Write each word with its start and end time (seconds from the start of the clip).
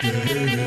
We 0.00 0.57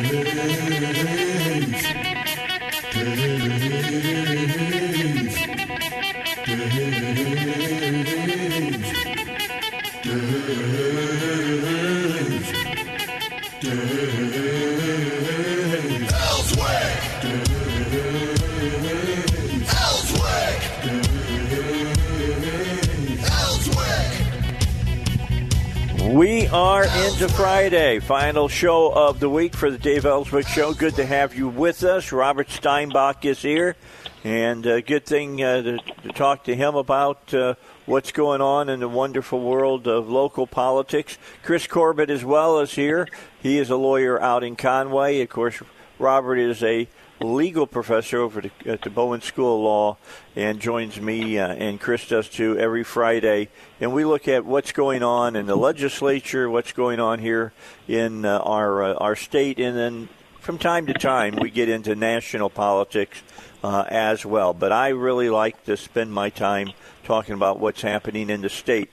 are 26.54 26.84
into 26.84 27.30
Friday, 27.30 28.00
final 28.00 28.50
show 28.50 28.92
of 28.92 29.22
the 29.22 29.30
week 29.30 29.54
for 29.54 29.72
the 29.72 29.78
Dave 29.78 30.06
Elswick 30.06 30.46
Show. 30.48 30.74
Good 30.74 30.96
to 30.96 31.06
have 31.06 31.34
you 31.34 31.48
with 31.48 31.82
us. 31.86 32.12
Robert 32.12 32.50
Steinbuch 32.50 33.24
is 33.24 33.42
here, 33.42 33.78
and 34.26 34.66
a 34.66 34.82
good 34.82 35.06
thing 35.06 35.42
uh, 35.42 35.62
to, 35.62 35.78
to, 35.78 36.10
talk 36.10 36.44
to 36.46 36.56
him 36.56 36.76
about 36.76 37.34
uh, 37.34 37.56
what's 37.86 38.12
going 38.12 38.42
on 38.42 38.68
in 38.68 38.82
the 38.82 38.90
wonderful 38.90 39.40
world 39.40 39.88
of 39.88 40.10
local 40.10 40.46
politics. 40.46 41.18
Chris 41.42 41.68
Corbitt 41.68 42.10
as 42.10 42.26
well 42.26 42.60
is 42.60 42.74
here. 42.74 43.08
He 43.42 43.58
is 43.58 43.70
a 43.70 43.78
lawyer 43.78 44.22
out 44.22 44.44
in 44.44 44.58
Conway. 44.58 45.22
Of 45.22 45.30
course, 45.30 45.62
Robert 46.00 46.36
is 46.36 46.62
a 46.64 46.90
legal 47.24 47.68
professor 47.68 48.20
over 48.20 48.44
at 48.66 48.82
the 48.82 48.90
Bowen 48.90 49.22
School 49.22 49.58
of 49.58 49.64
Law 49.64 49.98
and 50.36 50.60
joins 50.60 51.00
me 51.00 51.40
uh, 51.40 51.54
and 51.54 51.80
Chris 51.80 52.08
does 52.08 52.30
too 52.30 52.58
every 52.58 52.84
Friday. 52.84 53.50
And 53.80 53.94
we 53.94 54.06
look 54.06 54.28
at 54.28 54.46
what's 54.46 54.72
going 54.72 55.04
on 55.04 55.36
in 55.36 55.46
the 55.46 55.56
legislature, 55.56 56.50
what's 56.50 56.74
going 56.74 57.00
on 57.00 57.20
here 57.20 57.54
in 57.88 58.26
uh, 58.26 58.40
our 58.40 58.84
uh, 58.84 58.94
our 58.96 59.16
state, 59.16 59.60
and 59.60 59.78
then 59.78 60.10
from 60.40 60.58
time 60.58 60.88
to 60.88 60.94
time 60.94 61.36
we 61.40 61.50
get 61.50 61.70
into 61.70 61.96
national 61.96 62.50
politics 62.50 63.22
uh, 63.64 63.86
as 63.88 64.26
well. 64.26 64.54
But 64.54 64.72
I 64.72 64.90
really 64.90 65.30
like 65.30 65.64
to 65.66 65.78
spend 65.78 66.12
my 66.12 66.30
time 66.30 66.72
talking 67.04 67.36
about 67.36 67.60
what's 67.60 67.82
happening 67.82 68.30
in 68.30 68.42
the 68.42 68.50
state. 68.50 68.90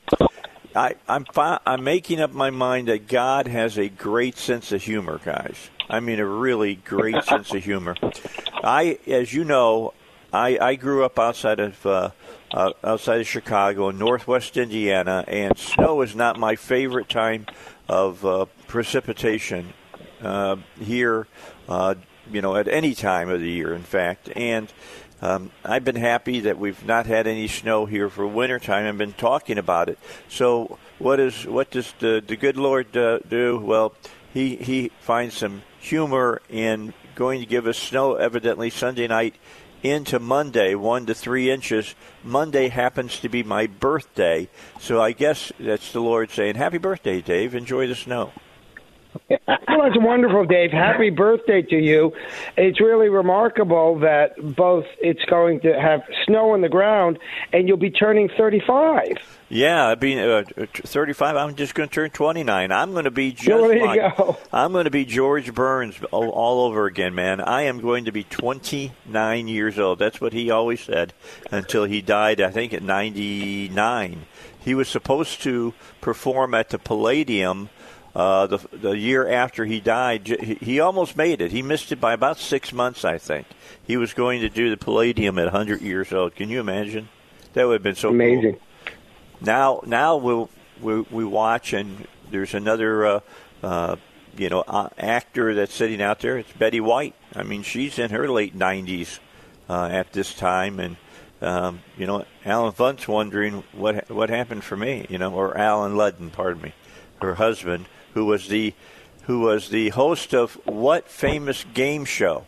I, 0.75 0.95
I'm 1.09 1.25
fi- 1.25 1.61
I'm 1.67 1.83
making 1.83 2.21
up 2.21 2.33
my 2.33 2.51
mind 2.51 2.89
that 2.89 3.09
God 3.09 3.47
has 3.47 3.79
a 3.79 3.89
great 3.89 4.37
sense 4.37 4.71
of 4.71 4.83
humor, 4.83 5.21
guys. 5.25 5.71
I 5.91 6.01
mean, 6.01 6.21
a 6.21 6.27
really 6.27 6.75
great 6.77 7.25
sense 7.25 7.53
of 7.55 7.65
humor. 7.65 7.97
I, 8.63 8.99
as 9.07 9.33
you 9.33 9.45
know, 9.45 9.95
I, 10.33 10.59
I 10.59 10.75
grew 10.75 11.05
up 11.05 11.19
outside 11.19 11.61
of 11.61 11.87
uh, 11.87 12.11
uh, 12.53 12.73
outside 12.85 13.21
of 13.21 13.27
Chicago 13.27 13.89
in 13.89 13.99
Northwest 13.99 14.57
Indiana, 14.57 15.25
and 15.27 15.57
snow 15.57 16.03
is 16.03 16.15
not 16.15 16.39
my 16.39 16.57
favorite 16.57 17.09
time 17.09 17.47
of 17.89 18.25
uh, 18.25 18.47
precipitation 18.67 19.73
uh, 20.21 20.57
here. 20.79 21.27
Uh, 21.69 21.95
you 22.31 22.43
know, 22.43 22.57
at 22.57 22.69
any 22.69 22.95
time 22.95 23.31
of 23.31 23.41
the 23.41 23.51
year, 23.51 23.75
in 23.75 23.83
fact, 23.83 24.31
and. 24.37 24.73
Um, 25.21 25.51
I've 25.65 25.83
been 25.83 25.97
happy 25.97 26.39
that 26.39 26.61
we've 26.61 26.87
not 26.87 27.07
had 27.07 27.27
any 27.27 27.49
snow 27.49 27.87
here 27.87 28.09
for 28.09 28.25
wintertime. 28.25 28.87
I've 28.87 28.99
been 28.99 29.15
talking 29.15 29.59
about 29.59 29.89
it. 29.89 29.99
So, 30.29 30.79
what 31.01 31.19
is 31.19 31.45
what 31.45 31.73
does 31.73 31.93
the 31.99 32.23
the 32.25 32.37
good 32.37 32.57
Lord 32.57 32.97
uh, 32.97 33.19
do? 33.29 33.59
Well, 33.59 33.95
he 34.33 34.55
he 34.55 34.93
finds 35.01 35.37
some 35.37 35.63
humor 35.81 36.43
in 36.49 36.95
going 37.15 37.41
to 37.41 37.47
give 37.47 37.67
us 37.67 37.79
snow 37.79 38.15
evidently 38.15 38.71
Sunday 38.71 39.07
night 39.07 39.35
into 39.83 40.19
Monday, 40.19 40.75
one 40.75 41.07
to 41.07 41.15
three 41.15 41.51
inches. 41.51 41.95
Monday 42.25 42.69
happens 42.69 43.21
to 43.21 43.29
be 43.29 43.43
my 43.43 43.67
birthday, 43.67 44.49
so 44.81 45.01
I 45.01 45.13
guess 45.13 45.53
that's 45.59 45.93
the 45.93 46.01
Lord 46.01 46.31
saying, 46.31 46.57
"Happy 46.57 46.79
birthday, 46.79 47.21
Dave! 47.21 47.55
Enjoy 47.55 47.87
the 47.87 47.95
snow." 47.95 48.33
Well, 49.29 49.87
it's 49.87 49.97
wonderful, 49.99 50.45
Dave. 50.45 50.71
Happy 50.71 51.11
birthday 51.11 51.63
to 51.63 51.77
you. 51.77 52.13
It's 52.57 52.81
really 52.81 53.09
remarkable 53.09 53.99
that 54.01 54.35
both 54.57 54.85
it's 54.99 55.25
going 55.27 55.61
to 55.61 55.79
have 55.81 56.03
snow 56.27 56.53
on 56.53 56.61
the 56.61 56.69
ground 56.69 57.19
and 57.53 57.69
you'll 57.69 57.77
be 57.77 57.91
turning 57.91 58.29
35. 58.37 59.19
Yeah, 59.51 59.87
I 59.87 59.95
mean, 59.95 60.19
uh, 60.19 60.45
35. 60.75 61.37
I'm 61.37 61.55
just 61.55 61.75
going 61.75 61.89
to 61.89 61.95
turn 61.95 62.11
29. 62.11 62.71
I'm 62.71 62.93
going 62.93 63.05
to 63.05 63.11
be 63.11 63.33
just 63.33 63.47
there 63.47 63.87
like, 63.87 64.17
go. 64.17 64.37
I'm 64.53 64.73
going 64.73 64.85
to 64.85 64.91
be 64.91 65.07
George 65.07 65.55
Burns 65.55 65.99
all, 66.11 66.29
all 66.29 66.67
over 66.67 66.87
again, 66.87 67.15
man. 67.15 67.41
I 67.41 67.63
am 67.63 67.81
going 67.81 68.05
to 68.05 68.13
be 68.13 68.25
29 68.25 69.49
years 69.49 69.79
old. 69.79 69.99
That's 69.99 70.21
what 70.21 70.35
he 70.35 70.51
always 70.51 70.81
said 70.81 71.15
until 71.51 71.85
he 71.85 72.03
died, 72.03 72.43
I 72.43 72.51
think, 72.51 72.75
at 72.75 72.83
99. 72.83 74.27
He 74.61 74.75
was 74.75 74.89
supposed 74.89 75.41
to 75.43 75.73
perform 76.03 76.53
at 76.53 76.69
the 76.69 76.79
Palladium 76.79 77.71
uh, 78.15 78.47
the 78.47 78.59
the 78.73 78.97
year 78.97 79.29
after 79.29 79.65
he 79.65 79.81
died, 79.81 80.27
he 80.27 80.81
almost 80.81 81.17
made 81.17 81.41
it. 81.41 81.53
He 81.53 81.63
missed 81.63 81.93
it 81.93 82.01
by 82.01 82.13
about 82.13 82.39
six 82.39 82.73
months, 82.73 83.05
I 83.05 83.19
think. 83.19 83.47
He 83.87 83.97
was 83.97 84.15
going 84.15 84.41
to 84.41 84.49
do 84.49 84.71
the 84.71 84.77
Palladium 84.77 85.39
at 85.39 85.45
100 85.45 85.83
years 85.83 86.13
old. 86.13 86.35
Can 86.35 86.49
you 86.49 86.61
imagine? 86.61 87.09
That 87.53 87.67
would 87.67 87.75
have 87.75 87.83
been 87.83 87.95
so 87.95 88.11
amazing. 88.11 88.55
Cool. 88.55 88.97
Now, 89.41 89.81
now 89.87 90.17
we'll, 90.17 90.51
we 90.81 91.01
we 91.03 91.25
watch, 91.25 91.73
and 91.73 92.07
there's 92.31 92.55
another, 92.55 93.07
uh, 93.07 93.21
uh, 93.63 93.97
you 94.37 94.49
know, 94.49 94.65
uh, 94.67 94.89
actor 94.99 95.55
that's 95.55 95.75
sitting 95.75 96.03
out 96.03 96.21
there. 96.21 96.39
It's 96.39 96.53
Betty 96.53 96.81
White. 96.81 97.15
I 97.35 97.43
mean, 97.43 97.63
she's 97.63 97.99
in 97.99 98.11
her 98.11 98.29
late 98.29 98.59
90s 98.59 99.19
uh, 99.69 99.89
at 99.93 100.13
this 100.13 100.35
time, 100.35 100.81
and 100.81 100.97
um, 101.41 101.83
you 101.97 102.07
know, 102.07 102.25
Alan 102.45 102.73
Funt's 102.73 103.07
wondering 103.07 103.63
what 103.73 104.11
what 104.11 104.31
happened 104.31 104.65
for 104.65 104.77
me, 104.77 105.07
you 105.09 105.19
know, 105.19 105.35
or 105.35 105.57
Alan 105.57 105.93
Ludden, 105.93 106.33
pardon 106.33 106.63
me, 106.63 106.73
her 107.21 107.35
husband 107.35 107.87
who 108.19 108.25
was 108.25 108.49
the 108.49 108.75
who 109.27 109.39
was 109.39 109.69
the 109.69 109.91
host 109.91 110.35
of 110.35 110.55
what 110.67 111.09
famous 111.09 111.65
game 111.73 112.05
show? 112.05 112.47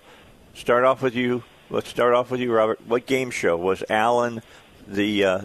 Start 0.52 0.82
off 0.82 1.00
with 1.00 1.14
you. 1.14 1.44
Let's 1.68 1.88
start 1.88 2.12
off 2.12 2.32
with 2.32 2.40
you, 2.40 2.52
Robert. 2.52 2.80
What 2.88 3.06
game 3.06 3.30
show 3.30 3.56
was 3.56 3.84
Alan 3.88 4.42
the 4.88 5.24
uh, 5.24 5.40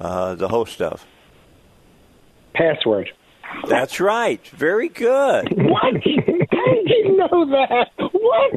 uh, 0.00 0.34
the 0.34 0.48
host 0.48 0.82
of? 0.82 1.06
Password. 2.52 3.12
That's 3.68 4.00
right. 4.00 4.44
Very 4.48 4.88
good. 4.88 5.52
what? 5.56 5.82
How 5.84 5.94
did 5.94 6.88
you 6.88 7.16
know 7.16 7.46
that? 7.50 7.90
What? 8.10 8.52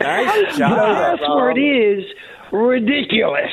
Nice 0.00 0.56
job. 0.56 0.70
The 0.70 1.18
password 1.18 1.58
is 1.58 2.04
ridiculous. 2.52 3.50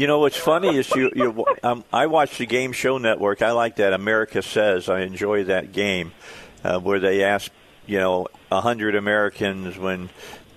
You 0.00 0.06
know 0.06 0.20
what's 0.20 0.38
funny 0.38 0.78
is 0.78 0.90
you. 0.94 1.12
you 1.14 1.44
um, 1.62 1.84
I 1.92 2.06
watch 2.06 2.38
the 2.38 2.46
Game 2.46 2.72
Show 2.72 2.96
Network. 2.96 3.42
I 3.42 3.50
like 3.50 3.76
that. 3.76 3.92
America 3.92 4.40
Says. 4.40 4.88
I 4.88 5.00
enjoy 5.00 5.44
that 5.44 5.72
game 5.72 6.12
uh, 6.64 6.80
where 6.80 6.98
they 6.98 7.22
ask 7.22 7.52
you 7.86 7.98
know 7.98 8.26
a 8.50 8.62
hundred 8.62 8.94
Americans 8.94 9.76
when. 9.76 10.08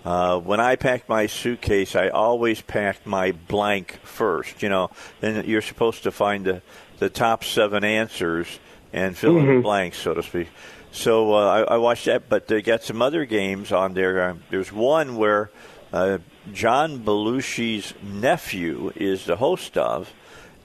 Uh, 0.06 0.40
when 0.40 0.62
I 0.62 0.78
packed 0.78 1.09
my 1.09 1.28
suitcase, 1.28 1.94
I 1.94 2.08
always 2.08 2.62
packed 2.62 3.06
my 3.06 3.34
blank 3.34 4.00
first. 4.03 4.64
You 4.64 4.70
know, 4.70 4.92
and 5.22 5.46
you're 5.46 5.62
supposed 5.62 6.03
to 6.03 6.12
find 6.12 6.46
the 6.46 6.62
the 7.00 7.09
top 7.09 7.44
seven 7.44 7.84
answers 7.84 8.48
and 8.94 9.17
fill 9.17 9.34
Mm-hmm. 9.34 9.50
in 9.50 9.56
the 9.58 9.62
blanks, 9.62 9.97
so 9.97 10.14
to 10.14 10.23
speak. 10.23 10.47
So 10.94 11.34
uh, 11.34 11.66
I, 11.67 11.73
I 11.73 11.78
watched 11.79 12.06
that, 12.06 12.29
but 12.29 12.47
they 12.47 12.62
got 12.62 12.84
some 12.84 13.02
other 13.02 13.26
games 13.26 13.73
on 13.73 13.94
there. 13.94 14.23
Uh, 14.23 14.35
there's 14.50 14.72
one 14.72 15.17
where 15.17 15.52
uh, 15.91 16.20
John 16.51 16.99
Belushi's 16.99 17.93
nephew 18.03 18.91
is 18.95 19.25
the 19.25 19.37
host 19.37 19.78
of, 19.78 20.11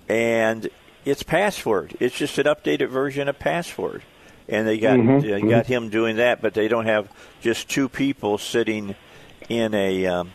and 0.09 0.69
it's 1.05 1.23
Password. 1.23 1.97
It's 2.01 2.17
just 2.17 2.39
an 2.39 2.47
updated 2.47 2.89
version 2.89 3.29
of 3.29 3.39
Password, 3.39 4.03
and 4.49 4.67
they 4.67 4.79
got 4.79 4.99
Mhm, 4.99 5.21
they 5.23 5.41
got 5.43 5.67
him 5.67 5.89
doing 5.89 6.17
that. 6.17 6.43
But 6.43 6.55
they 6.55 6.69
don't 6.69 6.87
have 6.87 7.09
just 7.41 7.69
two 7.69 7.89
people 7.89 8.39
sitting 8.39 8.95
in 9.49 9.73
a 9.75 10.07
um, 10.07 10.33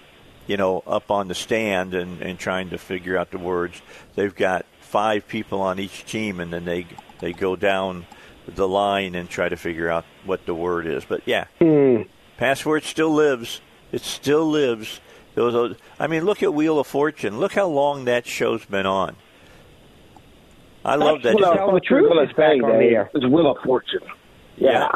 you 0.47 0.57
know 0.57 0.81
up 0.87 1.11
on 1.11 1.27
the 1.27 1.35
stand 1.35 1.93
and, 1.93 2.21
and 2.21 2.39
trying 2.39 2.69
to 2.69 2.77
figure 2.77 3.17
out 3.17 3.31
the 3.31 3.37
words. 3.37 3.81
They've 4.15 4.33
got 4.35 4.65
five 4.79 5.27
people 5.27 5.61
on 5.61 5.79
each 5.79 6.05
team, 6.05 6.39
and 6.39 6.53
then 6.53 6.65
they 6.65 6.87
they 7.19 7.33
go 7.33 7.55
down 7.55 8.05
the 8.47 8.67
line 8.67 9.15
and 9.15 9.29
try 9.29 9.49
to 9.49 9.55
figure 9.57 9.89
out 9.89 10.05
what 10.25 10.45
the 10.45 10.53
word 10.55 10.87
is. 10.87 11.03
But 11.05 11.21
yeah, 11.25 11.45
Hmm. 11.59 12.03
Password 12.37 12.83
still 12.83 13.11
lives. 13.11 13.61
It 13.91 14.01
still 14.01 14.45
lives. 14.49 14.99
Those, 15.35 15.75
I 15.99 16.07
mean, 16.07 16.25
look 16.25 16.43
at 16.43 16.53
Wheel 16.53 16.79
of 16.79 16.87
Fortune. 16.87 17.39
Look 17.39 17.53
how 17.53 17.67
long 17.67 18.05
that 18.05 18.27
show's 18.27 18.65
been 18.65 18.85
on. 18.85 19.15
I 20.85 20.95
love 20.95 21.21
that. 21.23 21.35
Well, 21.35 21.53
tell 21.55 21.73
the 21.73 21.79
truth 21.79 22.11
Wheel 22.11 22.21
is 22.23 22.33
back 22.33 22.61
on 22.61 22.77
the 22.77 22.85
air. 22.85 23.09
It's 23.13 23.25
Wheel 23.25 23.51
of 23.51 23.57
Fortune. 23.63 24.01
Yeah. 24.57 24.87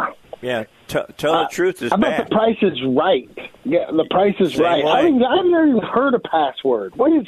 Yeah, 0.41 0.65
T- 0.87 0.99
tell 1.17 1.33
the 1.33 1.39
uh, 1.39 1.47
truth 1.49 1.81
is 1.81 1.89
How 1.91 1.97
about 1.97 2.17
back. 2.17 2.29
the 2.29 2.35
Price 2.35 2.57
is 2.61 2.77
Right? 2.85 3.29
Yeah, 3.63 3.89
the 3.91 4.05
Price 4.11 4.35
is 4.39 4.53
Same 4.53 4.61
Right. 4.61 4.85
I 4.85 5.03
mean, 5.09 5.23
I've 5.23 5.45
never 5.45 5.65
even 5.67 5.81
heard 5.81 6.13
of 6.13 6.21
password. 6.23 6.95
What 6.95 7.11
is 7.11 7.25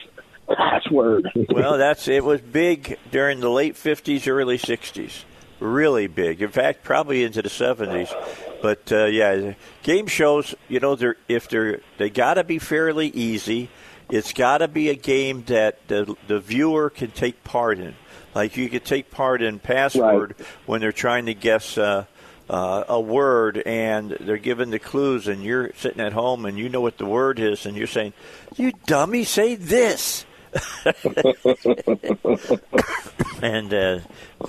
password? 0.55 1.27
Well, 1.49 1.79
that's 1.79 2.07
it 2.07 2.23
was 2.23 2.39
big 2.41 2.99
during 3.09 3.39
the 3.39 3.49
late 3.49 3.75
fifties, 3.75 4.27
early 4.27 4.59
sixties. 4.59 5.25
Really 5.59 6.07
big. 6.07 6.41
In 6.41 6.49
fact, 6.49 6.83
probably 6.83 7.23
into 7.23 7.41
the 7.41 7.49
seventies. 7.49 8.13
But 8.61 8.91
uh, 8.91 9.05
yeah, 9.05 9.53
game 9.83 10.07
shows. 10.07 10.55
You 10.67 10.79
know, 10.79 10.95
they're 10.95 11.17
if 11.27 11.49
they're 11.49 11.81
they 11.97 12.09
got 12.09 12.35
to 12.35 12.43
be 12.43 12.59
fairly 12.59 13.07
easy. 13.07 13.69
It's 14.09 14.33
got 14.33 14.59
to 14.59 14.67
be 14.67 14.89
a 14.89 14.95
game 14.95 15.43
that 15.47 15.87
the 15.87 16.15
the 16.27 16.39
viewer 16.39 16.89
can 16.89 17.11
take 17.11 17.43
part 17.43 17.79
in. 17.79 17.95
Like 18.33 18.57
you 18.57 18.69
could 18.69 18.85
take 18.85 19.11
part 19.11 19.41
in 19.41 19.59
password 19.59 20.35
when 20.65 20.81
they're 20.81 20.91
trying 20.91 21.25
to 21.27 21.33
guess. 21.33 21.77
Uh, 21.77 22.05
uh, 22.49 22.83
a 22.89 22.99
word 22.99 23.61
and 23.63 24.09
they're 24.21 24.37
given 24.37 24.71
the 24.71 24.79
clues 24.79 25.27
and 25.27 25.43
you're 25.43 25.71
sitting 25.75 26.01
at 26.01 26.13
home 26.13 26.45
and 26.45 26.57
you 26.57 26.67
know 26.67 26.81
what 26.81 26.97
the 26.97 27.05
word 27.05 27.39
is 27.39 27.67
and 27.67 27.77
you're 27.77 27.85
saying 27.85 28.11
you 28.55 28.71
dummy 28.87 29.23
say 29.23 29.53
this 29.53 30.25
and 33.43 33.71
uh, 33.71 33.99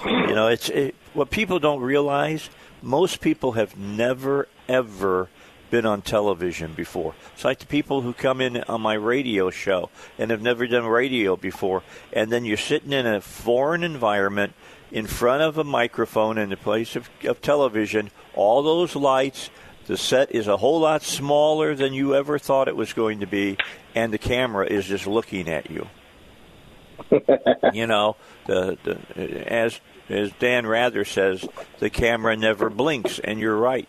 you 0.06 0.34
know 0.34 0.48
it's 0.48 0.70
it, 0.70 0.94
what 1.14 1.30
people 1.30 1.58
don't 1.58 1.80
realize 1.80 2.50
most 2.82 3.20
people 3.20 3.52
have 3.52 3.76
never 3.76 4.48
ever 4.68 5.28
been 5.70 5.86
on 5.86 6.02
television 6.02 6.72
before. 6.74 7.14
It's 7.34 7.44
like 7.44 7.60
the 7.60 7.66
people 7.66 8.00
who 8.00 8.12
come 8.12 8.40
in 8.40 8.60
on 8.64 8.80
my 8.80 8.94
radio 8.94 9.50
show 9.50 9.90
and 10.18 10.30
have 10.32 10.42
never 10.42 10.66
done 10.66 10.86
radio 10.86 11.36
before 11.36 11.82
and 12.12 12.30
then 12.30 12.44
you're 12.44 12.56
sitting 12.56 12.92
in 12.92 13.06
a 13.06 13.20
foreign 13.20 13.84
environment 13.84 14.52
in 14.90 15.06
front 15.06 15.42
of 15.42 15.56
a 15.58 15.64
microphone 15.64 16.38
in 16.38 16.50
the 16.50 16.56
place 16.56 16.96
of, 16.96 17.08
of 17.24 17.40
television 17.40 18.10
all 18.34 18.62
those 18.62 18.96
lights 18.96 19.50
the 19.86 19.96
set 19.96 20.32
is 20.32 20.46
a 20.46 20.56
whole 20.56 20.80
lot 20.80 21.02
smaller 21.02 21.74
than 21.74 21.92
you 21.92 22.14
ever 22.14 22.38
thought 22.38 22.68
it 22.68 22.76
was 22.76 22.92
going 22.92 23.20
to 23.20 23.26
be 23.26 23.56
and 23.94 24.12
the 24.12 24.18
camera 24.18 24.66
is 24.66 24.86
just 24.86 25.06
looking 25.06 25.48
at 25.48 25.70
you. 25.70 25.86
You 27.72 27.86
know, 27.86 28.16
the, 28.46 28.78
the 28.82 29.52
as 29.52 29.80
as 30.10 30.32
Dan 30.38 30.66
Rather 30.66 31.04
says, 31.04 31.48
the 31.78 31.90
camera 31.90 32.36
never 32.36 32.68
blinks, 32.68 33.18
and 33.18 33.38
you're 33.38 33.56
right. 33.56 33.88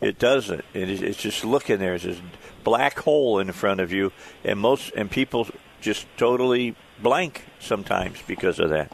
It 0.00 0.18
doesn't. 0.18 0.64
It 0.74 0.90
is, 0.90 1.02
it's 1.02 1.22
just 1.22 1.44
looking 1.44 1.78
there. 1.78 1.94
It's 1.94 2.04
this 2.04 2.20
black 2.62 2.98
hole 2.98 3.38
in 3.38 3.52
front 3.52 3.80
of 3.80 3.92
you, 3.92 4.12
and 4.44 4.58
most 4.58 4.92
and 4.94 5.10
people 5.10 5.48
just 5.80 6.06
totally 6.16 6.74
blank 7.00 7.44
sometimes 7.60 8.20
because 8.26 8.58
of 8.58 8.70
that, 8.70 8.92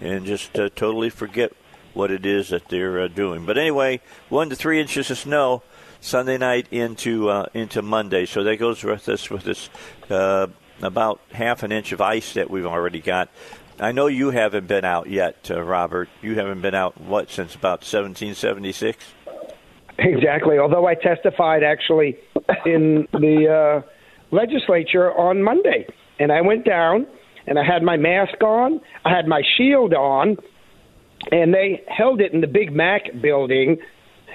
and 0.00 0.24
just 0.24 0.58
uh, 0.58 0.70
totally 0.74 1.10
forget 1.10 1.52
what 1.94 2.10
it 2.10 2.24
is 2.24 2.48
that 2.48 2.68
they're 2.68 3.00
uh, 3.00 3.08
doing. 3.08 3.44
But 3.44 3.58
anyway, 3.58 4.00
one 4.28 4.50
to 4.50 4.56
three 4.56 4.80
inches 4.80 5.10
of 5.10 5.18
snow 5.18 5.62
Sunday 6.00 6.38
night 6.38 6.66
into 6.70 7.28
uh, 7.28 7.46
into 7.54 7.82
Monday. 7.82 8.26
So 8.26 8.44
that 8.44 8.56
goes 8.56 8.82
with 8.82 9.08
us 9.08 9.30
with 9.30 9.44
this 9.44 9.68
uh, 10.10 10.46
about 10.80 11.20
half 11.32 11.62
an 11.62 11.72
inch 11.72 11.92
of 11.92 12.00
ice 12.00 12.34
that 12.34 12.50
we've 12.50 12.66
already 12.66 13.00
got. 13.00 13.28
I 13.80 13.92
know 13.92 14.06
you 14.06 14.30
haven't 14.30 14.66
been 14.66 14.84
out 14.84 15.08
yet, 15.08 15.50
uh, 15.50 15.62
Robert. 15.62 16.08
You 16.20 16.34
haven't 16.34 16.60
been 16.62 16.74
out 16.74 17.00
what 17.00 17.30
since 17.30 17.54
about 17.54 17.80
1776. 17.80 19.04
Exactly. 19.98 20.58
Although 20.58 20.86
I 20.86 20.94
testified 20.94 21.62
actually 21.62 22.18
in 22.64 23.06
the 23.12 23.82
uh, 23.84 23.88
legislature 24.30 25.12
on 25.12 25.42
Monday, 25.42 25.86
and 26.18 26.32
I 26.32 26.40
went 26.40 26.64
down 26.64 27.06
and 27.46 27.58
I 27.58 27.64
had 27.64 27.82
my 27.82 27.96
mask 27.96 28.42
on, 28.42 28.80
I 29.04 29.10
had 29.10 29.26
my 29.26 29.42
shield 29.56 29.94
on, 29.94 30.36
and 31.32 31.54
they 31.54 31.82
held 31.88 32.20
it 32.20 32.32
in 32.32 32.42
the 32.42 32.46
Big 32.46 32.72
Mac 32.72 33.04
building. 33.22 33.78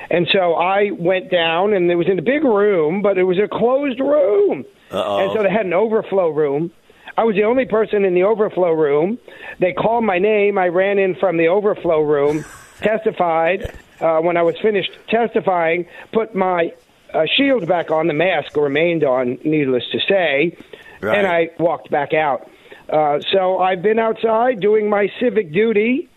And 0.10 0.28
so 0.34 0.56
I 0.56 0.90
went 0.92 1.30
down, 1.32 1.74
and 1.74 1.90
it 1.92 1.96
was 1.96 2.08
in 2.10 2.18
a 2.18 2.24
big 2.24 2.44
room, 2.44 3.04
but 3.04 3.18
it 3.20 3.24
was 3.24 3.38
a 3.38 3.48
closed 3.48 4.00
room. 4.00 4.66
Uh-oh. 4.92 5.20
And 5.20 5.32
so 5.34 5.44
they 5.44 5.52
had 5.52 5.68
an 5.68 5.74
overflow 5.74 6.30
room. 6.30 6.72
I 7.18 7.24
was 7.24 7.36
the 7.36 7.44
only 7.44 7.66
person 7.66 8.06
in 8.06 8.14
the 8.16 8.24
overflow 8.24 8.72
room. 8.72 9.20
They 9.60 9.74
called 9.74 10.04
my 10.04 10.18
name. 10.20 10.58
I 10.58 10.68
ran 10.68 10.98
in 10.98 11.16
from 11.16 11.38
the 11.38 11.48
overflow 11.48 12.02
room, 12.02 12.44
testified. 12.82 13.72
Uh, 14.02 14.20
when 14.20 14.36
I 14.36 14.42
was 14.42 14.56
finished 14.62 14.92
testifying, 15.08 15.86
put 16.12 16.34
my 16.36 16.74
uh, 17.14 17.26
shield 17.38 17.68
back 17.68 17.92
on. 17.92 18.08
The 18.08 18.14
mask 18.14 18.58
remained 18.58 19.04
on, 19.04 19.38
needless 19.44 19.84
to 19.92 20.00
say, 20.10 20.58
Right. 21.02 21.18
and 21.18 21.28
I 21.28 21.52
walked 21.60 21.92
back 21.92 22.14
out. 22.14 22.50
Uh, 22.90 23.20
so 23.32 23.60
I've 23.60 23.82
been 23.82 24.00
outside 24.00 24.60
doing 24.60 24.90
my 24.90 25.08
civic 25.20 25.54
duty, 25.54 26.10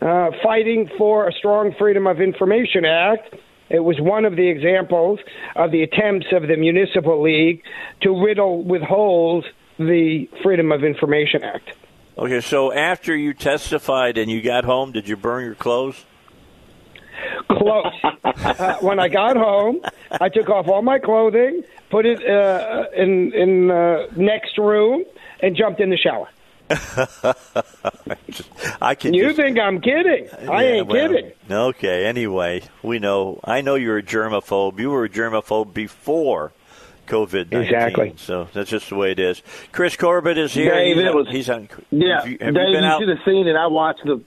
uh, 0.00 0.30
fighting 0.42 0.88
for 0.96 1.28
a 1.28 1.32
strong 1.32 1.74
Freedom 1.78 2.06
of 2.06 2.20
Information 2.20 2.84
Act. 2.84 3.34
It 3.68 3.80
was 3.80 4.00
one 4.00 4.24
of 4.24 4.36
the 4.36 4.46
examples 4.48 5.18
of 5.56 5.70
the 5.72 5.82
attempts 5.82 6.26
of 6.32 6.46
the 6.46 6.56
Municipal 6.56 7.20
League 7.22 7.62
to 8.02 8.24
riddle 8.24 8.62
with 8.62 8.82
holes 8.82 9.44
the 9.78 10.28
Freedom 10.42 10.72
of 10.72 10.84
Information 10.84 11.42
Act. 11.42 11.72
Okay, 12.16 12.40
so 12.40 12.72
after 12.72 13.14
you 13.16 13.34
testified 13.34 14.18
and 14.18 14.30
you 14.30 14.40
got 14.40 14.64
home, 14.64 14.92
did 14.92 15.08
you 15.08 15.16
burn 15.16 15.44
your 15.44 15.56
clothes? 15.56 16.04
Close. 17.50 17.92
uh, 18.24 18.76
when 18.80 18.98
I 19.00 19.08
got 19.08 19.36
home, 19.36 19.80
I 20.10 20.28
took 20.28 20.48
off 20.48 20.68
all 20.68 20.82
my 20.82 20.98
clothing, 20.98 21.62
put 21.90 22.06
it 22.06 22.24
uh, 22.28 22.84
in 22.96 23.32
in 23.32 23.70
uh, 23.70 24.06
next 24.16 24.58
room, 24.58 25.04
and 25.40 25.56
jumped 25.56 25.80
in 25.80 25.90
the 25.90 25.96
shower. 25.96 26.28
I 28.80 28.94
can. 28.94 29.14
You 29.14 29.24
just- 29.26 29.36
think 29.36 29.58
I'm 29.58 29.80
kidding? 29.80 30.28
I 30.48 30.62
Yeah, 30.64 30.70
ain't 30.70 30.86
well, 30.86 31.08
kidding. 31.08 31.32
Okay. 31.50 32.06
Anyway, 32.06 32.62
we 32.82 32.98
know. 32.98 33.40
I 33.44 33.60
know 33.60 33.74
you're 33.74 33.98
a 33.98 34.02
germaphobe. 34.02 34.78
You 34.78 34.90
were 34.90 35.04
a 35.04 35.08
germaphobe 35.08 35.74
before 35.74 36.52
COVID. 37.06 37.52
Exactly. 37.52 38.14
So 38.16 38.48
that's 38.52 38.70
just 38.70 38.88
the 38.90 38.96
way 38.96 39.12
it 39.12 39.18
is. 39.18 39.42
Chris 39.72 39.96
Corbitt 39.96 40.36
is 40.38 40.52
here. 40.54 40.72
Dave, 40.74 40.96
he's, 40.96 41.04
it 41.04 41.08
on, 41.08 41.16
was- 41.16 41.28
he's 41.30 41.50
on. 41.50 41.68
Yeah, 41.90 42.20
Have 42.20 42.28
you, 42.28 42.38
have 42.40 42.54
Dave, 42.54 42.68
you 42.68 42.74
been 42.74 42.84
out? 42.84 43.00
should 43.00 43.08
have 43.08 43.18
seen 43.24 43.46
it. 43.46 43.56
I 43.56 43.66
watched 43.66 44.04
the, 44.04 44.20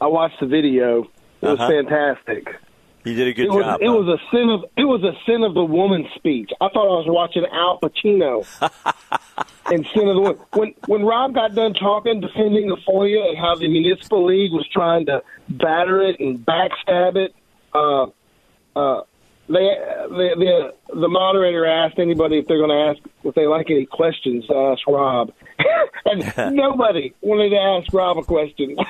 I 0.00 0.06
watched 0.06 0.40
the 0.40 0.46
video. 0.46 1.02
It 1.42 1.46
was 1.46 1.58
Uh-huh. 1.58 1.68
fantastic. 1.68 2.54
You 3.02 3.14
did 3.14 3.28
a 3.28 3.32
good 3.32 3.46
It 3.46 3.50
was, 3.50 3.64
job. 3.64 3.80
it 3.80 3.86
huh? 3.86 3.92
was 3.94 4.08
a 4.20 4.36
sin 4.36 4.50
of 4.50 4.64
it 4.76 4.84
was 4.84 5.02
a 5.02 5.12
sin 5.24 5.42
of 5.42 5.54
the 5.54 5.64
woman 5.64 6.06
speech. 6.16 6.50
I 6.60 6.68
thought 6.68 6.84
I 6.84 6.98
was 7.00 7.06
watching 7.08 7.46
Al 7.50 7.78
Pacino. 7.80 8.44
and 9.72 9.86
sin 9.94 10.06
of 10.06 10.16
the 10.16 10.20
woman. 10.20 10.38
When 10.52 10.74
when 10.86 11.02
Rob 11.06 11.32
got 11.34 11.54
done 11.54 11.72
talking, 11.72 12.20
defending 12.20 12.68
the 12.68 12.76
FOIA 12.86 13.30
and 13.30 13.38
how 13.38 13.54
the 13.54 13.68
municipal 13.68 14.26
league 14.26 14.52
was 14.52 14.68
trying 14.68 15.06
to 15.06 15.22
batter 15.48 16.02
it 16.02 16.20
and 16.20 16.44
backstab 16.44 17.16
it, 17.16 17.34
uh, 17.74 18.06
uh, 18.76 19.02
they 19.52 19.76
the, 20.08 20.72
the 20.90 21.00
the 21.00 21.08
moderator 21.08 21.66
asked 21.66 21.98
anybody 21.98 22.38
if 22.38 22.46
they're 22.46 22.58
going 22.58 22.70
to 22.70 22.90
ask 23.00 23.14
if 23.24 23.34
they 23.34 23.46
like 23.46 23.70
any 23.70 23.86
questions 23.86 24.46
to 24.46 24.54
ask 24.54 24.86
Rob, 24.86 25.32
and 26.06 26.32
nobody 26.56 27.12
wanted 27.20 27.50
to 27.50 27.56
ask 27.56 27.92
Rob 27.92 28.18
a 28.18 28.22
question. 28.22 28.76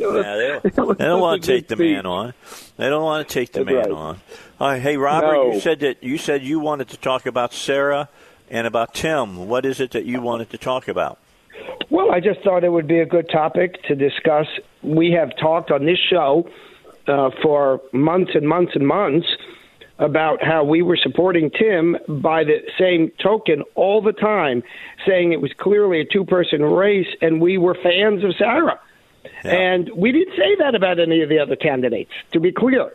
It 0.00 0.06
was- 0.06 0.24
Yeah, 0.24 0.58
they 0.62 0.70
don't, 0.70 0.98
they 0.98 1.04
don't 1.04 1.20
want 1.20 1.42
to 1.42 1.46
take 1.46 1.68
good 1.68 1.78
the 1.78 1.84
man 1.94 2.06
on. 2.06 2.34
They 2.76 2.88
don't 2.88 3.02
want 3.04 3.26
to 3.26 3.32
take 3.34 3.52
the 3.52 3.60
That's 3.64 3.70
man 3.74 3.76
right. 3.76 3.90
on. 3.90 4.20
All 4.60 4.68
right, 4.70 4.82
hey 4.82 4.96
Robert, 4.96 5.32
No. 5.32 5.52
you 5.52 5.60
said 5.60 5.80
that 5.80 6.02
you 6.02 6.18
said 6.18 6.42
you 6.42 6.60
wanted 6.60 6.88
to 6.88 6.96
talk 6.96 7.26
about 7.26 7.52
Sarah 7.52 8.08
and 8.50 8.66
about 8.66 8.94
Tim. 8.94 9.48
What 9.48 9.64
is 9.66 9.80
it 9.80 9.90
that 9.92 10.04
you 10.04 10.20
wanted 10.20 10.50
to 10.50 10.58
talk 10.58 10.88
about? 10.88 11.18
Well, 11.90 12.10
I 12.12 12.20
just 12.20 12.40
thought 12.42 12.64
it 12.64 12.70
would 12.70 12.86
be 12.86 13.00
a 13.00 13.06
good 13.06 13.28
topic 13.30 13.82
to 13.84 13.94
discuss. 13.94 14.46
We 14.82 15.12
have 15.12 15.30
talked 15.40 15.70
on 15.70 15.84
this 15.84 15.98
show 16.10 16.48
uh, 17.08 17.30
for 17.42 17.80
months 17.92 18.32
and 18.34 18.48
months 18.48 18.72
and 18.74 18.86
months 18.86 19.26
about 19.98 20.42
how 20.42 20.62
we 20.62 20.82
were 20.82 20.96
supporting 20.96 21.50
Tim 21.50 21.96
by 22.08 22.44
the 22.44 22.58
same 22.78 23.10
token 23.22 23.62
all 23.74 24.00
the 24.00 24.12
time, 24.12 24.62
saying 25.06 25.32
it 25.32 25.40
was 25.40 25.52
clearly 25.58 26.00
a 26.00 26.04
two 26.04 26.24
person 26.24 26.62
race 26.62 27.08
and 27.20 27.40
we 27.40 27.58
were 27.58 27.74
fans 27.74 28.22
of 28.22 28.34
Sarah. 28.36 28.78
And 29.44 29.90
we 29.96 30.12
didn't 30.12 30.36
say 30.36 30.56
that 30.58 30.74
about 30.74 31.00
any 31.00 31.22
of 31.22 31.28
the 31.28 31.38
other 31.38 31.56
candidates, 31.56 32.10
to 32.32 32.40
be 32.40 32.52
clear. 32.52 32.90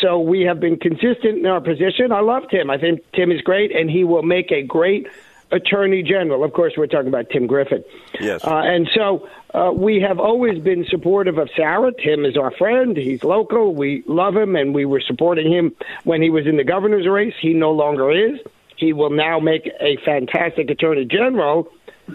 So 0.00 0.20
we 0.20 0.42
have 0.42 0.60
been 0.60 0.76
consistent 0.76 1.38
in 1.38 1.46
our 1.46 1.60
position. 1.60 2.12
I 2.12 2.20
love 2.20 2.44
Tim. 2.50 2.70
I 2.70 2.78
think 2.78 3.00
Tim 3.12 3.30
is 3.32 3.40
great, 3.42 3.74
and 3.74 3.90
he 3.90 4.04
will 4.04 4.22
make 4.22 4.50
a 4.52 4.62
great 4.62 5.08
attorney 5.52 6.02
general. 6.02 6.44
Of 6.44 6.52
course, 6.52 6.74
we're 6.76 6.86
talking 6.86 7.08
about 7.08 7.30
Tim 7.30 7.46
Griffin. 7.46 7.84
Yes. 8.20 8.44
Uh, 8.44 8.56
and 8.58 8.88
so 8.94 9.28
uh, 9.54 9.72
we 9.74 10.00
have 10.00 10.18
always 10.18 10.62
been 10.62 10.84
supportive 10.88 11.38
of 11.38 11.48
Sarah. 11.56 11.92
Tim 11.92 12.24
is 12.24 12.36
our 12.36 12.50
friend. 12.52 12.96
He's 12.96 13.24
local. 13.24 13.74
We 13.74 14.02
love 14.06 14.36
him, 14.36 14.56
and 14.56 14.74
we 14.74 14.84
were 14.84 15.00
supporting 15.00 15.50
him 15.50 15.74
when 16.04 16.22
he 16.22 16.30
was 16.30 16.46
in 16.46 16.56
the 16.56 16.64
governor's 16.64 17.08
race. 17.08 17.34
He 17.40 17.52
no 17.52 17.72
longer 17.72 18.10
is. 18.10 18.40
He 18.76 18.92
will 18.92 19.10
now 19.10 19.38
make 19.40 19.70
a 19.80 19.96
fantastic 20.04 20.70
attorney 20.70 21.04
general, 21.04 21.70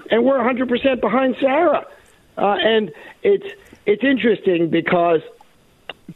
and 0.10 0.26
we're 0.26 0.40
100% 0.40 1.02
behind 1.02 1.36
Sarah. 1.40 1.86
Uh, 2.38 2.56
and 2.60 2.92
it's 3.24 3.46
it's 3.86 4.04
interesting 4.04 4.70
because 4.70 5.22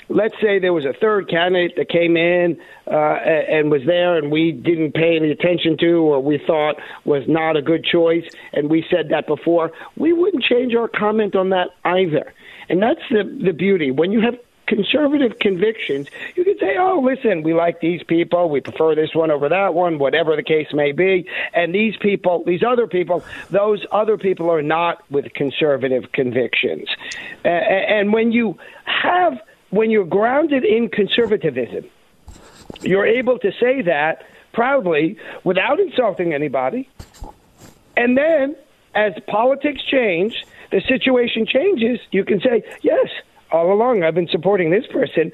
let's 0.09 0.35
say 0.41 0.59
there 0.59 0.73
was 0.73 0.85
a 0.85 0.93
third 0.93 1.29
candidate 1.29 1.75
that 1.77 1.89
came 1.89 2.15
in 2.17 2.59
uh, 2.87 2.93
and 2.93 3.71
was 3.71 3.81
there 3.85 4.17
and 4.17 4.31
we 4.31 4.51
didn't 4.51 4.93
pay 4.93 5.15
any 5.15 5.31
attention 5.31 5.77
to 5.77 6.01
or 6.01 6.21
we 6.21 6.37
thought 6.45 6.75
was 7.05 7.23
not 7.27 7.57
a 7.57 7.61
good 7.61 7.83
choice 7.83 8.27
and 8.53 8.69
we 8.69 8.85
said 8.89 9.09
that 9.09 9.27
before 9.27 9.71
we 9.97 10.13
wouldn't 10.13 10.43
change 10.43 10.75
our 10.75 10.87
comment 10.87 11.35
on 11.35 11.49
that 11.49 11.69
either 11.85 12.33
And 12.69 12.81
that's 12.81 13.01
the, 13.09 13.23
the 13.23 13.53
beauty. 13.53 13.91
When 13.91 14.11
you 14.11 14.21
have 14.21 14.37
conservative 14.67 15.39
convictions, 15.39 16.07
you 16.35 16.45
can 16.45 16.57
say, 16.59 16.77
oh, 16.77 17.01
listen, 17.03 17.41
we 17.41 17.55
like 17.55 17.81
these 17.81 18.03
people, 18.03 18.49
we 18.49 18.61
prefer 18.61 18.93
this 18.93 19.15
one 19.15 19.31
over 19.31 19.49
that 19.49 19.73
one, 19.73 19.97
whatever 19.97 20.35
the 20.35 20.43
case 20.43 20.67
may 20.71 20.91
be. 20.91 21.27
And 21.53 21.73
these 21.73 21.97
people, 21.97 22.43
these 22.45 22.61
other 22.63 22.85
people, 22.85 23.23
those 23.49 23.83
other 23.91 24.17
people 24.17 24.49
are 24.51 24.61
not 24.61 25.03
with 25.09 25.33
conservative 25.33 26.11
convictions. 26.11 26.87
And 27.43 28.13
when 28.13 28.31
you 28.31 28.59
have, 28.85 29.41
when 29.69 29.91
you're 29.91 30.05
grounded 30.05 30.65
in 30.65 30.89
conservatism, 30.89 31.85
you're 32.81 33.05
able 33.05 33.39
to 33.39 33.51
say 33.59 33.81
that 33.83 34.23
proudly 34.53 35.17
without 35.43 35.79
insulting 35.79 36.33
anybody. 36.33 36.89
And 37.95 38.17
then, 38.17 38.55
as 38.95 39.13
politics 39.27 39.81
change, 39.83 40.45
the 40.71 40.81
situation 40.87 41.45
changes, 41.45 41.99
you 42.11 42.23
can 42.23 42.39
say, 42.39 42.63
yes, 42.81 43.07
all 43.51 43.71
along 43.71 44.03
I've 44.03 44.15
been 44.15 44.27
supporting 44.27 44.71
this 44.71 44.85
person. 44.87 45.31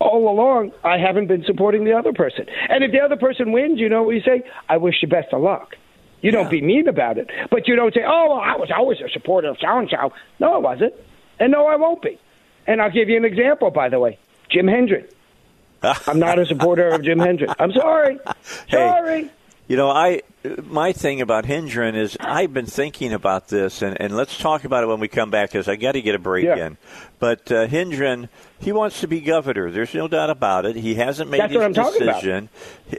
All 0.00 0.28
along, 0.28 0.72
I 0.82 0.98
haven't 0.98 1.28
been 1.28 1.44
supporting 1.44 1.84
the 1.84 1.92
other 1.92 2.12
person. 2.12 2.46
And 2.68 2.82
if 2.82 2.90
the 2.90 3.00
other 3.00 3.16
person 3.16 3.52
wins, 3.52 3.78
you 3.78 3.88
know 3.88 4.02
what 4.02 4.14
you 4.14 4.22
say? 4.22 4.42
I 4.68 4.76
wish 4.76 4.96
you 5.02 5.08
best 5.08 5.32
of 5.32 5.40
luck. 5.40 5.76
You 6.20 6.30
don't 6.30 6.50
be 6.50 6.60
mean 6.60 6.88
about 6.88 7.16
it. 7.16 7.30
But 7.50 7.68
you 7.68 7.76
don't 7.76 7.94
say, 7.94 8.02
oh, 8.04 8.28
well, 8.30 8.40
I 8.40 8.56
was 8.56 8.70
always 8.74 9.00
a 9.00 9.08
supporter 9.10 9.48
of 9.48 9.58
so 9.60 9.78
and 9.78 9.88
so. 9.88 10.12
No, 10.40 10.54
I 10.54 10.58
wasn't. 10.58 10.94
And 11.38 11.52
no, 11.52 11.66
I 11.66 11.76
won't 11.76 12.02
be. 12.02 12.18
And 12.66 12.80
I'll 12.80 12.90
give 12.90 13.08
you 13.08 13.16
an 13.16 13.24
example, 13.24 13.70
by 13.70 13.88
the 13.88 13.98
way 13.98 14.18
Jim 14.50 14.66
Hendren. 14.68 15.06
I'm 16.06 16.18
not 16.18 16.38
a 16.38 16.46
supporter 16.46 16.88
of 16.88 17.02
Jim 17.02 17.18
Hendren. 17.18 17.50
I'm 17.58 17.72
sorry. 17.72 18.18
Sorry. 18.70 19.24
Hey, 19.24 19.30
you 19.66 19.76
know, 19.78 19.88
I 19.90 20.20
my 20.64 20.92
thing 20.92 21.22
about 21.22 21.46
Hendren 21.46 21.94
is 21.94 22.16
I've 22.20 22.52
been 22.52 22.66
thinking 22.66 23.12
about 23.14 23.48
this, 23.48 23.80
and, 23.80 23.98
and 24.00 24.14
let's 24.14 24.36
talk 24.36 24.64
about 24.64 24.84
it 24.84 24.88
when 24.88 25.00
we 25.00 25.08
come 25.08 25.30
back 25.30 25.50
because 25.52 25.68
I 25.68 25.76
got 25.76 25.92
to 25.92 26.02
get 26.02 26.14
a 26.14 26.18
break 26.18 26.44
Yeah. 26.44 26.66
in. 26.66 26.78
But 27.18 27.50
uh, 27.50 27.66
Hendren, 27.66 28.28
he 28.60 28.70
wants 28.72 29.00
to 29.00 29.08
be 29.08 29.20
governor. 29.20 29.70
There's 29.70 29.94
no 29.94 30.06
doubt 30.06 30.28
about 30.28 30.66
it. 30.66 30.76
He 30.76 30.96
hasn't 30.96 31.30
made 31.30 31.40
That's 31.40 31.52
his 31.52 31.56
what 31.58 31.64
I'm 31.66 31.74
talking 31.74 32.02
about. 32.02 32.14
decision, 32.20 32.48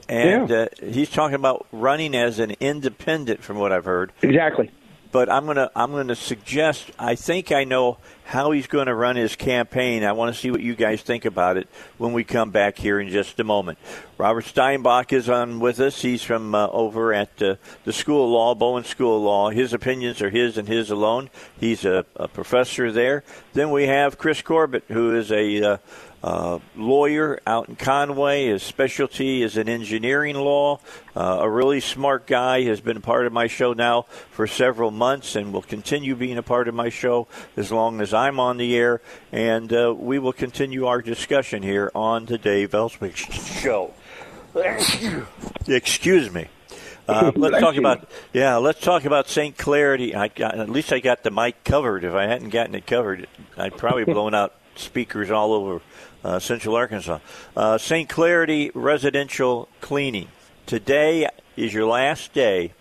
and 0.10 0.52
uh, 0.52 0.68
he's 0.82 1.12
talking 1.12 1.36
about 1.36 1.68
running 1.72 2.16
as 2.16 2.40
an 2.40 2.56
independent, 2.60 3.44
from 3.44 3.58
what 3.60 3.72
I've 3.72 3.86
heard. 3.86 4.12
Exactly. 4.24 4.72
But 5.16 5.30
I'm 5.30 5.46
gonna 5.46 5.72
I'm 5.74 5.94
gonna 5.94 6.14
suggest. 6.14 6.92
I 7.00 7.16
think 7.16 7.54
I 7.54 7.64
know 7.64 8.00
how 8.26 8.52
he's 8.52 8.68
going 8.68 8.88
to 8.88 8.94
run 8.94 9.16
his 9.16 9.38
campaign. 9.38 10.04
I 10.04 10.12
want 10.12 10.36
to 10.36 10.38
see 10.38 10.52
what 10.52 10.60
you 10.60 10.76
guys 10.76 11.02
think 11.02 11.24
about 11.24 11.56
it 11.56 11.70
when 11.98 12.12
we 12.12 12.26
come 12.26 12.52
back 12.52 12.78
here 12.78 13.00
in 13.00 13.08
just 13.08 13.40
a 13.40 13.46
moment. 13.46 13.78
Robert 14.18 14.44
Steinbuch 14.44 15.14
is 15.14 15.30
on 15.30 15.62
with 15.62 15.80
us. 15.80 16.02
He's 16.02 16.22
from 16.22 16.54
uh, 16.54 16.68
over 16.68 17.14
at 17.14 17.42
uh, 17.42 17.56
the 17.86 17.94
School 17.94 18.26
of 18.26 18.32
Law, 18.32 18.56
Bowen 18.56 18.84
School 18.84 19.16
of 19.16 19.24
Law. 19.24 19.52
His 19.52 19.72
opinions 19.72 20.22
are 20.22 20.32
his 20.32 20.58
and 20.58 20.68
his 20.68 20.92
alone. 20.92 21.30
He's 21.58 21.86
a, 21.86 22.06
a 22.18 22.28
professor 22.28 22.92
there. 22.92 23.24
Then 23.54 23.72
we 23.72 23.88
have 23.88 24.18
Chris 24.18 24.42
Corbitt, 24.42 24.84
who 24.90 25.16
is 25.16 25.32
a 25.32 25.64
uh, 25.64 25.78
uh, 26.26 26.58
lawyer 26.76 27.40
out 27.46 27.70
in 27.70 27.76
Conway. 27.76 28.48
His 28.48 28.64
specialty 28.64 29.44
is 29.44 29.58
in 29.58 29.70
engineering 29.70 30.36
law. 30.36 30.80
Uh, 31.16 31.38
a 31.42 31.50
really 31.50 31.80
smart 31.80 32.26
guy 32.26 32.64
has 32.64 32.82
been 32.82 32.98
a 32.98 33.02
part 33.02 33.28
of 33.28 33.32
my 33.32 33.46
show 33.46 33.74
now 33.74 34.08
for 34.32 34.48
several 34.48 34.90
months 34.90 35.36
and 35.36 35.54
will 35.54 35.62
continue 35.62 36.16
being 36.16 36.40
a 36.40 36.44
part 36.44 36.68
of 36.68 36.74
my 36.74 36.90
show 36.90 37.28
as 37.56 37.72
long 37.72 38.02
as 38.02 38.12
I'm 38.12 38.40
on 38.40 38.58
the 38.58 38.76
air. 38.76 39.02
And 39.32 39.72
uh, 39.72 39.94
we 39.96 40.18
will 40.18 40.34
continue 40.34 40.88
our 40.88 41.00
discussion 41.00 41.62
here 41.62 41.92
on 41.94 42.26
the 42.26 42.40
Dave 42.40 42.74
Elswick 42.74 43.16
Show. 43.16 43.94
Excuse 45.68 46.34
me. 46.34 46.48
Uh, 47.08 47.34
let's 47.36 47.60
talk 47.60 47.76
about 47.76 48.10
yeah. 48.34 48.56
Let's 48.56 48.82
talk 48.82 49.06
about 49.06 49.30
St. 49.30 49.56
Clarity. 49.56 50.16
I 50.16 50.30
got, 50.30 50.58
at 50.58 50.72
least 50.72 50.92
I 50.92 51.00
got 51.02 51.22
the 51.22 51.30
mic 51.30 51.64
covered. 51.64 52.04
If 52.04 52.16
I 52.16 52.26
hadn't 52.26 52.50
gotten 52.50 52.74
it 52.74 52.88
covered, 52.88 53.28
I'd 53.56 53.78
probably 53.78 54.06
blown 54.06 54.34
out 54.34 54.56
speakers 54.76 55.30
all 55.30 55.54
over 55.54 55.82
uh, 56.26 56.40
Central 56.40 56.76
Arkansas. 56.76 57.20
Uh, 57.56 57.78
St. 57.78 58.10
Clarity 58.10 58.72
residential 58.74 59.70
cleaning. 59.80 60.28
Today 60.66 61.30
is 61.56 61.72
your 61.72 61.86
last 61.86 62.34
day 62.34 62.74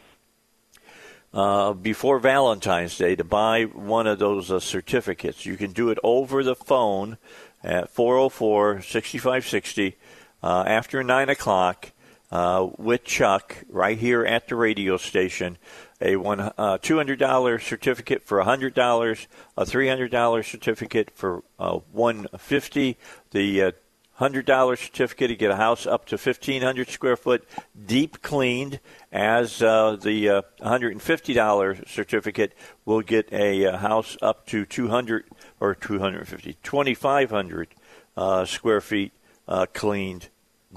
uh, 1.34 1.74
before 1.74 2.18
Valentine's 2.18 2.96
Day 2.96 3.14
to 3.16 3.24
buy 3.24 3.64
one 3.64 4.06
of 4.06 4.18
those 4.18 4.50
uh, 4.50 4.60
certificates. 4.60 5.44
You 5.44 5.58
can 5.58 5.72
do 5.72 5.90
it 5.90 5.98
over 6.02 6.42
the 6.42 6.54
phone 6.54 7.18
at 7.62 7.90
404 7.90 8.80
6560 8.80 9.96
uh, 10.42 10.64
after 10.66 11.04
9 11.04 11.28
o'clock 11.28 11.92
uh, 12.32 12.66
with 12.78 13.04
Chuck 13.04 13.56
right 13.68 13.98
here 13.98 14.24
at 14.24 14.48
the 14.48 14.56
radio 14.56 14.96
station. 14.96 15.58
A 16.00 16.16
one 16.16 16.40
uh, 16.40 16.78
two 16.80 16.96
hundred 16.96 17.18
dollar 17.18 17.58
certificate 17.58 18.22
for 18.22 18.42
hundred 18.42 18.74
dollars, 18.74 19.28
a 19.56 19.64
three 19.64 19.88
hundred 19.88 20.10
dollar 20.10 20.42
certificate 20.42 21.10
for 21.14 21.42
uh, 21.58 21.78
one 21.92 22.26
fifty. 22.38 22.96
The 23.30 23.62
uh, 23.62 23.72
hundred 24.14 24.46
dollar 24.46 24.76
certificate 24.76 25.28
to 25.28 25.36
get 25.36 25.50
a 25.50 25.56
house 25.56 25.86
up 25.86 26.06
to 26.06 26.18
fifteen 26.18 26.62
hundred 26.62 26.88
square 26.88 27.16
foot, 27.16 27.48
deep 27.86 28.22
cleaned. 28.22 28.80
As 29.12 29.62
uh, 29.62 29.96
the 29.96 30.28
uh, 30.28 30.42
hundred 30.60 30.92
and 30.92 31.02
fifty 31.02 31.32
dollar 31.32 31.76
certificate 31.86 32.54
will 32.84 33.02
get 33.02 33.32
a 33.32 33.66
uh, 33.66 33.76
house 33.78 34.16
up 34.20 34.46
to 34.46 34.64
two 34.64 34.88
hundred 34.88 35.24
or 35.60 35.74
250, 35.74 36.58
2,500 36.62 37.68
uh, 38.16 38.44
square 38.44 38.80
feet 38.80 39.12
uh, 39.48 39.66
cleaned 39.72 40.28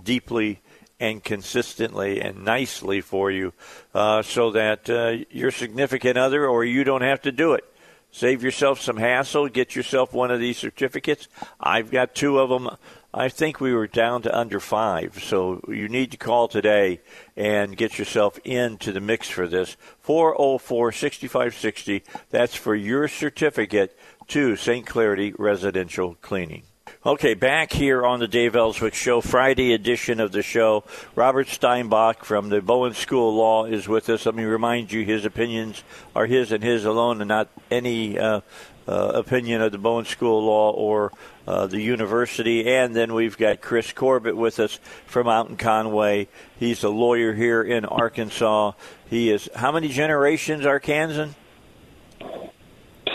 deeply 0.02 0.62
and 1.00 1.24
consistently 1.24 2.22
and 2.22 2.44
nicely 2.44 3.02
for 3.02 3.30
you, 3.30 3.54
uh, 3.94 4.22
so 4.22 4.52
that 4.52 4.90
uh, 4.90 5.24
your 5.30 5.52
significant 5.52 6.18
other 6.18 6.48
or 6.48 6.66
you 6.66 6.84
don't 6.84 7.02
have 7.02 7.22
to 7.22 7.32
do 7.32 7.54
it. 7.54 7.64
Save 8.12 8.42
yourself 8.42 8.82
some 8.82 8.98
hassle. 8.98 9.48
Get 9.48 9.76
yourself 9.76 10.14
one 10.14 10.32
of 10.32 10.40
these 10.40 10.58
certificates. 10.58 11.28
I've 11.60 11.92
got 11.92 12.16
two 12.16 12.40
of 12.40 12.50
them. 12.50 12.70
I 13.14 13.30
think 13.30 13.60
we 13.60 13.74
were 13.74 13.88
down 13.88 14.22
to 14.24 14.38
under 14.38 14.60
five, 14.60 15.24
so 15.24 15.62
you 15.68 15.88
need 15.88 16.12
to 16.12 16.18
call 16.18 16.48
today 16.48 17.02
and 17.36 17.76
get 17.76 17.98
yourself 17.98 18.38
into 18.44 18.92
the 18.92 19.00
mix 19.00 19.30
for 19.30 19.48
this. 19.48 19.78
404 20.02 20.92
6560. 20.92 22.04
That's 22.30 22.56
for 22.56 22.76
your 22.76 23.08
certificate 23.08 23.98
to 24.28 24.56
St. 24.56 24.86
Clarity 24.86 25.34
Residential 25.38 26.16
Cleaning. 26.22 26.64
Okay, 27.06 27.36
back 27.36 27.72
here 27.72 28.04
on 28.04 28.20
the 28.20 28.28
Dave 28.28 28.56
Elswick 28.56 28.96
Show, 28.96 29.22
Friday 29.22 29.72
edition 29.72 30.20
of 30.20 30.32
the 30.32 30.42
show. 30.42 30.84
Robert 31.16 31.46
Steinbuch 31.46 32.24
from 32.24 32.50
the 32.50 32.60
Bowen 32.60 32.96
School 32.96 33.30
of 33.30 33.36
Law 33.36 33.66
is 33.66 33.88
with 33.88 34.10
us. 34.10 34.26
Let 34.26 34.34
me 34.34 34.44
remind 34.46 34.92
you, 34.92 35.06
his 35.06 35.24
opinions 35.24 35.84
are 36.16 36.26
his 36.26 36.52
and 36.52 36.64
his 36.64 36.86
alone, 36.86 37.22
and 37.22 37.28
not 37.28 37.50
any 37.70 38.18
uh, 38.18 38.42
uh, 38.88 39.12
opinion 39.14 39.62
of 39.62 39.72
the 39.72 39.78
Bowen 39.78 40.06
School 40.06 40.40
of 40.40 40.46
Law 40.46 40.72
or 40.72 41.12
uh, 41.48 41.68
the 41.68 41.80
university. 41.80 42.68
And 42.68 42.96
then 42.96 43.14
we've 43.14 43.38
got 43.38 43.62
Chris 43.62 43.94
Corbitt 43.94 44.36
with 44.36 44.60
us 44.60 44.80
from 45.06 45.28
out 45.28 45.50
in 45.50 45.56
Conway. 45.56 46.28
He's 46.60 46.84
a 46.84 46.90
lawyer 46.90 47.32
here 47.32 47.62
in 47.62 47.86
Arkansas. 47.86 48.72
He 49.08 49.30
is 49.30 49.48
how 49.56 49.72
many 49.72 49.90
generations 49.90 50.66
Arkansan? 50.66 51.36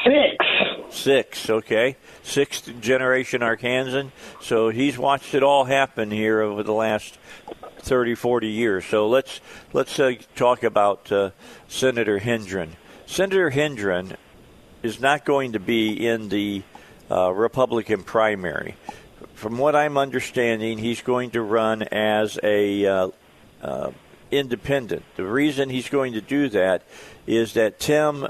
Six. 0.05 0.52
Six, 0.93 1.49
okay. 1.49 1.97
Sixth 2.23 2.71
generation 2.81 3.41
Arkansan. 3.41 4.11
So 4.43 4.69
he's 4.69 4.99
watched 4.99 5.35
it 5.35 5.43
all 5.43 5.65
happen 5.65 6.11
here 6.11 6.43
over 6.43 6.63
the 6.63 6.73
last 6.73 7.19
30, 7.79 8.15
40 8.15 8.49
years. 8.49 8.85
So 8.85 9.09
let's 9.09 9.41
let's 9.73 9.99
uh, 9.99 10.13
talk 10.37 10.63
about 10.63 11.11
uh, 11.11 11.31
Senator 11.67 12.19
Hendren. 12.19 12.77
Senator 13.07 13.51
Hendren 13.51 14.17
is 14.83 15.01
not 15.01 15.25
going 15.25 15.53
to 15.53 15.61
be 15.61 16.07
in 16.07 16.29
the 16.29 16.63
uh, 17.11 17.33
Republican 17.33 18.03
primary. 18.03 18.77
From 19.35 19.57
what 19.57 19.75
I'm 19.75 19.97
understanding, 19.97 20.77
he's 20.77 21.01
going 21.01 21.31
to 21.31 21.41
run 21.41 21.83
as 21.85 22.39
a 22.43 22.87
uh, 22.87 23.09
uh, 23.63 23.91
independent. 24.31 25.05
The 25.17 25.27
reason 25.27 25.71
he's 25.71 25.89
going 25.89 26.13
to 26.13 26.21
do 26.21 26.51
that 26.51 26.83
is 27.27 27.55
that 27.55 27.81
Tim, 27.81 28.29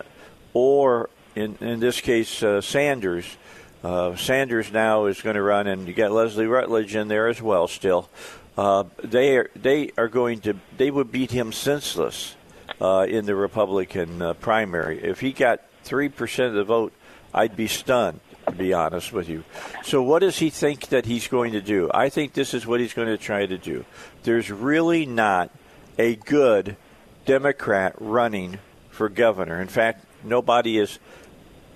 or 0.54 1.10
in 1.34 1.56
in 1.60 1.80
this 1.80 2.00
case 2.00 2.42
uh, 2.42 2.60
Sanders, 2.60 3.36
uh, 3.84 4.16
Sanders 4.16 4.72
now 4.72 5.06
is 5.06 5.20
going 5.20 5.36
to 5.36 5.42
run, 5.42 5.66
and 5.66 5.86
you 5.86 5.94
got 5.94 6.12
Leslie 6.12 6.46
Rutledge 6.46 6.94
in 6.94 7.08
there 7.08 7.28
as 7.28 7.40
well. 7.40 7.68
Still, 7.68 8.08
uh, 8.56 8.84
they 9.02 9.36
are 9.36 9.50
they 9.56 9.90
are 9.96 10.08
going 10.08 10.40
to 10.40 10.54
they 10.76 10.90
would 10.90 11.10
beat 11.10 11.30
him 11.30 11.52
senseless 11.52 12.34
uh, 12.80 13.06
in 13.08 13.26
the 13.26 13.34
Republican 13.34 14.22
uh, 14.22 14.34
primary 14.34 15.02
if 15.02 15.20
he 15.20 15.32
got 15.32 15.60
three 15.84 16.08
percent 16.08 16.48
of 16.48 16.54
the 16.54 16.64
vote. 16.64 16.92
I'd 17.34 17.56
be 17.56 17.66
stunned, 17.66 18.20
to 18.46 18.52
be 18.52 18.74
honest 18.74 19.10
with 19.10 19.26
you. 19.28 19.44
So, 19.84 20.02
what 20.02 20.18
does 20.18 20.38
he 20.38 20.50
think 20.50 20.88
that 20.88 21.06
he's 21.06 21.28
going 21.28 21.52
to 21.52 21.62
do? 21.62 21.90
I 21.94 22.10
think 22.10 22.34
this 22.34 22.52
is 22.52 22.66
what 22.66 22.80
he's 22.80 22.92
going 22.92 23.08
to 23.08 23.16
try 23.16 23.46
to 23.46 23.56
do. 23.56 23.86
There's 24.22 24.50
really 24.50 25.06
not 25.06 25.50
a 25.98 26.16
good 26.16 26.76
Democrat 27.24 27.94
running 27.98 28.58
for 28.90 29.08
governor. 29.08 29.60
In 29.60 29.68
fact, 29.68 30.04
nobody 30.24 30.78
has 30.78 30.98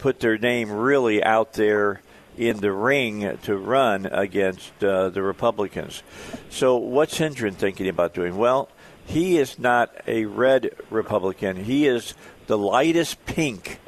put 0.07 0.21
their 0.21 0.39
name 0.39 0.71
really 0.71 1.21
out 1.25 1.55
there 1.55 2.01
in 2.39 2.59
the 2.59 2.71
ring 2.71 3.37
to 3.43 3.57
run 3.57 4.07
against 4.07 4.71
uh, 4.85 5.09
the 5.09 5.21
Republicans. 5.21 6.05
So, 6.49 6.77
what's 6.77 7.19
Hendren 7.19 7.55
thinking 7.55 7.89
about 7.89 8.15
doing? 8.15 8.37
Well, 8.37 8.69
he 9.05 9.37
is 9.37 9.59
not 9.59 9.93
a 10.07 10.27
red 10.27 10.71
Republican. 10.91 11.57
He 11.57 11.89
is 11.89 12.15
the 12.47 12.57
lightest 12.57 13.27
pink 13.27 13.81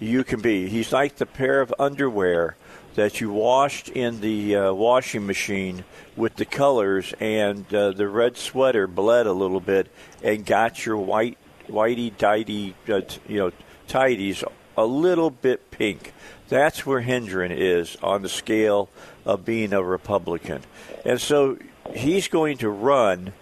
you 0.00 0.24
can 0.24 0.40
be. 0.40 0.70
He's 0.70 0.90
like 0.90 1.16
the 1.16 1.26
pair 1.26 1.60
of 1.60 1.74
underwear 1.78 2.56
that 2.94 3.20
you 3.20 3.30
washed 3.30 3.90
in 3.90 4.22
the 4.22 4.56
uh, 4.56 4.72
washing 4.72 5.26
machine 5.26 5.84
with 6.16 6.36
the 6.36 6.46
colors, 6.46 7.12
and 7.20 7.66
uh, 7.74 7.90
the 7.90 8.08
red 8.08 8.38
sweater 8.38 8.86
bled 8.86 9.26
a 9.26 9.34
little 9.34 9.60
bit 9.60 9.88
and 10.22 10.46
got 10.46 10.86
your 10.86 10.96
white, 10.96 11.36
whitey 11.68 12.16
tidy, 12.16 12.74
uh, 12.88 13.02
t- 13.02 13.20
you 13.28 13.36
know, 13.36 13.52
tidies 13.86 14.42
a 14.78 14.86
little 14.86 15.30
bit 15.30 15.70
pink. 15.72 16.12
That's 16.48 16.86
where 16.86 17.00
Hendren 17.00 17.50
is 17.52 17.96
on 18.02 18.22
the 18.22 18.28
scale 18.28 18.88
of 19.24 19.44
being 19.44 19.72
a 19.72 19.82
Republican, 19.82 20.62
and 21.04 21.20
so 21.20 21.58
he's 21.92 22.28
going 22.28 22.58
to 22.58 22.70
run, 22.70 23.32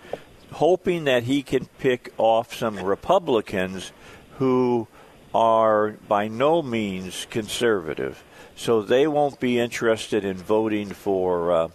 hoping 0.53 1.05
that 1.05 1.25
he 1.25 1.43
can 1.43 1.67
pick 1.79 2.13
off 2.17 2.55
some 2.55 2.81
Republicans 2.81 3.93
who 4.39 4.89
are 5.35 5.91
by 6.09 6.29
no 6.29 6.63
means 6.63 7.27
conservative, 7.31 8.25
so 8.57 8.81
they 8.81 9.07
won't 9.07 9.39
be 9.39 9.59
interested 9.59 10.25
in 10.25 10.37
voting 10.37 10.89
for, 10.89 11.53
uh, 11.53 11.69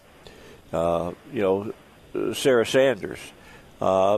uh, 0.74 1.12
you 1.32 1.42
know, 1.42 2.34
Sarah 2.34 2.66
Sanders. 2.66 3.20
Uh, 3.80 4.18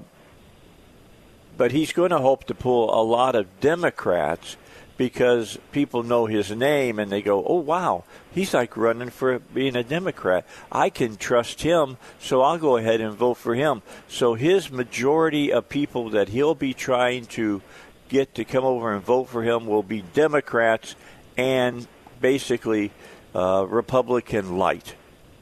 but 1.58 1.72
he's 1.72 1.94
going 1.94 2.10
to 2.12 2.20
hope 2.20 2.46
to 2.46 2.56
pull 2.56 2.90
a 3.00 3.04
lot 3.04 3.36
of 3.36 3.60
Democrats 3.60 4.58
because 4.98 5.58
people 5.72 6.04
know 6.04 6.26
his 6.26 6.52
name 6.52 7.00
and 7.00 7.12
they 7.12 7.22
go, 7.22 7.44
"Oh 7.46 7.60
wow, 7.60 8.04
he's 8.32 8.54
like 8.54 8.78
running 8.78 9.10
for 9.10 9.40
being 9.40 9.76
a 9.76 9.84
Democrat. 9.84 10.46
I 10.72 10.90
can 10.90 11.18
trust 11.18 11.62
him, 11.62 11.98
so 12.20 12.42
I'll 12.42 12.58
go 12.58 12.78
ahead 12.78 13.02
and 13.02 13.14
vote 13.14 13.36
for 13.36 13.56
him." 13.56 13.82
So 14.08 14.36
his 14.36 14.72
majority 14.72 15.52
of 15.52 15.70
people 15.70 16.10
that 16.12 16.30
he'll 16.30 16.56
be 16.56 16.74
trying 16.74 17.26
to 17.38 17.62
get 18.10 18.36
to 18.36 18.46
come 18.46 18.64
over 18.64 18.94
and 18.94 19.04
vote 19.04 19.26
for 19.26 19.44
him 19.44 19.66
will 19.66 19.84
be 19.84 20.02
Democrats 20.14 20.96
and 21.38 21.88
basically 22.22 22.92
uh, 23.34 23.66
Republican 23.68 24.58
light. 24.58 24.96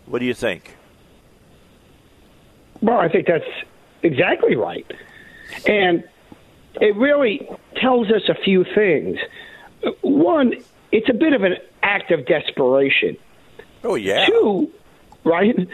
What 0.06 0.20
do 0.20 0.26
you 0.26 0.34
think? 0.34 0.78
Well, 2.82 2.98
I 2.98 3.10
think 3.10 3.28
that's 3.28 3.46
exactly 4.02 4.56
right. 4.56 4.90
And 5.68 6.04
it 6.76 6.96
really 6.96 7.48
tells 7.82 8.10
us 8.12 8.30
a 8.30 8.36
few 8.36 8.64
things. 8.64 9.18
One, 10.02 10.54
it's 10.92 11.10
a 11.10 11.14
bit 11.14 11.34
of 11.34 11.44
an 11.44 11.58
act 11.82 12.12
of 12.12 12.26
desperation. 12.26 13.18
Oh 13.84 13.96
yeah. 13.96 14.26
Two, 14.26 14.72
right? 15.24 15.56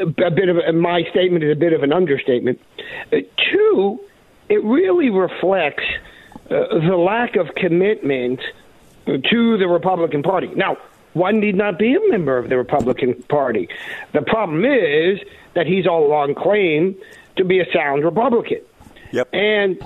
a 0.00 0.30
bit 0.30 0.48
of 0.48 0.58
a, 0.58 0.72
my 0.72 1.04
statement 1.10 1.44
is 1.44 1.52
a 1.52 1.58
bit 1.58 1.72
of 1.72 1.82
an 1.82 1.92
understatement. 1.92 2.60
Uh, 3.12 3.18
two, 3.50 4.00
it 4.48 4.62
really 4.62 5.10
reflects 5.10 5.84
uh, 6.50 6.78
the 6.78 6.96
lack 6.96 7.36
of 7.36 7.54
commitment 7.54 8.40
to 9.06 9.58
the 9.58 9.66
Republican 9.68 10.22
Party. 10.22 10.48
Now, 10.54 10.76
one 11.12 11.40
need 11.40 11.54
not 11.54 11.78
be 11.78 11.94
a 11.94 12.10
member 12.10 12.36
of 12.36 12.48
the 12.48 12.56
Republican 12.56 13.22
Party. 13.28 13.68
The 14.12 14.22
problem 14.22 14.64
is 14.64 15.20
that 15.54 15.66
he's 15.66 15.86
all 15.86 16.06
along 16.06 16.34
claimed 16.34 16.96
to 17.36 17.44
be 17.44 17.60
a 17.60 17.72
sound 17.72 18.04
Republican. 18.04 18.60
Yep. 19.12 19.28
And 19.32 19.78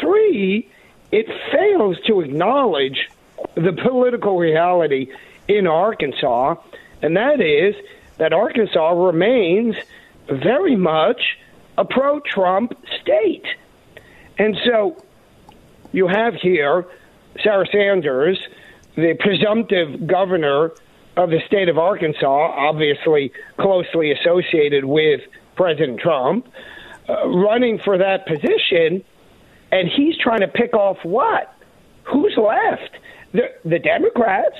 three, 0.00 0.70
it 1.12 1.26
fails 1.52 1.96
to 2.06 2.20
acknowledge 2.20 3.08
the 3.54 3.72
political 3.72 4.38
reality 4.38 5.12
in 5.48 5.66
Arkansas, 5.66 6.56
and 7.02 7.16
that 7.16 7.40
is 7.40 7.74
that 8.18 8.32
Arkansas 8.32 8.90
remains 8.90 9.76
very 10.28 10.76
much 10.76 11.38
a 11.78 11.84
pro 11.84 12.20
Trump 12.20 12.72
state. 13.00 13.46
And 14.38 14.56
so 14.64 15.02
you 15.92 16.08
have 16.08 16.34
here 16.34 16.86
Sarah 17.42 17.66
Sanders, 17.70 18.38
the 18.96 19.14
presumptive 19.20 20.06
governor 20.06 20.72
of 21.16 21.30
the 21.30 21.40
state 21.46 21.68
of 21.68 21.78
Arkansas, 21.78 22.26
obviously 22.26 23.32
closely 23.58 24.12
associated 24.12 24.84
with 24.84 25.20
President 25.54 26.00
Trump, 26.00 26.46
uh, 27.08 27.28
running 27.28 27.78
for 27.78 27.98
that 27.98 28.26
position, 28.26 29.02
and 29.72 29.88
he's 29.88 30.16
trying 30.18 30.40
to 30.40 30.48
pick 30.48 30.74
off 30.74 30.98
what? 31.02 31.52
Who's 32.04 32.36
left? 32.36 32.96
The, 33.32 33.52
the 33.64 33.78
Democrats, 33.78 34.56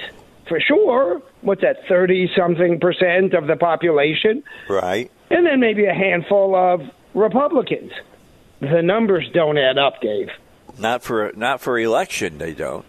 for 0.49 0.61
sure. 0.61 1.23
What's 1.43 1.63
that, 1.63 1.87
30 1.89 2.31
something 2.37 2.81
percent 2.81 3.35
of 3.35 3.47
the 3.47 3.57
population? 3.57 4.43
Right. 4.69 5.11
And 5.31 5.47
then 5.47 5.61
maybe 5.61 5.87
a 5.87 5.95
handful 5.95 6.55
of 6.55 6.83
Republicans. 7.15 7.93
The 8.61 8.83
numbers 8.83 9.29
don't 9.33 9.59
add 9.59 9.79
up, 9.79 10.01
Dave. 10.01 10.31
Not 10.79 11.03
for 11.03 11.33
not 11.35 11.61
for 11.61 11.79
election, 11.79 12.39
they 12.39 12.53
don't. 12.53 12.85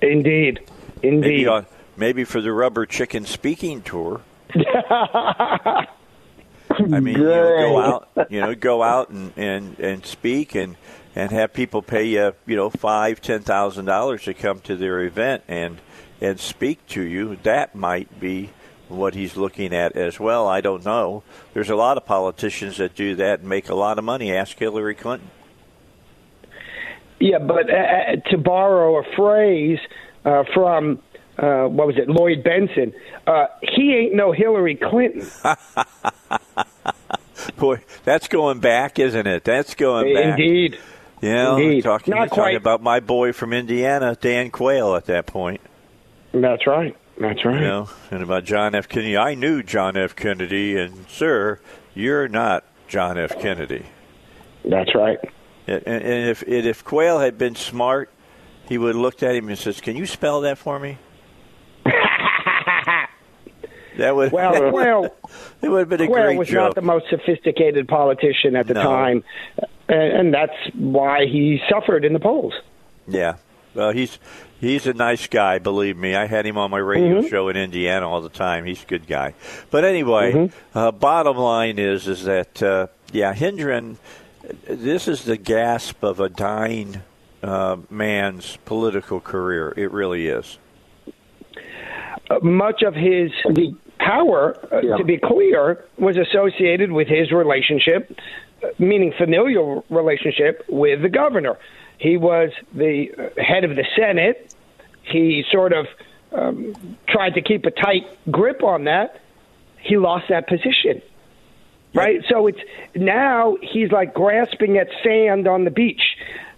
Indeed, 0.00 0.60
indeed. 1.02 1.20
Maybe, 1.20 1.46
on, 1.46 1.66
maybe 1.96 2.24
for 2.24 2.40
the 2.40 2.52
rubber 2.52 2.86
chicken 2.86 3.26
speaking 3.26 3.82
tour. 3.82 4.22
I 6.70 7.00
mean, 7.00 7.16
you 7.16 7.24
know, 7.24 7.58
go 7.58 7.80
out, 7.80 8.08
you 8.30 8.40
know, 8.40 8.54
go 8.54 8.82
out 8.82 9.10
and, 9.10 9.32
and, 9.36 9.78
and 9.78 10.06
speak 10.06 10.54
and, 10.54 10.76
and 11.14 11.30
have 11.30 11.52
people 11.52 11.82
pay 11.82 12.04
you, 12.04 12.34
you 12.46 12.56
know, 12.56 12.70
five, 12.70 13.20
ten 13.20 13.40
thousand 13.40 13.86
dollars 13.86 14.24
to 14.24 14.34
come 14.34 14.60
to 14.60 14.76
their 14.76 15.00
event 15.00 15.42
and 15.48 15.78
and 16.20 16.38
speak 16.40 16.86
to 16.88 17.02
you. 17.02 17.36
That 17.42 17.74
might 17.74 18.20
be 18.20 18.50
what 18.88 19.14
he's 19.14 19.36
looking 19.36 19.74
at 19.74 19.96
as 19.96 20.18
well. 20.18 20.46
I 20.46 20.60
don't 20.60 20.84
know. 20.84 21.22
There's 21.54 21.70
a 21.70 21.76
lot 21.76 21.96
of 21.96 22.06
politicians 22.06 22.78
that 22.78 22.94
do 22.94 23.14
that 23.16 23.40
and 23.40 23.48
make 23.48 23.68
a 23.68 23.74
lot 23.74 23.98
of 23.98 24.04
money. 24.04 24.32
Ask 24.32 24.58
Hillary 24.58 24.94
Clinton. 24.94 25.30
Yeah, 27.20 27.38
but 27.38 27.68
uh, 27.68 28.16
to 28.30 28.38
borrow 28.38 29.00
a 29.00 29.16
phrase 29.16 29.78
uh, 30.24 30.44
from 30.54 31.00
uh, 31.38 31.64
what 31.64 31.86
was 31.86 31.96
it, 31.96 32.08
Lloyd 32.08 32.44
Bentsen, 32.44 32.92
uh, 33.26 33.46
he 33.62 33.94
ain't 33.94 34.14
no 34.14 34.32
Hillary 34.32 34.76
Clinton. 34.76 35.26
Boy, 37.56 37.80
that's 38.04 38.28
going 38.28 38.60
back, 38.60 38.98
isn't 38.98 39.26
it? 39.26 39.44
That's 39.44 39.74
going 39.74 40.14
back. 40.14 40.38
Indeed. 40.38 40.78
Yeah, 41.20 41.56
Indeed. 41.56 41.82
talking, 41.84 42.14
Not 42.14 42.28
talking 42.28 42.56
about 42.56 42.82
my 42.82 43.00
boy 43.00 43.32
from 43.32 43.52
Indiana, 43.52 44.16
Dan 44.20 44.50
Quayle, 44.50 44.94
at 44.94 45.06
that 45.06 45.26
point. 45.26 45.60
That's 46.32 46.66
right. 46.66 46.96
That's 47.20 47.44
right. 47.44 47.56
You 47.60 47.66
know, 47.66 47.88
and 48.12 48.22
about 48.22 48.44
John 48.44 48.74
F. 48.76 48.88
Kennedy. 48.88 49.16
I 49.16 49.34
knew 49.34 49.62
John 49.62 49.96
F. 49.96 50.14
Kennedy, 50.14 50.76
and 50.78 51.06
sir, 51.08 51.58
you're 51.94 52.28
not 52.28 52.62
John 52.86 53.18
F. 53.18 53.40
Kennedy. 53.40 53.86
That's 54.64 54.94
right. 54.94 55.18
And, 55.66 55.82
and 55.86 56.28
if 56.30 56.42
and 56.42 56.66
if 56.66 56.84
Quayle 56.84 57.18
had 57.18 57.36
been 57.38 57.56
smart, 57.56 58.10
he 58.68 58.78
would 58.78 58.94
have 58.94 59.02
looked 59.02 59.22
at 59.24 59.34
him 59.34 59.48
and 59.48 59.58
says, 59.58 59.80
"Can 59.80 59.96
you 59.96 60.06
spell 60.06 60.42
that 60.42 60.58
for 60.58 60.78
me?" 60.78 60.98
that 63.96 64.14
would 64.14 64.30
Well, 64.32 64.72
well, 64.72 65.04
it 65.62 65.68
would 65.68 65.80
have 65.80 65.88
been 65.88 66.02
a 66.02 66.06
Quayle 66.06 66.22
great 66.26 66.38
was 66.38 66.48
joke. 66.48 66.68
not 66.68 66.74
the 66.76 66.82
most 66.82 67.06
sophisticated 67.10 67.88
politician 67.88 68.54
at 68.56 68.66
the 68.66 68.74
No. 68.74 68.82
time, 68.84 69.24
and, 69.88 70.12
and 70.12 70.34
that's 70.34 70.52
why 70.74 71.26
he 71.26 71.60
suffered 71.70 72.04
in 72.04 72.12
the 72.12 72.20
polls. 72.20 72.54
Yeah. 73.06 73.36
Well, 73.74 73.90
he's 73.92 74.18
he's 74.60 74.86
a 74.86 74.92
nice 74.94 75.26
guy. 75.28 75.58
Believe 75.58 75.96
me, 75.96 76.14
I 76.16 76.26
had 76.26 76.46
him 76.46 76.58
on 76.58 76.70
my 76.70 76.78
radio 76.78 77.20
Mm-hmm. 77.20 77.28
show 77.28 77.48
in 77.48 77.56
Indiana 77.56 78.08
all 78.08 78.20
the 78.22 78.28
time. 78.28 78.64
He's 78.64 78.82
a 78.82 78.86
good 78.86 79.06
guy. 79.06 79.34
But 79.70 79.84
anyway, 79.84 80.32
Mm-hmm. 80.32 80.78
uh, 80.78 80.90
bottom 80.92 81.36
line 81.36 81.78
is 81.78 82.08
is 82.08 82.24
that 82.24 82.62
uh, 82.62 82.86
yeah, 83.12 83.32
Hendren. 83.32 83.98
This 84.66 85.08
is 85.08 85.24
the 85.24 85.36
gasp 85.36 86.02
of 86.02 86.20
a 86.20 86.28
dying 86.30 87.02
uh, 87.42 87.76
man's 87.90 88.56
political 88.64 89.20
career. 89.20 89.74
It 89.76 89.90
really 89.92 90.26
is. 90.28 90.58
Much 92.42 92.82
of 92.82 92.94
his 92.94 93.30
the 93.54 93.74
power, 93.98 94.56
uh, 94.72 94.96
to 94.98 95.04
be 95.04 95.18
clear, 95.18 95.84
was 95.98 96.16
associated 96.16 96.92
with 96.92 97.08
his 97.08 97.32
relationship, 97.32 98.16
meaning 98.78 99.12
familial 99.16 99.84
relationship 99.90 100.64
with 100.68 101.02
the 101.02 101.08
governor. 101.08 101.58
He 101.98 102.16
was 102.16 102.50
the 102.72 103.32
head 103.36 103.64
of 103.64 103.76
the 103.76 103.84
Senate. 103.96 104.54
He 105.02 105.44
sort 105.50 105.72
of 105.72 105.86
um, 106.32 106.74
tried 107.08 107.34
to 107.34 107.42
keep 107.42 107.64
a 107.64 107.70
tight 107.70 108.06
grip 108.30 108.62
on 108.62 108.84
that. 108.84 109.20
He 109.80 109.96
lost 109.96 110.26
that 110.28 110.48
position. 110.48 111.02
Right? 111.94 112.22
So 112.28 112.46
it's 112.46 112.60
now 112.94 113.56
he's 113.62 113.90
like 113.90 114.12
grasping 114.12 114.76
at 114.76 114.88
sand 115.02 115.48
on 115.48 115.64
the 115.64 115.70
beach. 115.70 116.02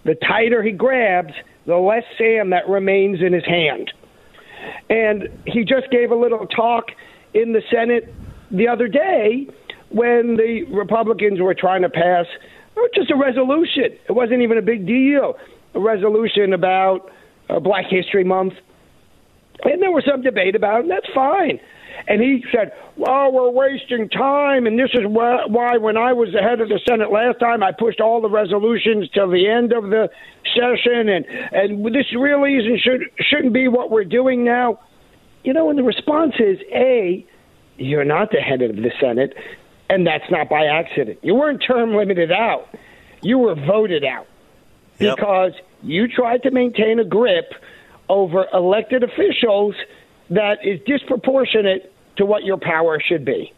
The 0.03 0.15
tighter 0.15 0.61
he 0.61 0.71
grabs, 0.71 1.33
the 1.65 1.77
less 1.77 2.03
sand 2.17 2.51
that 2.51 2.67
remains 2.67 3.21
in 3.21 3.33
his 3.33 3.45
hand. 3.45 3.91
And 4.89 5.29
he 5.47 5.63
just 5.63 5.89
gave 5.89 6.11
a 6.11 6.15
little 6.15 6.45
talk 6.47 6.91
in 7.33 7.53
the 7.53 7.63
Senate 7.71 8.13
the 8.51 8.67
other 8.67 8.87
day 8.87 9.47
when 9.93 10.37
the 10.37 10.63
Republicans 10.69 11.39
were 11.39 11.53
trying 11.53 11.81
to 11.81 11.89
pass 11.89 12.25
oh, 12.77 12.89
just 12.95 13.11
a 13.11 13.15
resolution. 13.15 13.97
It 14.07 14.11
wasn't 14.11 14.41
even 14.41 14.57
a 14.57 14.61
big 14.61 14.85
deal. 14.85 15.37
A 15.73 15.79
resolution 15.79 16.53
about 16.53 17.11
uh, 17.49 17.59
Black 17.59 17.85
History 17.89 18.23
Month. 18.23 18.53
And 19.63 19.81
there 19.81 19.91
was 19.91 20.03
some 20.09 20.21
debate 20.21 20.55
about 20.55 20.79
it, 20.79 20.81
and 20.83 20.91
that's 20.91 21.07
fine. 21.13 21.59
And 22.07 22.21
he 22.21 22.43
said, 22.51 22.73
"Oh, 23.05 23.29
we're 23.31 23.51
wasting 23.51 24.09
time, 24.09 24.65
and 24.65 24.79
this 24.79 24.89
is 24.93 25.05
why, 25.05 25.45
why 25.45 25.77
when 25.77 25.97
I 25.97 26.13
was 26.13 26.29
the 26.33 26.41
head 26.41 26.59
of 26.61 26.69
the 26.69 26.79
Senate 26.87 27.11
last 27.11 27.39
time, 27.39 27.61
I 27.61 27.71
pushed 27.71 28.01
all 28.01 28.21
the 28.21 28.29
resolutions 28.29 29.09
till 29.13 29.29
the 29.29 29.47
end 29.47 29.71
of 29.71 29.89
the 29.89 30.09
session, 30.55 31.09
and 31.09 31.25
and 31.51 31.85
this 31.93 32.07
really 32.17 32.55
isn't 32.55 32.79
should 32.79 33.01
shouldn't 33.19 33.53
be 33.53 33.67
what 33.67 33.91
we're 33.91 34.05
doing 34.05 34.43
now." 34.43 34.79
You 35.43 35.53
know, 35.53 35.69
and 35.69 35.77
the 35.77 35.83
response 35.83 36.35
is 36.39 36.59
a, 36.71 37.25
you're 37.77 38.05
not 38.05 38.31
the 38.31 38.39
head 38.39 38.61
of 38.61 38.75
the 38.75 38.91
Senate, 38.99 39.33
and 39.91 40.07
that's 40.07 40.29
not 40.31 40.49
by 40.49 40.65
accident. 40.65 41.19
You 41.21 41.35
weren't 41.35 41.61
term 41.61 41.93
limited 41.95 42.31
out; 42.31 42.67
you 43.21 43.37
were 43.37 43.55
voted 43.55 44.03
out 44.03 44.27
Yep. 44.99 45.17
because 45.17 45.51
you 45.83 46.07
tried 46.07 46.43
to 46.43 46.51
maintain 46.51 46.99
a 46.99 47.03
grip 47.05 47.53
over 48.09 48.47
elected 48.53 49.03
officials 49.03 49.75
that 50.29 50.65
is 50.65 50.79
disproportionate 50.85 51.91
to 52.17 52.25
what 52.25 52.43
your 52.43 52.57
power 52.57 52.99
should 52.99 53.25
be. 53.25 53.53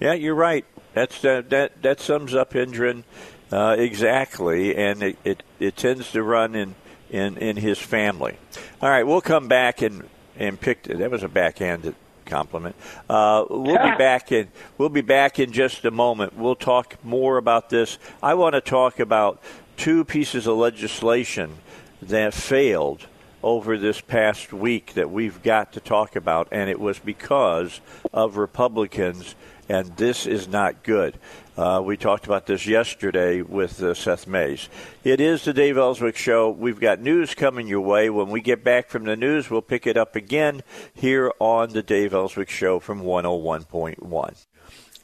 Yeah, 0.00 0.14
you're 0.14 0.34
right. 0.34 0.64
That's 0.94 1.24
uh, 1.24 1.42
that 1.48 1.82
that 1.82 2.00
sums 2.00 2.34
up 2.34 2.52
Hendren 2.52 3.04
uh, 3.52 3.76
exactly, 3.78 4.74
and 4.76 5.02
it, 5.02 5.18
it 5.24 5.42
it 5.60 5.76
tends 5.76 6.10
to 6.12 6.22
run 6.22 6.54
in 6.54 6.74
in 7.10 7.36
in 7.38 7.56
his 7.56 7.78
family. 7.78 8.36
All 8.80 8.88
right, 8.88 9.04
we'll 9.06 9.20
come 9.20 9.48
back 9.48 9.82
and 9.82 10.08
and 10.38 10.60
pick. 10.60 10.84
That 10.84 11.10
was 11.10 11.22
a 11.22 11.28
backhanded 11.28 11.94
compliment. 12.24 12.76
Uh, 13.08 13.44
we'll 13.48 13.90
be 13.90 13.96
back 13.96 14.32
in 14.32 14.48
we'll 14.78 14.88
be 14.88 15.00
back 15.00 15.38
in 15.38 15.52
just 15.52 15.84
a 15.84 15.90
moment. 15.90 16.36
We'll 16.36 16.56
talk 16.56 16.96
more 17.04 17.36
about 17.36 17.70
this. 17.70 17.98
I 18.22 18.34
want 18.34 18.54
to 18.54 18.60
talk 18.60 19.00
about 19.00 19.42
two 19.76 20.04
pieces 20.04 20.46
of 20.46 20.56
legislation 20.56 21.58
that 22.02 22.34
failed 22.34 23.06
over 23.42 23.76
this 23.76 24.00
past 24.00 24.52
week 24.52 24.94
that 24.94 25.10
we've 25.10 25.42
got 25.42 25.72
to 25.74 25.80
talk 25.80 26.16
about, 26.16 26.48
and 26.50 26.70
it 26.70 26.80
was 26.80 26.98
because 26.98 27.80
of 28.12 28.38
Republicans, 28.38 29.34
and 29.68 29.96
this 29.96 30.26
is 30.26 30.48
not 30.48 30.82
good. 30.82 31.18
Uh, 31.56 31.80
we 31.84 31.96
talked 31.96 32.26
about 32.26 32.46
this 32.46 32.66
yesterday 32.66 33.40
with 33.40 33.80
uh, 33.80 33.94
Seth 33.94 34.26
Mays. 34.26 34.68
It 35.04 35.20
is 35.20 35.44
the 35.44 35.52
Dave 35.52 35.76
Elswick 35.76 36.16
Show. 36.16 36.50
We've 36.50 36.80
got 36.80 37.00
news 37.00 37.34
coming 37.34 37.68
your 37.68 37.80
way. 37.80 38.10
When 38.10 38.30
we 38.30 38.40
get 38.40 38.64
back 38.64 38.88
from 38.88 39.04
the 39.04 39.14
news, 39.14 39.50
we'll 39.50 39.62
pick 39.62 39.86
it 39.86 39.96
up 39.96 40.16
again 40.16 40.62
here 40.92 41.32
on 41.38 41.70
the 41.70 41.82
Dave 41.82 42.12
Elswick 42.12 42.50
Show 42.50 42.80
from 42.80 43.02
101.1. 43.02 44.46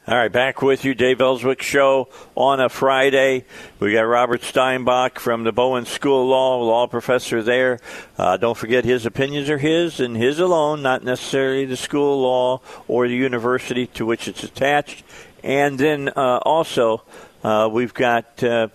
All 0.07 0.17
right, 0.17 0.31
back 0.31 0.63
with 0.63 0.83
you, 0.83 0.95
Dave 0.95 1.21
Elswick 1.21 1.61
Show 1.61 2.09
on 2.33 2.59
a 2.59 2.69
Friday. 2.69 3.45
We 3.79 3.93
got 3.93 4.01
Robert 4.01 4.41
Steinbuch 4.41 5.19
from 5.19 5.43
the 5.43 5.51
Bowen 5.51 5.85
School 5.85 6.23
of 6.23 6.27
Law, 6.27 6.63
law 6.63 6.87
professor 6.87 7.43
there. 7.43 7.79
Uh, 8.17 8.35
don't 8.37 8.57
forget 8.57 8.83
his 8.83 9.05
opinions 9.05 9.47
are 9.47 9.59
his 9.59 9.99
and 9.99 10.17
his 10.17 10.39
alone, 10.39 10.81
not 10.81 11.03
necessarily 11.03 11.65
the 11.65 11.77
school 11.77 12.19
law 12.19 12.61
or 12.87 13.07
the 13.07 13.13
university 13.13 13.85
to 13.85 14.03
which 14.03 14.27
it's 14.27 14.43
attached. 14.43 15.03
And 15.43 15.77
then 15.77 16.09
uh, 16.09 16.39
also, 16.39 17.03
uh, 17.43 17.69
we've 17.71 17.93
got 17.93 18.43
uh, 18.43 18.69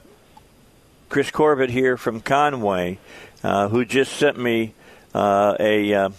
Chris 1.09 1.33
Corbitt 1.33 1.71
here 1.71 1.97
from 1.97 2.21
Conway, 2.21 3.01
uh, 3.43 3.67
who 3.67 3.85
just 3.85 4.13
sent 4.13 4.39
me 4.39 4.75
uh, 5.13 5.57
a, 5.59 5.91
a, 5.91 6.13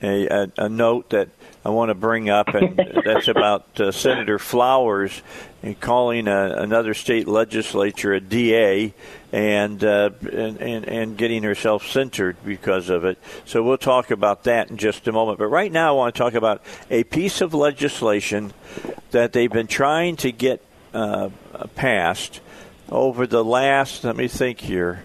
a 0.00 0.48
a 0.58 0.68
note 0.68 1.10
that 1.10 1.28
I 1.66 1.70
want 1.70 1.88
to 1.88 1.96
bring 1.96 2.30
up, 2.30 2.54
and 2.54 2.76
that's 3.04 3.26
about 3.26 3.80
uh, 3.80 3.90
Senator 3.90 4.38
Flowers 4.38 5.20
and 5.64 5.78
calling 5.80 6.28
a, 6.28 6.54
another 6.58 6.94
state 6.94 7.26
legislature 7.26 8.12
a 8.12 8.20
DA 8.20 8.94
and, 9.32 9.82
uh, 9.82 10.10
and 10.20 10.58
and 10.58 10.84
and 10.84 11.18
getting 11.18 11.42
herself 11.42 11.84
censored 11.84 12.36
because 12.44 12.88
of 12.88 13.04
it. 13.04 13.18
So 13.46 13.64
we'll 13.64 13.78
talk 13.78 14.12
about 14.12 14.44
that 14.44 14.70
in 14.70 14.76
just 14.76 15.08
a 15.08 15.12
moment. 15.12 15.40
But 15.40 15.48
right 15.48 15.72
now, 15.72 15.94
I 15.94 15.96
want 15.96 16.14
to 16.14 16.18
talk 16.20 16.34
about 16.34 16.62
a 16.88 17.02
piece 17.02 17.40
of 17.40 17.52
legislation 17.52 18.52
that 19.10 19.32
they've 19.32 19.50
been 19.50 19.66
trying 19.66 20.14
to 20.18 20.30
get 20.30 20.64
uh, 20.94 21.30
passed 21.74 22.40
over 22.88 23.26
the 23.26 23.44
last. 23.44 24.04
Let 24.04 24.14
me 24.14 24.28
think 24.28 24.60
here. 24.60 25.02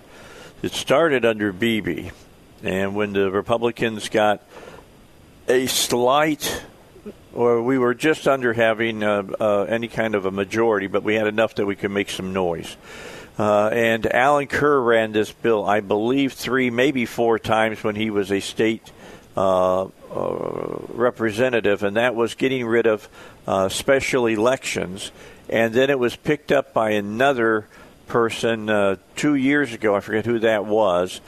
It 0.61 0.73
started 0.73 1.25
under 1.25 1.51
Beebe, 1.51 2.11
and 2.61 2.93
when 2.93 3.13
the 3.13 3.31
Republicans 3.31 4.09
got 4.09 4.43
a 5.51 5.67
slight, 5.67 6.63
or 7.33 7.61
we 7.61 7.77
were 7.77 7.93
just 7.93 8.25
under 8.25 8.53
having 8.53 9.03
uh, 9.03 9.23
uh, 9.37 9.63
any 9.63 9.89
kind 9.89 10.15
of 10.15 10.25
a 10.25 10.31
majority, 10.31 10.87
but 10.87 11.03
we 11.03 11.15
had 11.15 11.27
enough 11.27 11.55
that 11.55 11.65
we 11.65 11.75
could 11.75 11.91
make 11.91 12.09
some 12.09 12.31
noise. 12.31 12.77
Uh, 13.37 13.67
and 13.67 14.05
Alan 14.05 14.47
Kerr 14.47 14.79
ran 14.79 15.11
this 15.11 15.29
bill, 15.29 15.65
I 15.65 15.81
believe, 15.81 16.31
three, 16.31 16.69
maybe 16.69 17.05
four 17.05 17.37
times 17.37 17.83
when 17.83 17.95
he 17.95 18.09
was 18.09 18.31
a 18.31 18.39
state 18.39 18.91
uh, 19.35 19.83
uh, 19.83 19.89
representative, 20.93 21.83
and 21.83 21.97
that 21.97 22.15
was 22.15 22.35
getting 22.35 22.65
rid 22.65 22.87
of 22.87 23.09
uh, 23.45 23.67
special 23.67 24.27
elections. 24.27 25.11
And 25.49 25.73
then 25.73 25.89
it 25.89 25.99
was 25.99 26.15
picked 26.15 26.53
up 26.53 26.73
by 26.73 26.91
another 26.91 27.67
person 28.07 28.97
two 29.17 29.35
years 29.35 29.73
ago. 29.73 29.95
I 29.95 29.99
forget 29.99 30.25
who 30.25 30.39
that 30.39 30.65
was. 30.65 31.19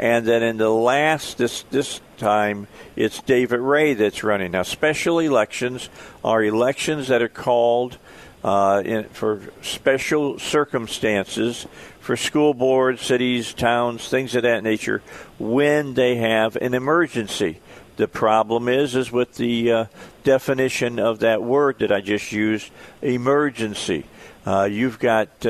And 0.00 0.26
then 0.26 0.42
in 0.42 0.56
the 0.56 0.70
last 0.70 1.36
this 1.36 1.62
this 1.64 2.00
time, 2.16 2.68
it's 2.96 3.20
David 3.20 3.60
Ray 3.60 3.92
that's 3.92 4.24
running. 4.24 4.52
Now, 4.52 4.62
special 4.62 5.18
elections 5.18 5.90
are 6.24 6.42
elections 6.42 7.08
that 7.08 7.20
are 7.20 7.28
called 7.28 7.98
uh, 8.42 8.82
in, 8.82 9.04
for 9.10 9.42
special 9.60 10.38
circumstances 10.38 11.66
for 12.00 12.16
school 12.16 12.54
boards, 12.54 13.02
cities, 13.02 13.52
towns, 13.52 14.08
things 14.08 14.34
of 14.34 14.44
that 14.44 14.64
nature, 14.64 15.02
when 15.38 15.92
they 15.92 16.16
have 16.16 16.56
an 16.56 16.72
emergency. 16.72 17.60
The 17.96 18.08
problem 18.08 18.68
is, 18.68 18.96
is 18.96 19.12
with 19.12 19.34
the 19.34 19.70
uh, 19.70 19.84
definition 20.24 20.98
of 20.98 21.18
that 21.18 21.42
word 21.42 21.80
that 21.80 21.92
I 21.92 22.00
just 22.00 22.32
used, 22.32 22.70
emergency. 23.02 24.06
Uh, 24.46 24.64
you've 24.64 24.98
got 24.98 25.44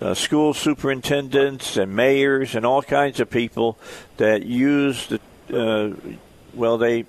uh, 0.00 0.14
school 0.14 0.54
superintendents 0.54 1.76
and 1.76 1.94
mayors 1.94 2.54
and 2.54 2.64
all 2.64 2.82
kinds 2.82 3.20
of 3.20 3.30
people 3.30 3.78
that 4.16 4.44
use 4.44 5.06
the 5.08 5.20
uh, 5.52 5.94
well 6.54 6.78
they 6.78 7.04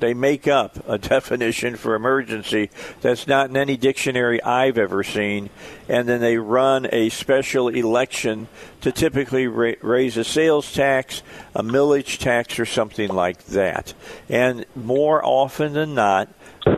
they 0.00 0.14
make 0.14 0.46
up 0.46 0.86
a 0.88 0.98
definition 1.14 1.76
for 1.76 1.94
emergency 1.94 2.70
that's 3.00 3.26
not 3.26 3.50
in 3.50 3.56
any 3.56 3.76
dictionary 3.76 4.42
I've 4.42 4.78
ever 4.78 5.02
seen, 5.02 5.50
and 5.88 6.08
then 6.08 6.20
they 6.20 6.36
run 6.36 6.86
a 6.92 7.08
special 7.08 7.68
election 7.68 8.48
to 8.82 8.92
typically 8.92 9.46
ra- 9.46 9.80
raise 9.82 10.16
a 10.16 10.24
sales 10.24 10.72
tax, 10.72 11.22
a 11.54 11.62
millage 11.62 12.18
tax, 12.18 12.58
or 12.58 12.66
something 12.66 13.08
like 13.08 13.44
that. 13.46 13.94
And 14.28 14.66
more 14.74 15.24
often 15.24 15.72
than 15.72 15.94
not, 15.94 16.28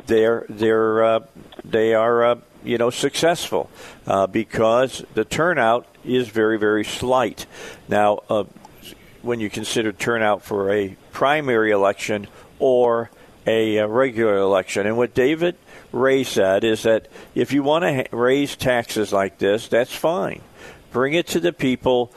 they're 0.06 0.46
they're 0.48 1.04
uh, 1.04 1.20
they 1.64 1.94
are 1.94 2.24
uh, 2.24 2.36
you 2.66 2.78
know 2.78 2.90
successful 2.90 3.70
uh, 4.06 4.26
because 4.26 5.04
the 5.14 5.24
turnout 5.24 5.86
is 6.04 6.28
very 6.28 6.58
very 6.58 6.84
slight. 6.84 7.46
Now, 7.88 8.20
uh, 8.28 8.44
when 9.22 9.40
you 9.40 9.48
consider 9.48 9.92
turnout 9.92 10.42
for 10.42 10.70
a 10.72 10.96
primary 11.12 11.70
election 11.70 12.26
or 12.58 13.10
a, 13.46 13.78
uh 13.78 13.86
regular 13.86 14.36
election, 14.36 14.86
and 14.86 14.96
what 14.96 15.14
David 15.14 15.56
Ray 15.92 16.24
said 16.24 16.64
is 16.64 16.82
that 16.82 17.08
if 17.34 17.52
you 17.52 17.62
want 17.62 17.84
to 17.84 17.94
ha- 17.94 18.16
raise 18.16 18.56
taxes 18.56 19.12
like 19.12 19.38
this, 19.38 19.68
that's 19.68 19.94
fine. 19.94 20.40
Bring 20.90 21.14
it 21.14 21.28
to 21.28 21.40
the 21.40 21.52
people, 21.52 22.12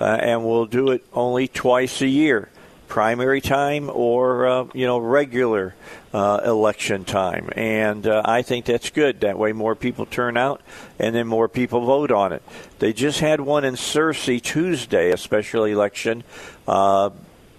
uh, 0.00 0.04
and 0.04 0.44
we'll 0.44 0.66
do 0.66 0.90
it 0.90 1.04
only 1.12 1.48
twice 1.48 2.00
a 2.00 2.08
year 2.08 2.48
primary 2.90 3.40
time 3.40 3.88
or 3.88 4.46
uh, 4.46 4.66
you 4.74 4.84
know 4.84 4.98
regular 4.98 5.74
uh, 6.12 6.40
election 6.44 7.04
time, 7.04 7.48
and 7.56 8.06
uh, 8.06 8.20
I 8.24 8.42
think 8.42 8.66
that's 8.66 8.90
good. 8.90 9.20
That 9.20 9.38
way, 9.38 9.52
more 9.52 9.74
people 9.74 10.04
turn 10.04 10.36
out, 10.36 10.60
and 10.98 11.14
then 11.14 11.26
more 11.26 11.48
people 11.48 11.86
vote 11.86 12.10
on 12.10 12.32
it. 12.32 12.42
They 12.80 12.92
just 12.92 13.20
had 13.20 13.40
one 13.40 13.64
in 13.64 13.74
Searcy 13.74 14.42
Tuesday, 14.42 15.12
a 15.12 15.16
special 15.16 15.64
election. 15.64 16.24
Uh, 16.68 17.10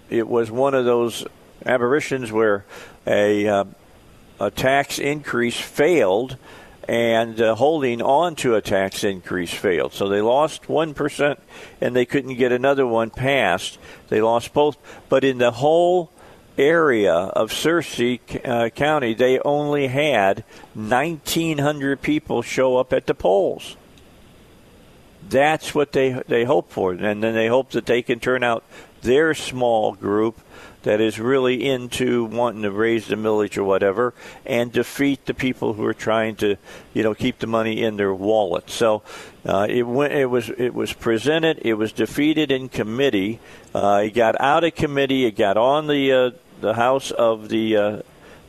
it 0.09 0.27
was 0.27 0.51
one 0.51 0.75
of 0.75 0.85
those 0.85 1.25
aberrations 1.65 2.31
where 2.31 2.65
a 3.07 3.47
uh, 3.47 3.63
a 4.39 4.51
tax 4.51 4.99
increase 4.99 5.59
failed 5.59 6.37
and 6.91 7.39
uh, 7.39 7.55
holding 7.55 8.01
on 8.01 8.35
to 8.35 8.53
a 8.53 8.61
tax 8.61 9.05
increase 9.05 9.53
failed. 9.53 9.93
So 9.93 10.09
they 10.09 10.19
lost 10.19 10.63
1% 10.63 11.37
and 11.79 11.95
they 11.95 12.03
couldn't 12.03 12.35
get 12.35 12.51
another 12.51 12.85
one 12.85 13.11
passed. 13.11 13.79
They 14.09 14.19
lost 14.19 14.53
both. 14.53 14.75
But 15.07 15.23
in 15.23 15.37
the 15.37 15.51
whole 15.51 16.11
area 16.57 17.13
of 17.13 17.49
Searcy 17.49 18.19
uh, 18.45 18.71
County, 18.71 19.13
they 19.13 19.39
only 19.39 19.87
had 19.87 20.43
1,900 20.73 22.01
people 22.01 22.41
show 22.41 22.75
up 22.75 22.91
at 22.91 23.07
the 23.07 23.15
polls. 23.15 23.77
That's 25.29 25.73
what 25.73 25.93
they 25.93 26.21
they 26.27 26.43
hope 26.43 26.73
for, 26.73 26.91
and 26.91 27.23
then 27.23 27.33
they 27.33 27.47
hope 27.47 27.69
that 27.71 27.85
they 27.85 28.01
can 28.01 28.19
turn 28.19 28.43
out 28.43 28.65
their 29.01 29.33
small 29.33 29.93
group 29.93 30.41
that 30.83 30.99
is 30.99 31.19
really 31.19 31.67
into 31.67 32.25
wanting 32.25 32.63
to 32.63 32.71
raise 32.71 33.07
the 33.07 33.15
millage 33.15 33.57
or 33.57 33.63
whatever 33.63 34.13
and 34.45 34.71
defeat 34.71 35.25
the 35.25 35.33
people 35.33 35.73
who 35.73 35.85
are 35.85 35.93
trying 35.93 36.35
to, 36.35 36.55
you 36.93 37.03
know, 37.03 37.13
keep 37.13 37.39
the 37.39 37.47
money 37.47 37.83
in 37.83 37.97
their 37.97 38.13
wallet. 38.13 38.69
So 38.69 39.03
uh, 39.45 39.67
it 39.69 39.83
went, 39.83 40.13
it 40.13 40.25
was 40.25 40.49
it 40.49 40.73
was 40.73 40.93
presented, 40.93 41.59
it 41.63 41.75
was 41.75 41.91
defeated 41.91 42.51
in 42.51 42.69
committee. 42.69 43.39
Uh, 43.73 44.03
it 44.05 44.13
got 44.13 44.39
out 44.39 44.63
of 44.63 44.75
committee, 44.75 45.25
it 45.25 45.35
got 45.35 45.57
on 45.57 45.87
the 45.87 46.11
uh, 46.11 46.31
the 46.61 46.73
House 46.73 47.11
of 47.11 47.49
the 47.49 47.77
uh, 47.77 48.01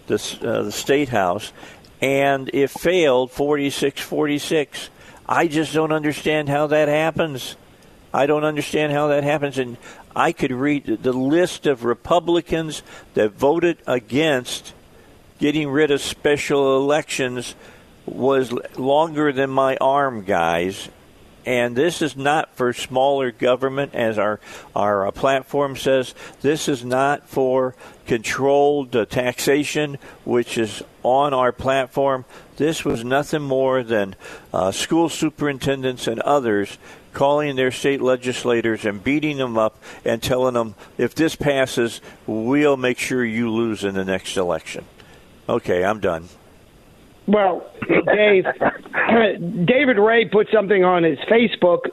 the, 0.07 0.39
uh, 0.43 0.63
the 0.63 0.73
state 0.73 1.09
house, 1.09 1.53
and 2.01 2.51
it 2.53 2.71
failed 2.71 3.31
46 3.31 4.01
46. 4.01 4.91
I 5.27 5.47
just 5.47 5.73
don't 5.73 5.93
understand 5.93 6.49
how 6.49 6.67
that 6.69 6.89
happens. 6.89 7.57
I 8.15 8.27
don't 8.27 8.45
understand 8.45 8.93
how 8.93 9.09
that 9.09 9.25
happens. 9.25 9.57
And 9.59 9.79
I 10.15 10.33
could 10.33 10.53
read 10.53 10.85
the 11.03 11.13
list 11.13 11.67
of 11.67 11.85
Republicans 11.85 12.83
that 13.15 13.33
voted 13.33 13.79
against 13.87 14.75
getting 15.39 15.71
rid 15.71 15.91
of 15.91 16.01
special 16.01 16.77
elections 16.77 17.55
was 18.07 18.53
longer 18.77 19.33
than 19.33 19.51
my 19.51 19.77
arm, 19.77 20.25
guys. 20.25 20.89
And 21.45 21.75
this 21.75 22.03
is 22.03 22.17
not 22.17 22.55
for 22.55 22.73
smaller 22.73 23.33
government, 23.33 23.97
as 23.97 24.17
our 24.17 24.39
our 24.77 25.09
uh, 25.09 25.11
platform 25.11 25.77
says. 25.77 26.15
This 26.41 26.69
is 26.69 26.85
not 26.85 27.29
for 27.29 27.75
controlled 28.07 28.95
uh, 28.95 29.07
taxation, 29.07 29.99
which 30.25 30.57
is 30.57 30.85
on 31.03 31.35
our 31.35 31.51
platform. 31.51 32.25
This 32.59 32.85
was 32.85 33.05
nothing 33.05 33.43
more 33.43 33.83
than 33.83 34.15
uh, 34.53 34.71
school 34.71 35.09
superintendents 35.09 36.07
and 36.07 36.21
others 36.21 36.79
calling 37.13 37.57
their 37.57 37.71
state 37.71 38.01
legislators 38.01 38.85
and 38.85 39.03
beating 39.03 39.39
them 39.39 39.59
up 39.59 39.77
and 40.05 40.23
telling 40.23 40.55
them, 40.55 40.75
if 40.99 41.15
this 41.15 41.37
passes, 41.37 42.01
we'll 42.27 42.77
make 42.77 42.99
sure 42.99 43.25
you 43.25 43.51
lose 43.51 43.85
in 43.85 43.95
the 43.95 44.05
next 44.05 44.37
election. 44.37 44.85
Okay, 45.49 45.85
I'm 45.85 46.01
done. 46.01 46.29
Well, 47.27 47.71
Dave, 47.89 48.45
David 49.65 49.99
Ray 49.99 50.29
put 50.29 50.49
something 50.53 50.85
on 50.85 51.05
his 51.05 51.19
Facebook 51.21 51.91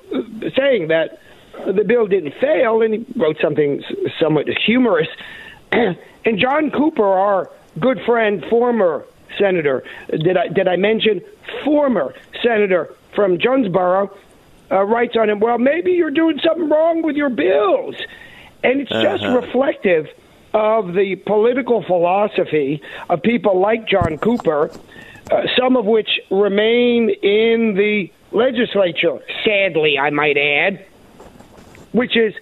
saying 0.55 0.87
that 0.87 1.19
the 1.67 1.83
bill 1.83 2.07
didn't 2.07 2.33
fail, 2.39 2.81
and 2.81 2.93
he 2.93 3.05
wrote 3.15 3.37
something 3.41 3.83
somewhat 4.19 4.47
humorous. 4.65 5.07
and 5.71 5.97
John 6.37 6.71
Cooper, 6.71 7.05
our 7.05 7.51
good 7.79 7.99
friend, 8.05 8.43
former 8.49 9.05
senator, 9.37 9.83
did 10.09 10.37
I 10.37 10.47
did 10.47 10.67
I 10.67 10.77
mention 10.77 11.21
former 11.63 12.13
senator 12.41 12.93
from 13.13 13.37
Jonesboro, 13.37 14.15
uh, 14.71 14.83
writes 14.83 15.15
on 15.19 15.29
him, 15.29 15.39
well, 15.39 15.57
maybe 15.57 15.91
you're 15.91 16.11
doing 16.11 16.39
something 16.43 16.69
wrong 16.69 17.01
with 17.01 17.15
your 17.15 17.29
bills, 17.29 17.95
and 18.63 18.81
it's 18.81 18.91
uh-huh. 18.91 19.17
just 19.17 19.23
reflective 19.25 20.07
of 20.53 20.93
the 20.93 21.15
political 21.15 21.83
philosophy 21.83 22.81
of 23.09 23.21
people 23.21 23.59
like 23.59 23.87
John 23.87 24.17
Cooper 24.17 24.71
uh, 25.31 25.43
some 25.57 25.75
of 25.75 25.85
which 25.85 26.19
remain 26.31 27.09
in 27.09 27.75
the 27.75 28.11
legislature, 28.31 29.19
sadly, 29.45 29.97
I 29.99 30.09
might 30.09 30.37
add, 30.37 30.85
which 31.91 32.17
is 32.17 32.33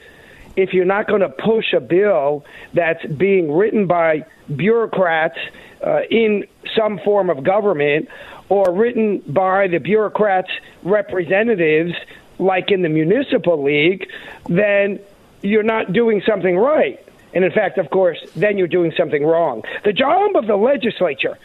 if 0.56 0.74
you're 0.74 0.86
not 0.86 1.08
going 1.08 1.22
to 1.22 1.30
push 1.30 1.74
a 1.74 1.82
bill 1.82 2.46
that's 2.74 3.06
being 3.06 3.52
written 3.52 3.88
by 3.88 4.26
bureaucrats 4.56 5.38
uh, 5.86 6.02
in 6.10 6.46
some 6.76 7.00
form 7.00 7.30
of 7.30 7.44
government 7.44 8.08
or 8.50 8.72
written 8.72 9.20
by 9.28 9.68
the 9.68 9.80
bureaucrats' 9.80 10.52
representatives, 10.84 11.94
like 12.40 12.72
in 12.72 12.82
the 12.82 12.90
municipal 12.90 13.62
league, 13.62 14.10
then 14.48 15.00
you're 15.42 15.64
not 15.64 15.94
doing 15.94 16.22
something 16.26 16.58
right. 16.58 17.04
And 17.34 17.44
in 17.44 17.52
fact, 17.52 17.78
of 17.78 17.90
course, 17.90 18.18
then 18.36 18.58
you're 18.58 18.68
doing 18.68 18.94
something 18.98 19.26
wrong. 19.26 19.64
The 19.84 19.94
job 19.94 20.36
of 20.36 20.48
the 20.48 20.56
legislature 20.56 21.38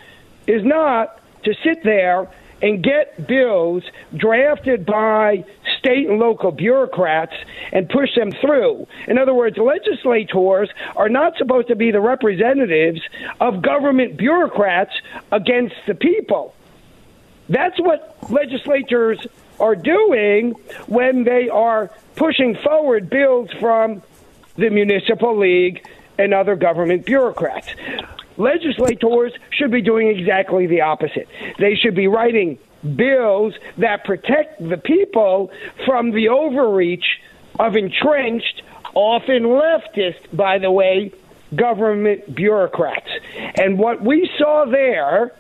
is 0.47 0.65
not 0.65 1.21
to 1.45 1.55
sit 1.63 1.83
there 1.83 2.29
and 2.63 2.83
get 2.83 3.27
bills 3.27 3.83
drafted 4.17 4.87
by 4.87 5.45
state 5.79 6.09
and 6.09 6.21
local 6.21 6.53
bureaucrats 6.53 7.35
and 7.73 7.89
push 7.89 8.15
them 8.15 8.31
through. 8.31 8.87
In 9.09 9.19
other 9.19 9.35
words, 9.35 9.59
legislators 9.59 10.71
are 10.95 11.09
not 11.09 11.37
supposed 11.37 11.69
to 11.69 11.77
be 11.77 11.91
the 11.91 12.01
representatives 12.01 13.01
of 13.41 13.63
government 13.63 14.17
bureaucrats 14.17 14.93
against 15.33 15.75
the 15.87 15.95
people. 15.95 16.55
That's 17.49 17.79
what 17.79 18.17
legislators 18.31 19.27
are 19.61 19.77
doing 19.77 20.53
when 20.87 21.25
they 21.25 21.49
are 21.49 21.91
pushing 22.17 22.57
forward 22.57 23.11
bills 23.11 23.51
from 23.61 24.03
the 24.57 24.71
municipal 24.71 25.39
league 25.39 25.87
and 26.19 26.35
other 26.35 26.57
government 26.57 27.07
bureaucrats 27.07 27.69
legislators 28.37 29.33
should 29.51 29.71
be 29.71 29.83
doing 29.83 30.09
exactly 30.09 30.67
the 30.67 30.81
opposite. 30.83 31.29
They 31.59 31.75
should 31.75 31.95
be 31.95 32.09
writing 32.09 32.59
bills 32.97 33.55
that 33.79 34.05
protect 34.05 34.67
the 34.67 34.77
people 34.77 35.51
from 35.87 36.11
the 36.11 36.29
overreach 36.29 37.21
of 37.59 37.77
entrenched, 37.77 38.63
often 38.95 39.45
leftist, 39.45 40.19
by 40.33 40.59
the 40.59 40.71
way, 40.71 41.13
government 41.55 42.35
bureaucrats. 42.35 43.09
And 43.57 43.79
what 43.79 44.03
we 44.03 44.31
saw 44.39 44.65
there 44.65 45.33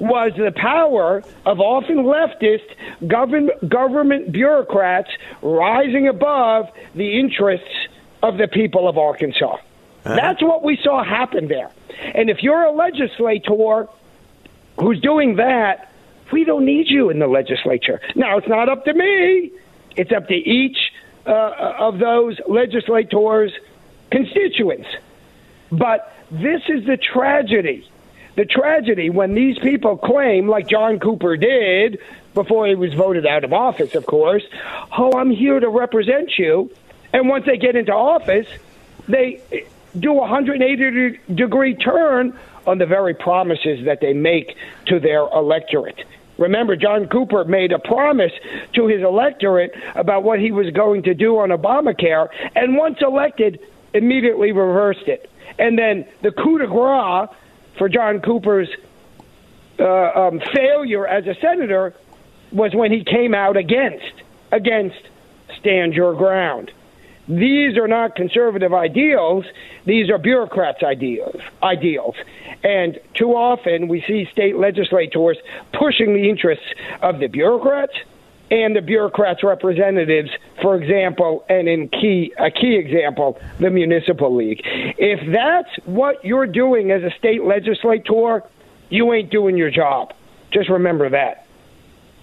was 0.00 0.32
the 0.36 0.52
power 0.54 1.22
of 1.46 1.60
often 1.60 1.98
leftist 1.98 2.68
government, 3.06 3.68
government 3.68 4.32
bureaucrats 4.32 5.10
rising 5.42 6.08
above 6.08 6.68
the 6.94 7.18
interests 7.18 7.88
of 8.22 8.38
the 8.38 8.48
people 8.48 8.88
of 8.88 8.98
Arkansas. 8.98 9.54
Uh-huh. 9.54 10.16
That's 10.16 10.42
what 10.42 10.62
we 10.62 10.78
saw 10.82 11.04
happen 11.04 11.48
there. 11.48 11.70
And 12.14 12.30
if 12.30 12.42
you're 12.42 12.64
a 12.64 12.72
legislator 12.72 13.88
who's 14.78 15.00
doing 15.00 15.36
that, 15.36 15.92
we 16.32 16.44
don't 16.44 16.64
need 16.64 16.88
you 16.88 17.10
in 17.10 17.18
the 17.18 17.26
legislature. 17.26 18.00
Now, 18.14 18.38
it's 18.38 18.48
not 18.48 18.68
up 18.68 18.84
to 18.84 18.94
me. 18.94 19.52
It's 19.96 20.12
up 20.12 20.28
to 20.28 20.34
each 20.34 20.76
uh, 21.26 21.74
of 21.78 21.98
those 21.98 22.38
legislators' 22.46 23.52
constituents. 24.10 24.88
But 25.70 26.14
this 26.30 26.62
is 26.68 26.86
the 26.86 26.96
tragedy. 26.96 27.88
The 28.38 28.44
tragedy 28.44 29.10
when 29.10 29.34
these 29.34 29.58
people 29.58 29.96
claim, 29.96 30.46
like 30.46 30.68
John 30.68 31.00
Cooper 31.00 31.36
did 31.36 31.98
before 32.34 32.68
he 32.68 32.76
was 32.76 32.94
voted 32.94 33.26
out 33.26 33.42
of 33.42 33.52
office, 33.52 33.96
of 33.96 34.06
course, 34.06 34.44
oh, 34.96 35.18
I'm 35.18 35.32
here 35.32 35.58
to 35.58 35.68
represent 35.68 36.38
you. 36.38 36.70
And 37.12 37.28
once 37.28 37.46
they 37.46 37.56
get 37.56 37.74
into 37.74 37.92
office, 37.92 38.46
they 39.08 39.42
do 39.98 40.12
a 40.12 40.18
180 40.18 41.18
degree 41.34 41.74
turn 41.74 42.38
on 42.64 42.78
the 42.78 42.86
very 42.86 43.12
promises 43.12 43.84
that 43.86 44.00
they 44.00 44.12
make 44.12 44.56
to 44.86 45.00
their 45.00 45.22
electorate. 45.22 46.04
Remember, 46.36 46.76
John 46.76 47.08
Cooper 47.08 47.44
made 47.44 47.72
a 47.72 47.80
promise 47.80 48.32
to 48.74 48.86
his 48.86 49.02
electorate 49.02 49.74
about 49.96 50.22
what 50.22 50.38
he 50.38 50.52
was 50.52 50.70
going 50.70 51.02
to 51.02 51.14
do 51.14 51.40
on 51.40 51.48
Obamacare, 51.48 52.28
and 52.54 52.76
once 52.76 52.98
elected, 53.00 53.58
immediately 53.94 54.52
reversed 54.52 55.08
it. 55.08 55.28
And 55.58 55.76
then 55.76 56.06
the 56.22 56.30
coup 56.30 56.58
de 56.58 56.68
grace 56.68 57.30
for 57.78 57.88
John 57.88 58.20
Cooper's 58.20 58.68
uh, 59.78 59.84
um, 59.84 60.40
failure 60.52 61.06
as 61.06 61.26
a 61.26 61.34
senator 61.40 61.94
was 62.52 62.74
when 62.74 62.92
he 62.92 63.04
came 63.04 63.34
out 63.34 63.56
against 63.56 64.12
against 64.50 65.00
stand 65.58 65.94
your 65.94 66.14
ground. 66.14 66.72
These 67.28 67.76
are 67.76 67.88
not 67.88 68.16
conservative 68.16 68.72
ideals. 68.72 69.44
These 69.84 70.08
are 70.08 70.16
bureaucrats' 70.16 70.82
ideals. 70.82 71.40
Ideals, 71.62 72.16
and 72.64 72.98
too 73.14 73.34
often 73.34 73.88
we 73.88 74.02
see 74.02 74.26
state 74.32 74.56
legislators 74.56 75.36
pushing 75.72 76.14
the 76.14 76.28
interests 76.28 76.64
of 77.02 77.20
the 77.20 77.26
bureaucrats 77.26 77.92
and 78.50 78.74
the 78.74 78.80
bureaucrats' 78.80 79.42
representatives. 79.42 80.30
For 80.62 80.76
example, 80.76 81.44
and 81.48 81.68
in 81.68 81.88
key 81.88 82.32
a 82.38 82.50
key 82.50 82.76
example, 82.76 83.40
the 83.58 83.70
municipal 83.70 84.34
league. 84.34 84.60
If 84.64 85.20
that's 85.32 85.86
what 85.86 86.24
you're 86.24 86.46
doing 86.46 86.90
as 86.90 87.02
a 87.02 87.10
state 87.18 87.44
legislator, 87.44 88.42
you 88.88 89.12
ain't 89.12 89.30
doing 89.30 89.56
your 89.56 89.70
job. 89.70 90.12
Just 90.52 90.70
remember 90.70 91.10
that. 91.10 91.46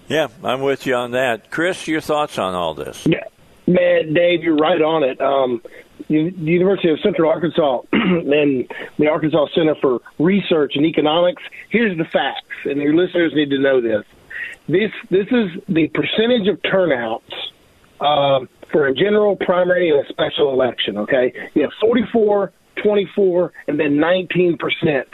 Yeah, 0.08 0.28
I'm 0.44 0.62
with 0.62 0.86
you 0.86 0.94
on 0.94 1.12
that. 1.12 1.50
Chris, 1.50 1.88
your 1.88 2.00
thoughts 2.00 2.38
on 2.38 2.54
all 2.54 2.74
this? 2.74 3.06
Yeah. 3.06 3.24
Man, 3.66 4.14
Dave, 4.14 4.44
you're 4.44 4.56
right 4.56 4.80
on 4.80 5.02
it. 5.02 5.20
Um, 5.20 5.60
the 6.08 6.14
University 6.14 6.90
of 6.90 7.00
Central 7.00 7.30
Arkansas 7.30 7.80
and 7.92 8.68
the 8.98 9.08
Arkansas 9.08 9.46
Center 9.54 9.74
for 9.80 10.00
Research 10.18 10.72
and 10.76 10.86
Economics. 10.86 11.42
Here's 11.70 11.96
the 11.98 12.04
facts, 12.04 12.46
and 12.64 12.80
your 12.80 12.94
listeners 12.94 13.32
need 13.34 13.50
to 13.50 13.58
know 13.58 13.80
this. 13.80 14.04
This 14.68 14.90
this 15.10 15.26
is 15.30 15.50
the 15.68 15.88
percentage 15.88 16.48
of 16.48 16.60
turnouts 16.62 17.32
um, 18.00 18.48
for 18.72 18.86
a 18.86 18.94
general, 18.94 19.36
primary, 19.36 19.90
and 19.90 20.04
a 20.04 20.08
special 20.08 20.52
election. 20.52 20.98
Okay, 20.98 21.32
you 21.54 21.62
have 21.62 21.72
44, 21.80 22.52
24, 22.82 23.52
and 23.68 23.78
then 23.78 23.98
19 23.98 24.58
percent 24.58 25.08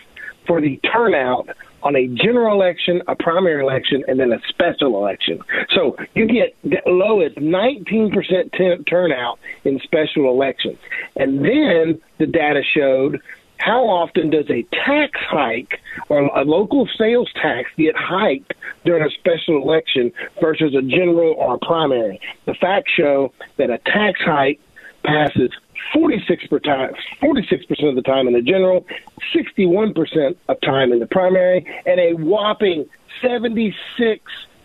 for 0.46 0.60
the 0.60 0.78
turnout 0.78 1.48
on 1.82 1.96
a 1.96 2.06
general 2.06 2.54
election, 2.54 3.02
a 3.08 3.14
primary 3.16 3.62
election, 3.62 4.04
and 4.06 4.18
then 4.18 4.32
a 4.32 4.40
special 4.48 4.96
election. 4.96 5.40
So 5.70 5.96
you 6.14 6.26
get 6.26 6.54
low 6.86 7.20
as 7.20 7.32
19% 7.32 8.52
t- 8.52 8.84
turnout 8.84 9.38
in 9.64 9.80
special 9.80 10.28
elections. 10.28 10.78
And 11.16 11.44
then 11.44 12.00
the 12.18 12.26
data 12.26 12.62
showed 12.62 13.20
how 13.62 13.84
often 13.84 14.30
does 14.30 14.50
a 14.50 14.62
tax 14.84 15.20
hike 15.20 15.80
or 16.08 16.22
a 16.36 16.44
local 16.44 16.88
sales 16.98 17.30
tax 17.40 17.70
get 17.76 17.94
hiked 17.94 18.54
during 18.84 19.04
a 19.04 19.10
special 19.10 19.62
election 19.62 20.10
versus 20.40 20.74
a 20.74 20.82
general 20.82 21.34
or 21.34 21.54
a 21.54 21.58
primary? 21.58 22.20
The 22.46 22.54
facts 22.54 22.90
show 22.90 23.32
that 23.58 23.70
a 23.70 23.78
tax 23.78 24.20
hike 24.20 24.58
passes 25.04 25.50
46 25.92 26.48
percent, 26.48 26.96
46 27.20 27.66
percent 27.66 27.88
of 27.90 27.94
the 27.94 28.02
time 28.02 28.26
in 28.26 28.34
the 28.34 28.42
general, 28.42 28.84
61 29.32 29.94
percent 29.94 30.36
of 30.48 30.60
time 30.62 30.92
in 30.92 30.98
the 30.98 31.06
primary, 31.06 31.64
and 31.86 32.00
a 32.00 32.14
whopping 32.14 32.84
76 33.20 34.24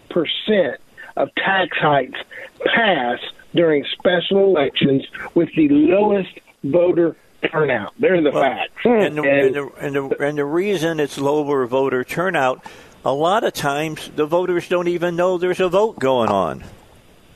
percent 0.09 0.81
of 1.17 1.29
tax 1.35 1.77
hikes 1.77 2.19
pass 2.65 3.19
during 3.53 3.85
special 3.85 4.39
elections 4.39 5.05
with 5.35 5.53
the 5.55 5.69
lowest 5.69 6.39
voter 6.63 7.15
turnout. 7.51 7.93
There's 7.99 8.23
the 8.23 8.31
well, 8.31 8.43
facts. 8.43 8.85
And 8.85 9.17
the, 9.17 9.23
and, 9.23 9.55
the, 9.55 9.71
and, 9.79 9.95
the, 9.95 10.23
and 10.23 10.37
the 10.37 10.45
reason 10.45 10.99
it's 10.99 11.17
lower 11.17 11.65
voter 11.65 12.03
turnout, 12.03 12.65
a 13.05 13.13
lot 13.13 13.43
of 13.43 13.53
times 13.53 14.09
the 14.15 14.25
voters 14.25 14.67
don't 14.67 14.87
even 14.87 15.15
know 15.15 15.37
there's 15.37 15.59
a 15.59 15.69
vote 15.69 15.99
going 15.99 16.29
on. 16.29 16.63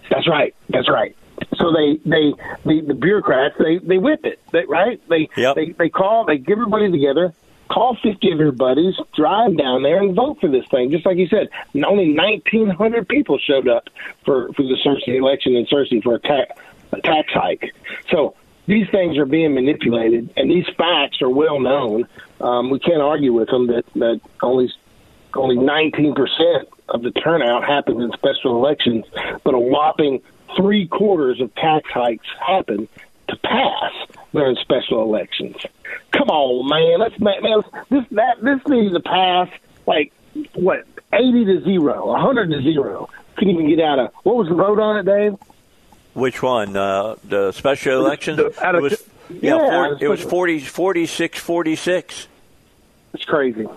That's 0.09 0.27
right. 0.27 0.55
That's 0.69 0.89
right. 0.89 1.15
So 1.55 1.71
they 1.71 1.97
they 2.05 2.33
the, 2.65 2.81
the 2.87 2.93
bureaucrats 2.93 3.55
they 3.57 3.77
they 3.79 3.97
whip 3.97 4.25
it 4.25 4.39
they, 4.51 4.65
right 4.65 5.01
they 5.09 5.27
yep. 5.35 5.55
they 5.55 5.71
they 5.71 5.89
call 5.89 6.25
they 6.25 6.37
get 6.37 6.53
everybody 6.53 6.91
together 6.91 7.33
call 7.71 7.97
50 8.03 8.31
of 8.31 8.39
your 8.39 8.51
buddies, 8.51 8.95
drive 9.15 9.57
down 9.57 9.83
there 9.83 10.01
and 10.01 10.15
vote 10.15 10.39
for 10.41 10.49
this 10.49 10.65
thing. 10.69 10.91
Just 10.91 11.05
like 11.05 11.17
you 11.17 11.27
said, 11.27 11.49
only 11.85 12.13
1,900 12.13 13.07
people 13.07 13.39
showed 13.39 13.67
up 13.67 13.89
for, 14.25 14.51
for 14.53 14.63
the 14.63 14.75
Searcy 14.85 15.17
election 15.17 15.55
in 15.55 15.65
Searcy 15.65 16.03
for 16.03 16.15
a, 16.15 16.19
ta- 16.19 16.53
a 16.91 17.01
tax 17.01 17.31
hike. 17.33 17.73
So 18.09 18.35
these 18.67 18.89
things 18.89 19.17
are 19.17 19.25
being 19.25 19.53
manipulated, 19.53 20.33
and 20.37 20.49
these 20.49 20.65
facts 20.77 21.21
are 21.21 21.29
well 21.29 21.59
known. 21.59 22.07
Um, 22.39 22.69
we 22.69 22.79
can't 22.79 23.01
argue 23.01 23.33
with 23.33 23.49
them 23.49 23.67
that, 23.67 23.85
that 23.95 24.21
only 24.41 24.71
only 25.33 25.55
19% 25.55 26.65
of 26.89 27.03
the 27.03 27.11
turnout 27.11 27.63
happens 27.63 28.01
in 28.01 28.11
special 28.11 28.57
elections, 28.57 29.05
but 29.43 29.53
a 29.53 29.59
whopping 29.59 30.21
three 30.57 30.87
quarters 30.87 31.39
of 31.39 31.53
tax 31.55 31.89
hikes 31.89 32.27
happen 32.45 32.87
to 33.29 33.35
pass 33.37 33.93
during 34.33 34.55
special 34.57 35.01
elections. 35.03 35.55
Come 36.11 36.29
on, 36.29 36.67
man. 36.69 36.99
Let's 36.99 37.19
man. 37.19 37.63
This 37.89 38.05
that 38.11 38.41
this 38.41 38.59
needs 38.67 38.93
to 38.93 38.99
pass 38.99 39.49
like 39.87 40.11
what 40.53 40.85
eighty 41.13 41.45
to 41.45 41.63
zero, 41.63 42.07
100 42.07 42.19
hundred 42.19 42.57
to 42.57 42.61
zero. 42.61 43.09
Couldn't 43.35 43.53
even 43.55 43.69
get 43.69 43.79
out 43.79 43.99
of 43.99 44.11
what 44.23 44.35
was 44.35 44.49
the 44.49 44.55
vote 44.55 44.79
on 44.79 44.97
it, 44.97 45.05
Dave? 45.05 45.37
Which 46.13 46.41
one? 46.41 46.75
Uh, 46.75 47.15
the 47.23 47.51
special 47.51 48.05
election? 48.05 48.35
The, 48.35 48.49
the, 48.49 48.75
it 48.77 48.81
was 48.81 49.03
yeah, 49.29 49.55
yeah 49.55 49.87
40, 49.87 50.05
it 50.05 50.07
was 50.09 50.21
40, 50.21 50.59
46, 50.59 51.39
46. 51.39 52.27
It's 53.13 53.25
crazy. 53.25 53.67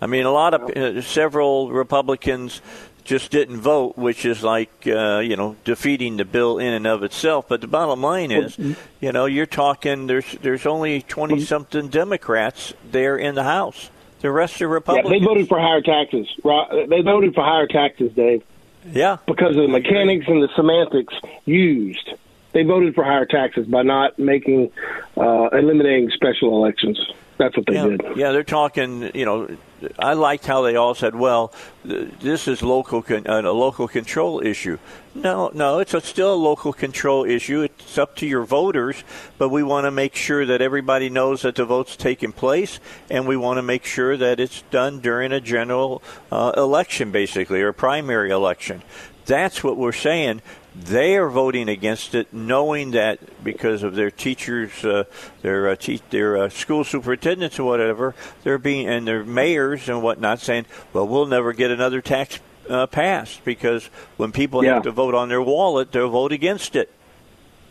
I 0.00 0.06
mean, 0.06 0.26
a 0.26 0.30
lot 0.30 0.54
of 0.54 0.70
uh, 0.70 1.00
several 1.02 1.70
Republicans 1.70 2.60
just 3.04 3.30
didn't 3.30 3.60
vote, 3.60 3.96
which 3.96 4.26
is 4.26 4.42
like 4.42 4.70
uh, 4.86 5.20
you 5.20 5.36
know 5.36 5.56
defeating 5.64 6.16
the 6.16 6.24
bill 6.24 6.58
in 6.58 6.74
and 6.74 6.86
of 6.86 7.02
itself. 7.02 7.48
But 7.48 7.60
the 7.60 7.66
bottom 7.66 8.02
line 8.02 8.30
is, 8.30 8.58
you 9.00 9.12
know, 9.12 9.26
you're 9.26 9.46
talking 9.46 10.06
there's 10.06 10.30
there's 10.42 10.66
only 10.66 11.02
twenty 11.02 11.40
something 11.40 11.88
Democrats 11.88 12.74
there 12.90 13.16
in 13.16 13.34
the 13.34 13.44
House. 13.44 13.90
The 14.20 14.30
rest 14.30 14.60
are 14.60 14.68
Republicans. 14.68 15.12
Yeah, 15.12 15.18
they 15.18 15.24
voted 15.24 15.48
for 15.48 15.60
higher 15.60 15.80
taxes. 15.82 16.26
They 16.42 17.02
voted 17.02 17.34
for 17.34 17.44
higher 17.44 17.66
taxes, 17.66 18.12
Dave. 18.12 18.42
Yeah, 18.92 19.18
because 19.26 19.56
of 19.56 19.62
the 19.62 19.68
mechanics 19.68 20.26
and 20.28 20.42
the 20.42 20.48
semantics 20.54 21.14
used. 21.44 22.10
They 22.52 22.62
voted 22.62 22.94
for 22.94 23.04
higher 23.04 23.26
taxes 23.26 23.66
by 23.66 23.82
not 23.82 24.18
making 24.18 24.72
uh, 25.16 25.48
eliminating 25.52 26.10
special 26.10 26.56
elections. 26.56 26.98
That's 27.38 27.56
what 27.56 27.66
they 27.66 27.74
yeah, 27.74 27.86
did. 27.88 28.02
Yeah, 28.16 28.32
they're 28.32 28.44
talking. 28.44 29.10
You 29.14 29.24
know, 29.26 29.56
I 29.98 30.14
liked 30.14 30.46
how 30.46 30.62
they 30.62 30.76
all 30.76 30.94
said, 30.94 31.14
"Well, 31.14 31.52
this 31.84 32.48
is 32.48 32.62
local 32.62 33.02
con- 33.02 33.26
uh, 33.26 33.42
a 33.42 33.52
local 33.52 33.88
control 33.88 34.40
issue." 34.44 34.78
No, 35.14 35.50
no, 35.52 35.78
it's 35.78 35.92
a 35.92 36.00
still 36.00 36.32
a 36.32 36.36
local 36.36 36.72
control 36.72 37.24
issue. 37.24 37.62
It's 37.62 37.98
up 37.98 38.16
to 38.16 38.26
your 38.26 38.44
voters, 38.44 39.04
but 39.36 39.50
we 39.50 39.62
want 39.62 39.84
to 39.84 39.90
make 39.90 40.14
sure 40.14 40.46
that 40.46 40.62
everybody 40.62 41.10
knows 41.10 41.42
that 41.42 41.56
the 41.56 41.66
vote's 41.66 41.96
taking 41.96 42.32
place, 42.32 42.80
and 43.10 43.26
we 43.26 43.36
want 43.36 43.58
to 43.58 43.62
make 43.62 43.84
sure 43.84 44.16
that 44.16 44.40
it's 44.40 44.62
done 44.70 45.00
during 45.00 45.32
a 45.32 45.40
general 45.40 46.02
uh, 46.32 46.52
election, 46.56 47.10
basically, 47.10 47.60
or 47.60 47.72
primary 47.72 48.30
election. 48.30 48.82
That's 49.26 49.62
what 49.62 49.76
we're 49.76 49.92
saying. 49.92 50.40
They 50.78 51.16
are 51.16 51.30
voting 51.30 51.70
against 51.70 52.14
it, 52.14 52.34
knowing 52.34 52.90
that 52.90 53.42
because 53.42 53.82
of 53.82 53.94
their 53.94 54.10
teachers, 54.10 54.84
uh, 54.84 55.04
their 55.40 55.70
uh, 55.70 55.76
te- 55.76 56.02
their 56.10 56.36
uh, 56.36 56.48
school 56.50 56.84
superintendents 56.84 57.58
or 57.58 57.64
whatever, 57.64 58.14
they're 58.42 58.58
being 58.58 58.86
and 58.86 59.08
their 59.08 59.24
mayors 59.24 59.88
and 59.88 60.02
whatnot 60.02 60.40
saying, 60.40 60.66
"Well, 60.92 61.08
we'll 61.08 61.26
never 61.26 61.54
get 61.54 61.70
another 61.70 62.02
tax 62.02 62.40
uh, 62.68 62.86
passed 62.88 63.42
because 63.42 63.86
when 64.18 64.32
people 64.32 64.62
yeah. 64.62 64.74
have 64.74 64.82
to 64.82 64.90
vote 64.90 65.14
on 65.14 65.30
their 65.30 65.40
wallet, 65.40 65.92
they'll 65.92 66.10
vote 66.10 66.32
against 66.32 66.76
it." 66.76 66.92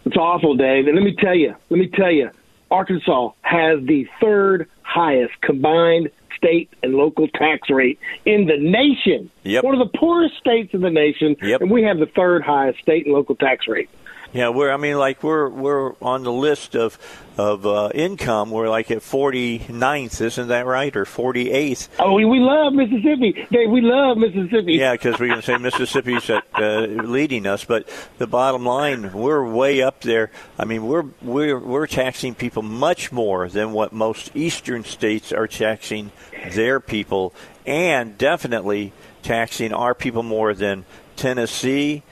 It's 0.05 0.17
awful, 0.17 0.55
Dave. 0.55 0.87
And 0.87 0.95
let 0.95 1.03
me 1.03 1.15
tell 1.15 1.35
you, 1.35 1.55
let 1.69 1.79
me 1.79 1.87
tell 1.87 2.11
you, 2.11 2.31
Arkansas 2.71 3.31
has 3.41 3.83
the 3.85 4.07
third 4.19 4.67
highest 4.95 5.33
combined 5.41 6.09
state 6.37 6.69
and 6.81 6.93
local 6.93 7.27
tax 7.27 7.69
rate 7.69 7.99
in 8.25 8.45
the 8.45 8.57
nation. 8.57 9.29
Yep. 9.43 9.63
One 9.63 9.79
of 9.79 9.79
the 9.79 9.97
poorest 9.97 10.37
states 10.37 10.73
in 10.73 10.81
the 10.81 10.89
nation, 10.89 11.35
yep. 11.41 11.61
and 11.61 11.69
we 11.69 11.83
have 11.83 11.99
the 11.99 12.05
third 12.05 12.43
highest 12.43 12.79
state 12.79 13.05
and 13.05 13.13
local 13.13 13.35
tax 13.35 13.67
rate. 13.67 13.89
Yeah, 14.33 14.49
we're. 14.49 14.71
I 14.71 14.77
mean, 14.77 14.97
like 14.97 15.23
we're 15.23 15.49
we're 15.49 15.93
on 16.01 16.23
the 16.23 16.31
list 16.31 16.75
of 16.75 16.97
of 17.37 17.65
uh, 17.65 17.89
income. 17.93 18.49
We're 18.49 18.69
like 18.69 18.91
at 18.91 18.99
49th, 18.99 20.21
isn't 20.21 20.47
that 20.47 20.65
right, 20.65 20.95
or 20.95 21.05
48th? 21.05 21.89
Oh, 21.99 22.13
we, 22.13 22.25
we 22.25 22.39
love 22.39 22.73
Mississippi. 22.73 23.47
Dave, 23.51 23.69
we 23.69 23.81
love 23.81 24.17
Mississippi. 24.17 24.73
Yeah, 24.73 24.93
because 24.93 25.19
we 25.19 25.27
can 25.29 25.41
say 25.41 25.57
Mississippi's 25.57 26.29
at, 26.29 26.45
uh, 26.53 26.81
leading 26.81 27.45
us, 27.45 27.65
but 27.65 27.89
the 28.17 28.27
bottom 28.27 28.65
line, 28.65 29.11
we're 29.13 29.45
way 29.45 29.81
up 29.81 30.01
there. 30.01 30.31
I 30.57 30.65
mean, 30.65 30.87
we're 30.87 31.05
we're 31.21 31.59
we're 31.59 31.87
taxing 31.87 32.35
people 32.35 32.61
much 32.61 33.11
more 33.11 33.49
than 33.49 33.73
what 33.73 33.91
most 33.91 34.31
eastern 34.35 34.83
states 34.83 35.31
are 35.31 35.47
taxing 35.47 36.11
their 36.51 36.79
people, 36.79 37.33
and 37.65 38.17
definitely 38.17 38.93
taxing 39.23 39.73
our 39.73 39.93
people 39.93 40.23
more 40.23 40.53
than 40.53 40.85
Tennessee, 41.15 42.03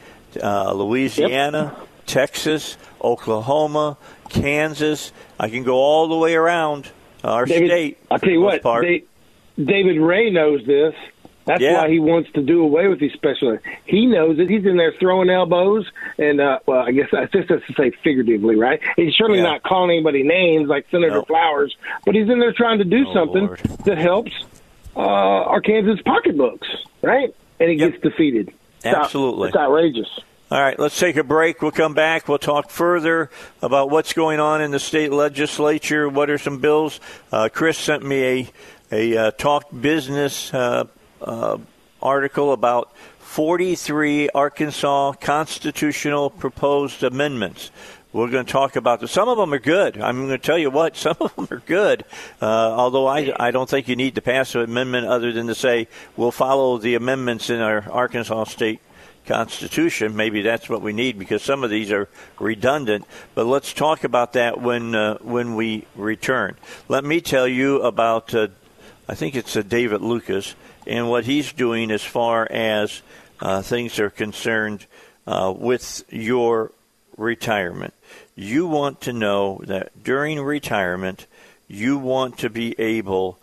uh, 0.41 0.73
Louisiana. 0.73 1.75
Yep 1.77 1.89
Texas, 2.05 2.77
Oklahoma, 3.01 3.97
Kansas. 4.29 5.11
I 5.39 5.49
can 5.49 5.63
go 5.63 5.75
all 5.75 6.07
the 6.07 6.17
way 6.17 6.35
around 6.35 6.89
our 7.23 7.45
David, 7.45 7.69
state. 7.69 7.97
I'll 8.11 8.19
tell 8.19 8.29
you 8.29 8.41
what, 8.41 8.61
they, 8.63 9.03
David 9.57 9.99
Ray 9.99 10.29
knows 10.29 10.65
this. 10.65 10.93
That's 11.45 11.61
yeah. 11.61 11.81
why 11.81 11.89
he 11.89 11.99
wants 11.99 12.31
to 12.33 12.41
do 12.41 12.63
away 12.63 12.87
with 12.87 12.99
these 12.99 13.11
special. 13.13 13.57
He 13.85 14.05
knows 14.05 14.39
it. 14.39 14.49
He's 14.49 14.65
in 14.65 14.77
there 14.77 14.93
throwing 14.99 15.29
elbows, 15.29 15.85
and 16.17 16.39
uh, 16.39 16.59
well, 16.65 16.83
I 16.83 16.91
guess 16.91 17.09
I 17.13 17.25
just 17.25 17.49
have 17.49 17.65
to 17.65 17.73
say 17.73 17.91
figuratively, 18.03 18.55
right? 18.55 18.79
He's 18.95 19.13
certainly 19.15 19.41
yeah. 19.41 19.49
not 19.49 19.63
calling 19.63 19.91
anybody 19.91 20.23
names 20.23 20.69
like 20.69 20.85
Senator 20.89 21.15
nope. 21.15 21.27
Flowers, 21.27 21.75
but 22.05 22.15
he's 22.15 22.29
in 22.29 22.39
there 22.39 22.53
trying 22.53 22.77
to 22.77 22.85
do 22.85 23.05
oh, 23.07 23.13
something 23.13 23.47
Lord. 23.47 23.59
that 23.85 23.97
helps 23.97 24.31
uh, 24.95 24.99
Arkansas 24.99 26.01
pocketbooks, 26.05 26.67
right? 27.01 27.35
And 27.59 27.69
he 27.69 27.75
yep. 27.75 27.91
gets 27.91 28.03
defeated. 28.03 28.53
It's 28.77 28.85
Absolutely, 28.85 29.47
out, 29.47 29.49
it's 29.49 29.57
outrageous. 29.57 30.19
All 30.51 30.61
right, 30.61 30.77
let's 30.77 30.99
take 30.99 31.15
a 31.15 31.23
break. 31.23 31.61
We'll 31.61 31.71
come 31.71 31.93
back. 31.93 32.27
We'll 32.27 32.37
talk 32.37 32.69
further 32.69 33.31
about 33.61 33.89
what's 33.89 34.13
going 34.13 34.39
on 34.39 34.61
in 34.61 34.71
the 34.71 34.79
state 34.79 35.11
legislature. 35.11 36.07
What 36.07 36.29
are 36.29 36.37
some 36.37 36.59
bills? 36.59 36.99
Uh, 37.31 37.49
Chris 37.51 37.77
sent 37.77 38.05
me 38.05 38.23
a 38.23 38.51
a 38.91 39.17
uh, 39.17 39.31
talk 39.31 39.65
business 39.81 40.53
uh, 40.53 40.85
uh 41.21 41.57
article 42.01 42.51
about 42.51 42.95
43 43.19 44.29
Arkansas 44.29 45.13
constitutional 45.13 46.29
proposed 46.29 47.01
amendments. 47.01 47.71
We're 48.11 48.29
going 48.29 48.45
to 48.45 48.51
talk 48.51 48.75
about. 48.75 49.09
Some 49.09 49.29
of 49.29 49.37
them 49.37 49.53
are 49.53 49.59
good. 49.59 49.99
I'm 49.99 50.27
going 50.27 50.29
to 50.29 50.37
tell 50.37 50.57
you 50.57 50.69
what, 50.69 50.95
some 50.97 51.15
of 51.19 51.35
them 51.35 51.47
are 51.49 51.63
good. 51.65 52.03
Uh, 52.39 52.45
although 52.45 53.07
I, 53.07 53.33
I 53.39 53.49
don't 53.49 53.67
think 53.67 53.87
you 53.87 53.95
need 53.95 54.15
to 54.15 54.21
pass 54.21 54.53
an 54.53 54.61
amendment 54.61 55.07
other 55.07 55.31
than 55.31 55.47
to 55.47 55.55
say 55.55 55.87
we'll 56.15 56.31
follow 56.31 56.77
the 56.77 56.93
amendments 56.93 57.49
in 57.49 57.59
our 57.59 57.89
Arkansas 57.89 58.43
state 58.43 58.81
Constitution. 59.25 60.15
Maybe 60.15 60.41
that's 60.41 60.69
what 60.69 60.81
we 60.81 60.93
need 60.93 61.17
because 61.17 61.41
some 61.41 61.63
of 61.63 61.69
these 61.69 61.91
are 61.91 62.09
redundant. 62.39 63.05
But 63.35 63.45
let's 63.45 63.73
talk 63.73 64.03
about 64.03 64.33
that 64.33 64.61
when 64.61 64.95
uh, 64.95 65.17
when 65.19 65.55
we 65.55 65.85
return. 65.95 66.55
Let 66.87 67.03
me 67.03 67.21
tell 67.21 67.47
you 67.47 67.81
about. 67.81 68.33
Uh, 68.33 68.47
I 69.07 69.15
think 69.15 69.35
it's 69.35 69.55
uh, 69.55 69.63
David 69.63 70.01
Lucas 70.01 70.55
and 70.87 71.09
what 71.09 71.25
he's 71.25 71.51
doing 71.51 71.91
as 71.91 72.03
far 72.03 72.47
as 72.49 73.01
uh, 73.41 73.61
things 73.61 73.99
are 73.99 74.09
concerned 74.09 74.85
uh, 75.27 75.53
with 75.55 76.03
your 76.09 76.71
retirement. 77.17 77.93
You 78.35 78.65
want 78.67 79.01
to 79.01 79.13
know 79.13 79.61
that 79.65 80.03
during 80.03 80.41
retirement, 80.41 81.27
you 81.67 81.97
want 81.97 82.37
to 82.39 82.49
be 82.49 82.79
able 82.79 83.37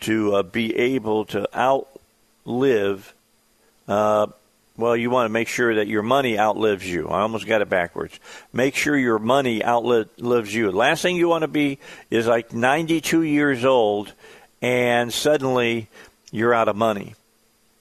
to 0.00 0.34
uh, 0.34 0.42
be 0.42 0.76
able 0.76 1.24
to 1.26 1.48
outlive 1.56 3.14
well, 4.76 4.96
you 4.96 5.08
want 5.08 5.26
to 5.26 5.32
make 5.32 5.46
sure 5.46 5.76
that 5.76 5.86
your 5.86 6.02
money 6.02 6.38
outlives 6.38 6.88
you. 6.88 7.08
I 7.08 7.20
almost 7.20 7.46
got 7.46 7.62
it 7.62 7.68
backwards. 7.68 8.18
Make 8.52 8.74
sure 8.74 8.96
your 8.96 9.20
money 9.20 9.64
outlives 9.64 10.54
you. 10.54 10.72
Last 10.72 11.02
thing 11.02 11.16
you 11.16 11.28
want 11.28 11.42
to 11.42 11.48
be 11.48 11.78
is 12.10 12.26
like 12.26 12.52
92 12.52 13.22
years 13.22 13.64
old 13.64 14.12
and 14.60 15.12
suddenly 15.12 15.88
you're 16.32 16.54
out 16.54 16.68
of 16.68 16.74
money. 16.74 17.14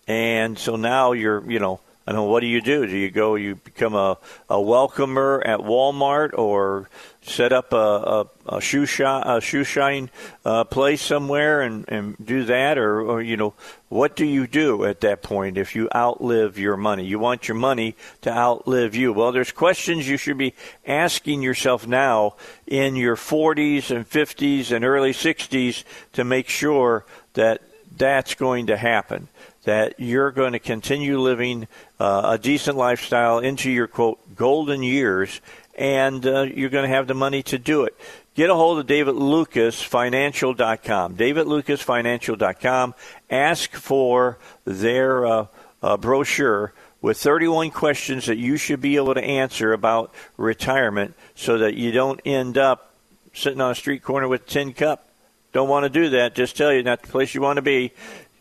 And 0.07 0.59
so 0.59 0.75
now 0.75 1.13
you're, 1.13 1.49
you 1.49 1.59
know, 1.59 1.79
I 2.05 2.11
know. 2.11 2.25
What 2.25 2.41
do 2.41 2.47
you 2.47 2.59
do? 2.59 2.85
Do 2.85 2.97
you 2.97 3.09
go? 3.09 3.35
You 3.35 3.55
become 3.55 3.95
a, 3.95 4.17
a 4.49 4.59
welcomer 4.59 5.41
at 5.45 5.59
Walmart, 5.59 6.37
or 6.37 6.89
set 7.21 7.53
up 7.53 7.71
a, 7.71 7.77
a, 7.77 8.57
a 8.57 8.61
shoe 8.61 8.85
shine 8.85 9.23
a 9.25 9.39
shoe 9.39 9.63
shine 9.63 10.09
uh, 10.43 10.65
place 10.65 11.01
somewhere 11.01 11.61
and, 11.61 11.85
and 11.87 12.17
do 12.23 12.43
that, 12.43 12.77
or, 12.77 13.01
or 13.01 13.21
you 13.21 13.37
know, 13.37 13.53
what 13.87 14.17
do 14.17 14.25
you 14.25 14.47
do 14.47 14.83
at 14.83 14.99
that 14.99 15.21
point 15.21 15.57
if 15.57 15.75
you 15.75 15.87
outlive 15.95 16.57
your 16.59 16.75
money? 16.75 17.05
You 17.05 17.19
want 17.19 17.47
your 17.47 17.55
money 17.55 17.95
to 18.23 18.29
outlive 18.29 18.95
you. 18.95 19.13
Well, 19.13 19.31
there's 19.31 19.53
questions 19.53 20.07
you 20.07 20.17
should 20.17 20.37
be 20.37 20.55
asking 20.85 21.41
yourself 21.41 21.87
now 21.87 22.35
in 22.67 22.97
your 22.97 23.15
40s 23.15 23.95
and 23.95 24.09
50s 24.09 24.71
and 24.71 24.83
early 24.83 25.13
60s 25.13 25.85
to 26.13 26.25
make 26.25 26.49
sure 26.49 27.05
that 27.35 27.61
that's 27.95 28.35
going 28.35 28.67
to 28.67 28.75
happen 28.75 29.29
that 29.63 29.99
you're 29.99 30.31
going 30.31 30.53
to 30.53 30.59
continue 30.59 31.19
living 31.19 31.67
uh, 31.99 32.21
a 32.33 32.37
decent 32.37 32.77
lifestyle 32.77 33.39
into 33.39 33.71
your 33.71 33.87
quote 33.87 34.35
golden 34.35 34.83
years, 34.83 35.41
and 35.77 36.25
uh, 36.25 36.41
you're 36.41 36.69
going 36.69 36.89
to 36.89 36.95
have 36.95 37.07
the 37.07 37.13
money 37.13 37.41
to 37.43 37.57
do 37.57 37.83
it. 37.83 37.97
Get 38.35 38.49
a 38.49 38.55
hold 38.55 38.79
of 38.79 38.87
David 38.87 39.15
Lucas 39.15 39.81
Financial.com. 39.81 41.15
David 41.15 41.47
Lucas 41.47 41.81
Financial.com. 41.81 42.95
Ask 43.29 43.73
for 43.73 44.39
their 44.65 45.25
uh, 45.25 45.45
uh, 45.83 45.97
brochure 45.97 46.73
with 47.01 47.17
31 47.17 47.69
questions 47.69 48.25
that 48.25 48.37
you 48.37 48.57
should 48.57 48.81
be 48.81 48.95
able 48.95 49.13
to 49.13 49.23
answer 49.23 49.73
about 49.73 50.11
retirement 50.37 51.13
so 51.35 51.59
that 51.59 51.75
you 51.75 51.91
don't 51.91 52.19
end 52.25 52.57
up 52.57 52.93
sitting 53.33 53.61
on 53.61 53.71
a 53.71 53.75
street 53.75 54.01
corner 54.01 54.27
with 54.27 54.43
a 54.43 54.45
tin 54.45 54.73
cup. 54.73 55.07
Don't 55.51 55.69
want 55.69 55.83
to 55.83 55.89
do 55.89 56.09
that. 56.09 56.33
Just 56.33 56.57
tell 56.57 56.73
you, 56.73 56.81
not 56.81 57.03
the 57.03 57.09
place 57.09 57.35
you 57.35 57.41
want 57.41 57.57
to 57.57 57.61
be 57.61 57.91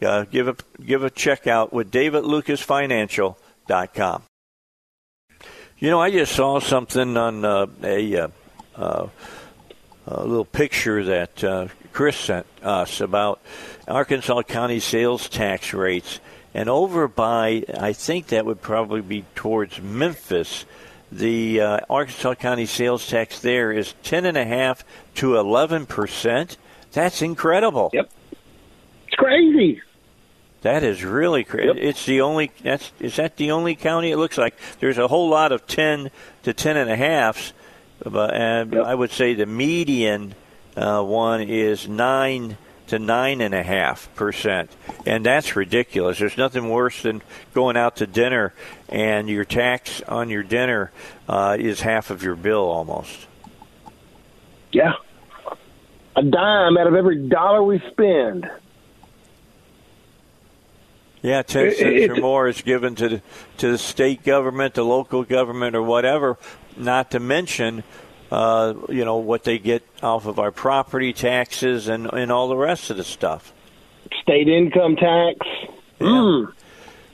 uh, 0.02 0.24
give 0.24 0.48
a 0.48 0.56
give 0.84 1.04
a 1.04 1.10
check 1.10 1.46
out 1.46 1.72
with 1.72 1.90
davidlucasfinancial.com. 1.90 4.22
You 5.82 5.90
know, 5.90 6.00
I 6.00 6.12
just 6.12 6.36
saw 6.36 6.60
something 6.60 7.16
on 7.16 7.44
uh, 7.44 7.66
a, 7.82 8.16
uh, 8.16 8.28
uh, 8.76 9.08
a 10.06 10.24
little 10.24 10.44
picture 10.44 11.02
that 11.02 11.42
uh, 11.42 11.66
Chris 11.92 12.16
sent 12.16 12.46
us 12.62 13.00
about 13.00 13.40
Arkansas 13.88 14.42
County 14.42 14.78
sales 14.78 15.28
tax 15.28 15.74
rates, 15.74 16.20
and 16.54 16.68
over 16.68 17.08
by 17.08 17.64
I 17.76 17.94
think 17.94 18.28
that 18.28 18.46
would 18.46 18.62
probably 18.62 19.00
be 19.00 19.24
towards 19.34 19.82
Memphis. 19.82 20.66
The 21.10 21.60
uh, 21.60 21.80
Arkansas 21.90 22.36
County 22.36 22.66
sales 22.66 23.04
tax 23.08 23.40
there 23.40 23.72
is 23.72 23.92
ten 24.04 24.24
and 24.24 24.38
a 24.38 24.44
half 24.44 24.84
to 25.16 25.36
eleven 25.36 25.86
percent. 25.86 26.58
That's 26.92 27.22
incredible. 27.22 27.90
Yep, 27.92 28.08
it's 29.08 29.16
crazy. 29.16 29.82
That 30.62 30.84
is 30.84 31.04
really 31.04 31.42
crazy. 31.42 31.66
Yep. 31.68 31.76
It's 31.78 32.06
the 32.06 32.20
only 32.20 32.52
that's 32.62 32.92
is 33.00 33.16
that 33.16 33.36
the 33.36 33.50
only 33.50 33.74
county 33.74 34.12
it 34.12 34.16
looks 34.16 34.38
like. 34.38 34.56
There's 34.78 34.98
a 34.98 35.08
whole 35.08 35.28
lot 35.28 35.52
of 35.52 35.66
ten 35.66 36.10
to 36.44 36.52
ten 36.52 36.76
and 36.76 36.88
a 36.88 36.96
halfs, 36.96 37.52
but 38.04 38.32
and 38.34 38.72
yep. 38.72 38.84
I 38.84 38.94
would 38.94 39.10
say 39.10 39.34
the 39.34 39.46
median 39.46 40.34
uh, 40.76 41.02
one 41.02 41.42
is 41.42 41.88
nine 41.88 42.56
to 42.86 43.00
nine 43.00 43.40
and 43.40 43.54
a 43.54 43.62
half 43.62 44.14
percent, 44.14 44.70
and 45.04 45.26
that's 45.26 45.56
ridiculous. 45.56 46.20
There's 46.20 46.38
nothing 46.38 46.68
worse 46.68 47.02
than 47.02 47.22
going 47.54 47.76
out 47.76 47.96
to 47.96 48.06
dinner 48.06 48.54
and 48.88 49.28
your 49.28 49.44
tax 49.44 50.00
on 50.02 50.30
your 50.30 50.44
dinner 50.44 50.92
uh, 51.28 51.56
is 51.58 51.80
half 51.80 52.10
of 52.10 52.22
your 52.22 52.36
bill 52.36 52.68
almost. 52.68 53.26
Yeah, 54.70 54.92
a 56.14 56.22
dime 56.22 56.78
out 56.78 56.86
of 56.86 56.94
every 56.94 57.28
dollar 57.28 57.64
we 57.64 57.82
spend. 57.90 58.48
Yeah, 61.22 61.42
ten 61.42 61.70
cents 61.70 61.80
it, 61.82 62.10
or 62.10 62.16
more 62.16 62.48
is 62.48 62.62
given 62.62 62.96
to 62.96 63.08
the, 63.08 63.22
to 63.58 63.70
the 63.70 63.78
state 63.78 64.24
government, 64.24 64.74
the 64.74 64.84
local 64.84 65.22
government, 65.22 65.76
or 65.76 65.82
whatever. 65.82 66.36
Not 66.76 67.12
to 67.12 67.20
mention, 67.20 67.84
uh, 68.32 68.74
you 68.88 69.04
know, 69.04 69.16
what 69.16 69.44
they 69.44 69.58
get 69.58 69.84
off 70.02 70.26
of 70.26 70.40
our 70.40 70.50
property 70.50 71.12
taxes 71.12 71.86
and 71.86 72.06
and 72.12 72.32
all 72.32 72.48
the 72.48 72.56
rest 72.56 72.90
of 72.90 72.96
the 72.96 73.04
stuff. 73.04 73.52
State 74.20 74.48
income 74.48 74.96
tax. 74.96 75.38
Yeah. 76.00 76.06
Mm. 76.06 76.52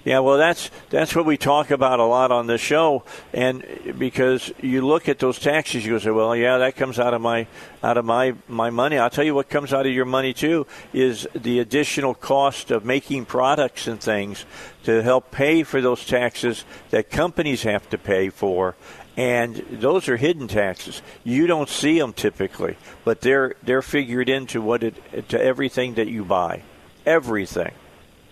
Yeah, 0.08 0.20
well, 0.20 0.38
that's 0.38 0.70
that's 0.88 1.14
what 1.14 1.26
we 1.26 1.36
talk 1.36 1.70
about 1.70 2.00
a 2.00 2.04
lot 2.04 2.32
on 2.32 2.46
the 2.46 2.56
show, 2.56 3.02
and 3.34 3.62
because 3.98 4.50
you 4.58 4.80
look 4.80 5.06
at 5.06 5.18
those 5.18 5.38
taxes, 5.38 5.84
you 5.84 5.92
go 5.92 5.98
say, 5.98 6.10
well, 6.10 6.34
yeah, 6.34 6.56
that 6.56 6.76
comes 6.76 6.98
out 6.98 7.12
of 7.12 7.20
my 7.20 7.46
out 7.82 7.98
of 7.98 8.06
my 8.06 8.34
my 8.48 8.70
money. 8.70 8.96
I'll 8.96 9.10
tell 9.10 9.26
you 9.26 9.34
what 9.34 9.50
comes 9.50 9.70
out 9.74 9.84
of 9.84 9.92
your 9.92 10.06
money 10.06 10.32
too 10.32 10.66
is 10.94 11.28
the 11.34 11.58
additional 11.58 12.14
cost 12.14 12.70
of 12.70 12.86
making 12.86 13.26
products 13.26 13.86
and 13.86 14.00
things 14.00 14.46
to 14.84 15.02
help 15.02 15.30
pay 15.30 15.62
for 15.62 15.82
those 15.82 16.06
taxes 16.06 16.64
that 16.88 17.10
companies 17.10 17.64
have 17.64 17.90
to 17.90 17.98
pay 17.98 18.30
for, 18.30 18.76
and 19.18 19.56
those 19.70 20.08
are 20.08 20.16
hidden 20.16 20.48
taxes. 20.48 21.02
You 21.22 21.46
don't 21.46 21.68
see 21.68 21.98
them 21.98 22.14
typically, 22.14 22.78
but 23.04 23.20
they're 23.20 23.56
they're 23.62 23.82
figured 23.82 24.30
into 24.30 24.62
what 24.62 24.82
it 24.82 25.28
to 25.28 25.38
everything 25.38 25.96
that 25.96 26.08
you 26.08 26.24
buy, 26.24 26.62
everything, 27.04 27.72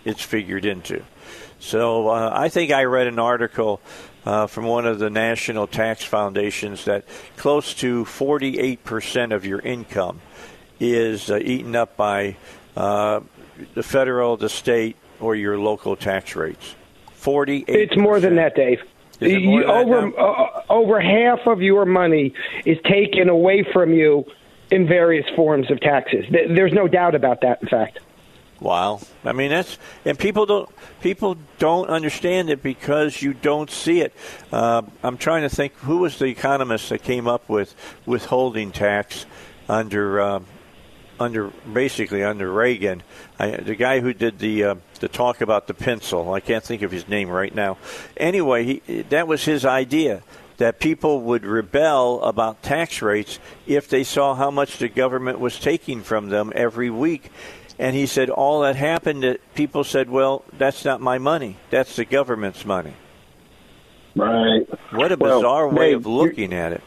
it's 0.07 0.23
figured 0.23 0.65
into. 0.65 1.03
So 1.59 2.09
uh, 2.09 2.31
I 2.33 2.49
think 2.49 2.71
I 2.71 2.85
read 2.85 3.09
an 3.09 3.19
article 3.19 3.81
uh, 4.25 4.47
from 4.47 4.65
one 4.65 4.87
of 4.87 4.99
the 4.99 5.11
national 5.11 5.67
tax 5.67 6.05
foundations 6.05 6.85
that 6.85 7.05
close 7.37 7.75
to 7.75 8.05
48% 8.05 9.35
of 9.35 9.45
your 9.45 9.61
income 9.61 10.21
is 10.79 11.31
uh, 11.31 11.39
eaten 11.39 11.75
up 11.75 11.97
by 11.97 12.37
uh, 12.77 13.21
the 13.75 13.83
federal, 13.83 14.37
the 14.37 14.49
state, 14.49 14.97
or 15.21 15.35
your 15.35 15.59
local 15.59 15.97
tax 15.97 16.37
rates. 16.37 16.75
48. 17.15 17.69
It's 17.69 17.97
more 17.97 18.21
than 18.21 18.37
that, 18.37 18.55
Dave. 18.55 18.81
You, 19.19 19.65
over 19.65 20.21
uh, 20.21 20.63
over 20.69 21.01
half 21.01 21.47
of 21.47 21.63
your 21.63 21.87
money 21.87 22.35
is 22.67 22.77
taken 22.85 23.31
away 23.31 23.65
from 23.73 23.95
you 23.95 24.27
in 24.71 24.87
various 24.87 25.25
forms 25.35 25.71
of 25.71 25.81
taxes. 25.81 26.27
There's 26.31 26.75
no 26.75 26.87
doubt 26.87 27.15
about 27.15 27.41
that. 27.41 27.63
In 27.63 27.69
fact. 27.69 27.99
Wow. 28.61 29.01
I 29.25 29.33
mean 29.33 29.51
that's 29.51 29.79
and 30.05 30.19
people 30.19 30.47
don't 30.47 30.71
people 31.01 31.37
don't 31.59 31.89
understand 31.89 32.49
it 32.51 32.63
because 32.63 33.21
you 33.21 33.35
don't 33.35 33.71
see 33.71 34.01
it. 34.01 34.15
Uh, 34.51 34.83
I'm 35.03 35.19
trying 35.19 35.43
to 35.43 35.49
think 35.49 35.75
who 35.81 35.99
was 35.99 36.19
the 36.19 36.27
economist 36.27 36.89
that 36.89 37.03
came 37.03 37.29
up 37.29 37.49
with 37.49 37.75
withholding 38.07 38.73
tax 38.73 39.27
under 39.69 40.21
uh, 40.21 40.41
under 41.21 41.49
basically 41.73 42.23
under 42.23 42.51
Reagan. 42.51 43.03
I, 43.39 43.51
the 43.51 43.75
guy 43.75 44.01
who 44.01 44.13
did 44.13 44.39
the 44.39 44.65
uh, 44.65 44.75
the 45.01 45.09
talk 45.09 45.41
about 45.41 45.67
the 45.67 45.75
pencil. 45.75 46.33
I 46.33 46.41
can't 46.41 46.65
think 46.65 46.83
of 46.83 46.91
his 46.91 47.09
name 47.09 47.29
right 47.29 47.55
now. 47.55 47.79
Anyway, 48.17 48.65
he, 48.65 49.03
that 49.03 49.29
was 49.29 49.45
his 49.45 49.65
idea 49.65 50.23
that 50.59 50.81
people 50.81 51.21
would 51.21 51.45
rebel 51.45 52.23
about 52.23 52.63
tax 52.63 53.03
rates 53.03 53.39
if 53.67 53.89
they 53.89 54.03
saw 54.03 54.35
how 54.35 54.51
much 54.51 54.79
the 54.79 54.89
government 54.89 55.39
was 55.39 55.59
taking 55.59 56.03
from 56.03 56.29
them 56.31 56.53
every 56.55 56.91
week. 56.91 57.31
And 57.79 57.95
he 57.95 58.07
said 58.07 58.31
all 58.31 58.61
that 58.63 58.77
happened 58.77 59.23
that 59.23 59.41
people 59.55 59.85
said, 59.85 60.09
"Well, 60.09 60.45
that's 60.57 60.85
not 60.85 61.01
my 61.01 61.19
money. 61.19 61.57
That's 61.71 61.97
the 61.97 62.05
government's 62.05 62.65
money." 62.65 62.95
Right. 64.15 64.67
What 64.93 65.13
a 65.13 65.17
bizarre 65.17 65.69
well, 65.69 65.77
way 65.77 65.91
Dave, 65.91 65.99
of 65.99 66.07
looking 66.07 66.55
at 66.55 66.73
it. 66.73 66.83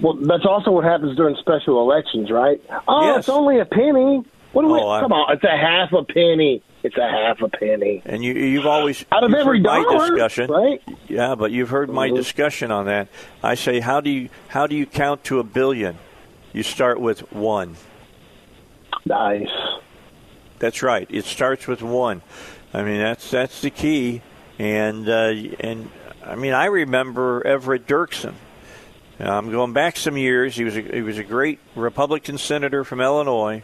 Well, 0.00 0.14
that's 0.14 0.44
also 0.44 0.72
what 0.72 0.84
happens 0.84 1.16
during 1.16 1.36
special 1.36 1.80
elections, 1.80 2.30
right? 2.30 2.60
Oh, 2.88 3.06
yes. 3.06 3.20
it's 3.20 3.28
only 3.28 3.60
a 3.60 3.64
penny. 3.64 4.24
What 4.52 4.62
do 4.62 4.68
we? 4.68 4.80
Oh, 4.80 5.00
come 5.00 5.12
on, 5.12 5.32
it's 5.32 5.44
a 5.44 5.56
half 5.56 5.92
a 5.92 6.04
penny. 6.04 6.62
It's 6.82 6.96
a 6.96 7.08
half 7.08 7.40
a 7.40 7.48
penny. 7.48 8.02
And 8.04 8.22
you, 8.22 8.34
you've 8.34 8.66
always 8.66 9.04
out 9.10 9.24
of 9.24 9.32
every 9.32 9.60
dollar, 9.60 10.10
discussion, 10.10 10.50
right? 10.50 10.82
Yeah, 11.08 11.34
but 11.34 11.50
you've 11.50 11.70
heard 11.70 11.88
my 11.88 12.08
mm-hmm. 12.08 12.16
discussion 12.16 12.70
on 12.70 12.86
that. 12.86 13.08
I 13.42 13.54
say, 13.54 13.80
how 13.80 14.00
do 14.00 14.10
you 14.10 14.28
how 14.48 14.66
do 14.66 14.76
you 14.76 14.86
count 14.86 15.24
to 15.24 15.38
a 15.38 15.44
billion? 15.44 15.98
You 16.52 16.62
start 16.62 17.00
with 17.00 17.32
one. 17.32 17.76
Nice. 19.06 19.48
That's 20.58 20.82
right. 20.82 21.06
It 21.10 21.24
starts 21.24 21.66
with 21.66 21.82
one. 21.82 22.22
I 22.72 22.82
mean, 22.82 22.98
that's 22.98 23.30
that's 23.30 23.60
the 23.60 23.70
key. 23.70 24.22
And 24.58 25.08
uh, 25.08 25.34
and 25.60 25.90
I 26.24 26.36
mean, 26.36 26.52
I 26.52 26.66
remember 26.66 27.44
Everett 27.46 27.86
Dirksen. 27.86 28.34
I'm 29.18 29.50
going 29.50 29.72
back 29.72 29.96
some 29.96 30.16
years. 30.16 30.56
He 30.56 30.64
was 30.64 30.76
a, 30.76 30.80
he 30.80 31.02
was 31.02 31.18
a 31.18 31.24
great 31.24 31.60
Republican 31.76 32.36
senator 32.36 32.82
from 32.82 33.00
Illinois, 33.00 33.62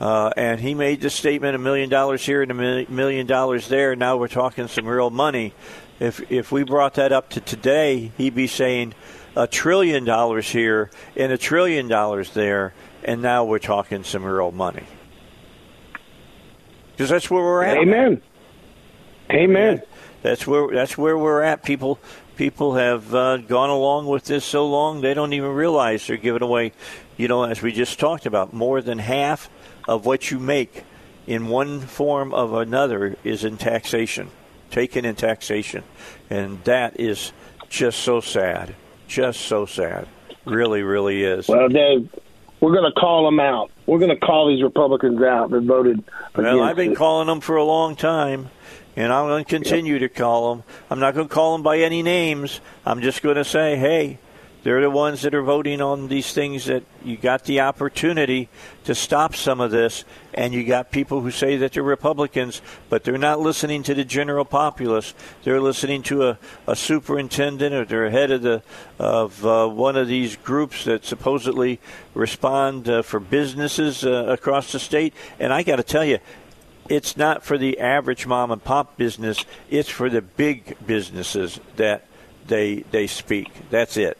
uh, 0.00 0.30
and 0.36 0.60
he 0.60 0.74
made 0.74 1.00
the 1.00 1.10
statement: 1.10 1.54
a 1.54 1.58
million 1.58 1.88
dollars 1.90 2.24
here 2.24 2.42
and 2.42 2.50
a 2.50 2.86
million 2.90 3.26
dollars 3.26 3.68
there. 3.68 3.96
Now 3.96 4.16
we're 4.16 4.28
talking 4.28 4.68
some 4.68 4.86
real 4.86 5.10
money. 5.10 5.52
If 5.98 6.30
if 6.30 6.52
we 6.52 6.64
brought 6.64 6.94
that 6.94 7.12
up 7.12 7.30
to 7.30 7.40
today, 7.40 8.12
he'd 8.16 8.34
be 8.34 8.46
saying 8.46 8.94
a 9.36 9.46
trillion 9.46 10.04
dollars 10.04 10.48
here 10.48 10.90
and 11.16 11.32
a 11.32 11.38
trillion 11.38 11.88
dollars 11.88 12.32
there, 12.32 12.72
and 13.04 13.22
now 13.22 13.44
we're 13.44 13.58
talking 13.58 14.02
some 14.04 14.24
real 14.24 14.50
money 14.50 14.86
because 17.00 17.08
that's 17.08 17.30
where 17.30 17.42
we're 17.42 17.62
at. 17.62 17.78
Amen. 17.78 18.20
Amen. 19.30 19.80
That's 20.20 20.46
where 20.46 20.68
that's 20.68 20.98
where 20.98 21.16
we're 21.16 21.40
at. 21.40 21.62
People 21.62 21.98
people 22.36 22.74
have 22.74 23.14
uh, 23.14 23.38
gone 23.38 23.70
along 23.70 24.06
with 24.06 24.26
this 24.26 24.44
so 24.44 24.68
long 24.68 25.00
they 25.00 25.14
don't 25.14 25.32
even 25.32 25.52
realize 25.52 26.06
they're 26.06 26.18
giving 26.18 26.42
away. 26.42 26.72
You 27.16 27.26
know, 27.26 27.44
as 27.44 27.62
we 27.62 27.72
just 27.72 27.98
talked 27.98 28.26
about, 28.26 28.52
more 28.52 28.82
than 28.82 28.98
half 28.98 29.48
of 29.88 30.04
what 30.04 30.30
you 30.30 30.38
make 30.38 30.84
in 31.26 31.46
one 31.46 31.80
form 31.80 32.34
of 32.34 32.52
another 32.52 33.16
is 33.24 33.44
in 33.44 33.56
taxation. 33.56 34.28
taken 34.70 35.06
in 35.06 35.14
taxation, 35.14 35.84
and 36.28 36.62
that 36.64 37.00
is 37.00 37.32
just 37.70 38.00
so 38.00 38.20
sad. 38.20 38.74
Just 39.08 39.40
so 39.40 39.64
sad. 39.64 40.06
Really, 40.44 40.82
really 40.82 41.24
is. 41.24 41.48
Well, 41.48 41.68
Dave, 41.70 42.14
we're 42.60 42.72
going 42.72 42.90
to 42.90 43.00
call 43.00 43.24
them 43.24 43.40
out. 43.40 43.70
We're 43.86 43.98
going 43.98 44.10
to 44.10 44.26
call 44.26 44.48
these 44.48 44.62
Republicans 44.62 45.22
out 45.22 45.50
that 45.50 45.62
voted. 45.62 46.04
Well, 46.36 46.62
I've 46.62 46.76
been 46.76 46.92
it. 46.92 46.96
calling 46.96 47.26
them 47.26 47.40
for 47.40 47.56
a 47.56 47.64
long 47.64 47.96
time, 47.96 48.50
and 48.96 49.12
I'm 49.12 49.26
going 49.26 49.44
to 49.44 49.48
continue 49.48 49.94
yep. 49.94 50.02
to 50.02 50.08
call 50.08 50.54
them. 50.54 50.64
I'm 50.90 51.00
not 51.00 51.14
going 51.14 51.28
to 51.28 51.34
call 51.34 51.54
them 51.54 51.62
by 51.62 51.78
any 51.78 52.02
names. 52.02 52.60
I'm 52.84 53.00
just 53.00 53.22
going 53.22 53.36
to 53.36 53.44
say, 53.44 53.76
hey, 53.76 54.18
they're 54.62 54.82
the 54.82 54.90
ones 54.90 55.22
that 55.22 55.34
are 55.34 55.42
voting 55.42 55.80
on 55.80 56.08
these 56.08 56.32
things 56.32 56.66
that 56.66 56.82
you 57.02 57.16
got 57.16 57.44
the 57.44 57.60
opportunity 57.60 58.48
to 58.84 58.94
stop 58.94 59.34
some 59.34 59.60
of 59.60 59.70
this, 59.70 60.04
and 60.34 60.52
you 60.52 60.64
got 60.64 60.90
people 60.90 61.22
who 61.22 61.30
say 61.30 61.56
that 61.56 61.72
they're 61.72 61.82
Republicans, 61.82 62.60
but 62.90 63.04
they're 63.04 63.16
not 63.16 63.40
listening 63.40 63.82
to 63.84 63.94
the 63.94 64.04
general 64.04 64.44
populace. 64.44 65.14
They're 65.44 65.60
listening 65.60 66.02
to 66.04 66.28
a, 66.28 66.38
a 66.66 66.76
superintendent 66.76 67.74
or 67.74 67.84
they're 67.86 68.10
head 68.10 68.30
of 68.30 68.42
the 68.42 68.62
of 68.98 69.46
uh, 69.46 69.66
one 69.66 69.96
of 69.96 70.08
these 70.08 70.36
groups 70.36 70.84
that 70.84 71.06
supposedly 71.06 71.80
respond 72.12 72.88
uh, 72.88 73.00
for 73.00 73.18
businesses 73.18 74.04
uh, 74.04 74.26
across 74.28 74.72
the 74.72 74.78
state. 74.78 75.14
And 75.38 75.54
I 75.54 75.62
got 75.62 75.76
to 75.76 75.82
tell 75.82 76.04
you, 76.04 76.18
it's 76.90 77.16
not 77.16 77.44
for 77.44 77.56
the 77.56 77.78
average 77.78 78.26
mom 78.26 78.50
and 78.50 78.62
pop 78.62 78.98
business. 78.98 79.44
It's 79.70 79.88
for 79.88 80.10
the 80.10 80.20
big 80.20 80.76
businesses 80.86 81.60
that 81.76 82.04
they 82.46 82.84
they 82.90 83.06
speak. 83.06 83.50
That's 83.70 83.96
it. 83.96 84.18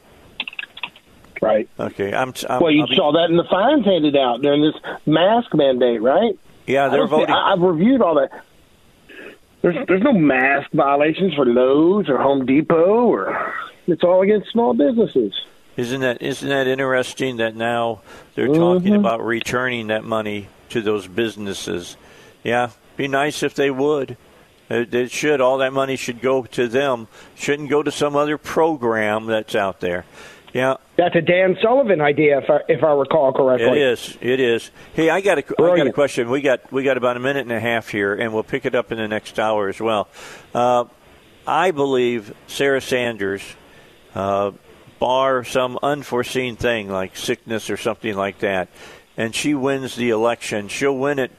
Right. 1.41 1.69
Okay. 1.79 2.13
I'm. 2.13 2.35
I'm 2.49 2.61
well, 2.61 2.71
you 2.71 2.83
I'll 2.83 2.97
saw 2.97 3.13
be, 3.13 3.19
that 3.19 3.31
in 3.31 3.37
the 3.37 3.45
fines 3.45 3.85
handed 3.85 4.17
out 4.17 4.43
during 4.43 4.63
this 4.63 4.75
mask 5.07 5.55
mandate, 5.55 6.03
right? 6.03 6.39
Yeah, 6.67 6.89
they're 6.89 7.07
voting. 7.07 7.35
I, 7.35 7.53
I've 7.53 7.61
reviewed 7.61 8.03
all 8.03 8.17
that. 8.17 8.45
There's 9.63 9.87
there's 9.87 10.03
no 10.03 10.13
mask 10.13 10.71
violations 10.73 11.35
for 11.35 11.47
Lowe's 11.47 12.09
or 12.09 12.19
Home 12.19 12.47
Depot, 12.47 13.07
or 13.07 13.55
it's 13.87 14.05
all 14.05 14.23
against 14.23 14.51
small 14.51 14.75
businesses. 14.75 15.35
Isn't 15.77 16.01
that 16.01 16.21
isn't 16.23 16.49
that 16.49 16.67
interesting 16.67 17.39
that 17.39 17.57
now 17.57 18.03
they're 18.35 18.49
mm-hmm. 18.49 18.61
talking 18.61 18.95
about 18.95 19.25
returning 19.25 19.87
that 19.89 20.05
money 20.05 20.49
to 20.71 20.83
those 20.83 21.07
businesses? 21.07 21.97
Yeah, 22.43 22.71
be 22.97 23.09
nice 23.09 23.43
if 23.43 23.55
they 23.55 23.71
would. 23.71 24.17
It, 24.69 24.95
it 24.95 25.11
should. 25.11 25.41
All 25.41 25.59
that 25.59 25.73
money 25.73 25.97
should 25.97 26.21
go 26.21 26.45
to 26.45 26.69
them. 26.69 27.09
Shouldn't 27.35 27.71
go 27.71 27.83
to 27.83 27.91
some 27.91 28.15
other 28.15 28.39
program 28.39 29.27
that's 29.27 29.55
out 29.55 29.81
there. 29.81 30.05
Yeah, 30.53 30.77
that's 30.97 31.15
a 31.15 31.21
Dan 31.21 31.57
Sullivan 31.63 32.01
idea, 32.01 32.39
if 32.39 32.51
I, 32.51 32.61
if 32.69 32.83
I 32.83 32.93
recall 32.93 33.33
correctly. 33.33 33.69
It 33.69 33.79
is. 33.79 34.19
It 34.21 34.41
is. 34.41 34.71
Hey, 34.95 35.09
I 35.09 35.21
got 35.21 35.39
a, 35.39 35.45
I 35.63 35.77
got 35.77 35.87
a 35.87 35.93
question. 35.93 36.29
We 36.29 36.41
got 36.41 36.73
we 36.73 36.83
got 36.83 36.97
about 36.97 37.17
a 37.17 37.21
minute 37.21 37.43
and 37.43 37.53
a 37.53 37.61
half 37.61 37.89
here, 37.89 38.15
and 38.15 38.35
we'll 38.35 38.43
pick 38.43 38.67
it 38.67 38.75
up 38.75 38.91
in 38.91 38.99
the 38.99 39.07
next 39.07 39.39
hour 39.39 39.69
as 39.69 39.81
well. 39.81 40.09
Uh, 40.53 40.87
I 41.47 41.71
believe 41.71 42.35
Sarah 42.49 42.81
Sanders, 42.81 43.43
uh, 44.15 44.53
bar 44.99 45.45
some 45.45 45.79
unforeseen 45.83 46.57
thing 46.57 46.89
like 46.89 47.17
sickness 47.17 47.71
or 47.71 47.77
something 47.77 48.15
like 48.15 48.41
that, 48.41 48.69
and 49.17 49.35
she 49.35 49.55
wins 49.55 49.95
the 49.95 50.11
election. 50.11 50.69
She'll 50.69 50.99
win 50.99 51.19
it 51.21 51.31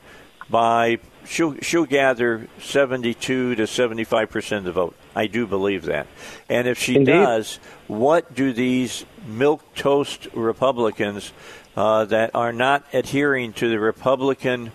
by 0.50 1.00
she'll 1.26 1.56
she'll 1.62 1.86
gather 1.86 2.48
72 2.60 3.56
to 3.56 3.68
75 3.68 4.30
percent 4.30 4.60
of 4.60 4.64
the 4.66 4.72
vote. 4.72 4.96
I 5.16 5.28
do 5.28 5.46
believe 5.48 5.86
that. 5.86 6.08
And 6.50 6.68
if 6.68 6.78
she 6.78 6.96
Indeed. 6.96 7.12
does, 7.12 7.60
what 7.88 8.34
do 8.34 8.54
these 8.54 9.06
milk 9.28 9.62
toast 9.76 10.28
Republicans 10.34 11.34
uh, 11.76 12.06
that 12.06 12.32
are 12.34 12.54
not 12.54 12.86
adhering 12.94 13.54
to 13.54 13.70
the 13.70 13.80
Republican 13.80 14.72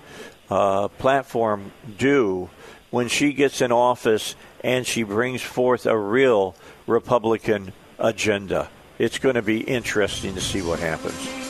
uh, 0.51 0.89
platform 0.89 1.73
do 1.99 2.51
when 2.91 3.09
she 3.09 3.33
gets 3.33 3.61
in 3.61 3.73
office 3.73 4.35
and 4.63 4.87
she 4.87 5.03
brings 5.03 5.43
forth 5.43 5.87
a 5.87 5.97
real 5.97 6.55
Republican 6.87 7.73
agenda? 7.99 8.69
It's 8.99 9.19
going 9.19 9.35
to 9.35 9.43
be 9.43 9.61
interesting 9.61 10.35
to 10.35 10.41
see 10.41 10.63
what 10.63 10.81
happens. 10.81 11.46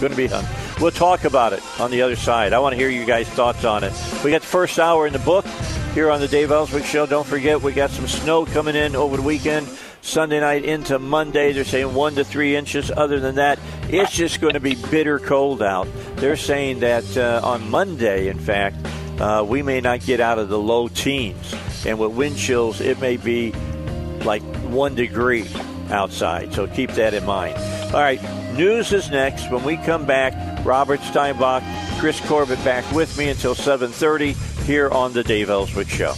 Going 0.00 0.12
to 0.12 0.16
be 0.16 0.28
fun. 0.28 0.44
We'll 0.80 0.92
talk 0.92 1.24
about 1.24 1.52
it 1.52 1.62
on 1.80 1.90
the 1.90 2.02
other 2.02 2.14
side. 2.14 2.52
I 2.52 2.60
want 2.60 2.72
to 2.72 2.78
hear 2.78 2.88
you 2.88 3.04
guys' 3.04 3.28
thoughts 3.28 3.64
on 3.64 3.82
it. 3.82 3.92
We 4.24 4.30
got 4.30 4.42
the 4.42 4.46
first 4.46 4.78
hour 4.78 5.08
in 5.08 5.12
the 5.12 5.18
book 5.18 5.44
here 5.92 6.08
on 6.08 6.20
the 6.20 6.28
Dave 6.28 6.52
Elswick 6.52 6.84
Show. 6.84 7.04
Don't 7.04 7.26
forget, 7.26 7.60
we 7.60 7.72
got 7.72 7.90
some 7.90 8.06
snow 8.06 8.46
coming 8.46 8.76
in 8.76 8.94
over 8.94 9.16
the 9.16 9.22
weekend. 9.22 9.66
Sunday 10.00 10.38
night 10.38 10.64
into 10.64 11.00
Monday, 11.00 11.52
they're 11.52 11.64
saying 11.64 11.92
one 11.94 12.14
to 12.14 12.24
three 12.24 12.54
inches. 12.54 12.92
Other 12.92 13.18
than 13.18 13.34
that, 13.34 13.58
it's 13.88 14.12
just 14.12 14.40
going 14.40 14.54
to 14.54 14.60
be 14.60 14.76
bitter 14.76 15.18
cold 15.18 15.62
out. 15.62 15.88
They're 16.14 16.36
saying 16.36 16.78
that 16.80 17.16
uh, 17.16 17.40
on 17.42 17.68
Monday, 17.68 18.28
in 18.28 18.38
fact, 18.38 18.76
uh, 19.18 19.44
we 19.46 19.62
may 19.62 19.80
not 19.80 20.00
get 20.00 20.20
out 20.20 20.38
of 20.38 20.48
the 20.48 20.58
low 20.58 20.86
teens. 20.86 21.54
And 21.84 21.98
with 21.98 22.12
wind 22.12 22.36
chills, 22.36 22.80
it 22.80 23.00
may 23.00 23.16
be 23.16 23.52
like 24.24 24.42
one 24.68 24.94
degree 24.94 25.48
outside. 25.90 26.52
So 26.52 26.66
keep 26.66 26.92
that 26.92 27.14
in 27.14 27.24
mind. 27.24 27.56
All 27.94 28.00
right, 28.00 28.20
news 28.54 28.92
is 28.92 29.10
next. 29.10 29.50
When 29.50 29.64
we 29.64 29.76
come 29.78 30.04
back, 30.04 30.34
Robert 30.64 31.00
Steinbuch, 31.00 31.62
Chris 31.98 32.20
Corbitt 32.20 32.62
back 32.64 32.90
with 32.92 33.16
me 33.16 33.28
until 33.28 33.54
7:30 33.54 34.36
here 34.64 34.88
on 34.90 35.12
the 35.12 35.24
Dave 35.24 35.50
Elswick 35.50 35.88
Show. 35.88 36.14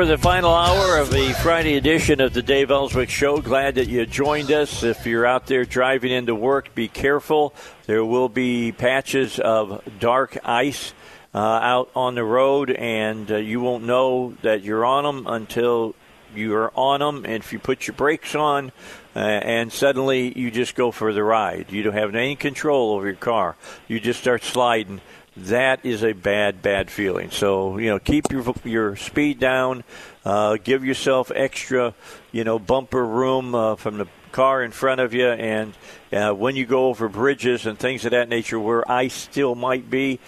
For 0.00 0.06
the 0.06 0.16
final 0.16 0.54
hour 0.54 0.96
of 0.96 1.10
the 1.10 1.34
Friday 1.42 1.76
edition 1.76 2.22
of 2.22 2.32
the 2.32 2.40
Dave 2.40 2.70
Elswick 2.70 3.10
Show. 3.10 3.42
Glad 3.42 3.74
that 3.74 3.86
you 3.86 4.06
joined 4.06 4.50
us. 4.50 4.82
If 4.82 5.04
you're 5.04 5.26
out 5.26 5.46
there 5.46 5.66
driving 5.66 6.10
into 6.10 6.34
work, 6.34 6.74
be 6.74 6.88
careful. 6.88 7.52
There 7.84 8.02
will 8.02 8.30
be 8.30 8.72
patches 8.72 9.38
of 9.38 9.82
dark 10.00 10.38
ice 10.42 10.94
uh, 11.34 11.38
out 11.38 11.90
on 11.94 12.14
the 12.14 12.24
road, 12.24 12.70
and 12.70 13.30
uh, 13.30 13.36
you 13.36 13.60
won't 13.60 13.84
know 13.84 14.32
that 14.40 14.62
you're 14.62 14.86
on 14.86 15.04
them 15.04 15.26
until 15.26 15.94
you're 16.34 16.72
on 16.74 17.00
them. 17.00 17.26
And 17.26 17.44
if 17.44 17.52
you 17.52 17.58
put 17.58 17.86
your 17.86 17.94
brakes 17.94 18.34
on, 18.34 18.72
uh, 19.14 19.18
and 19.18 19.70
suddenly 19.70 20.32
you 20.38 20.50
just 20.50 20.76
go 20.76 20.92
for 20.92 21.12
the 21.12 21.22
ride, 21.22 21.66
you 21.70 21.82
don't 21.82 21.92
have 21.92 22.14
any 22.14 22.36
control 22.36 22.94
over 22.94 23.04
your 23.04 23.16
car. 23.16 23.54
You 23.86 24.00
just 24.00 24.20
start 24.20 24.44
sliding 24.44 25.02
that 25.46 25.84
is 25.84 26.04
a 26.04 26.12
bad, 26.12 26.62
bad 26.62 26.90
feeling. 26.90 27.30
So 27.30 27.78
you 27.78 27.90
know, 27.90 27.98
keep 27.98 28.30
your 28.30 28.54
your 28.64 28.96
speed 28.96 29.38
down. 29.38 29.84
Uh, 30.24 30.58
give 30.62 30.84
yourself 30.84 31.32
extra, 31.34 31.94
you 32.30 32.44
know, 32.44 32.58
bumper 32.58 33.04
room 33.04 33.54
uh, 33.54 33.76
from 33.76 33.96
the 33.98 34.06
car 34.32 34.62
in 34.62 34.70
front 34.70 35.00
of 35.00 35.14
you, 35.14 35.26
and 35.26 35.74
uh, 36.12 36.32
when 36.32 36.56
you 36.56 36.66
go 36.66 36.88
over 36.88 37.08
bridges 37.08 37.66
and 37.66 37.78
things 37.78 38.04
of 38.04 38.10
that 38.10 38.28
nature 38.28 38.60
where 38.60 38.88
ice 38.90 39.14
still 39.14 39.54
might 39.54 39.88
be, 39.88 40.20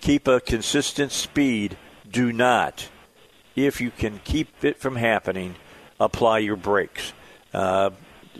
keep 0.00 0.26
a 0.28 0.40
consistent 0.40 1.12
speed. 1.12 1.76
Do 2.10 2.32
not, 2.32 2.88
if 3.56 3.80
you 3.80 3.90
can 3.90 4.20
keep 4.22 4.64
it 4.64 4.78
from 4.78 4.96
happening, 4.96 5.56
apply 5.98 6.38
your 6.38 6.56
brakes. 6.56 7.12
Uh, 7.52 7.90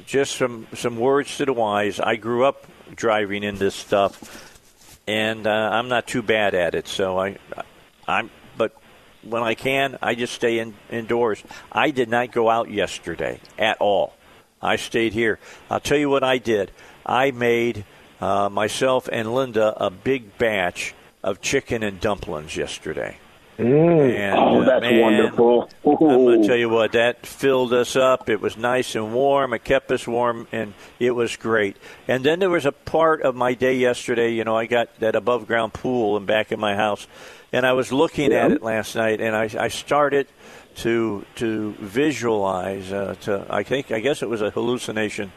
just 0.06 0.36
some 0.36 0.66
some 0.74 0.96
words 0.96 1.36
to 1.36 1.44
the 1.44 1.52
wise. 1.52 2.00
I 2.00 2.16
grew 2.16 2.44
up 2.44 2.66
driving 2.94 3.42
in 3.42 3.56
this 3.56 3.74
stuff 3.74 4.43
and 5.06 5.46
uh, 5.46 5.50
I'm 5.50 5.88
not 5.88 6.06
too 6.06 6.22
bad 6.22 6.54
at 6.54 6.74
it. 6.74 6.88
So 6.88 7.18
I, 7.18 7.36
I'm. 8.06 8.30
But 8.56 8.72
when 9.22 9.42
I 9.42 9.54
can, 9.54 9.98
I 10.02 10.14
just 10.14 10.34
stay 10.34 10.58
in, 10.58 10.74
indoors. 10.90 11.42
I 11.72 11.90
did 11.90 12.08
not 12.08 12.32
go 12.32 12.48
out 12.48 12.70
yesterday 12.70 13.40
at 13.58 13.78
all. 13.80 14.14
I 14.62 14.76
stayed 14.76 15.12
here. 15.12 15.38
I'll 15.70 15.80
tell 15.80 15.98
you 15.98 16.08
what 16.08 16.24
I 16.24 16.38
did. 16.38 16.70
I 17.04 17.30
made 17.30 17.84
uh, 18.20 18.48
myself 18.48 19.08
and 19.12 19.34
Linda 19.34 19.74
a 19.76 19.90
big 19.90 20.38
batch 20.38 20.94
of 21.22 21.40
chicken 21.40 21.82
and 21.82 22.00
dumplings 22.00 22.56
yesterday. 22.56 23.18
Mm. 23.58 24.14
And, 24.16 24.38
oh, 24.38 24.62
uh, 24.62 24.64
that's 24.64 24.82
man, 24.82 25.00
wonderful. 25.00 25.70
I'm 25.84 25.96
going 25.96 26.42
to 26.42 26.48
tell 26.48 26.56
you 26.56 26.68
what, 26.68 26.92
that 26.92 27.24
filled 27.26 27.72
us 27.72 27.94
up. 27.94 28.28
It 28.28 28.40
was 28.40 28.56
nice 28.56 28.94
and 28.94 29.14
warm. 29.14 29.52
It 29.52 29.62
kept 29.62 29.92
us 29.92 30.06
warm, 30.08 30.48
and 30.50 30.74
it 30.98 31.12
was 31.12 31.36
great. 31.36 31.76
And 32.08 32.24
then 32.24 32.40
there 32.40 32.50
was 32.50 32.66
a 32.66 32.72
part 32.72 33.22
of 33.22 33.36
my 33.36 33.54
day 33.54 33.76
yesterday. 33.76 34.32
You 34.32 34.44
know, 34.44 34.56
I 34.56 34.66
got 34.66 34.98
that 35.00 35.14
above 35.14 35.46
ground 35.46 35.72
pool 35.72 36.16
in 36.16 36.26
back 36.26 36.50
of 36.50 36.58
my 36.58 36.74
house, 36.74 37.06
and 37.52 37.64
I 37.64 37.72
was 37.74 37.92
looking 37.92 38.32
at 38.32 38.50
it 38.50 38.62
last 38.62 38.96
night, 38.96 39.20
and 39.20 39.36
I, 39.36 39.48
I 39.58 39.68
started 39.68 40.26
to 40.76 41.24
to 41.36 41.72
visualize. 41.78 42.92
Uh, 42.92 43.14
to 43.22 43.46
I 43.48 43.62
think 43.62 43.92
I 43.92 44.00
guess 44.00 44.22
it 44.22 44.28
was 44.28 44.42
a 44.42 44.50
hallucination 44.50 45.32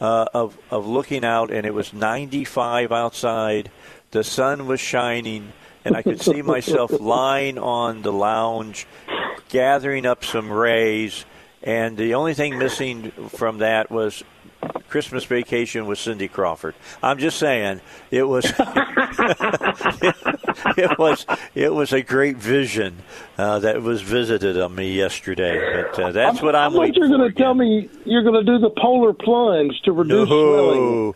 uh, 0.00 0.26
of 0.34 0.58
of 0.70 0.86
looking 0.86 1.24
out, 1.24 1.50
and 1.50 1.66
it 1.66 1.74
was 1.74 1.92
95 1.92 2.90
outside. 2.90 3.70
The 4.10 4.24
sun 4.24 4.66
was 4.66 4.80
shining, 4.80 5.52
and 5.84 5.96
I 5.96 6.02
could 6.02 6.20
see 6.20 6.42
myself 6.42 6.92
lying 7.00 7.58
on 7.58 8.02
the 8.02 8.12
lounge, 8.12 8.86
gathering 9.48 10.06
up 10.06 10.24
some 10.24 10.50
rays. 10.52 11.24
And 11.62 11.96
the 11.96 12.14
only 12.14 12.34
thing 12.34 12.58
missing 12.58 13.10
from 13.28 13.58
that 13.58 13.90
was 13.90 14.24
Christmas 14.88 15.24
Vacation 15.24 15.86
with 15.86 15.98
Cindy 15.98 16.28
Crawford. 16.28 16.74
I'm 17.02 17.18
just 17.18 17.38
saying 17.38 17.80
it 18.10 18.24
was 18.24 18.44
it, 20.76 20.98
was 20.98 21.26
it 21.54 21.72
was 21.72 21.92
a 21.92 22.02
great 22.02 22.36
vision 22.36 22.96
uh, 23.38 23.60
that 23.60 23.82
was 23.82 24.02
visited 24.02 24.60
on 24.60 24.74
me 24.74 24.92
yesterday. 24.92 25.84
But 25.94 25.98
uh, 25.98 26.12
that's 26.12 26.42
what 26.42 26.56
I'm. 26.56 26.72
I 26.72 26.74
thought 26.88 26.96
you're 26.96 27.08
going 27.08 27.20
to 27.20 27.32
tell 27.32 27.54
me 27.54 27.88
you're 28.04 28.22
going 28.22 28.44
to 28.44 28.52
do 28.52 28.58
the 28.58 28.70
polar 28.70 29.12
plunge 29.12 29.80
to 29.84 29.92
reduce 29.92 30.28
swelling. 30.28 31.14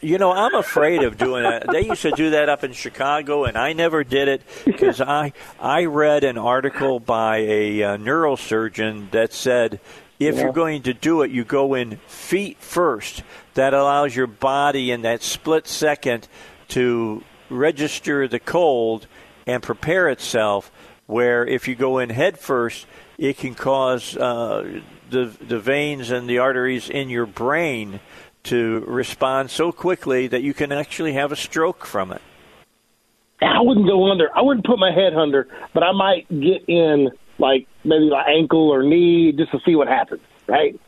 You 0.00 0.18
know, 0.18 0.32
I'm 0.32 0.54
afraid 0.54 1.02
of 1.02 1.18
doing 1.18 1.42
that. 1.42 1.66
They 1.70 1.86
used 1.86 2.02
to 2.02 2.12
do 2.12 2.30
that 2.30 2.48
up 2.48 2.62
in 2.62 2.72
Chicago, 2.72 3.44
and 3.44 3.58
I 3.58 3.72
never 3.72 4.04
did 4.04 4.28
it 4.28 4.42
because 4.64 5.00
I 5.00 5.32
I 5.58 5.86
read 5.86 6.24
an 6.24 6.38
article 6.38 7.00
by 7.00 7.38
a 7.38 7.82
uh, 7.82 7.96
neurosurgeon 7.96 9.10
that 9.10 9.32
said 9.32 9.80
if 10.20 10.36
you're 10.36 10.52
going 10.52 10.82
to 10.82 10.94
do 10.94 11.22
it, 11.22 11.30
you 11.30 11.44
go 11.44 11.74
in 11.74 11.96
feet 12.06 12.58
first. 12.58 13.22
That 13.54 13.74
allows 13.74 14.14
your 14.14 14.26
body 14.26 14.90
in 14.90 15.02
that 15.02 15.22
split 15.22 15.66
second 15.66 16.28
to 16.68 17.24
register 17.50 18.28
the 18.28 18.38
cold 18.38 19.06
and 19.46 19.62
prepare 19.62 20.08
itself. 20.08 20.70
Where 21.06 21.46
if 21.46 21.66
you 21.66 21.74
go 21.74 21.98
in 21.98 22.10
head 22.10 22.38
first, 22.38 22.86
it 23.16 23.38
can 23.38 23.54
cause 23.54 24.16
uh, 24.16 24.80
the 25.10 25.24
the 25.24 25.58
veins 25.58 26.10
and 26.10 26.28
the 26.28 26.38
arteries 26.38 26.88
in 26.88 27.08
your 27.08 27.26
brain 27.26 28.00
to 28.48 28.84
respond 28.86 29.50
so 29.50 29.72
quickly 29.72 30.26
that 30.28 30.42
you 30.42 30.54
can 30.54 30.72
actually 30.72 31.12
have 31.14 31.32
a 31.32 31.36
stroke 31.36 31.84
from 31.86 32.12
it. 32.12 32.22
I 33.40 33.60
wouldn't 33.60 33.86
go 33.86 34.10
under. 34.10 34.28
I 34.36 34.42
wouldn't 34.42 34.66
put 34.66 34.78
my 34.78 34.90
head 34.90 35.14
under, 35.14 35.46
but 35.72 35.82
I 35.82 35.92
might 35.92 36.28
get 36.28 36.64
in 36.68 37.10
like 37.38 37.68
maybe 37.84 38.10
my 38.10 38.24
ankle 38.24 38.70
or 38.70 38.82
knee 38.82 39.32
just 39.32 39.52
to 39.52 39.60
see 39.64 39.76
what 39.76 39.88
happens. 39.88 40.22
Right? 40.46 40.78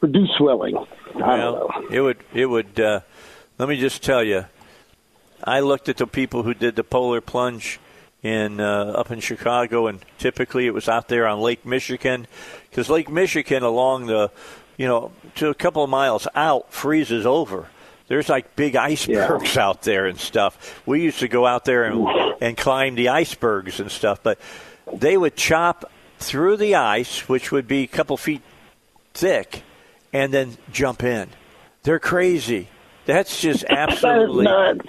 Reduce 0.00 0.30
swelling. 0.38 0.76
I 1.16 1.36
don't 1.36 1.38
know. 1.38 1.70
It 1.90 2.00
would 2.00 2.18
it 2.32 2.46
would. 2.46 2.80
Uh, 2.80 3.00
let 3.58 3.68
me 3.68 3.78
just 3.78 4.02
tell 4.02 4.22
you, 4.22 4.46
I 5.42 5.60
looked 5.60 5.88
at 5.88 5.96
the 5.96 6.06
people 6.06 6.42
who 6.42 6.54
did 6.54 6.76
the 6.76 6.84
polar 6.84 7.20
plunge 7.20 7.78
in 8.22 8.58
uh, 8.58 8.94
up 8.96 9.10
in 9.10 9.20
Chicago, 9.20 9.86
and 9.86 10.00
typically 10.18 10.66
it 10.66 10.74
was 10.74 10.88
out 10.88 11.08
there 11.08 11.26
on 11.26 11.40
Lake 11.40 11.66
Michigan, 11.66 12.26
because 12.70 12.88
Lake 12.88 13.10
Michigan 13.10 13.62
along 13.62 14.06
the, 14.06 14.30
you 14.76 14.86
know, 14.86 15.12
to 15.36 15.48
a 15.48 15.54
couple 15.54 15.82
of 15.82 15.90
miles 15.90 16.26
out 16.34 16.72
freezes 16.72 17.26
over. 17.26 17.68
There's 18.06 18.28
like 18.28 18.54
big 18.54 18.76
icebergs 18.76 19.56
out 19.56 19.82
there 19.82 20.06
and 20.06 20.18
stuff. 20.18 20.82
We 20.86 21.02
used 21.02 21.20
to 21.20 21.28
go 21.28 21.46
out 21.46 21.64
there 21.64 21.84
and, 21.84 22.06
and 22.40 22.56
climb 22.56 22.96
the 22.96 23.08
icebergs 23.08 23.80
and 23.80 23.90
stuff, 23.90 24.22
but 24.22 24.38
they 24.92 25.16
would 25.16 25.36
chop 25.36 25.90
through 26.18 26.58
the 26.58 26.74
ice, 26.74 27.28
which 27.28 27.50
would 27.50 27.66
be 27.66 27.84
a 27.84 27.86
couple 27.86 28.16
feet 28.16 28.42
thick, 29.14 29.62
and 30.12 30.32
then 30.32 30.56
jump 30.70 31.02
in. 31.02 31.28
They're 31.82 31.98
crazy. 31.98 32.68
That's 33.06 33.40
just 33.40 33.64
absolutely 33.68 34.46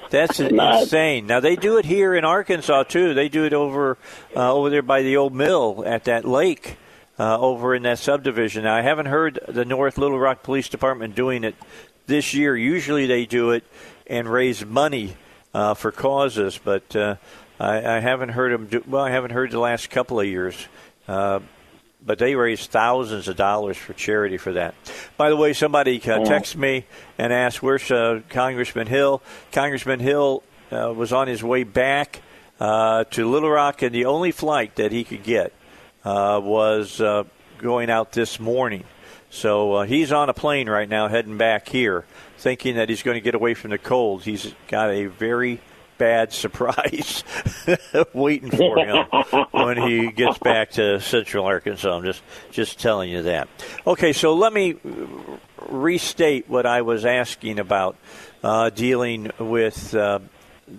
that's 0.09 0.39
Nuts. 0.39 0.83
insane. 0.83 1.27
Now 1.27 1.39
they 1.39 1.55
do 1.55 1.77
it 1.77 1.85
here 1.85 2.15
in 2.15 2.23
Arkansas 2.25 2.83
too. 2.83 3.13
They 3.13 3.29
do 3.29 3.45
it 3.45 3.53
over 3.53 3.97
uh, 4.35 4.53
over 4.53 4.69
there 4.69 4.81
by 4.81 5.01
the 5.03 5.17
old 5.17 5.33
mill 5.33 5.83
at 5.85 6.05
that 6.05 6.25
lake 6.25 6.77
uh, 7.19 7.39
over 7.39 7.75
in 7.75 7.83
that 7.83 7.99
subdivision. 7.99 8.63
Now 8.63 8.75
I 8.75 8.81
haven't 8.81 9.07
heard 9.07 9.39
the 9.47 9.65
North 9.65 9.97
Little 9.97 10.19
Rock 10.19 10.43
Police 10.43 10.69
Department 10.69 11.15
doing 11.15 11.43
it 11.43 11.55
this 12.07 12.33
year. 12.33 12.55
Usually 12.55 13.05
they 13.05 13.25
do 13.25 13.51
it 13.51 13.63
and 14.07 14.27
raise 14.27 14.65
money 14.65 15.15
uh, 15.53 15.73
for 15.73 15.91
causes, 15.91 16.59
but 16.63 16.95
uh, 16.95 17.15
I, 17.59 17.97
I 17.97 17.99
haven't 17.99 18.29
heard 18.29 18.51
them. 18.51 18.67
Do, 18.67 18.83
well, 18.87 19.03
I 19.03 19.11
haven't 19.11 19.31
heard 19.31 19.51
the 19.51 19.59
last 19.59 19.89
couple 19.89 20.19
of 20.19 20.27
years. 20.27 20.55
Uh, 21.07 21.39
but 22.05 22.19
they 22.19 22.35
raise 22.35 22.67
thousands 22.67 23.27
of 23.27 23.35
dollars 23.35 23.77
for 23.77 23.93
charity 23.93 24.37
for 24.37 24.53
that. 24.53 24.75
By 25.17 25.29
the 25.29 25.35
way, 25.35 25.53
somebody 25.53 25.97
uh, 26.03 26.19
texted 26.19 26.57
me 26.57 26.85
and 27.17 27.33
asked, 27.33 27.63
"Where's 27.63 27.89
uh, 27.89 28.21
Congressman 28.29 28.87
Hill?" 28.87 29.23
Congressman 29.51 29.99
Hill 29.99 30.43
uh, 30.71 30.93
was 30.95 31.11
on 31.11 31.27
his 31.27 31.43
way 31.43 31.63
back 31.63 32.21
uh, 32.59 33.05
to 33.05 33.29
Little 33.29 33.49
Rock, 33.49 33.81
and 33.81 33.93
the 33.93 34.05
only 34.05 34.31
flight 34.31 34.75
that 34.75 34.91
he 34.91 35.03
could 35.03 35.23
get 35.23 35.51
was 36.13 37.01
uh, 37.01 37.23
going 37.57 37.89
out 37.89 38.11
this 38.11 38.39
morning. 38.39 38.83
So 39.29 39.73
uh, 39.73 39.85
he's 39.85 40.11
on 40.11 40.29
a 40.29 40.33
plane 40.33 40.69
right 40.69 40.87
now, 40.87 41.07
heading 41.07 41.37
back 41.37 41.67
here, 41.67 42.05
thinking 42.37 42.75
that 42.75 42.89
he's 42.89 43.03
going 43.03 43.15
to 43.15 43.21
get 43.21 43.35
away 43.35 43.53
from 43.53 43.71
the 43.71 43.77
cold. 43.77 44.23
He's 44.23 44.53
got 44.67 44.89
a 44.91 45.07
very 45.07 45.59
bad 45.97 46.31
surprise 46.33 47.23
waiting 48.13 48.51
for 48.51 48.77
him 48.77 49.05
when 49.51 49.77
he 49.77 50.11
gets 50.11 50.37
back 50.37 50.71
to 50.71 50.99
Central 51.01 51.45
Arkansas. 51.45 51.97
I'm 51.97 52.03
just 52.03 52.21
just 52.51 52.79
telling 52.79 53.09
you 53.09 53.23
that. 53.23 53.49
Okay, 53.85 54.13
so 54.13 54.35
let 54.35 54.53
me 54.53 54.75
restate 55.67 56.49
what 56.49 56.65
I 56.65 56.81
was 56.81 57.05
asking 57.05 57.59
about 57.59 57.97
uh, 58.43 58.69
dealing 58.69 59.31
with 59.39 59.93
uh, 59.95 60.19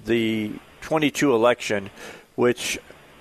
the 0.05 0.53
22 0.83 1.35
election, 1.35 1.91
which 2.37 2.79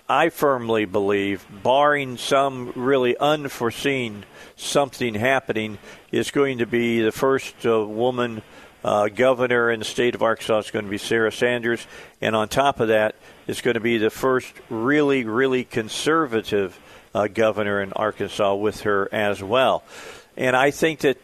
I 0.07 0.29
firmly 0.29 0.85
believe, 0.85 1.47
barring 1.63 2.17
some 2.17 2.71
really 2.75 3.17
unforeseen 3.17 4.23
something 4.55 5.15
happening, 5.15 5.79
is 6.11 6.29
going 6.29 6.59
to 6.59 6.67
be 6.67 7.01
the 7.01 7.11
first 7.11 7.65
uh, 7.65 7.83
woman 7.83 8.43
uh, 8.83 9.07
governor 9.07 9.71
in 9.71 9.79
the 9.79 9.85
state 9.85 10.13
of 10.13 10.21
Arkansas. 10.21 10.59
It's 10.59 10.71
going 10.71 10.85
to 10.85 10.91
be 10.91 10.99
Sarah 10.99 11.31
Sanders, 11.31 11.87
and 12.21 12.35
on 12.35 12.49
top 12.49 12.79
of 12.79 12.89
that, 12.89 13.15
it's 13.47 13.61
going 13.61 13.73
to 13.73 13.79
be 13.79 13.97
the 13.97 14.11
first 14.11 14.53
really, 14.69 15.23
really 15.23 15.63
conservative 15.63 16.79
uh, 17.15 17.25
governor 17.25 17.81
in 17.81 17.91
Arkansas 17.93 18.53
with 18.53 18.81
her 18.81 19.09
as 19.11 19.41
well. 19.41 19.83
And 20.37 20.55
I 20.55 20.69
think 20.69 20.99
that 20.99 21.17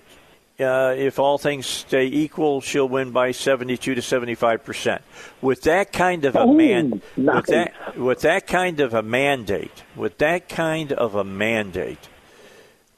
uh, 0.62 0.91
if 0.91 1.20
all 1.20 1.38
things 1.38 1.66
stay 1.66 2.05
equal, 2.05 2.62
she'll 2.62 2.88
win 2.88 3.12
by 3.12 3.32
72 3.32 3.95
to 3.95 4.01
75 4.01 4.64
percent. 4.64 5.01
With 5.41 5.64
that 5.64 5.91
kind 5.91 6.26
of 6.26 6.36
a 6.36 6.43
Ooh, 6.43 6.53
man, 6.53 7.01
with 7.18 7.45
that 7.47 7.97
with 7.97 8.22
that 8.22 8.47
kind 8.47 8.80
of 8.80 8.93
a 8.93 9.01
mandate, 9.01 9.84
with 9.95 10.18
that 10.20 10.49
kind 10.49 10.91
of 10.91 11.16
a 11.16 11.24
mandate, 11.24 12.09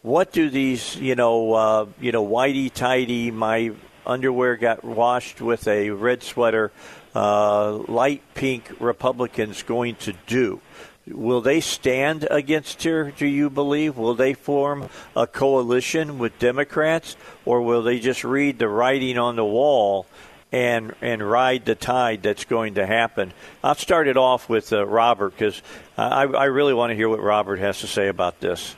what 0.03 0.31
do 0.31 0.49
these 0.49 0.95
you 0.97 1.15
know 1.15 1.53
uh, 1.53 1.85
you 1.99 2.11
know 2.11 2.25
whitey 2.25 2.71
tighty 2.71 3.31
my 3.31 3.71
underwear 4.05 4.57
got 4.57 4.83
washed 4.83 5.41
with 5.41 5.67
a 5.67 5.89
red 5.89 6.21
sweater 6.21 6.71
uh, 7.15 7.71
light 7.87 8.21
pink 8.33 8.69
republicans 8.79 9.63
going 9.63 9.95
to 9.95 10.13
do 10.27 10.59
will 11.07 11.41
they 11.41 11.59
stand 11.59 12.27
against 12.31 12.83
her 12.83 13.11
do 13.11 13.25
you 13.25 13.49
believe? 13.49 13.97
Will 13.97 14.15
they 14.15 14.33
form 14.33 14.89
a 15.15 15.27
coalition 15.27 16.17
with 16.17 16.37
democrats 16.39 17.15
or 17.45 17.61
will 17.61 17.83
they 17.83 17.99
just 17.99 18.23
read 18.23 18.59
the 18.59 18.69
writing 18.69 19.17
on 19.17 19.35
the 19.35 19.45
wall 19.45 20.05
and 20.51 20.95
and 21.01 21.27
ride 21.27 21.65
the 21.65 21.75
tide 21.75 22.23
that's 22.23 22.45
going 22.45 22.75
to 22.75 22.85
happen? 22.85 23.33
I'll 23.63 23.75
start 23.75 24.07
it 24.07 24.17
off 24.17 24.47
with 24.47 24.71
uh, 24.71 24.85
robert 24.85 25.31
because 25.31 25.61
I, 25.97 26.23
I 26.23 26.45
really 26.45 26.73
want 26.73 26.91
to 26.91 26.95
hear 26.95 27.09
what 27.09 27.21
robert 27.21 27.59
has 27.59 27.79
to 27.81 27.87
say 27.87 28.07
about 28.07 28.39
this. 28.39 28.75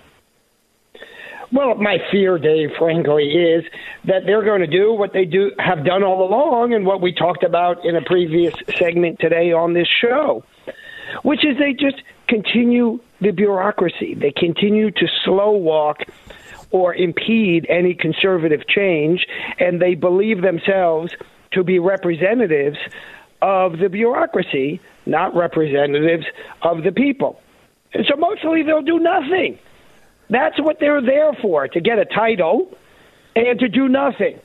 Well, 1.51 1.75
my 1.75 1.99
fear, 2.11 2.39
Dave, 2.39 2.71
frankly, 2.77 3.29
is 3.29 3.63
that 4.05 4.25
they're 4.25 4.43
going 4.43 4.61
to 4.61 4.67
do 4.67 4.93
what 4.93 5.13
they 5.13 5.25
do 5.25 5.51
have 5.59 5.85
done 5.85 6.03
all 6.03 6.27
along, 6.27 6.73
and 6.73 6.85
what 6.85 7.01
we 7.01 7.13
talked 7.13 7.43
about 7.43 7.85
in 7.85 7.95
a 7.95 8.01
previous 8.01 8.53
segment 8.77 9.19
today 9.19 9.51
on 9.51 9.73
this 9.73 9.87
show, 10.01 10.43
which 11.21 11.45
is 11.45 11.57
they 11.57 11.73
just 11.73 12.01
continue 12.27 12.99
the 13.21 13.31
bureaucracy. 13.31 14.13
They 14.15 14.31
continue 14.31 14.91
to 14.91 15.07
slow 15.23 15.51
walk 15.51 15.99
or 16.71 16.93
impede 16.93 17.65
any 17.69 17.93
conservative 17.93 18.67
change, 18.67 19.25
and 19.59 19.81
they 19.81 19.95
believe 19.95 20.41
themselves 20.41 21.13
to 21.51 21.63
be 21.63 21.79
representatives 21.79 22.77
of 23.41 23.77
the 23.79 23.89
bureaucracy, 23.89 24.81
not 25.05 25.35
representatives 25.35 26.25
of 26.61 26.83
the 26.83 26.91
people. 26.91 27.39
And 27.93 28.05
so 28.09 28.17
mostly 28.17 28.63
they'll 28.63 28.81
do 28.81 28.99
nothing. 28.99 29.57
That's 30.29 30.59
what 30.59 30.79
they're 30.79 31.01
there 31.01 31.33
for, 31.41 31.67
to 31.67 31.79
get 31.79 31.99
a 31.99 32.05
title 32.05 32.75
and 33.35 33.59
to 33.59 33.69
do 33.69 33.87
nothing. 33.87 34.39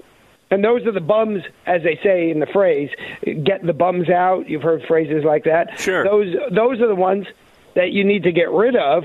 And 0.51 0.65
those 0.65 0.85
are 0.87 0.93
the 0.93 1.01
bums, 1.01 1.43
as 1.67 1.83
they 1.83 1.99
say 2.03 2.31
in 2.31 2.41
the 2.41 2.47
phrase, 2.47 2.91
get 3.45 3.65
the 3.65 3.73
bums 3.73 4.11
out. 4.11 4.49
You've 4.49 4.63
heard 4.63 4.83
phrases 4.87 5.25
like 5.25 5.45
that. 5.45 5.79
Sure. 5.79 6.05
Those 6.05 6.35
those 6.51 6.81
are 6.81 6.89
the 6.89 6.97
ones 6.97 7.27
that 7.75 7.93
you 7.93 8.05
need 8.05 8.25
to 8.25 8.33
get 8.33 8.51
rid 8.51 8.77
of 8.77 9.05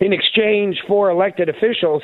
in 0.00 0.12
exchange 0.12 0.82
for 0.86 1.10
elected 1.10 1.48
officials 1.48 2.02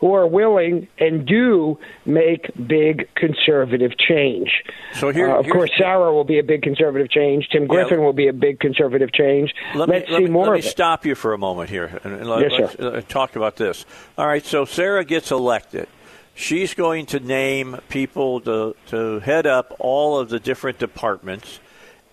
who 0.00 0.14
are 0.14 0.26
willing 0.26 0.88
and 0.98 1.26
do 1.26 1.78
make 2.04 2.50
big 2.66 3.08
conservative 3.14 3.96
change. 3.96 4.50
So 4.92 5.10
here, 5.10 5.30
uh, 5.30 5.40
of 5.40 5.48
course, 5.48 5.70
Sarah 5.78 6.12
will 6.12 6.24
be 6.24 6.38
a 6.38 6.42
big 6.42 6.62
conservative 6.62 7.10
change. 7.10 7.48
Tim 7.50 7.66
Griffin 7.66 8.00
yeah. 8.00 8.04
will 8.04 8.12
be 8.12 8.28
a 8.28 8.32
big 8.32 8.60
conservative 8.60 9.12
change. 9.12 9.54
Let 9.74 9.88
Let's 9.88 10.10
me, 10.10 10.16
see 10.16 10.22
let 10.24 10.30
more. 10.30 10.46
Let 10.46 10.54
me 10.56 10.60
stop 10.62 11.06
you 11.06 11.14
for 11.14 11.32
a 11.32 11.38
moment 11.38 11.70
here 11.70 11.98
and 12.04 12.28
let, 12.28 12.50
yes, 12.50 12.74
sir. 12.74 12.96
Uh, 12.96 13.00
talk 13.02 13.36
about 13.36 13.56
this. 13.56 13.86
All 14.18 14.26
right, 14.26 14.44
so 14.44 14.64
Sarah 14.64 15.04
gets 15.04 15.30
elected. 15.30 15.88
She's 16.34 16.74
going 16.74 17.06
to 17.06 17.20
name 17.20 17.78
people 17.88 18.40
to 18.42 18.76
to 18.88 19.20
head 19.20 19.46
up 19.46 19.74
all 19.78 20.18
of 20.18 20.28
the 20.28 20.38
different 20.38 20.78
departments, 20.78 21.58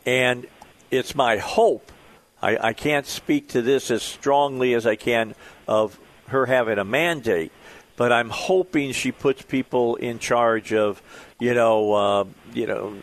and 0.06 0.48
it's 0.90 1.14
my 1.14 1.38
hope. 1.38 1.92
I, 2.44 2.70
I 2.70 2.74
can't 2.74 3.08
speak 3.08 3.50
to 3.50 3.62
this 3.62 3.90
as 3.90 4.04
strongly 4.04 4.74
as 4.74 4.86
I 4.86 4.96
can 4.96 5.34
of 5.68 6.00
her 6.28 6.46
having 6.46 6.78
a 6.78 6.86
mandate 6.86 7.52
but 7.96 8.12
I'm 8.12 8.30
hoping 8.30 8.92
she 8.92 9.12
puts 9.12 9.42
people 9.42 9.96
in 9.96 10.20
charge 10.20 10.74
of, 10.74 11.02
you 11.40 11.54
know, 11.54 11.94
uh, 11.94 12.26
you 12.54 12.68
know, 12.68 12.96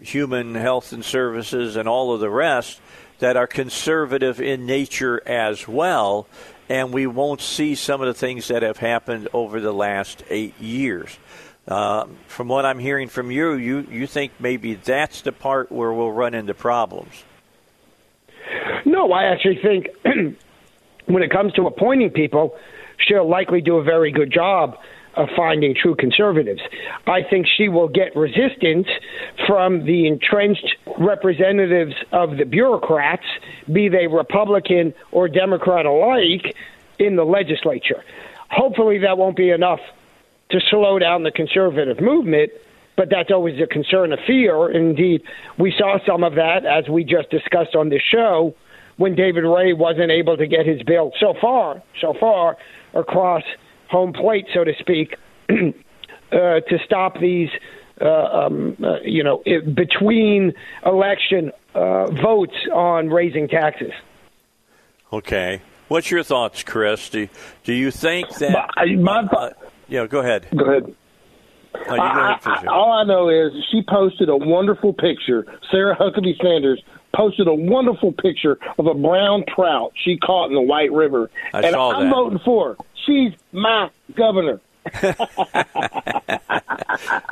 human 0.00 0.54
health 0.54 0.92
and 0.92 1.04
services 1.04 1.76
and 1.76 1.88
all 1.88 2.12
of 2.12 2.20
the 2.20 2.30
rest 2.30 2.80
that 3.18 3.36
are 3.36 3.46
conservative 3.46 4.40
in 4.40 4.66
nature 4.66 5.20
as 5.26 5.66
well, 5.66 6.26
and 6.68 6.92
we 6.92 7.06
won't 7.06 7.40
see 7.40 7.74
some 7.74 8.00
of 8.00 8.06
the 8.06 8.14
things 8.14 8.48
that 8.48 8.62
have 8.62 8.76
happened 8.76 9.28
over 9.32 9.60
the 9.60 9.72
last 9.72 10.22
eight 10.30 10.58
years. 10.60 11.18
Uh, 11.66 12.06
from 12.28 12.48
what 12.48 12.64
I'm 12.64 12.78
hearing 12.78 13.08
from 13.08 13.30
you, 13.30 13.52
you 13.54 13.86
you 13.90 14.06
think 14.06 14.32
maybe 14.38 14.74
that's 14.74 15.22
the 15.22 15.32
part 15.32 15.70
where 15.70 15.92
we'll 15.92 16.12
run 16.12 16.32
into 16.32 16.54
problems. 16.54 17.24
No, 18.84 19.12
I 19.12 19.24
actually 19.24 19.58
think 19.62 19.88
when 21.06 21.22
it 21.22 21.30
comes 21.30 21.52
to 21.54 21.66
appointing 21.66 22.10
people, 22.10 22.56
she'll 22.98 23.28
likely 23.28 23.60
do 23.60 23.76
a 23.76 23.82
very 23.82 24.12
good 24.12 24.32
job 24.32 24.78
of 25.14 25.28
finding 25.36 25.74
true 25.74 25.96
conservatives. 25.96 26.60
I 27.06 27.22
think 27.22 27.46
she 27.46 27.68
will 27.68 27.88
get 27.88 28.14
resistance 28.14 28.86
from 29.46 29.84
the 29.84 30.06
entrenched 30.06 30.76
representatives 30.96 31.94
of 32.12 32.36
the 32.36 32.44
bureaucrats, 32.44 33.24
be 33.70 33.88
they 33.88 34.06
Republican 34.06 34.94
or 35.10 35.28
Democrat 35.28 35.86
alike, 35.86 36.54
in 36.98 37.16
the 37.16 37.24
legislature. 37.24 38.04
Hopefully, 38.50 38.98
that 38.98 39.18
won't 39.18 39.36
be 39.36 39.50
enough 39.50 39.80
to 40.50 40.60
slow 40.70 40.98
down 40.98 41.24
the 41.24 41.30
conservative 41.30 42.00
movement. 42.00 42.52
But 42.98 43.10
that's 43.10 43.30
always 43.30 43.60
a 43.60 43.66
concern, 43.68 44.12
a 44.12 44.16
fear. 44.26 44.72
Indeed, 44.72 45.22
we 45.56 45.72
saw 45.78 45.98
some 46.04 46.24
of 46.24 46.34
that 46.34 46.66
as 46.66 46.88
we 46.88 47.04
just 47.04 47.30
discussed 47.30 47.76
on 47.76 47.90
this 47.90 48.02
show 48.02 48.56
when 48.96 49.14
David 49.14 49.44
Ray 49.44 49.72
wasn't 49.72 50.10
able 50.10 50.36
to 50.36 50.48
get 50.48 50.66
his 50.66 50.82
bill 50.82 51.12
so 51.20 51.32
far, 51.40 51.80
so 52.00 52.12
far 52.18 52.56
across 52.94 53.44
home 53.88 54.12
plate, 54.12 54.46
so 54.52 54.64
to 54.64 54.72
speak, 54.80 55.14
uh, 55.48 55.54
to 56.32 56.78
stop 56.84 57.20
these, 57.20 57.50
uh, 58.00 58.06
um, 58.06 58.76
uh, 58.82 58.98
you 59.04 59.22
know, 59.22 59.44
it, 59.46 59.76
between 59.76 60.52
election 60.84 61.52
uh, 61.76 62.10
votes 62.10 62.56
on 62.74 63.10
raising 63.10 63.46
taxes. 63.46 63.92
Okay. 65.12 65.62
What's 65.86 66.10
your 66.10 66.24
thoughts, 66.24 66.64
Chris? 66.64 67.08
Do, 67.10 67.28
do 67.62 67.72
you 67.72 67.92
think 67.92 68.28
that. 68.38 68.70
My, 68.76 69.22
my 69.22 69.38
uh, 69.38 69.50
yeah, 69.86 70.08
go 70.08 70.18
ahead. 70.18 70.48
Go 70.54 70.64
ahead. 70.64 70.96
Oh, 71.86 71.94
I, 71.94 72.38
I, 72.44 72.66
all 72.66 72.92
I 72.92 73.04
know 73.04 73.28
is 73.28 73.52
she 73.70 73.82
posted 73.82 74.28
a 74.28 74.36
wonderful 74.36 74.92
picture. 74.92 75.46
Sarah 75.70 75.96
Huckabee 75.96 76.40
Sanders 76.42 76.82
posted 77.14 77.48
a 77.48 77.54
wonderful 77.54 78.12
picture 78.12 78.58
of 78.78 78.86
a 78.86 78.94
brown 78.94 79.44
trout 79.54 79.92
she 80.04 80.18
caught 80.18 80.48
in 80.48 80.54
the 80.54 80.60
White 80.60 80.92
River. 80.92 81.30
I 81.52 81.62
and 81.62 81.76
I'm 81.76 82.04
that. 82.04 82.10
voting 82.10 82.38
for 82.44 82.74
her. 82.74 82.76
She's 83.06 83.32
my 83.52 83.90
governor. 84.14 84.60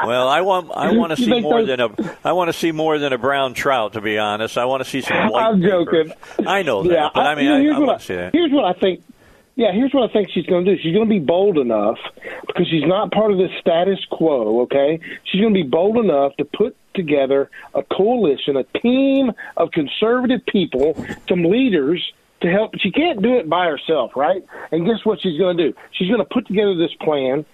well, 0.04 0.28
I 0.28 0.42
want 0.42 0.70
I 0.74 0.92
want 0.92 1.16
to 1.16 1.16
see 1.16 1.40
more 1.40 1.64
those... 1.64 1.68
than 1.68 1.80
a 1.80 2.16
I 2.22 2.32
want 2.32 2.48
to 2.48 2.52
see 2.52 2.70
more 2.70 2.98
than 2.98 3.14
a 3.14 3.18
brown 3.18 3.54
trout. 3.54 3.94
To 3.94 4.02
be 4.02 4.18
honest, 4.18 4.58
I 4.58 4.66
want 4.66 4.84
to 4.84 4.88
see 4.90 5.00
some 5.00 5.28
white. 5.30 5.44
I'm 5.44 5.62
joking. 5.62 6.12
I 6.46 6.62
know 6.62 6.82
that, 6.82 6.92
yeah, 6.92 7.08
but 7.14 7.26
I, 7.26 7.32
I 7.32 7.34
mean, 7.34 7.46
here's 7.62 7.74
I, 7.74 7.78
I 7.78 7.80
want 7.80 8.00
to 8.00 8.06
see 8.06 8.14
that. 8.14 8.34
Here's 8.34 8.52
what 8.52 8.64
I 8.64 8.78
think. 8.78 9.02
Yeah, 9.56 9.72
here's 9.72 9.94
what 9.94 10.10
I 10.10 10.12
think 10.12 10.28
she's 10.30 10.44
going 10.44 10.66
to 10.66 10.76
do. 10.76 10.82
She's 10.82 10.92
going 10.92 11.08
to 11.08 11.10
be 11.10 11.18
bold 11.18 11.56
enough 11.56 11.98
because 12.46 12.68
she's 12.68 12.84
not 12.84 13.10
part 13.10 13.32
of 13.32 13.38
the 13.38 13.48
status 13.58 13.98
quo. 14.10 14.60
Okay, 14.62 15.00
she's 15.24 15.40
going 15.40 15.54
to 15.54 15.62
be 15.62 15.68
bold 15.68 15.96
enough 15.96 16.36
to 16.36 16.44
put 16.44 16.76
together 16.92 17.50
a 17.74 17.82
coalition, 17.82 18.58
a 18.58 18.64
team 18.64 19.32
of 19.56 19.70
conservative 19.70 20.44
people, 20.44 20.94
some 21.26 21.44
leaders 21.44 22.12
to 22.42 22.50
help. 22.50 22.76
She 22.78 22.90
can't 22.90 23.22
do 23.22 23.38
it 23.38 23.48
by 23.48 23.66
herself, 23.66 24.14
right? 24.14 24.44
And 24.72 24.84
guess 24.84 25.06
what 25.06 25.22
she's 25.22 25.38
going 25.38 25.56
to 25.56 25.70
do? 25.70 25.78
She's 25.92 26.08
going 26.08 26.20
to 26.20 26.26
put 26.26 26.46
together 26.46 26.74
this 26.74 26.92
plan. 27.00 27.46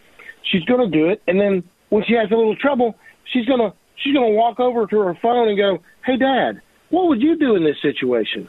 She's 0.42 0.64
going 0.64 0.80
to 0.80 0.98
do 0.98 1.08
it, 1.08 1.22
and 1.28 1.40
then 1.40 1.62
when 1.90 2.04
she 2.04 2.14
has 2.14 2.32
a 2.32 2.34
little 2.34 2.56
trouble, 2.56 2.98
she's 3.26 3.46
going 3.46 3.60
to 3.60 3.72
she's 3.94 4.12
going 4.12 4.32
to 4.32 4.36
walk 4.36 4.58
over 4.58 4.88
to 4.88 4.98
her 4.98 5.14
phone 5.14 5.46
and 5.46 5.56
go, 5.56 5.78
"Hey, 6.04 6.16
Dad, 6.16 6.60
what 6.90 7.06
would 7.06 7.22
you 7.22 7.36
do 7.36 7.54
in 7.54 7.62
this 7.62 7.80
situation?" 7.80 8.48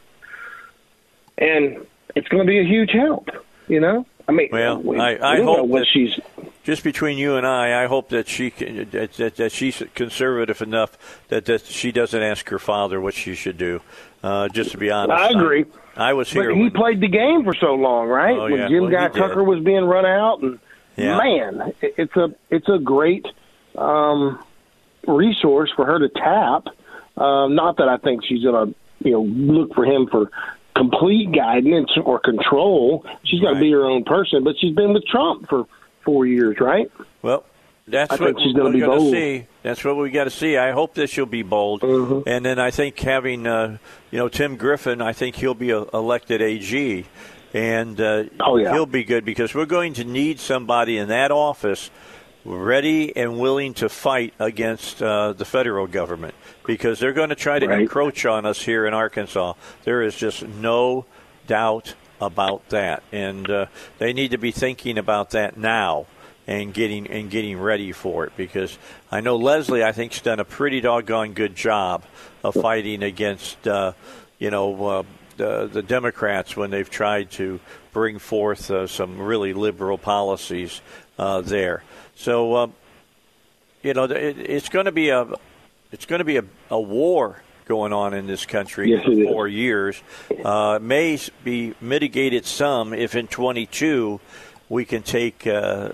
And 1.37 1.85
it's 2.15 2.27
going 2.27 2.45
to 2.45 2.47
be 2.47 2.59
a 2.59 2.63
huge 2.63 2.91
help, 2.91 3.29
you 3.67 3.79
know. 3.79 4.05
I 4.27 4.31
mean, 4.31 4.49
well, 4.51 4.81
we, 4.81 4.99
I, 4.99 5.15
I 5.15 5.39
we 5.39 5.45
hope 5.45 5.67
what 5.67 5.79
that 5.79 5.87
she's 5.87 6.17
just 6.63 6.83
between 6.83 7.17
you 7.17 7.35
and 7.35 7.45
I. 7.45 7.83
I 7.83 7.87
hope 7.87 8.09
that 8.09 8.27
she 8.27 8.51
can, 8.51 8.89
that, 8.91 9.13
that, 9.13 9.35
that 9.35 9.51
she's 9.51 9.83
conservative 9.93 10.61
enough 10.61 10.97
that, 11.27 11.45
that 11.45 11.65
she 11.65 11.91
doesn't 11.91 12.21
ask 12.21 12.47
her 12.49 12.59
father 12.59 13.01
what 13.01 13.13
she 13.13 13.35
should 13.35 13.57
do. 13.57 13.81
Uh, 14.23 14.47
just 14.47 14.71
to 14.71 14.77
be 14.77 14.89
honest, 14.89 15.21
I 15.21 15.37
agree. 15.37 15.65
I, 15.97 16.09
I 16.09 16.13
was 16.13 16.31
here. 16.31 16.49
But 16.49 16.55
he 16.55 16.61
when, 16.63 16.71
played 16.71 17.01
the 17.01 17.09
game 17.09 17.43
for 17.43 17.53
so 17.53 17.75
long, 17.75 18.07
right? 18.07 18.37
Oh, 18.37 18.43
when 18.43 18.57
yeah. 18.57 18.69
Jim 18.69 18.83
well, 18.83 18.91
Guy 18.91 19.09
Tucker 19.09 19.43
was 19.43 19.61
being 19.61 19.83
run 19.83 20.05
out, 20.05 20.41
and 20.41 20.59
yeah. 20.95 21.17
man, 21.17 21.73
it's 21.81 22.15
a 22.15 22.33
it's 22.49 22.69
a 22.69 22.79
great 22.79 23.25
um, 23.77 24.41
resource 25.05 25.71
for 25.75 25.85
her 25.85 25.99
to 25.99 26.07
tap. 26.07 26.67
Uh, 27.17 27.47
not 27.47 27.77
that 27.77 27.89
I 27.89 27.97
think 27.97 28.23
she's 28.25 28.43
going 28.43 28.73
to 28.73 28.75
you 29.05 29.11
know 29.11 29.23
look 29.23 29.73
for 29.75 29.85
him 29.85 30.07
for 30.07 30.31
complete 30.75 31.31
guidance 31.31 31.91
or 32.03 32.19
control. 32.19 33.05
She's 33.23 33.39
got 33.41 33.53
to 33.55 33.59
be 33.59 33.71
her 33.71 33.85
own 33.85 34.03
person, 34.03 34.43
but 34.43 34.55
she's 34.59 34.75
been 34.75 34.93
with 34.93 35.05
Trump 35.05 35.47
for 35.49 35.65
four 36.03 36.25
years, 36.25 36.57
right? 36.59 36.91
Well, 37.21 37.43
that's 37.87 38.11
I 38.13 38.23
what 38.23 38.39
she's 38.39 38.53
be 38.53 38.59
going 38.59 38.79
to 38.79 38.85
bold. 38.85 39.11
see. 39.13 39.45
That's 39.61 39.83
what 39.83 39.97
we 39.97 40.09
got 40.09 40.23
to 40.25 40.29
see. 40.29 40.57
I 40.57 40.71
hope 40.71 40.93
that 40.95 41.09
she'll 41.09 41.25
be 41.25 41.43
bold, 41.43 41.81
Mhm. 41.81 42.23
and 42.27 42.45
then 42.45 42.59
I 42.59 42.71
think 42.71 42.99
having 42.99 43.45
uh, 43.47 43.77
you 44.11 44.17
know 44.19 44.29
Tim 44.29 44.55
Griffin, 44.57 45.01
I 45.01 45.13
think 45.13 45.35
he'll 45.35 45.53
be 45.53 45.71
uh 45.73 45.85
elected 45.93 46.41
AG, 46.41 47.05
and 47.53 47.99
uh, 47.99 48.23
Oh, 48.39 48.57
yeah. 48.57 48.73
he'll 48.73 48.85
be 48.85 49.03
good 49.03 49.25
because 49.25 49.53
we're 49.53 49.65
going 49.65 49.93
to 49.95 50.03
need 50.05 50.39
somebody 50.39 50.97
in 50.97 51.09
that 51.09 51.31
office 51.31 51.91
ready 52.45 53.15
and 53.15 53.39
willing 53.39 53.73
to 53.75 53.87
fight 53.89 54.33
against 54.39 55.01
uh, 55.01 55.31
the 55.33 55.45
federal 55.45 55.87
government 55.87 56.33
because 56.65 56.99
they're 56.99 57.13
going 57.13 57.29
to 57.29 57.35
try 57.35 57.59
to 57.59 57.67
Right. 57.67 57.81
encroach 57.81 58.25
on 58.25 58.45
us 58.45 58.61
here 58.61 58.85
in 58.85 58.93
Arkansas. 58.93 59.53
There 59.83 60.01
is 60.01 60.15
just 60.15 60.47
no 60.47 61.05
doubt 61.47 61.95
about 62.21 62.69
that, 62.69 63.03
and 63.11 63.49
uh, 63.49 63.65
they 63.97 64.13
need 64.13 64.31
to 64.31 64.37
be 64.37 64.51
thinking 64.51 64.97
about 64.97 65.31
that 65.31 65.57
now 65.57 66.05
and 66.47 66.73
getting 66.73 67.07
and 67.07 67.29
getting 67.29 67.57
ready 67.59 67.91
for 67.93 68.25
it 68.25 68.33
because 68.35 68.77
I 69.11 69.21
know 69.21 69.35
Leslie 69.37 69.83
I 69.83 69.93
think's 69.93 70.19
done 70.21 70.39
a 70.41 70.45
pretty 70.45 70.81
doggone 70.81 71.33
good 71.33 71.55
job 71.55 72.03
of 72.43 72.53
fighting 72.53 73.01
against 73.01 73.65
uh, 73.67 73.93
you 74.39 74.51
know 74.51 74.85
uh, 74.85 75.03
the 75.37 75.67
the 75.71 75.81
Democrats 75.81 76.55
when 76.57 76.69
they've 76.69 76.89
tried 76.89 77.31
to 77.31 77.59
bring 77.93 78.19
forth 78.19 78.69
uh, 78.71 78.87
some 78.87 79.19
really 79.19 79.53
liberal 79.53 79.97
policies 79.97 80.81
uh, 81.17 81.41
there. 81.41 81.83
So 82.15 82.53
uh, 82.55 82.67
you 83.81 83.93
know 83.93 84.03
it, 84.05 84.37
it's 84.39 84.69
going 84.69 84.85
to 84.85 84.91
be 84.91 85.09
a 85.09 85.27
it's 85.93 86.05
going 86.05 86.19
to 86.19 86.25
be 86.25 86.37
a, 86.37 86.43
a 86.69 86.79
war 86.79 87.41
going 87.65 87.93
on 87.93 88.13
in 88.13 88.27
this 88.27 88.45
country 88.45 88.89
Yes, 88.91 89.05
for 89.05 89.11
it 89.11 89.19
is. 89.19 89.27
four 89.29 89.47
years. 89.47 90.01
Uh, 90.43 90.79
may 90.81 91.17
be 91.45 91.73
mitigated 91.79 92.45
some 92.45 92.93
if 92.93 93.15
in 93.15 93.27
22 93.27 94.19
we 94.67 94.83
can 94.83 95.03
take 95.03 95.47
uh, 95.47 95.89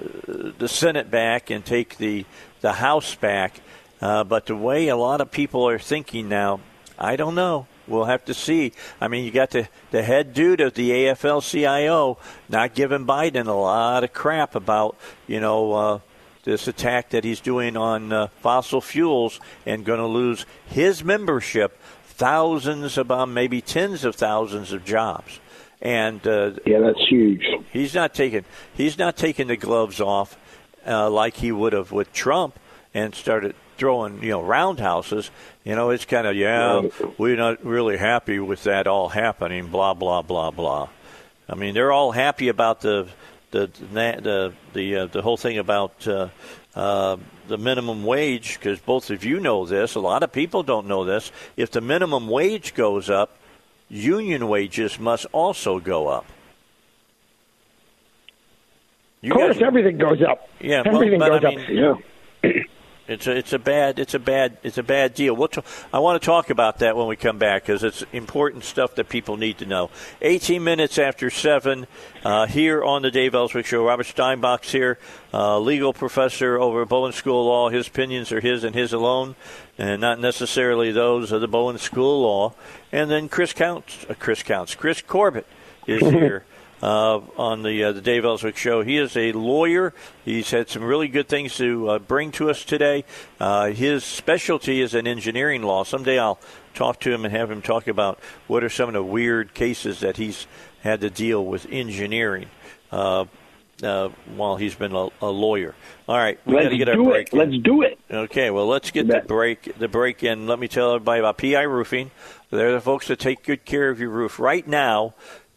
the 0.57 0.67
Senate 0.67 1.11
back 1.11 1.49
and 1.51 1.63
take 1.63 1.97
the 1.97 2.25
the 2.61 2.73
House 2.73 3.13
back. 3.15 3.61
Uh, 4.01 4.23
but 4.23 4.45
the 4.45 4.55
way 4.55 4.87
a 4.87 4.95
lot 4.95 5.21
of 5.21 5.29
people 5.31 5.67
are 5.67 5.79
thinking 5.79 6.27
now, 6.29 6.59
I 6.97 7.15
don't 7.15 7.35
know. 7.35 7.67
We'll 7.87 8.05
have 8.05 8.23
to 8.25 8.33
see. 8.33 8.73
I 9.01 9.07
mean, 9.07 9.25
you 9.25 9.31
got 9.31 9.49
the, 9.51 9.67
the 9.91 10.03
head 10.03 10.33
dude 10.33 10.61
of 10.61 10.73
the 10.75 10.91
AFL-CIO 10.91 12.17
not 12.47 12.75
giving 12.75 13.05
Biden 13.05 13.47
a 13.47 13.51
lot 13.53 14.03
of 14.03 14.13
crap 14.13 14.55
about, 14.55 14.95
you 15.27 15.39
know, 15.39 15.73
uh, 15.73 15.99
this 16.49 16.67
attack 16.67 17.09
that 17.09 17.23
he's 17.23 17.39
doing 17.39 17.77
on 17.77 18.11
uh, 18.11 18.27
fossil 18.41 18.81
fuels 18.81 19.39
and 19.65 19.85
going 19.85 19.99
to 19.99 20.07
lose 20.07 20.45
his 20.65 21.03
membership, 21.03 21.79
thousands, 22.05 22.97
about 22.97 23.29
maybe 23.29 23.61
tens 23.61 24.03
of 24.03 24.15
thousands 24.15 24.73
of 24.73 24.83
jobs. 24.83 25.39
And 25.81 26.25
uh, 26.27 26.53
Yeah, 26.65 26.79
that's 26.79 27.07
huge. 27.07 27.45
He's 27.71 27.93
not 27.93 28.13
taking 28.13 28.43
he's 28.73 28.97
not 28.97 29.15
taking 29.15 29.47
the 29.47 29.55
gloves 29.55 30.01
off 30.01 30.37
uh, 30.85 31.09
like 31.09 31.37
he 31.37 31.51
would 31.51 31.73
have 31.73 31.91
with 31.91 32.11
Trump 32.11 32.59
and 32.93 33.13
started 33.15 33.55
throwing 33.77 34.21
you 34.21 34.31
know 34.31 34.41
roundhouses. 34.41 35.31
You 35.63 35.75
know, 35.75 35.91
it's 35.91 36.05
kind 36.05 36.27
of 36.27 36.35
yeah, 36.35 36.81
we're 37.17 37.37
not 37.37 37.63
really 37.63 37.97
happy 37.97 38.39
with 38.39 38.63
that 38.63 38.87
all 38.87 39.09
happening. 39.09 39.67
Blah 39.67 39.93
blah 39.93 40.21
blah 40.21 40.51
blah. 40.51 40.89
I 41.47 41.55
mean, 41.55 41.73
they're 41.73 41.91
all 41.91 42.11
happy 42.11 42.47
about 42.49 42.81
the 42.81 43.07
the 43.51 43.69
the 43.91 44.53
the 44.73 44.95
uh, 44.95 45.05
the 45.07 45.21
whole 45.21 45.37
thing 45.37 45.57
about 45.57 46.07
uh, 46.07 46.29
uh, 46.75 47.17
the 47.47 47.57
minimum 47.57 48.03
wage 48.03 48.59
because 48.59 48.79
both 48.79 49.09
of 49.09 49.23
you 49.23 49.39
know 49.39 49.65
this. 49.65 49.95
A 49.95 49.99
lot 49.99 50.23
of 50.23 50.31
people 50.31 50.63
don't 50.63 50.87
know 50.87 51.05
this. 51.05 51.31
If 51.57 51.71
the 51.71 51.81
minimum 51.81 52.27
wage 52.27 52.73
goes 52.73 53.09
up, 53.09 53.37
union 53.89 54.47
wages 54.47 54.99
must 54.99 55.25
also 55.31 55.79
go 55.79 56.07
up. 56.07 56.25
You 59.21 59.33
of 59.33 59.37
course, 59.37 59.57
guys, 59.57 59.67
everything 59.67 59.97
goes 59.97 60.21
up. 60.21 60.47
Yeah, 60.61 60.83
everything 60.85 61.19
but, 61.19 61.41
goes 61.41 61.45
I 61.45 61.55
mean, 61.55 61.83
up. 61.83 61.99
Yeah. 62.43 62.51
It's 63.09 63.25
a, 63.25 63.35
it's 63.35 63.53
a 63.53 63.59
bad 63.59 63.97
it's 63.97 64.13
a 64.13 64.19
bad 64.19 64.57
it's 64.61 64.77
a 64.77 64.83
bad 64.83 65.15
deal. 65.15 65.35
We'll 65.35 65.47
t- 65.47 65.63
I 65.91 65.97
want 65.97 66.21
to 66.21 66.25
talk 66.25 66.51
about 66.51 66.77
that 66.79 66.95
when 66.95 67.07
we 67.07 67.15
come 67.15 67.39
back 67.39 67.63
because 67.63 67.83
it's 67.83 68.03
important 68.13 68.63
stuff 68.63 68.93
that 68.95 69.09
people 69.09 69.35
need 69.35 69.57
to 69.57 69.65
know. 69.65 69.89
18 70.21 70.63
minutes 70.63 70.99
after 70.99 71.31
seven, 71.31 71.87
uh, 72.23 72.45
here 72.45 72.83
on 72.83 73.01
the 73.01 73.09
Dave 73.09 73.33
Elswick 73.33 73.65
Show. 73.65 73.83
Robert 73.83 74.05
Steinbuch's 74.05 74.71
here, 74.71 74.99
uh, 75.33 75.57
legal 75.57 75.91
professor 75.91 76.59
over 76.59 76.83
at 76.83 76.89
Bowen 76.89 77.11
School 77.11 77.41
of 77.41 77.47
Law. 77.47 77.69
His 77.69 77.87
opinions 77.87 78.31
are 78.31 78.41
his 78.41 78.63
and 78.63 78.75
his 78.75 78.93
alone, 78.93 79.35
and 79.79 79.99
not 79.99 80.19
necessarily 80.19 80.91
those 80.91 81.31
of 81.31 81.41
the 81.41 81.47
Bowen 81.47 81.79
School 81.79 82.17
of 82.17 82.21
Law. 82.21 82.53
And 82.91 83.09
then 83.09 83.27
Chris 83.27 83.53
Counts, 83.53 84.05
uh, 84.07 84.13
Chris 84.19 84.43
Counts, 84.43 84.75
Chris 84.75 85.01
Corbitt 85.01 85.45
is 85.87 86.01
here 86.11 86.45
uh, 86.81 87.19
on 87.37 87.63
the 87.63 87.83
uh, 87.83 87.91
the 87.91 88.01
Dave 88.01 88.25
Elswick 88.25 88.57
Show. 88.57 88.81
He 88.81 88.97
is 88.97 89.15
a 89.17 89.31
lawyer. 89.31 89.93
He's 90.23 90.51
had 90.51 90.69
some 90.69 90.83
really 90.83 91.07
good 91.07 91.27
things 91.27 91.57
to 91.57 91.89
uh, 91.89 91.99
bring 91.99 92.31
to 92.33 92.49
us 92.49 92.63
today. 92.63 93.05
Uh, 93.39 93.67
his 93.67 94.03
specialty 94.03 94.81
is 94.81 94.93
in 94.93 95.07
engineering 95.07 95.63
law. 95.63 95.83
Someday 95.83 96.19
I'll 96.19 96.39
talk 96.73 96.99
to 97.01 97.11
him 97.11 97.25
and 97.25 97.33
have 97.33 97.51
him 97.51 97.61
talk 97.61 97.87
about 97.87 98.19
what 98.47 98.63
are 98.63 98.69
some 98.69 98.89
of 98.89 98.93
the 98.93 99.03
weird 99.03 99.53
cases 99.53 99.99
that 99.99 100.17
he's 100.17 100.47
had 100.81 101.01
to 101.01 101.09
deal 101.09 101.45
with 101.45 101.65
engineering. 101.69 102.47
Uh, 102.91 103.25
uh, 103.83 104.09
while 104.35 104.57
he's 104.57 104.75
been 104.75 104.93
a, 104.93 105.07
a, 105.21 105.29
lawyer. 105.29 105.73
All 106.07 106.17
right, 106.17 106.37
we 106.45 106.53
got 106.53 106.69
to 106.69 106.77
get 106.77 106.89
our 106.89 107.01
break. 107.01 107.27
It. 107.27 107.33
Let's 107.33 107.57
do 107.59 107.81
it. 107.81 107.97
Okay, 108.11 108.49
well, 108.49 108.67
let's 108.67 108.91
get 108.91 109.07
the 109.07 109.21
break. 109.25 109.77
The 109.77 109.87
break 109.87 110.21
in. 110.21 110.47
Let 110.47 110.59
me 110.59 110.67
tell 110.67 110.95
everybody 110.95 111.19
about 111.19 111.37
PI 111.37 111.61
Roofing. 111.61 112.11
They're 112.49 112.73
the 112.73 112.81
folks 112.81 113.07
that 113.07 113.19
take 113.19 113.43
good 113.43 113.63
care 113.63 113.89
of 113.89 113.99
your 113.99 114.09
roof. 114.09 114.39
Right 114.39 114.67
now, 114.67 115.13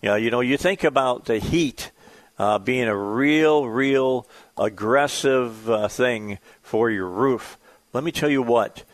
know, 0.08 0.16
you 0.16 0.30
know, 0.30 0.40
you 0.40 0.56
think 0.56 0.84
about 0.84 1.26
the 1.26 1.38
heat 1.38 1.92
uh, 2.38 2.58
being 2.58 2.88
a 2.88 2.96
real, 2.96 3.66
real 3.66 4.26
aggressive 4.58 5.70
uh, 5.70 5.88
thing 5.88 6.38
for 6.60 6.90
your 6.90 7.06
roof. 7.06 7.56
Let 7.92 8.02
me 8.02 8.10
tell 8.10 8.30
you 8.30 8.42
what, 8.42 8.84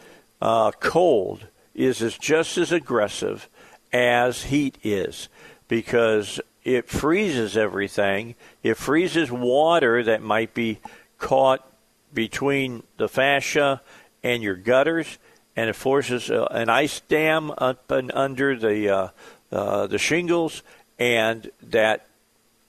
uh, 0.42 0.72
cold 0.72 1.46
is 1.74 2.02
as 2.02 2.18
just 2.18 2.58
as 2.58 2.72
aggressive 2.72 3.48
as 3.92 4.44
heat 4.44 4.76
is 4.82 5.28
because 5.66 6.40
it 6.64 6.88
freezes 6.88 7.56
everything. 7.56 8.34
It 8.62 8.76
freezes 8.76 9.30
water 9.30 10.02
that 10.02 10.20
might 10.20 10.52
be 10.52 10.78
caught 11.18 11.66
between 12.12 12.82
the 12.96 13.08
fascia 13.08 13.80
and 14.22 14.42
your 14.42 14.56
gutters, 14.56 15.18
and 15.56 15.70
it 15.70 15.76
forces 15.76 16.30
uh, 16.30 16.46
an 16.50 16.68
ice 16.68 17.00
dam 17.00 17.52
up 17.56 17.90
and 17.90 18.12
under 18.12 18.56
the 18.56 18.88
uh, 18.88 19.08
uh, 19.50 19.86
the 19.86 19.98
shingles, 19.98 20.62
and 20.98 21.50
that 21.62 22.06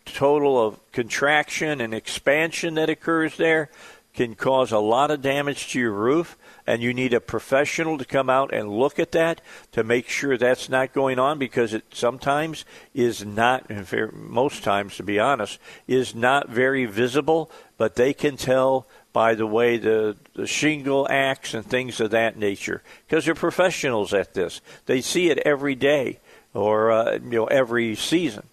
total 0.05 0.65
of 0.65 0.91
contraction 0.91 1.81
and 1.81 1.93
expansion 1.93 2.75
that 2.75 2.89
occurs 2.89 3.37
there 3.37 3.69
can 4.13 4.35
cause 4.35 4.71
a 4.71 4.79
lot 4.79 5.11
of 5.11 5.21
damage 5.21 5.69
to 5.69 5.79
your 5.79 5.91
roof 5.91 6.37
and 6.65 6.81
you 6.81 6.93
need 6.93 7.13
a 7.13 7.21
professional 7.21 7.97
to 7.97 8.05
come 8.05 8.29
out 8.29 8.53
and 8.53 8.69
look 8.69 8.99
at 8.99 9.11
that 9.11 9.39
to 9.71 9.83
make 9.83 10.09
sure 10.09 10.37
that's 10.37 10.67
not 10.67 10.93
going 10.93 11.19
on 11.19 11.37
because 11.37 11.73
it 11.73 11.85
sometimes 11.91 12.65
is 12.93 13.23
not 13.23 13.69
most 14.13 14.63
times 14.63 14.97
to 14.97 15.03
be 15.03 15.19
honest 15.19 15.59
is 15.87 16.15
not 16.15 16.49
very 16.49 16.85
visible 16.85 17.51
but 17.77 17.95
they 17.95 18.13
can 18.13 18.35
tell 18.35 18.87
by 19.13 19.33
the 19.35 19.47
way 19.47 19.77
the, 19.77 20.15
the 20.33 20.45
shingle 20.45 21.07
acts 21.09 21.53
and 21.53 21.65
things 21.65 21.99
of 21.99 22.11
that 22.11 22.37
nature 22.37 22.81
because 23.07 23.25
they're 23.25 23.35
professionals 23.35 24.13
at 24.13 24.33
this. 24.33 24.61
They 24.85 25.01
see 25.01 25.29
it 25.29 25.39
every 25.39 25.75
day 25.75 26.19
or 26.53 26.91
uh, 26.91 27.13
you 27.13 27.19
know 27.31 27.45
every 27.45 27.95
season, 27.95 28.47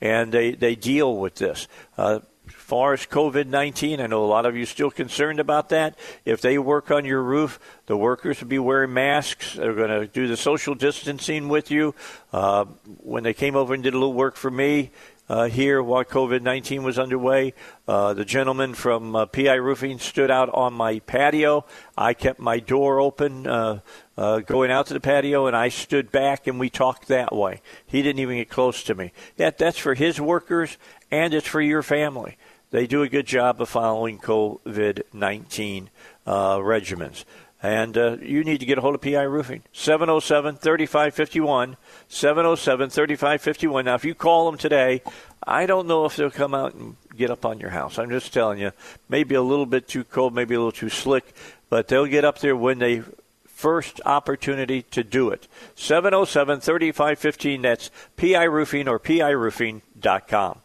and 0.00 0.32
they 0.32 0.52
they 0.52 0.74
deal 0.74 1.16
with 1.16 1.36
this. 1.36 1.68
Uh, 1.96 2.20
as 2.48 2.54
far 2.54 2.92
as 2.92 3.06
COVID 3.06 3.46
19, 3.46 4.00
I 4.00 4.06
know 4.06 4.24
a 4.24 4.26
lot 4.26 4.46
of 4.46 4.56
you 4.56 4.66
still 4.66 4.90
concerned 4.90 5.38
about 5.38 5.68
that. 5.68 5.98
If 6.24 6.40
they 6.40 6.58
work 6.58 6.90
on 6.90 7.04
your 7.04 7.22
roof, 7.22 7.60
the 7.86 7.96
workers 7.96 8.40
will 8.40 8.48
be 8.48 8.58
wearing 8.58 8.94
masks. 8.94 9.54
They're 9.54 9.74
going 9.74 9.90
to 9.90 10.06
do 10.06 10.26
the 10.26 10.36
social 10.36 10.74
distancing 10.74 11.48
with 11.48 11.70
you. 11.70 11.94
Uh, 12.32 12.64
when 13.02 13.22
they 13.22 13.34
came 13.34 13.56
over 13.56 13.74
and 13.74 13.82
did 13.82 13.94
a 13.94 13.98
little 13.98 14.14
work 14.14 14.36
for 14.36 14.50
me, 14.50 14.90
uh, 15.28 15.48
here 15.48 15.82
while 15.82 16.04
COVID 16.04 16.42
19 16.42 16.82
was 16.82 16.98
underway. 16.98 17.54
Uh, 17.86 18.14
the 18.14 18.24
gentleman 18.24 18.74
from 18.74 19.14
uh, 19.16 19.26
PI 19.26 19.54
Roofing 19.54 19.98
stood 19.98 20.30
out 20.30 20.50
on 20.50 20.72
my 20.72 20.98
patio. 21.00 21.64
I 21.96 22.14
kept 22.14 22.38
my 22.40 22.58
door 22.58 23.00
open 23.00 23.46
uh, 23.46 23.80
uh, 24.16 24.40
going 24.40 24.70
out 24.70 24.86
to 24.86 24.94
the 24.94 25.00
patio, 25.00 25.46
and 25.46 25.56
I 25.56 25.68
stood 25.68 26.10
back 26.10 26.46
and 26.46 26.60
we 26.60 26.70
talked 26.70 27.08
that 27.08 27.34
way. 27.34 27.60
He 27.86 28.02
didn't 28.02 28.20
even 28.20 28.36
get 28.36 28.50
close 28.50 28.82
to 28.84 28.94
me. 28.94 29.12
That, 29.36 29.58
that's 29.58 29.78
for 29.78 29.94
his 29.94 30.20
workers 30.20 30.76
and 31.10 31.34
it's 31.34 31.46
for 31.46 31.60
your 31.60 31.82
family. 31.82 32.36
They 32.70 32.86
do 32.86 33.02
a 33.02 33.08
good 33.08 33.26
job 33.26 33.60
of 33.60 33.68
following 33.68 34.18
COVID 34.18 35.02
19 35.12 35.90
uh, 36.26 36.56
regimens. 36.56 37.24
And 37.62 37.96
uh, 37.96 38.16
you 38.20 38.42
need 38.42 38.58
to 38.58 38.66
get 38.66 38.78
a 38.78 38.80
hold 38.80 38.96
of 38.96 39.00
PI 39.00 39.22
Roofing. 39.22 39.62
707 39.72 40.56
3551. 40.56 41.76
707 42.08 42.90
3551. 42.90 43.84
Now, 43.84 43.94
if 43.94 44.04
you 44.04 44.14
call 44.14 44.50
them 44.50 44.58
today, 44.58 45.02
I 45.46 45.66
don't 45.66 45.86
know 45.86 46.04
if 46.04 46.16
they'll 46.16 46.30
come 46.30 46.54
out 46.54 46.74
and 46.74 46.96
get 47.16 47.30
up 47.30 47.46
on 47.46 47.60
your 47.60 47.70
house. 47.70 47.98
I'm 47.98 48.10
just 48.10 48.32
telling 48.32 48.58
you. 48.58 48.72
Maybe 49.08 49.36
a 49.36 49.42
little 49.42 49.66
bit 49.66 49.86
too 49.86 50.02
cold, 50.02 50.34
maybe 50.34 50.56
a 50.56 50.58
little 50.58 50.72
too 50.72 50.88
slick, 50.88 51.34
but 51.70 51.86
they'll 51.86 52.06
get 52.06 52.24
up 52.24 52.40
there 52.40 52.56
when 52.56 52.80
they 52.80 53.02
first 53.46 54.00
opportunity 54.04 54.82
to 54.82 55.04
do 55.04 55.30
it. 55.30 55.46
707 55.76 56.60
3515. 56.60 57.62
That's 57.62 57.90
PI 58.16 58.42
Roofing 58.42 58.88
or 58.88 58.98
PIRoofing.com. 58.98 60.58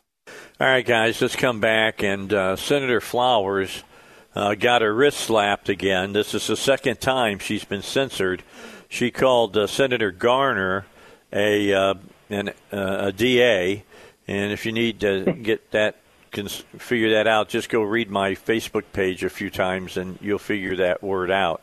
All 0.60 0.68
right, 0.68 0.86
guys, 0.86 1.22
let's 1.22 1.36
come 1.36 1.60
back. 1.60 2.02
And 2.02 2.34
uh, 2.34 2.56
Senator 2.56 3.00
Flowers 3.00 3.84
uh, 4.38 4.54
got 4.54 4.84
her 4.84 4.94
wrist 4.94 5.20
slapped 5.20 5.68
again. 5.68 6.14
This 6.14 6.36
is 6.36 6.46
the 6.46 6.56
second 6.56 7.02
time 7.02 7.40
she's 7.40 7.66
been 7.66 7.82
censored. 7.82 8.44
She 8.88 9.10
called 9.10 9.58
uh, 9.58 9.66
Senator 9.66 10.12
Garner 10.12 10.86
a 11.34 11.74
uh, 11.74 11.96
an, 12.30 12.50
uh, 12.72 12.98
a 13.00 13.12
DA, 13.12 13.84
and 14.28 14.52
if 14.52 14.66
you 14.66 14.72
need 14.72 15.00
to 15.00 15.34
get 15.42 15.72
that 15.72 15.96
can 16.32 16.48
figure 16.48 17.16
that 17.16 17.26
out, 17.26 17.50
just 17.50 17.70
go 17.70 17.82
read 17.82 18.12
my 18.12 18.32
Facebook 18.32 18.84
page 18.94 19.24
a 19.24 19.30
few 19.30 19.50
times, 19.50 19.98
and 19.98 20.20
you'll 20.22 20.38
figure 20.38 20.76
that 20.76 21.02
word 21.02 21.32
out. 21.32 21.62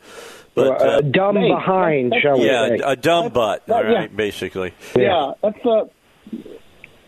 But 0.57 0.83
uh, 0.83 1.01
dumb 1.01 1.35
behind, 1.35 2.13
shall 2.21 2.41
we 2.41 2.47
yeah, 2.47 2.69
say? 2.69 2.81
a 2.85 2.97
dumb 2.97 3.33
butt, 3.33 3.69
all 3.71 3.85
right, 3.85 4.11
yeah. 4.11 4.17
basically. 4.17 4.75
Yeah, 4.97 5.03
yeah 5.03 5.33
that's 5.43 5.65
uh, 5.65 5.85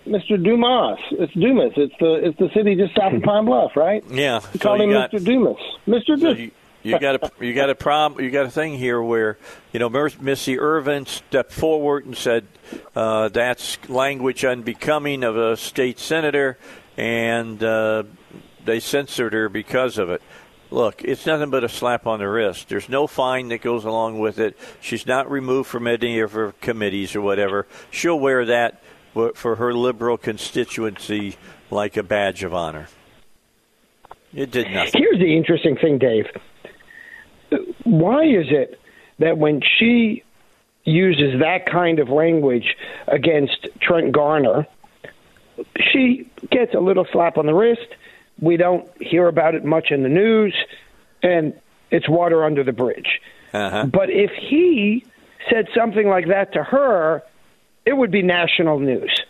Mr. 0.07 0.43
Dumas. 0.43 0.99
It's 1.13 1.33
Dumas. 1.35 1.73
It's 1.77 1.95
the 1.99 2.15
it's 2.15 2.39
the 2.39 2.49
city 2.55 2.75
just 2.75 2.95
south 2.95 3.13
of 3.13 3.23
Pine 3.23 3.45
Bluff, 3.45 3.73
right? 3.77 4.05
Yeah. 4.11 4.37
You 4.37 4.41
so 4.41 4.59
call 4.59 4.81
him 4.81 4.91
got, 4.91 5.11
Mr. 5.11 5.25
Dumas. 5.25 5.57
Mr. 5.87 6.19
So 6.19 6.31
you, 6.31 6.51
you 6.83 6.99
got 6.99 7.23
a 7.23 7.45
you 7.45 7.53
got 7.55 7.71
a 7.71 7.75
problem. 7.75 8.25
You 8.25 8.31
got 8.31 8.47
a 8.47 8.51
thing 8.51 8.75
here 8.75 9.03
where 9.03 9.39
you 9.73 9.81
know 9.81 9.89
Missy 9.89 10.59
Irvin 10.59 11.07
stepped 11.07 11.53
forward 11.53 12.07
and 12.07 12.17
said 12.17 12.47
uh, 12.95 13.29
that's 13.29 13.79
language 13.89 14.45
unbecoming 14.45 15.25
of 15.25 15.37
a 15.37 15.57
state 15.57 15.99
senator, 15.99 16.59
and 16.97 17.63
uh, 17.63 18.05
they 18.65 18.81
censored 18.81 19.33
her 19.33 19.49
because 19.49 19.99
of 19.99 20.11
it. 20.11 20.23
Look, 20.71 21.05
it's 21.05 21.27
nothing 21.27 21.51
but 21.51 21.63
a 21.63 21.69
slap 21.69 22.07
on 22.07 22.19
the 22.19 22.29
wrist. 22.29 22.69
There's 22.69 22.89
no 22.89 23.07
fine 23.07 23.49
that 23.49 23.61
goes 23.63 23.85
along 23.85 24.19
with 24.19 24.39
it. 24.39 24.59
She's 24.81 25.07
not 25.07 25.31
removed 25.31 25.69
from 25.69 25.87
any 25.87 26.19
of 26.21 26.33
her 26.33 26.53
committees 26.61 27.15
or 27.15 27.21
whatever. 27.21 27.67
She'll 27.91 28.19
wear 28.19 28.45
that 28.47 28.83
for 29.35 29.57
her 29.57 29.73
liberal 29.75 30.17
constituency 30.17 31.37
like 31.71 31.97
a 31.97 32.03
badge 32.03 32.45
of 32.45 32.55
honor. 32.55 32.89
It 34.35 34.51
did 34.51 34.71
nothing. 34.71 35.01
Here's 35.01 35.19
the 35.19 35.37
interesting 35.37 35.77
thing, 35.77 35.99
Dave. 35.99 36.27
Why 37.85 38.25
is 38.25 38.47
it 38.51 38.79
that 39.19 39.39
when 39.39 39.62
she 39.79 40.23
uses 40.85 41.41
that 41.41 41.67
kind 41.71 41.99
of 41.99 42.09
language 42.09 42.77
against 43.09 43.67
Trent 43.81 44.12
Garner, 44.12 44.67
she 45.93 46.31
gets 46.51 46.75
a 46.75 46.81
little 46.81 47.07
slap 47.12 47.39
on 47.39 47.47
the 47.47 47.55
wrist? 47.55 47.89
We 48.41 48.59
don't 48.59 48.89
hear 49.01 49.29
about 49.29 49.55
it 49.55 49.64
much 49.64 49.91
in 49.91 50.03
the 50.03 50.11
news, 50.11 50.55
and 51.23 51.59
it's 51.91 52.09
water 52.09 52.45
under 52.45 52.62
the 52.62 52.73
bridge. 52.73 53.21
Uh-huh. 53.55 53.87
But 53.87 54.11
if 54.11 54.31
he 54.33 55.07
said 55.51 55.69
something 55.75 56.09
like 56.09 56.29
that 56.29 56.53
to 56.53 56.62
her, 56.62 57.23
it 57.87 57.97
would 57.97 58.11
be 58.11 58.22
national 58.22 58.78
news. 58.80 59.22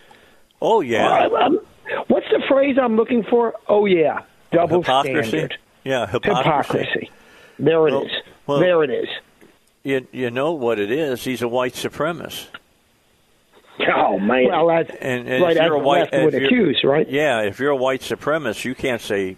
Oh 0.61 0.81
yeah. 0.81 1.29
Uh, 1.31 1.37
um, 1.37 1.61
what's 2.09 2.27
the 2.31 2.43
phrase 2.49 2.77
I'm 2.81 2.97
looking 2.97 3.23
for? 3.23 3.55
Oh 3.69 3.87
yeah, 3.87 4.23
double 4.51 4.79
hypocrisy. 4.81 5.29
standard. 5.29 5.59
Yeah, 5.85 6.07
hypocrisy. 6.07 6.79
hypocrisy. 6.79 7.11
There 7.59 7.87
it 7.87 7.93
well, 7.93 8.03
is. 8.05 8.13
Well- 8.47 8.59
there 8.61 8.83
it 8.83 8.91
is. 8.91 9.09
You 9.85 10.07
you 10.11 10.31
know 10.33 10.53
what 10.53 10.81
it 10.81 10.91
is? 10.91 11.23
He's 11.23 11.43
a 11.43 11.49
white 11.49 11.75
supremacist. 11.75 12.47
Oh 13.95 14.19
man. 14.19 14.49
Well, 14.49 14.67
that's 14.69 14.91
And, 15.01 15.29
and 15.29 15.43
right. 15.43 15.57
if 15.57 15.63
you're 15.63 15.75
a 15.75 15.79
white, 15.79 16.09
would 16.13 16.35
accuse, 16.35 16.81
right? 16.83 17.09
Yeah, 17.09 17.43
if 17.43 17.61
you're 17.61 17.71
a 17.71 17.77
white 17.77 18.01
supremacist, 18.01 18.65
you 18.65 18.75
can't 18.75 19.03
say 19.03 19.37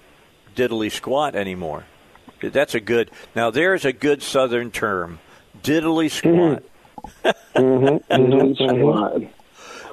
diddly 0.54 0.90
squat 0.90 1.34
anymore. 1.34 1.84
That's 2.40 2.74
a 2.74 2.80
good. 2.80 3.10
Now 3.34 3.50
there's 3.50 3.84
a 3.84 3.92
good 3.92 4.22
Southern 4.22 4.70
term, 4.70 5.18
diddly 5.62 6.10
squat. 6.10 6.62
Mhm. 7.54 9.28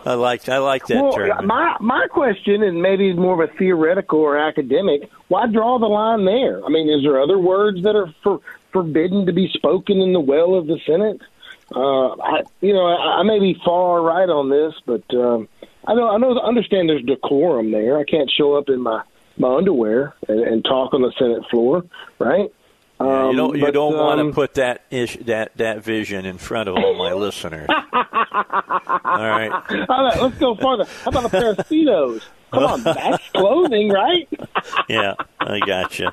I 0.05 0.13
like 0.13 0.47
I 0.49 0.59
like 0.59 0.85
that 0.87 1.01
Well, 1.01 1.13
term. 1.13 1.47
my 1.47 1.75
my 1.79 2.07
question, 2.07 2.61
and 2.61 2.81
maybe 2.81 3.11
more 3.13 3.41
of 3.41 3.49
a 3.49 3.51
theoretical 3.53 4.19
or 4.19 4.37
academic. 4.37 5.09
Why 5.29 5.47
draw 5.47 5.79
the 5.79 5.87
line 5.87 6.25
there? 6.25 6.63
I 6.63 6.69
mean, 6.69 6.89
is 6.89 7.03
there 7.03 7.19
other 7.19 7.39
words 7.39 7.81
that 7.83 7.95
are 7.95 8.13
for, 8.21 8.39
forbidden 8.71 9.25
to 9.25 9.33
be 9.33 9.49
spoken 9.49 10.01
in 10.01 10.13
the 10.13 10.19
well 10.19 10.53
of 10.53 10.67
the 10.67 10.79
Senate? 10.85 11.21
Uh, 11.75 12.09
I, 12.21 12.43
you 12.61 12.73
know, 12.73 12.85
I, 12.85 13.19
I 13.19 13.23
may 13.23 13.39
be 13.39 13.59
far 13.65 14.01
right 14.01 14.29
on 14.29 14.49
this, 14.49 14.75
but 14.85 15.01
um, 15.15 15.47
I 15.87 15.95
know 15.95 16.09
I 16.09 16.17
know 16.17 16.37
understand 16.39 16.87
there's 16.87 17.03
decorum 17.03 17.71
there. 17.71 17.97
I 17.97 18.03
can't 18.03 18.29
show 18.29 18.53
up 18.53 18.69
in 18.69 18.81
my 18.81 19.01
my 19.37 19.55
underwear 19.55 20.13
and, 20.27 20.39
and 20.41 20.63
talk 20.63 20.93
on 20.93 21.01
the 21.01 21.11
Senate 21.17 21.43
floor, 21.49 21.83
right? 22.19 22.53
Yeah, 22.99 23.29
you 23.29 23.35
don't 23.35 23.55
you 23.55 23.61
but, 23.65 23.73
don't 23.73 23.97
want 23.97 24.19
to 24.19 24.25
um, 24.25 24.33
put 24.33 24.53
that 24.55 24.85
ish, 24.89 25.17
that 25.25 25.57
that 25.57 25.83
vision 25.83 26.25
in 26.25 26.37
front 26.37 26.69
of 26.69 26.75
all 26.75 26.95
my 26.95 27.13
listeners. 27.25 27.67
all 27.69 27.77
right. 27.91 29.51
All 29.89 30.03
right, 30.05 30.21
let's 30.21 30.37
go 30.37 30.55
farther. 30.55 30.85
How 31.03 31.09
about 31.09 31.25
a 31.25 31.29
pair 31.29 31.51
of 31.51 31.57
speedos? 31.57 32.21
Come 32.51 32.63
on, 32.63 32.83
that's 32.83 33.29
clothing, 33.29 33.89
right? 33.89 34.27
Yeah, 34.87 35.15
I 35.39 35.59
got 35.59 35.99
you. 35.99 36.09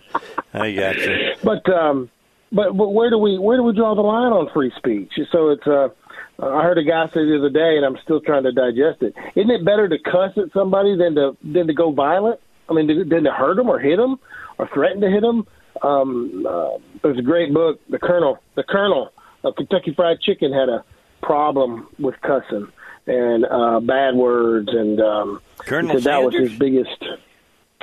I 0.52 0.72
got 0.72 0.96
you. 0.96 1.34
But 1.44 1.68
um, 1.72 2.10
but 2.50 2.76
but 2.76 2.88
where 2.88 3.10
do 3.10 3.18
we 3.18 3.38
where 3.38 3.56
do 3.56 3.62
we 3.62 3.74
draw 3.74 3.94
the 3.94 4.02
line 4.02 4.32
on 4.32 4.50
free 4.52 4.72
speech? 4.76 5.12
So 5.30 5.50
it's 5.50 5.66
uh, 5.66 5.88
I 6.38 6.62
heard 6.62 6.78
a 6.78 6.82
guy 6.82 7.06
say 7.08 7.24
the 7.24 7.38
other 7.38 7.50
day, 7.50 7.76
and 7.76 7.86
I'm 7.86 7.96
still 8.02 8.20
trying 8.20 8.42
to 8.42 8.52
digest 8.52 9.02
it. 9.02 9.14
Isn't 9.36 9.50
it 9.50 9.64
better 9.64 9.88
to 9.88 9.98
cuss 9.98 10.36
at 10.36 10.52
somebody 10.52 10.96
than 10.96 11.14
to 11.14 11.36
than 11.44 11.68
to 11.68 11.74
go 11.74 11.92
violent? 11.92 12.40
I 12.68 12.74
mean, 12.74 12.86
than 13.08 13.24
to 13.24 13.32
hurt 13.32 13.56
them 13.56 13.68
or 13.68 13.78
hit 13.78 13.98
them 13.98 14.18
or 14.58 14.68
threaten 14.68 15.00
to 15.02 15.10
hit 15.10 15.22
them? 15.22 15.46
Um, 15.82 16.46
uh, 16.48 16.78
there's 17.02 17.18
a 17.18 17.22
great 17.22 17.52
book, 17.52 17.80
the 17.88 17.98
Colonel, 17.98 18.38
the 18.54 18.62
Colonel 18.62 19.12
of 19.44 19.56
Kentucky 19.56 19.92
Fried 19.94 20.20
Chicken 20.20 20.52
had 20.52 20.68
a 20.68 20.84
problem 21.22 21.88
with 21.98 22.14
cussing 22.20 22.68
and 23.06 23.44
uh, 23.44 23.80
bad 23.80 24.14
words, 24.14 24.68
and 24.68 25.00
um, 25.00 25.40
Colonel 25.58 25.94
said 25.96 26.04
that 26.04 26.22
was 26.22 26.34
his 26.34 26.56
biggest. 26.56 27.04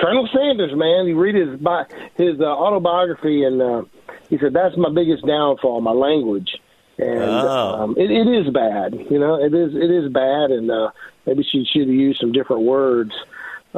Colonel 0.00 0.26
Sanders, 0.32 0.72
man, 0.74 1.06
you 1.06 1.18
read 1.20 1.34
his 1.34 1.60
bi- 1.60 1.84
his 2.14 2.40
uh, 2.40 2.44
autobiography, 2.44 3.44
and 3.44 3.60
uh, 3.60 3.82
he 4.30 4.38
said 4.38 4.54
that's 4.54 4.76
my 4.78 4.88
biggest 4.90 5.26
downfall, 5.26 5.82
my 5.82 5.90
language, 5.92 6.56
and 6.96 7.20
Oh. 7.20 7.82
um, 7.82 7.94
it, 7.98 8.10
it 8.10 8.26
is 8.28 8.50
bad. 8.50 8.94
You 9.10 9.18
know, 9.18 9.34
it 9.34 9.52
is 9.52 9.74
it 9.74 9.90
is 9.90 10.10
bad, 10.10 10.50
and 10.52 10.70
uh, 10.70 10.90
maybe 11.26 11.42
she 11.42 11.66
should 11.70 11.82
have 11.82 11.90
used 11.90 12.18
some 12.18 12.32
different 12.32 12.62
words. 12.62 13.12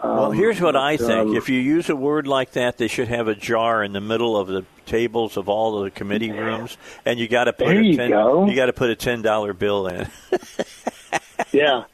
Um, 0.01 0.17
Well, 0.17 0.31
here's 0.31 0.61
what 0.61 0.75
I 0.77 0.97
think. 0.97 1.11
um, 1.11 1.37
If 1.37 1.49
you 1.49 1.59
use 1.61 1.91
a 1.91 1.97
word 1.97 2.27
like 2.27 2.53
that, 2.53 2.79
they 2.79 2.89
should 2.89 3.09
have 3.09 3.29
a 3.29 3.35
jar 3.35 3.83
in 3.85 3.93
the 3.93 4.01
middle 4.01 4.37
of 4.37 4.49
the 4.49 4.65
tables 4.87 5.37
of 5.37 5.49
all 5.49 5.79
of 5.79 5.85
the 5.85 5.91
committee 5.91 6.31
rooms, 6.33 6.77
and 7.05 7.19
you 7.19 7.29
got 7.29 7.45
to 7.45 7.53
put 7.53 7.67
There 7.67 7.81
a 7.81 7.83
you 7.85 7.97
ten. 7.97 8.11
go. 8.11 8.47
You 8.47 8.55
got 8.57 8.67
to 8.67 8.73
put 8.73 8.91
a 8.91 8.97
ten 8.97 9.21
dollar 9.23 9.53
bill 9.53 9.87
in. 9.89 10.09
yeah, 11.53 11.85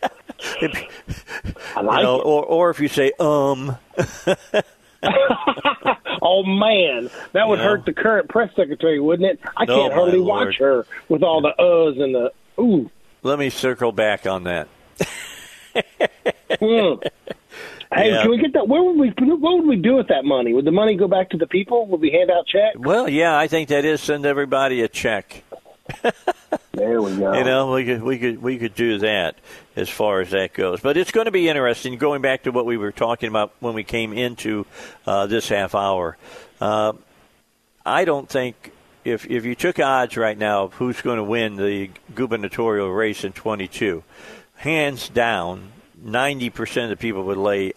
I 1.76 1.80
like 1.82 1.99
you 1.99 2.03
know, 2.05 2.20
it. 2.20 2.24
or 2.24 2.44
or 2.44 2.70
if 2.70 2.78
you 2.80 2.88
say 2.88 3.12
um, 3.18 3.76
Oh 6.20 6.42
man, 6.44 7.11
that 7.32 7.49
would 7.49 7.59
You 7.59 7.64
know? 7.64 7.70
hurt 7.70 7.84
the 7.86 7.92
current 7.92 8.28
press 8.28 8.51
secretary, 8.57 8.99
wouldn't 9.01 9.28
it? 9.28 9.40
I 9.57 9.64
No, 9.64 9.82
can't 9.82 9.94
hardly 9.94 10.18
Lord. 10.18 10.46
watch 10.49 10.57
her 10.59 10.86
with 11.09 11.22
all 11.22 11.40
the 11.40 11.53
uhs 11.59 12.01
and 12.03 12.14
the 12.14 12.32
ooh. 12.61 12.90
let 13.22 13.38
me 13.38 13.51
circle 13.51 13.92
back 13.92 14.26
on 14.26 14.44
that. 14.44 14.68
Mm. 16.49 17.07
Hey, 17.93 18.11
Yeah. 18.11 18.22
can 18.22 18.30
we 18.30 18.39
get 18.39 18.53
that? 18.53 18.68
Where 18.68 18.82
would 18.82 18.97
we? 18.99 19.09
What 19.26 19.57
would 19.57 19.66
we 19.66 19.76
do 19.76 19.97
with 19.97 20.09
that 20.09 20.24
money? 20.24 20.53
Would 20.53 20.64
the 20.66 20.70
money 20.72 20.95
go 20.97 21.09
back 21.09 21.30
to 21.30 21.36
the 21.39 21.47
people? 21.47 21.86
Would 21.86 22.01
we 22.01 22.11
hand 22.11 22.30
out 22.30 22.47
checks? 22.47 22.76
Well, 22.78 23.09
yeah, 23.09 23.36
I 23.39 23.49
think 23.49 23.68
that 23.70 23.84
is 23.84 24.01
send 24.03 24.26
everybody 24.26 24.82
a 24.82 24.89
check. 24.89 25.43
There 26.72 27.01
we 27.03 27.16
go. 27.16 27.32
You 27.39 27.45
know, 27.45 27.72
we 27.72 27.84
could 27.86 28.03
we 28.03 28.18
could 28.18 28.43
we 28.43 28.59
could 28.59 28.74
do 28.74 28.99
that 28.99 29.36
as 29.74 29.89
far 29.89 30.20
as 30.20 30.30
that 30.30 30.53
goes. 30.53 30.80
But 30.80 30.97
it's 30.99 31.11
going 31.11 31.24
to 31.24 31.30
be 31.30 31.49
interesting. 31.49 31.97
Going 31.97 32.20
back 32.20 32.43
to 32.43 32.51
what 32.53 32.66
we 32.66 32.76
were 32.76 32.93
talking 32.93 33.28
about 33.30 33.53
when 33.61 33.72
we 33.74 33.84
came 33.84 34.12
into 34.12 34.66
uh, 35.07 35.26
this 35.26 35.49
half 35.49 35.74
hour, 35.74 36.18
uh, 36.61 36.93
I 37.86 38.05
don't 38.05 38.28
think 38.28 38.70
if 39.05 39.24
if 39.30 39.47
you 39.47 39.55
took 39.55 39.78
odds 39.78 40.16
right 40.18 40.36
now 40.36 40.64
of 40.64 40.74
who's 40.74 41.01
going 41.01 41.16
to 41.16 41.24
win 41.24 41.57
the 41.57 41.91
gubernatorial 42.14 42.91
race 42.93 43.24
in 43.24 43.32
22, 43.32 44.05
hands 44.57 45.09
down, 45.09 45.72
90 46.03 46.51
percent 46.51 46.84
of 46.92 46.99
the 46.99 47.01
people 47.03 47.24
would 47.24 47.38
lay 47.38 47.72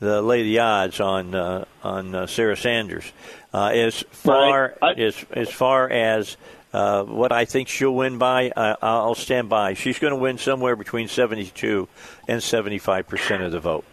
the 0.00 0.20
lay 0.22 0.42
the 0.42 0.58
odds 0.58 1.00
on 1.00 1.34
uh, 1.34 1.64
on 1.82 2.14
uh, 2.14 2.26
Sarah 2.26 2.56
Sanders. 2.56 3.10
Uh, 3.52 3.66
as 3.68 4.02
far 4.10 4.74
Right. 4.82 4.96
I- 4.98 5.00
as 5.00 5.24
as 5.32 5.50
far 5.50 5.88
as 5.88 6.36
uh, 6.72 7.04
what 7.04 7.30
I 7.30 7.44
think 7.44 7.68
she'll 7.68 7.94
win 7.94 8.18
by, 8.18 8.50
uh, 8.50 8.74
I'll 8.82 9.14
stand 9.14 9.48
by. 9.48 9.74
She's 9.74 10.00
going 10.00 10.10
to 10.10 10.16
win 10.18 10.38
somewhere 10.38 10.74
between 10.74 11.06
72 11.06 11.86
and 12.26 12.42
75 12.42 13.06
percent 13.06 13.42
of 13.44 13.52
the 13.52 13.60
vote. 13.60 13.84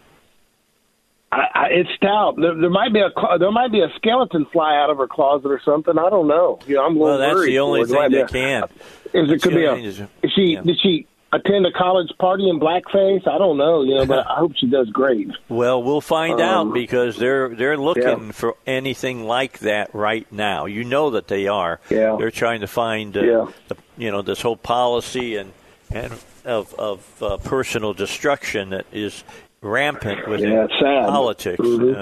I, 1.32 1.44
I, 1.54 1.68
it's 1.72 1.90
stout. 1.96 2.36
There, 2.38 2.56
there 2.56 2.70
might 2.70 2.92
be 2.92 3.00
a 3.00 3.10
there 3.38 3.52
might 3.52 3.72
be 3.72 3.82
a 3.82 3.88
skeleton 3.96 4.46
fly 4.52 4.76
out 4.76 4.90
of 4.90 4.98
her 4.98 5.08
closet 5.08 5.48
or 5.50 5.62
something. 5.64 5.98
I 5.98 6.10
don't 6.10 6.28
know. 6.28 6.60
You 6.68 6.76
know, 6.76 6.86
I'm 6.86 6.98
a 6.98 7.00
little 7.00 7.06
Well, 7.06 7.18
that's 7.20 7.36
worried 7.36 7.52
the 7.52 7.60
only 7.60 7.86
for 7.86 7.94
her. 8.02 8.10
There 8.10 8.28
thing 8.28 8.60
that 8.60 8.70
can. 9.14 9.24
Is 9.26 9.32
it 9.32 9.42
could 9.42 9.54
be 9.54 9.64
a? 9.66 9.70
only 9.70 9.82
thing 9.82 9.90
is- 9.90 10.00
Is 10.24 10.32
she 10.34 10.42
yeah. 10.54 10.62
did 10.62 10.78
she 10.82 11.08
attend 11.34 11.66
a 11.66 11.72
college 11.72 12.10
party 12.20 12.50
in 12.50 12.60
blackface? 12.60 13.28
I 13.28 13.38
don't 13.38 13.58
know. 13.58 13.84
You 13.84 13.96
know, 13.96 14.06
but 14.06 14.28
I 14.28 14.36
hope 14.36 14.54
she 14.58 14.68
does 14.68 14.90
great. 14.90 15.28
Well, 15.50 15.82
we'll 15.84 16.02
find 16.02 16.42
Um, 16.42 16.70
out 16.70 16.74
because 16.74 17.18
they're 17.18 17.50
they're 17.50 17.78
looking 17.78 18.28
yeah. 18.28 18.32
for 18.32 18.56
anything 18.66 19.26
like 19.26 19.60
that 19.60 19.94
right 19.94 20.30
now. 20.32 20.66
You 20.66 20.84
know 20.84 21.12
that 21.12 21.28
they 21.28 21.48
are. 21.48 21.80
Yeah. 21.90 22.16
They're 22.18 22.32
trying 22.32 22.62
to 22.62 22.68
find 22.68 23.16
uh, 23.18 23.22
Yeah. 23.22 23.46
the, 23.68 23.76
you 23.98 24.12
know 24.12 24.22
this 24.22 24.42
whole 24.42 24.58
policy 24.58 25.36
and 25.38 25.52
and 25.92 26.14
of 26.46 26.74
of 26.76 27.24
uh, 27.24 27.38
personal 27.38 27.94
destruction 27.94 28.70
that 28.72 28.86
is 28.92 29.24
rampant 29.62 30.28
within 30.28 30.52
Yeah, 30.54 30.64
it's 30.66 30.74
sad. 30.80 31.06
politics. 31.10 31.60
Mhm. 31.60 31.96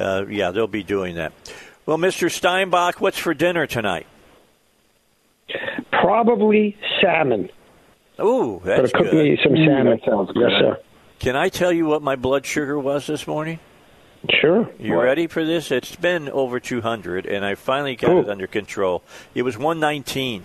Uh, 0.00 0.02
uh, 0.02 0.24
yeah, 0.28 0.50
they'll 0.50 0.66
be 0.66 0.82
doing 0.82 1.14
that. 1.16 1.32
Well, 1.86 1.98
Mr. 1.98 2.28
Steinbuch, 2.28 2.94
what's 3.00 3.18
for 3.18 3.32
dinner 3.34 3.66
tonight? 3.66 4.06
Probably 5.92 6.76
salmon. 7.00 7.48
Ooh, 8.20 8.60
that's 8.64 8.92
cook 8.92 9.12
me 9.12 9.36
good. 9.36 9.40
some 9.42 9.56
salmon. 9.56 10.00
sounds 10.06 10.30
Yes, 10.34 10.50
good. 10.50 10.60
sir. 10.60 10.78
Can 11.18 11.36
I 11.36 11.48
tell 11.48 11.72
you 11.72 11.86
what 11.86 12.02
my 12.02 12.16
blood 12.16 12.44
sugar 12.46 12.78
was 12.78 13.06
this 13.06 13.26
morning? 13.26 13.58
Sure. 14.40 14.68
You 14.78 15.00
ready 15.00 15.26
for 15.26 15.44
this? 15.44 15.70
It's 15.70 15.94
been 15.96 16.28
over 16.30 16.58
200, 16.58 17.26
and 17.26 17.44
I 17.44 17.54
finally 17.54 17.94
got 17.96 18.08
Cool. 18.08 18.20
it 18.22 18.28
under 18.28 18.46
control. 18.46 19.02
It 19.34 19.42
was 19.42 19.56
119. 19.56 20.44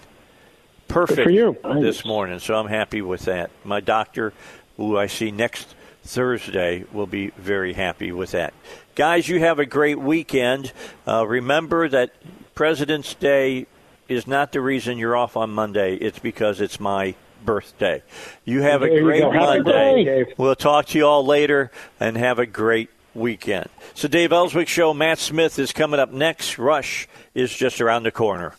Perfect 0.88 1.22
for 1.24 1.30
you. 1.30 1.56
this 1.80 2.04
morning, 2.04 2.40
so 2.40 2.56
I'm 2.56 2.68
happy 2.68 3.02
with 3.02 3.22
that. 3.22 3.50
My 3.64 3.80
doctor, 3.80 4.34
who 4.76 4.98
I 4.98 5.08
see 5.08 5.32
next 5.32 5.74
Thursday, 6.04 6.84
will 6.92 7.08
be 7.08 7.28
very 7.38 7.74
happy 7.74 8.12
with 8.12 8.32
that. 8.32 8.54
Guys, 8.96 9.30
you 9.30 9.40
have 9.40 9.58
a 9.58 9.66
great 9.66 9.98
weekend. 10.00 10.74
Uh, 11.08 11.26
remember 11.26 11.88
that 11.88 12.12
President's 12.56 13.14
Day 13.14 13.68
is 14.10 14.28
not 14.28 14.52
the 14.52 14.60
reason 14.60 14.98
you're 14.98 15.16
off 15.16 15.38
on 15.38 15.50
Monday. 15.52 15.96
It's 15.96 16.20
because 16.20 16.60
it's 16.60 16.78
my 16.80 17.16
birthday. 17.46 18.04
You 18.46 18.62
have 18.62 18.82
There 18.82 18.98
a 18.98 19.02
great. 19.02 19.24
Monday. 19.24 19.64
birthday, 19.64 20.34
We'll 20.38 20.56
talk 20.56 20.88
to 20.88 20.98
you 20.98 21.06
all 21.06 21.26
later 21.26 21.72
and 22.00 22.18
have 22.18 22.40
a 22.40 22.46
great 22.46 22.90
weekend. 23.14 23.68
So, 23.94 24.08
Dave 24.08 24.32
Elswick 24.32 24.68
Show, 24.68 24.94
Matt 24.94 25.20
Smith 25.20 25.60
is 25.60 25.72
coming 25.74 26.00
up 26.00 26.12
next. 26.12 26.58
Rush 26.58 27.08
is 27.34 27.54
just 27.56 27.82
around 27.82 28.04
the 28.04 28.12
corner. 28.12 28.56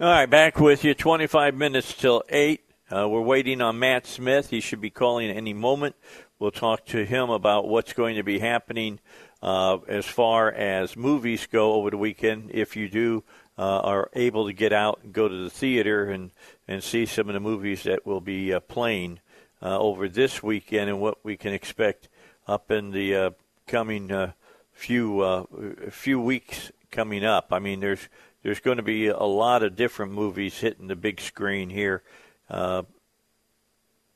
All 0.00 0.08
right, 0.08 0.26
back 0.28 0.58
with 0.58 0.84
you. 0.84 0.94
25 0.94 1.54
minutes 1.54 1.94
till 1.94 2.22
8. 2.28 2.60
Uh, 2.90 3.08
we're 3.08 3.20
waiting 3.20 3.60
on 3.60 3.78
Matt 3.78 4.06
Smith. 4.06 4.50
He 4.50 4.60
should 4.60 4.80
be 4.80 4.90
calling 4.90 5.30
any 5.30 5.52
moment. 5.54 5.94
We'll 6.38 6.50
talk 6.50 6.84
to 6.86 7.04
him 7.04 7.30
about 7.30 7.68
what's 7.68 7.92
going 7.92 8.16
to 8.16 8.22
be 8.22 8.40
happening 8.40 8.98
uh, 9.42 9.78
as 9.88 10.06
far 10.06 10.50
as 10.52 10.96
movies 10.96 11.46
go 11.46 11.74
over 11.74 11.90
the 11.90 11.98
weekend. 11.98 12.50
If 12.52 12.76
you 12.76 12.88
do 12.88 13.24
uh, 13.58 13.80
are 13.80 14.10
able 14.14 14.46
to 14.46 14.52
get 14.52 14.72
out 14.72 15.00
and 15.02 15.12
go 15.12 15.28
to 15.28 15.44
the 15.44 15.50
theater 15.50 16.04
and, 16.04 16.30
and 16.66 16.82
see 16.82 17.06
some 17.06 17.28
of 17.28 17.34
the 17.34 17.40
movies 17.40 17.82
that 17.82 18.06
will 18.06 18.20
be 18.20 18.52
uh, 18.52 18.60
playing 18.60 19.20
uh, 19.60 19.78
over 19.78 20.08
this 20.08 20.42
weekend 20.42 20.88
and 20.88 21.00
what 21.00 21.24
we 21.24 21.36
can 21.36 21.52
expect 21.52 22.08
up 22.46 22.70
in 22.70 22.90
the 22.90 23.14
uh, 23.14 23.30
coming 23.66 24.10
uh, 24.10 24.32
few 24.72 25.20
uh, 25.20 25.44
few 25.90 26.20
weeks 26.20 26.72
coming 26.90 27.24
up. 27.24 27.48
I 27.52 27.58
mean, 27.58 27.80
there's 27.80 28.08
there's 28.42 28.60
going 28.60 28.78
to 28.78 28.82
be 28.82 29.06
a 29.08 29.22
lot 29.22 29.62
of 29.62 29.76
different 29.76 30.12
movies 30.12 30.58
hitting 30.58 30.88
the 30.88 30.96
big 30.96 31.20
screen 31.20 31.70
here. 31.70 32.02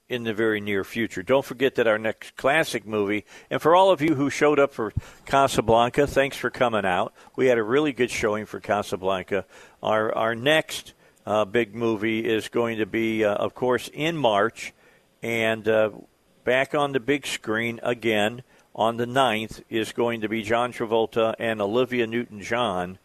In 0.08 0.22
the 0.22 0.32
very 0.32 0.60
near 0.60 0.84
future. 0.84 1.24
Don't 1.24 1.44
forget 1.44 1.74
that 1.74 1.88
our 1.88 1.98
next 1.98 2.36
classic 2.36 2.86
movie, 2.86 3.24
and 3.50 3.60
for 3.60 3.74
all 3.74 3.90
of 3.90 4.00
you 4.00 4.14
who 4.14 4.30
showed 4.30 4.60
up 4.60 4.72
for 4.72 4.92
Casablanca, 5.24 6.06
thanks 6.06 6.36
for 6.36 6.48
coming 6.48 6.84
out. 6.84 7.12
We 7.34 7.46
had 7.46 7.58
a 7.58 7.62
really 7.64 7.92
good 7.92 8.12
showing 8.12 8.46
for 8.46 8.60
Casablanca. 8.60 9.46
Our 9.82 10.14
our 10.14 10.36
next 10.36 10.94
uh, 11.26 11.44
big 11.44 11.74
movie 11.74 12.24
is 12.24 12.48
going 12.48 12.78
to 12.78 12.86
be, 12.86 13.24
uh, 13.24 13.34
of 13.34 13.56
course, 13.56 13.90
in 13.92 14.16
March, 14.16 14.72
and 15.24 15.66
uh, 15.66 15.90
back 16.44 16.72
on 16.72 16.92
the 16.92 17.00
big 17.00 17.26
screen 17.26 17.80
again 17.82 18.44
on 18.76 18.98
the 18.98 19.06
9th 19.06 19.62
is 19.68 19.90
going 19.90 20.20
to 20.20 20.28
be 20.28 20.44
John 20.44 20.72
Travolta 20.72 21.34
and 21.40 21.60
Olivia 21.60 22.06
Newton-John, 22.06 22.98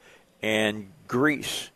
and 0.44 0.92
Grease. 1.08 1.72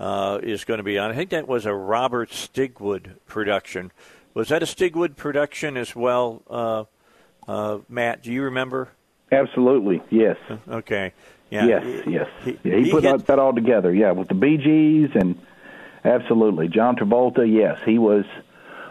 Uh, 0.00 0.40
is 0.42 0.64
going 0.64 0.78
to 0.78 0.84
be 0.84 0.98
on. 0.98 1.12
I 1.12 1.14
think 1.14 1.30
that 1.30 1.46
was 1.46 1.64
a 1.64 1.72
Robert 1.72 2.30
Stigwood 2.30 3.18
production. 3.28 3.92
Was 4.34 4.48
that 4.48 4.62
a 4.62 4.66
Stigwood 4.66 5.16
production 5.16 5.76
as 5.76 5.94
well, 5.94 6.42
uh, 6.48 6.84
uh, 7.50 7.78
Matt? 7.88 8.22
Do 8.22 8.32
you 8.32 8.42
remember? 8.42 8.88
Absolutely, 9.30 10.02
yes. 10.10 10.36
Okay. 10.68 11.12
Yeah. 11.50 11.66
Yes, 11.66 12.04
yes. 12.06 12.28
He, 12.44 12.58
yeah, 12.64 12.76
he, 12.76 12.84
he 12.84 12.90
put 12.90 13.04
hit, 13.04 13.26
that 13.26 13.38
all 13.38 13.52
together. 13.52 13.92
Yeah, 13.92 14.12
with 14.12 14.28
the 14.28 14.34
Bee 14.34 14.56
Gees 14.56 15.10
and 15.14 15.38
absolutely 16.04 16.68
John 16.68 16.96
Travolta. 16.96 17.44
Yes, 17.46 17.78
he 17.84 17.98
was 17.98 18.24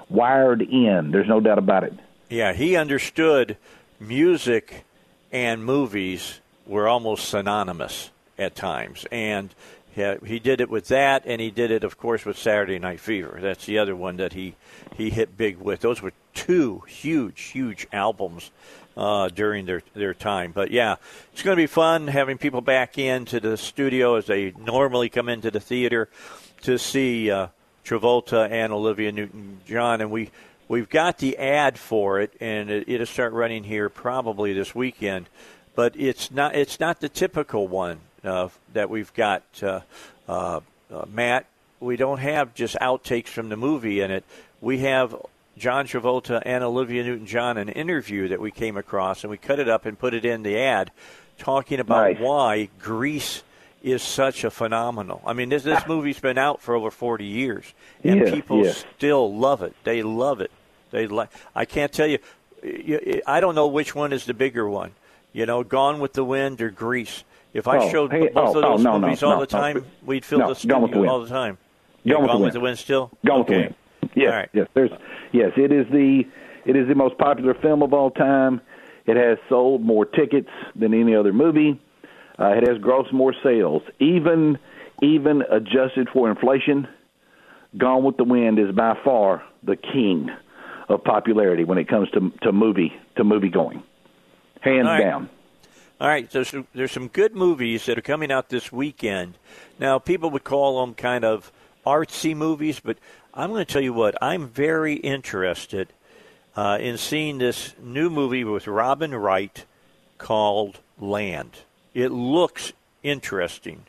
wired 0.09 0.61
in. 0.61 1.09
There's 1.11 1.27
no 1.27 1.39
doubt 1.39 1.57
about 1.57 1.83
it. 1.83 1.93
Yeah, 2.29 2.53
he 2.53 2.75
understood 2.75 3.57
music 3.99 4.85
and 5.31 5.65
movies 5.65 6.39
were 6.67 6.87
almost 6.87 7.27
synonymous 7.29 8.11
at 8.37 8.55
times, 8.55 9.05
and 9.11 9.53
yeah, 9.95 10.15
he 10.25 10.39
did 10.39 10.61
it 10.61 10.69
with 10.69 10.87
that, 10.87 11.23
and 11.25 11.41
he 11.41 11.51
did 11.51 11.71
it, 11.71 11.83
of 11.83 11.97
course, 11.97 12.25
with 12.25 12.37
Saturday 12.37 12.79
Night 12.79 12.99
Fever. 12.99 13.39
That's 13.41 13.65
the 13.65 13.77
other 13.77 13.95
one 13.95 14.17
that 14.17 14.33
he 14.33 14.55
he 14.95 15.09
hit 15.09 15.37
big 15.37 15.57
with. 15.57 15.81
Those 15.81 16.01
were 16.01 16.13
two 16.33 16.83
huge, 16.87 17.41
huge 17.41 17.87
albums 17.91 18.51
uh, 18.95 19.29
during 19.29 19.65
their 19.65 19.83
their 19.93 20.13
time. 20.13 20.51
But 20.51 20.71
yeah, 20.71 20.95
it's 21.33 21.43
going 21.43 21.57
to 21.57 21.61
be 21.61 21.67
fun 21.67 22.07
having 22.07 22.37
people 22.37 22.61
back 22.61 22.97
into 22.97 23.39
the 23.39 23.57
studio 23.57 24.15
as 24.15 24.27
they 24.27 24.53
normally 24.57 25.09
come 25.09 25.27
into 25.27 25.51
the 25.51 25.59
theater 25.59 26.09
to 26.61 26.77
see 26.77 27.29
uh, 27.29 27.47
Travolta 27.83 28.49
and 28.49 28.71
Olivia 28.71 29.11
Newton-John, 29.11 30.01
and 30.01 30.11
we 30.11 30.31
we've 30.67 30.89
got 30.89 31.17
the 31.17 31.37
ad 31.37 31.77
for 31.77 32.21
it, 32.21 32.33
and 32.39 32.69
it, 32.69 32.87
it'll 32.87 33.05
start 33.05 33.33
running 33.33 33.65
here 33.65 33.89
probably 33.89 34.53
this 34.53 34.73
weekend. 34.73 35.27
But 35.75 35.95
it's 35.97 36.31
not 36.31 36.55
it's 36.55 36.79
not 36.79 37.01
the 37.01 37.09
typical 37.09 37.67
one 37.67 37.99
that 38.23 38.89
we've 38.89 39.13
got, 39.13 39.43
uh, 39.61 39.81
uh, 40.27 40.61
uh, 40.91 41.05
Matt. 41.11 41.45
We 41.79 41.95
don't 41.95 42.19
have 42.19 42.53
just 42.53 42.75
outtakes 42.75 43.27
from 43.27 43.49
the 43.49 43.57
movie 43.57 44.01
in 44.01 44.11
it. 44.11 44.23
We 44.59 44.79
have 44.79 45.15
John 45.57 45.87
Travolta 45.87 46.41
and 46.45 46.63
Olivia 46.63 47.03
Newton-John 47.03 47.57
an 47.57 47.69
interview 47.69 48.27
that 48.27 48.39
we 48.39 48.51
came 48.51 48.77
across, 48.77 49.23
and 49.23 49.31
we 49.31 49.37
cut 49.37 49.59
it 49.59 49.67
up 49.67 49.85
and 49.85 49.97
put 49.97 50.13
it 50.13 50.23
in 50.23 50.43
the 50.43 50.59
ad, 50.59 50.91
talking 51.37 51.79
about 51.79 52.13
nice. 52.13 52.19
why 52.19 52.69
Grease 52.79 53.43
is 53.83 54.03
such 54.03 54.43
a 54.43 54.51
phenomenal. 54.51 55.21
I 55.25 55.33
mean, 55.33 55.49
this 55.49 55.63
this 55.63 55.85
movie's 55.87 56.19
been 56.19 56.37
out 56.37 56.61
for 56.61 56.75
over 56.75 56.91
forty 56.91 57.25
years, 57.25 57.73
and 58.03 58.19
yeah, 58.19 58.31
people 58.31 58.65
yeah. 58.65 58.73
still 58.97 59.35
love 59.35 59.61
it. 59.61 59.75
They 59.83 60.03
love 60.03 60.41
it. 60.41 60.51
They 60.91 61.07
like. 61.07 61.29
I 61.55 61.65
can't 61.65 61.91
tell 61.91 62.07
you. 62.07 62.19
I 63.25 63.39
don't 63.39 63.55
know 63.55 63.67
which 63.67 63.95
one 63.95 64.13
is 64.13 64.25
the 64.25 64.35
bigger 64.35 64.69
one. 64.69 64.91
You 65.33 65.45
know, 65.45 65.63
Gone 65.63 65.99
with 65.99 66.13
the 66.13 66.23
Wind 66.23 66.61
or 66.61 66.69
Grease. 66.69 67.23
If 67.53 67.67
I 67.67 67.77
oh, 67.77 67.89
showed 67.89 68.11
hey, 68.11 68.29
both 68.29 68.55
oh, 68.55 68.59
of 68.59 68.61
those 68.63 68.85
oh, 68.85 68.97
no, 68.97 68.99
movies 68.99 69.21
no, 69.21 69.29
all 69.29 69.35
no, 69.35 69.41
the 69.41 69.47
time, 69.47 69.85
we'd 70.05 70.23
fill 70.23 70.47
the 70.47 70.53
studio 70.53 71.09
all 71.09 71.21
the 71.21 71.29
time. 71.29 71.57
Gone 72.07 72.21
with 72.21 72.27
the 72.29 72.33
Gone 72.33 72.41
Wind. 72.41 72.53
the 72.53 72.59
Wind 72.59 72.79
still? 72.79 73.11
Gone 73.25 73.39
with 73.39 73.47
the. 73.47 73.53
Wind. 73.53 73.75
Yes, 74.15 74.31
right. 74.31 74.49
yes. 74.53 74.67
There's 74.73 74.91
yes. 75.31 75.51
It 75.57 75.71
is 75.71 75.85
the 75.91 76.23
it 76.65 76.75
is 76.75 76.87
the 76.87 76.95
most 76.95 77.17
popular 77.17 77.53
film 77.53 77.83
of 77.83 77.93
all 77.93 78.11
time. 78.11 78.61
It 79.05 79.17
has 79.17 79.37
sold 79.49 79.81
more 79.81 80.05
tickets 80.05 80.49
than 80.75 80.93
any 80.93 81.15
other 81.15 81.33
movie. 81.33 81.79
Uh, 82.39 82.49
it 82.49 82.67
has 82.67 82.77
grossed 82.77 83.13
more 83.13 83.33
sales, 83.43 83.83
even 83.99 84.57
even 85.03 85.43
adjusted 85.49 86.09
for 86.11 86.29
inflation. 86.29 86.87
Gone 87.77 88.03
with 88.03 88.17
the 88.17 88.23
Wind 88.23 88.59
is 88.59 88.73
by 88.75 88.97
far 89.03 89.43
the 89.63 89.75
king 89.75 90.29
of 90.89 91.03
popularity 91.03 91.63
when 91.63 91.77
it 91.77 91.87
comes 91.87 92.09
to 92.11 92.31
to 92.41 92.51
movie 92.51 92.93
to 93.17 93.23
movie 93.23 93.49
going, 93.49 93.83
hands 94.61 94.87
right. 94.87 95.01
down. 95.01 95.29
All 96.01 96.07
right, 96.07 96.31
so, 96.31 96.41
so 96.41 96.65
there's 96.73 96.91
some 96.91 97.09
good 97.09 97.35
movies 97.35 97.85
that 97.85 97.95
are 97.95 98.01
coming 98.01 98.31
out 98.31 98.49
this 98.49 98.71
weekend. 98.71 99.35
Now, 99.77 99.99
people 99.99 100.31
would 100.31 100.43
call 100.43 100.81
them 100.81 100.95
kind 100.95 101.23
of 101.23 101.51
artsy 101.85 102.35
movies, 102.35 102.79
but 102.79 102.97
I'm 103.35 103.51
going 103.51 103.63
to 103.63 103.71
tell 103.71 103.83
you 103.83 103.93
what, 103.93 104.15
I'm 104.19 104.47
very 104.47 104.95
interested 104.95 105.89
uh, 106.55 106.79
in 106.81 106.97
seeing 106.97 107.37
this 107.37 107.75
new 107.79 108.09
movie 108.09 108.43
with 108.43 108.65
Robin 108.65 109.13
Wright 109.13 109.63
called 110.17 110.79
Land. 110.99 111.59
It 111.93 112.11
looks 112.11 112.73
interesting. 113.03 113.83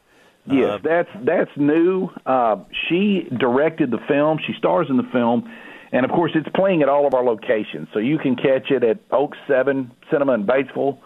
Yes, 0.45 0.69
Uh, 0.69 0.79
that's 0.83 1.11
that's 1.25 1.51
new. 1.57 2.11
Uh, 2.27 2.57
she 2.89 3.27
directed 3.35 3.91
the 3.91 4.01
film. 4.07 4.39
She 4.47 4.53
stars 4.59 4.89
in 4.91 4.99
the 4.99 5.09
film, 5.13 5.51
and 5.93 6.05
of 6.05 6.11
course, 6.11 6.33
it's 6.35 6.49
playing 6.55 6.83
at 6.83 6.91
all 6.91 7.07
of 7.07 7.15
our 7.15 7.25
locations. 7.25 7.89
So 7.95 8.01
you 8.01 8.19
can 8.19 8.37
catch 8.37 8.71
it 8.71 8.85
at 8.85 8.99
Oak 9.11 9.35
Seven 9.47 9.93
Cinema 10.11 10.35
in 10.35 10.45
Batesville, 10.45 10.99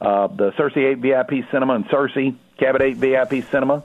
uh, 0.00 0.26
the 0.28 0.52
Searcy 0.52 0.90
Eight 0.90 0.98
VIP 0.98 1.44
Cinema 1.50 1.74
in 1.74 1.84
Searcy, 1.84 2.36
Cabot 2.58 2.82
Eight 2.82 2.96
VIP 2.96 3.44
Cinema, 3.50 3.82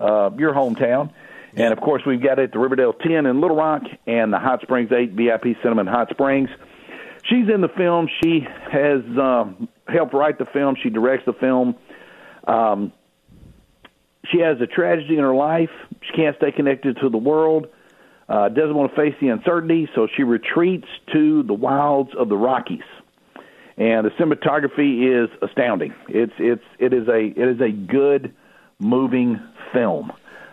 uh, 0.00 0.30
your 0.36 0.52
hometown, 0.52 1.10
and 1.54 1.72
of 1.72 1.80
course, 1.80 2.02
we've 2.06 2.22
got 2.22 2.38
it 2.38 2.44
at 2.44 2.52
the 2.52 2.58
Riverdale 2.58 2.94
Ten 2.94 3.26
in 3.26 3.40
Little 3.40 3.56
Rock 3.56 3.82
and 4.06 4.32
the 4.32 4.38
Hot 4.38 4.62
Springs 4.62 4.90
Eight 4.92 5.12
VIP 5.12 5.56
Cinema 5.62 5.82
in 5.82 5.86
Hot 5.86 6.08
Springs. 6.10 6.48
She's 7.24 7.48
in 7.48 7.60
the 7.60 7.68
film. 7.68 8.08
She 8.22 8.40
has 8.40 9.02
um, 9.18 9.68
helped 9.86 10.14
write 10.14 10.38
the 10.38 10.46
film. 10.46 10.76
She 10.82 10.90
directs 10.90 11.24
the 11.26 11.34
film. 11.34 11.76
Um, 12.46 12.92
she 14.30 14.38
has 14.38 14.60
a 14.60 14.66
tragedy 14.66 15.16
in 15.16 15.22
her 15.22 15.34
life. 15.34 15.70
She 16.00 16.16
can't 16.16 16.36
stay 16.36 16.52
connected 16.52 16.98
to 16.98 17.08
the 17.08 17.18
world. 17.18 17.68
Uh, 18.28 18.48
doesn't 18.48 18.74
want 18.74 18.90
to 18.94 18.96
face 18.96 19.14
the 19.20 19.28
uncertainty, 19.28 19.88
so 19.94 20.08
she 20.16 20.22
retreats 20.22 20.86
to 21.12 21.42
the 21.42 21.52
wilds 21.52 22.10
of 22.16 22.28
the 22.28 22.36
Rockies. 22.36 22.80
And 23.76 24.06
the 24.06 24.10
cinematography 24.10 25.24
is 25.24 25.30
astounding. 25.40 25.94
It's 26.08 26.32
it's 26.38 26.64
it 26.78 26.92
is 26.92 27.08
a 27.08 27.20
it 27.20 27.48
is 27.48 27.60
a 27.60 27.70
good 27.70 28.34
moving 28.78 29.40
film, 29.72 30.12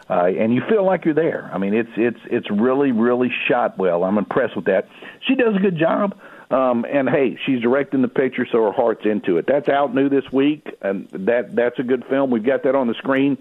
uh, 0.09 0.25
and 0.25 0.53
you 0.53 0.61
feel 0.69 0.85
like 0.85 1.03
you're 1.03 1.13
there. 1.13 1.49
I 1.53 1.57
mean, 1.57 1.73
it's 1.73 1.89
it's 1.97 2.19
it's 2.25 2.49
really 2.49 2.91
really 2.91 3.29
shot 3.47 3.77
well. 3.77 4.03
I'm 4.03 4.17
impressed 4.17 4.55
with 4.55 4.65
that. 4.65 4.87
She 5.27 5.35
does 5.35 5.55
a 5.55 5.59
good 5.59 5.77
job. 5.77 6.17
Um, 6.51 6.83
and 6.91 7.07
hey, 7.07 7.37
she's 7.45 7.61
directing 7.61 8.01
the 8.01 8.07
picture, 8.07 8.47
so 8.51 8.63
her 8.63 8.71
heart's 8.71 9.05
into 9.05 9.37
it. 9.37 9.45
That's 9.47 9.69
out 9.69 9.93
new 9.93 10.09
this 10.09 10.23
week, 10.31 10.67
and 10.81 11.07
that 11.09 11.55
that's 11.55 11.77
a 11.77 11.83
good 11.83 12.03
film. 12.09 12.31
We've 12.31 12.43
got 12.43 12.63
that 12.63 12.73
on 12.73 12.87
the 12.87 12.95
screen. 12.95 13.37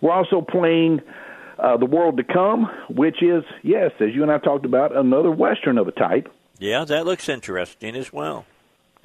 We're 0.00 0.12
also 0.12 0.40
playing 0.40 1.02
uh, 1.58 1.76
The 1.76 1.84
World 1.84 2.16
to 2.16 2.24
Come, 2.24 2.70
which 2.88 3.22
is 3.22 3.44
yes, 3.62 3.90
as 4.00 4.14
you 4.14 4.22
and 4.22 4.32
I 4.32 4.38
talked 4.38 4.64
about, 4.64 4.96
another 4.96 5.30
western 5.30 5.76
of 5.76 5.86
a 5.88 5.92
type. 5.92 6.32
yeah, 6.58 6.84
that 6.84 7.04
looks 7.04 7.28
interesting 7.28 7.94
as 7.94 8.10
well. 8.10 8.46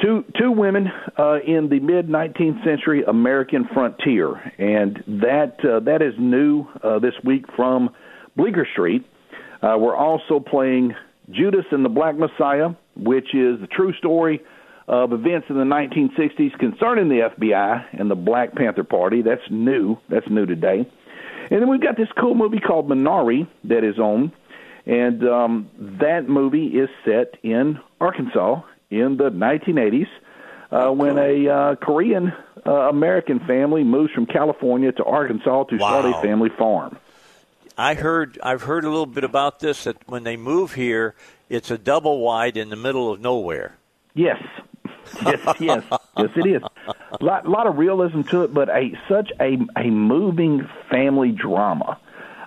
Two 0.02 0.24
two 0.40 0.52
women 0.52 0.88
uh, 1.18 1.40
in 1.46 1.70
the 1.70 1.80
mid 1.80 2.08
19th 2.08 2.64
century 2.64 3.04
American 3.08 3.68
frontier, 3.72 4.34
and 4.58 5.04
that 5.22 5.58
uh, 5.64 5.80
that 5.82 6.02
is 6.02 6.14
new 6.18 6.66
uh, 6.84 6.98
this 6.98 7.14
week 7.24 7.46
from 7.56 7.90
Bleecker 8.36 8.68
Street. 8.72 9.06
Uh, 9.62 9.76
we're 9.78 9.96
also 9.96 10.40
playing 10.40 10.96
Judas 11.30 11.66
and 11.72 11.86
the 11.86 11.90
Black 11.90 12.16
Messiah, 12.18 12.70
which 12.96 13.36
is 13.36 13.60
the 13.62 13.68
true 13.72 13.94
story 14.00 14.42
of 14.88 15.14
events 15.14 15.48
in 15.50 15.56
the 15.56 15.64
1960s 15.64 16.58
concerning 16.58 17.08
the 17.08 17.30
FBI 17.38 18.00
and 18.00 18.10
the 18.10 18.16
Black 18.16 18.56
Panther 18.56 18.84
Party. 18.84 19.22
That's 19.22 19.42
new. 19.52 19.98
That's 20.10 20.26
new 20.30 20.48
today. 20.48 20.90
And 21.52 21.62
then 21.62 21.70
we've 21.70 21.82
got 21.82 21.96
this 21.96 22.08
cool 22.20 22.34
movie 22.34 22.60
called 22.60 22.90
Minari 22.90 23.48
that 23.66 23.84
is 23.84 24.00
on, 24.00 24.32
and 24.86 25.24
um, 25.28 25.70
that 26.00 26.28
movie 26.28 26.68
is 26.68 26.90
set 27.06 27.36
in 27.44 27.78
Arkansas 28.00 28.62
in 28.92 29.18
the 29.18 29.32
1980s 29.32 30.08
uh, 30.72 30.92
when 30.92 31.18
a 31.18 31.48
uh, 31.48 31.76
Korean 31.76 32.32
uh, 32.66 32.72
American 32.72 33.40
family 33.40 33.84
moves 33.84 34.14
from 34.14 34.26
California 34.26 34.92
to 34.92 35.04
Arkansas 35.04 35.64
to 35.66 35.78
start 35.78 36.06
a 36.06 36.22
family 36.22 36.50
farm. 36.58 36.98
I 37.78 37.96
heard 37.96 38.38
I've 38.44 38.64
heard 38.64 38.84
a 38.84 38.90
little 38.90 39.06
bit 39.06 39.24
about 39.24 39.60
this 39.60 39.86
that 39.86 39.98
when 40.08 40.24
they 40.24 40.38
move 40.38 40.74
here, 40.74 41.16
it's 41.50 41.72
a 41.72 41.78
double 41.78 42.20
wide 42.20 42.58
in 42.58 42.70
the 42.70 42.76
middle 42.76 43.12
of 43.12 43.20
nowhere. 43.20 43.78
Yes, 44.14 44.42
yes, 45.26 45.40
yes, 45.60 45.84
yes. 46.18 46.30
It 46.36 46.46
is. 46.46 46.62
A 46.88 47.24
lot, 47.24 47.48
lot 47.48 47.68
of 47.68 47.78
realism 47.78 48.22
to 48.24 48.44
it, 48.44 48.54
but 48.54 48.70
a 48.70 48.92
such 49.10 49.32
a 49.40 49.58
a 49.78 49.90
moving 49.90 50.68
family 50.90 51.32
drama. 51.32 51.98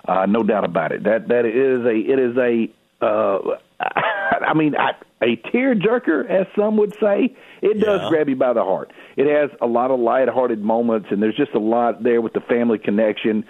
Uh, 0.07 0.25
no 0.27 0.43
doubt 0.43 0.63
about 0.63 0.91
it. 0.91 1.03
That 1.03 1.27
that 1.27 1.45
is 1.45 1.85
a 1.85 1.95
it 1.95 2.19
is 2.19 2.37
a. 2.37 2.69
Uh, 3.05 3.57
I 3.95 4.53
mean, 4.53 4.75
I, 4.75 4.91
a 5.23 5.35
tearjerker, 5.37 6.29
as 6.29 6.47
some 6.57 6.77
would 6.77 6.93
say. 7.01 7.35
It 7.61 7.79
does 7.79 8.01
Yeah. 8.01 8.09
grab 8.09 8.29
you 8.29 8.35
by 8.35 8.53
the 8.53 8.63
heart. 8.63 8.91
It 9.15 9.27
has 9.27 9.49
a 9.61 9.65
lot 9.67 9.91
of 9.91 9.99
lighthearted 9.99 10.59
moments, 10.61 11.07
and 11.11 11.21
there's 11.21 11.35
just 11.37 11.53
a 11.53 11.59
lot 11.59 12.03
there 12.03 12.21
with 12.21 12.33
the 12.33 12.41
family 12.41 12.77
connection. 12.77 13.45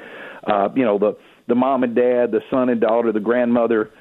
Uh, 0.45 0.69
you 0.75 0.85
know, 0.85 0.97
the 0.99 1.17
the 1.47 1.55
mom 1.55 1.83
and 1.83 1.95
dad, 1.95 2.31
the 2.31 2.41
son 2.49 2.69
and 2.69 2.81
daughter, 2.81 3.11
the 3.11 3.19
grandmother 3.19 3.91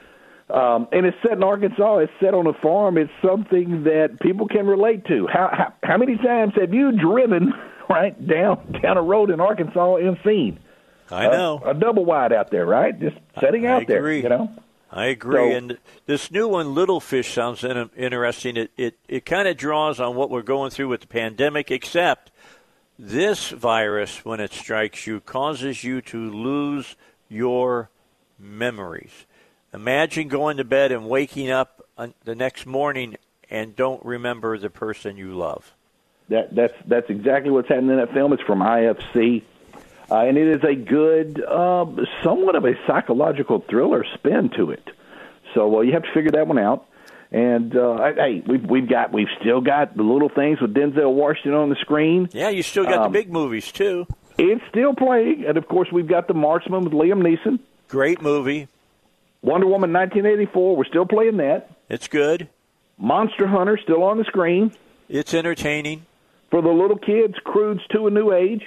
Um, 0.51 0.89
and 0.93 1.07
it's 1.07 1.17
set 1.23 1.33
in 1.33 1.43
Arkansas. 1.43 1.99
It's 1.99 2.13
set 2.21 2.35
on 2.35 2.47
a 2.47 2.53
farm. 2.53 2.99
It's 2.99 3.11
something 3.25 3.85
that 3.85 4.19
people 4.21 4.47
can 4.47 4.67
relate 4.67 5.07
to. 5.07 5.27
How 5.27 5.49
how, 5.53 5.73
how 5.83 5.97
many 5.97 6.17
times 6.19 6.53
have 6.61 6.75
you 6.75 6.93
driven 6.93 7.53
right 7.89 8.15
down 8.27 8.79
down 8.83 8.97
a 8.99 9.03
road 9.03 9.31
in 9.31 9.41
Arkansas 9.41 9.97
and 9.97 10.19
seen? 10.25 10.59
I 11.11 11.29
know 11.29 11.63
a, 11.65 11.71
a 11.71 11.75
double 11.75 12.05
wide 12.05 12.33
out 12.33 12.51
there, 12.51 12.67
right? 12.67 12.99
Just 12.99 13.17
setting 13.41 13.67
I, 13.67 13.71
out 13.71 13.83
I 13.83 13.85
there. 13.87 14.13
You 14.13 14.29
know. 14.29 14.51
I 14.97 15.07
agree. 15.07 15.51
So- 15.51 15.57
and 15.57 15.79
this 16.07 16.31
new 16.31 16.47
one, 16.47 16.73
Little 16.73 17.01
Fish, 17.01 17.35
sounds 17.35 17.65
in- 17.65 17.91
interesting. 17.97 18.57
It 18.57 18.71
it, 18.77 18.99
it 19.09 19.27
kind 19.27 19.49
of 19.49 19.57
draws 19.57 19.99
on 20.01 20.15
what 20.15 20.31
we're 20.31 20.43
going 20.43 20.71
through 20.71 20.89
with 20.89 21.01
the 21.03 21.07
pandemic, 21.09 21.71
except 21.71 22.31
this 22.99 23.51
virus, 23.51 24.25
when 24.25 24.39
it 24.39 24.53
strikes 24.53 25.07
you, 25.07 25.21
causes 25.21 25.83
you 25.83 26.01
to 26.03 26.31
lose 26.31 26.95
your 27.29 27.91
memories. 28.39 29.27
Imagine 29.73 30.29
going 30.29 30.59
to 30.59 30.65
bed 30.65 30.93
and 30.93 31.09
waking 31.09 31.51
up 31.51 31.85
on 31.99 32.15
the 32.25 32.37
next 32.37 32.65
morning 32.65 33.17
and 33.51 33.75
don't 33.75 34.05
remember 34.05 34.57
the 34.59 34.71
person 34.71 35.17
you 35.17 35.35
love. 35.35 35.75
That 36.29 36.55
that's 36.55 36.75
that's 36.87 37.11
exactly 37.11 37.51
what's 37.51 37.69
happening 37.69 37.91
in 37.91 37.97
that 37.97 38.13
film. 38.15 38.33
It's 38.33 38.43
from 38.43 38.61
IFC, 38.61 39.43
uh, 40.11 40.17
and 40.21 40.37
it 40.37 40.49
is 40.57 40.65
a 40.65 40.75
good, 40.75 41.43
uh, 41.43 41.87
somewhat 42.23 42.57
of 42.57 42.65
a 42.65 42.73
psychological 42.87 43.65
thriller 43.69 44.05
spin 44.15 44.51
to 44.57 44.71
it. 44.71 44.89
So 45.55 45.69
well, 45.69 45.85
you 45.85 45.93
have 45.93 46.03
to 46.03 46.13
figure 46.13 46.33
that 46.33 46.47
one 46.47 46.59
out. 46.59 46.87
And 47.33 47.77
uh, 47.77 48.13
hey, 48.15 48.43
we've 48.47 48.65
we've 48.65 48.89
got 48.89 49.13
we've 49.13 49.29
still 49.41 49.61
got 49.61 49.97
the 49.97 50.03
little 50.03 50.29
things 50.29 50.61
with 50.61 50.73
Denzel 50.75 51.13
Washington 51.15 51.55
on 51.55 51.69
the 51.69 51.77
screen. 51.77 52.29
Yeah, 52.33 52.49
you 52.51 52.63
still 52.63 52.85
got 52.85 52.99
Um, 52.99 53.13
the 53.13 53.19
big 53.19 53.33
movies 53.33 53.73
too. 53.73 54.07
It's 54.39 54.63
still 54.69 54.95
playing, 54.95 55.45
and 55.47 55.57
of 55.57 55.67
course 55.69 55.89
we've 55.93 56.07
got 56.09 56.29
the 56.29 56.35
Marksman 56.35 56.85
with 56.85 56.93
Liam 56.93 57.23
Neeson, 57.23 57.59
Great 57.89 58.21
movie. 58.23 58.69
Wonder 59.43 59.67
Woman 59.67 59.93
1984. 59.93 60.77
We're 60.77 60.85
still 60.85 61.07
playing 61.07 61.37
that. 61.39 61.71
It's 61.89 62.09
good. 62.09 62.49
Monster 62.99 63.47
Hunter 63.47 63.79
still 63.83 64.03
on 64.05 64.19
the 64.19 64.25
screen 64.25 64.73
It's 65.09 65.35
entertaining. 65.35 66.07
for 66.51 66.63
the 66.63 66.69
little 66.71 66.97
kids. 66.99 67.35
Croods 67.45 67.81
to 67.91 68.07
a 68.07 68.11
New 68.11 68.33
Age. 68.33 68.63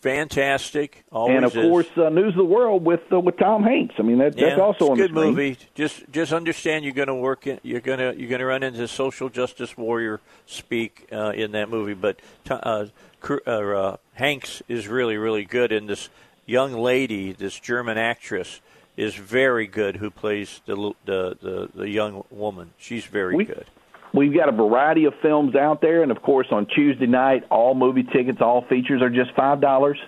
Fantastic. 0.00 1.04
Always 1.10 1.36
and 1.36 1.44
of 1.44 1.56
is. 1.56 1.62
course, 1.68 1.88
uh, 1.96 2.08
News 2.08 2.28
of 2.34 2.36
the 2.36 2.44
World 2.44 2.84
with 2.84 3.00
uh, 3.12 3.18
with 3.18 3.36
Tom 3.36 3.64
Hanks. 3.64 3.96
I 3.98 4.02
mean, 4.02 4.18
that, 4.18 4.38
Yeah, 4.38 4.50
that's 4.50 4.60
also 4.60 4.92
a 4.92 4.96
good 4.96 5.12
movie. 5.12 5.58
Just 5.74 6.04
just 6.12 6.32
understand 6.32 6.84
you're 6.84 6.94
going 6.94 7.08
to 7.08 7.14
work 7.14 7.46
in, 7.48 7.58
you're 7.64 7.80
going 7.80 7.98
to 7.98 8.14
you're 8.16 8.28
going 8.28 8.38
to 8.40 8.46
run 8.46 8.62
into 8.62 8.86
social 8.86 9.28
justice 9.28 9.76
warrior 9.76 10.20
speak 10.46 11.08
uh, 11.12 11.30
in 11.30 11.52
that 11.52 11.68
movie. 11.68 11.94
But 11.94 12.20
uh, 12.48 12.86
uh, 13.28 13.50
uh, 13.50 13.96
Hanks 14.14 14.62
is 14.68 14.86
really 14.86 15.16
really 15.16 15.44
good, 15.44 15.72
and 15.72 15.88
this 15.88 16.08
young 16.46 16.74
lady, 16.74 17.32
this 17.32 17.58
German 17.58 17.98
actress, 17.98 18.60
is 18.96 19.16
very 19.16 19.66
good. 19.66 19.96
Who 19.96 20.10
plays 20.10 20.60
the 20.66 20.76
the 21.06 21.36
the, 21.42 21.68
the 21.74 21.88
young 21.88 22.22
woman? 22.30 22.70
She's 22.78 23.04
very 23.04 23.34
We- 23.34 23.44
good. 23.46 23.66
We've 24.12 24.34
got 24.34 24.48
a 24.48 24.52
variety 24.52 25.04
of 25.04 25.14
films 25.20 25.54
out 25.54 25.80
there, 25.80 26.02
and 26.02 26.10
of 26.10 26.22
course, 26.22 26.46
on 26.50 26.66
Tuesday 26.66 27.06
night, 27.06 27.44
all 27.50 27.74
movie 27.74 28.04
tickets, 28.04 28.38
all 28.40 28.62
features 28.62 29.02
are 29.02 29.10
just 29.10 29.34
five 29.34 29.60
dollars. 29.60 29.98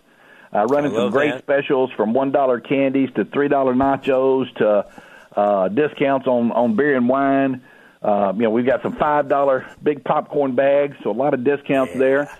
Uh, 0.52 0.64
running 0.66 0.92
some 0.92 1.10
great 1.10 1.32
that. 1.32 1.42
specials 1.42 1.90
from 1.96 2.12
one 2.12 2.32
dollar 2.32 2.60
candies 2.60 3.10
to 3.14 3.24
three 3.24 3.48
dollar 3.48 3.74
nachos 3.74 4.52
to 4.56 4.84
uh, 5.36 5.68
discounts 5.68 6.26
on 6.26 6.50
on 6.52 6.76
beer 6.76 6.96
and 6.96 7.08
wine. 7.08 7.62
Uh, 8.02 8.32
you 8.34 8.42
know, 8.42 8.50
we've 8.50 8.66
got 8.66 8.82
some 8.82 8.96
five 8.96 9.28
dollar 9.28 9.66
big 9.82 10.02
popcorn 10.02 10.54
bags, 10.54 10.96
so 11.02 11.10
a 11.10 11.12
lot 11.12 11.34
of 11.34 11.44
discounts 11.44 11.92
there. 11.94 12.30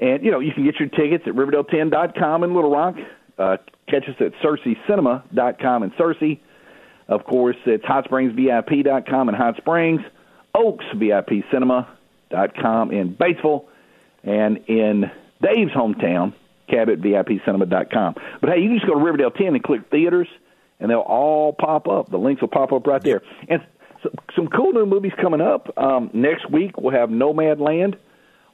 And 0.00 0.24
you 0.24 0.30
know, 0.30 0.40
you 0.40 0.52
can 0.52 0.64
get 0.64 0.80
your 0.80 0.88
tickets 0.88 1.24
at 1.26 1.34
Riverdale10.com 1.34 2.42
in 2.44 2.54
Little 2.54 2.70
Rock. 2.70 2.96
Uh, 3.38 3.58
catch 3.86 4.08
us 4.08 4.16
at 4.20 4.32
SearcyCinema.com 4.42 5.82
in 5.82 5.90
Searcy. 5.92 6.40
Of 7.08 7.24
course, 7.24 7.56
it's 7.66 7.84
HotSpringsVIP.com 7.84 9.28
in 9.28 9.34
Hot 9.34 9.56
Springs, 9.56 10.00
OaksVIPCinema.com 10.54 12.92
in 12.92 13.14
Batesville, 13.14 13.64
and 14.22 14.58
in 14.68 15.10
Dave's 15.42 15.72
hometown, 15.72 16.34
CabotVIPCinema.com. 16.70 18.14
But 18.40 18.50
hey, 18.50 18.60
you 18.60 18.68
can 18.68 18.78
just 18.78 18.86
go 18.86 18.94
to 18.94 19.04
Riverdale 19.04 19.30
10 19.30 19.54
and 19.54 19.62
click 19.62 19.90
theaters, 19.90 20.28
and 20.78 20.90
they'll 20.90 21.00
all 21.00 21.52
pop 21.52 21.88
up. 21.88 22.10
The 22.10 22.18
links 22.18 22.40
will 22.40 22.48
pop 22.48 22.72
up 22.72 22.86
right 22.86 23.02
there. 23.02 23.22
And 23.48 23.62
some, 24.02 24.12
some 24.34 24.48
cool 24.48 24.72
new 24.72 24.86
movies 24.86 25.12
coming 25.20 25.40
up. 25.40 25.76
Um, 25.76 26.10
next 26.12 26.50
week, 26.50 26.78
we'll 26.78 26.94
have 26.94 27.10
Nomadland 27.10 27.96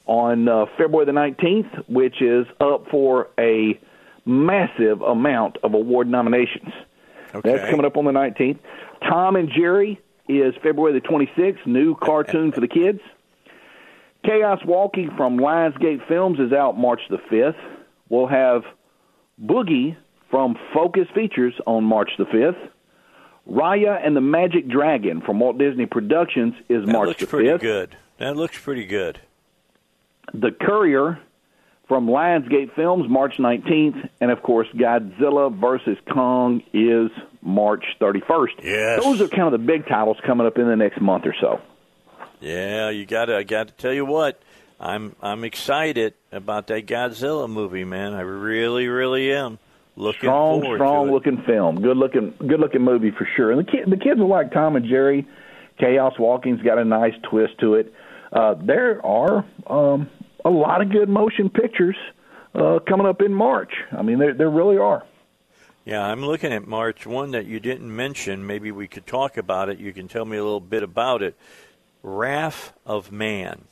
on 0.07 0.49
uh, 0.49 0.67
February 0.79 1.07
the 1.07 1.13
19th, 1.13 1.89
which 1.89 2.23
is 2.23 2.47
up 2.61 2.89
for 2.91 3.29
a 3.39 3.79
massive 4.25 5.03
amount 5.03 5.59
of 5.63 5.75
award 5.75 6.09
nominations. 6.09 6.73
Okay. 7.35 7.57
That's 7.57 7.71
coming 7.71 7.87
up 7.87 7.97
on 7.97 8.05
the 8.05 8.13
19th. 8.13 8.59
Tom 9.09 9.37
and 9.37 9.51
Jerry 9.51 10.01
is 10.29 10.55
February 10.63 10.99
the 10.99 11.07
26th, 11.07 11.67
new 11.67 11.95
cartoon 11.95 12.53
for 12.53 12.61
the 12.61 12.69
kids. 12.69 13.01
Chaos 14.25 14.61
Walking 14.65 15.11
from 15.17 15.39
Lionsgate 15.39 16.07
Films 16.09 16.39
is 16.41 16.53
out 16.53 16.77
March 16.77 17.01
the 17.11 17.19
5th. 17.19 17.55
We'll 18.09 18.27
have 18.27 18.63
Boogie 19.43 19.97
from 20.31 20.57
Focus 20.75 21.07
Features 21.15 21.55
on 21.67 21.85
March 21.85 22.11
the 22.19 22.25
5th. 22.25 22.71
Raya 23.49 24.05
and 24.05 24.17
the 24.17 24.21
Magic 24.21 24.69
Dragon 24.69 25.21
from 25.21 25.39
Walt 25.39 25.59
Disney 25.59 25.87
Productions 25.87 26.55
is 26.69 26.85
That 26.85 26.93
March 26.93 27.09
looks 27.09 27.21
the 27.21 27.27
pretty 27.29 27.49
5th. 27.51 27.61
good. 27.61 27.97
That 28.19 28.37
looks 28.37 28.59
pretty 28.59 28.87
good. 28.87 29.21
The 30.35 30.51
Courier 30.51 31.21
from 31.87 32.09
Lionsgate 32.09 32.75
Films, 32.75 33.09
March 33.09 33.37
19th. 33.39 34.09
And 34.21 34.33
of 34.33 34.43
course, 34.43 34.67
Godzilla 34.75 35.55
versus 35.57 35.97
Kong 36.13 36.63
is 36.73 37.11
March 37.47 37.85
31st. 38.01 38.63
Yes. 38.63 39.03
Those 39.03 39.21
are 39.21 39.29
kind 39.29 39.43
of 39.43 39.53
the 39.53 39.65
big 39.67 39.87
titles 39.87 40.17
coming 40.27 40.47
up 40.47 40.59
in 40.59 40.67
the 40.67 40.77
next 40.77 41.01
month 41.01 41.25
or 41.27 41.35
so. 41.41 41.61
Yeah, 42.41 42.91
you 42.91 43.07
got 43.07 43.27
to. 43.27 43.37
I 43.37 43.45
got 43.45 43.69
to 43.69 43.75
tell 43.75 43.93
you 43.93 44.05
what. 44.05 44.41
I'm 44.79 45.17
I'm 45.23 45.45
excited 45.45 46.15
about 46.31 46.67
that 46.67 46.87
Godzilla 46.87 47.49
movie, 47.49 47.85
man. 47.85 48.13
I 48.13 48.21
really, 48.21 48.89
really 48.89 49.33
am. 49.33 49.59
Looking 49.97 50.21
strong, 50.21 50.61
forward 50.61 50.77
strong 50.77 51.07
to 51.07 51.11
it. 51.11 51.15
looking 51.15 51.43
film. 51.47 51.81
Good 51.81 51.97
looking, 51.97 52.35
good 52.39 52.61
looking 52.61 52.83
movie 52.83 53.11
for 53.11 53.27
sure. 53.37 53.51
And 53.51 53.67
the 53.67 53.71
kid, 53.71 53.91
the 53.91 53.97
kids 53.97 54.21
will 54.21 54.29
like 54.29 54.53
Tom 54.53 54.77
and 54.77 54.87
Jerry. 54.87 55.27
Chaos 55.79 56.13
Walking's 56.19 56.61
got 56.61 56.77
a 56.79 56.85
nice 56.85 57.15
twist 57.31 57.59
to 57.61 57.75
it. 57.75 57.95
Uh, 58.31 58.55
there 58.63 59.05
are 59.05 59.47
um, 59.67 60.11
a 60.45 60.51
lot 60.51 60.83
of 60.83 60.91
good 60.91 61.09
motion 61.09 61.49
pictures 61.49 61.97
uh, 62.55 62.81
coming 62.87 63.07
up 63.07 63.23
in 63.23 63.33
March. 63.33 63.73
I 63.97 64.03
mean, 64.03 64.19
there 64.19 64.35
there 64.35 64.51
really 64.51 64.77
are. 64.77 65.03
Yeah, 65.87 66.03
I'm 66.03 66.27
looking 66.27 66.53
at 66.53 66.67
March 66.67 67.07
one 67.07 67.31
that 67.31 67.47
you 67.47 67.61
didn't 67.61 67.95
mention. 67.95 68.45
Maybe 68.47 68.71
we 68.73 68.89
could 68.89 69.07
talk 69.07 69.37
about 69.37 69.69
it. 69.69 69.79
You 69.79 69.93
can 69.93 70.09
tell 70.09 70.25
me 70.25 70.37
a 70.37 70.43
little 70.43 70.61
bit 70.61 70.83
about 70.83 71.23
it. 71.23 71.37
Wrath 72.03 72.73
of 72.85 73.11
Man. 73.13 73.63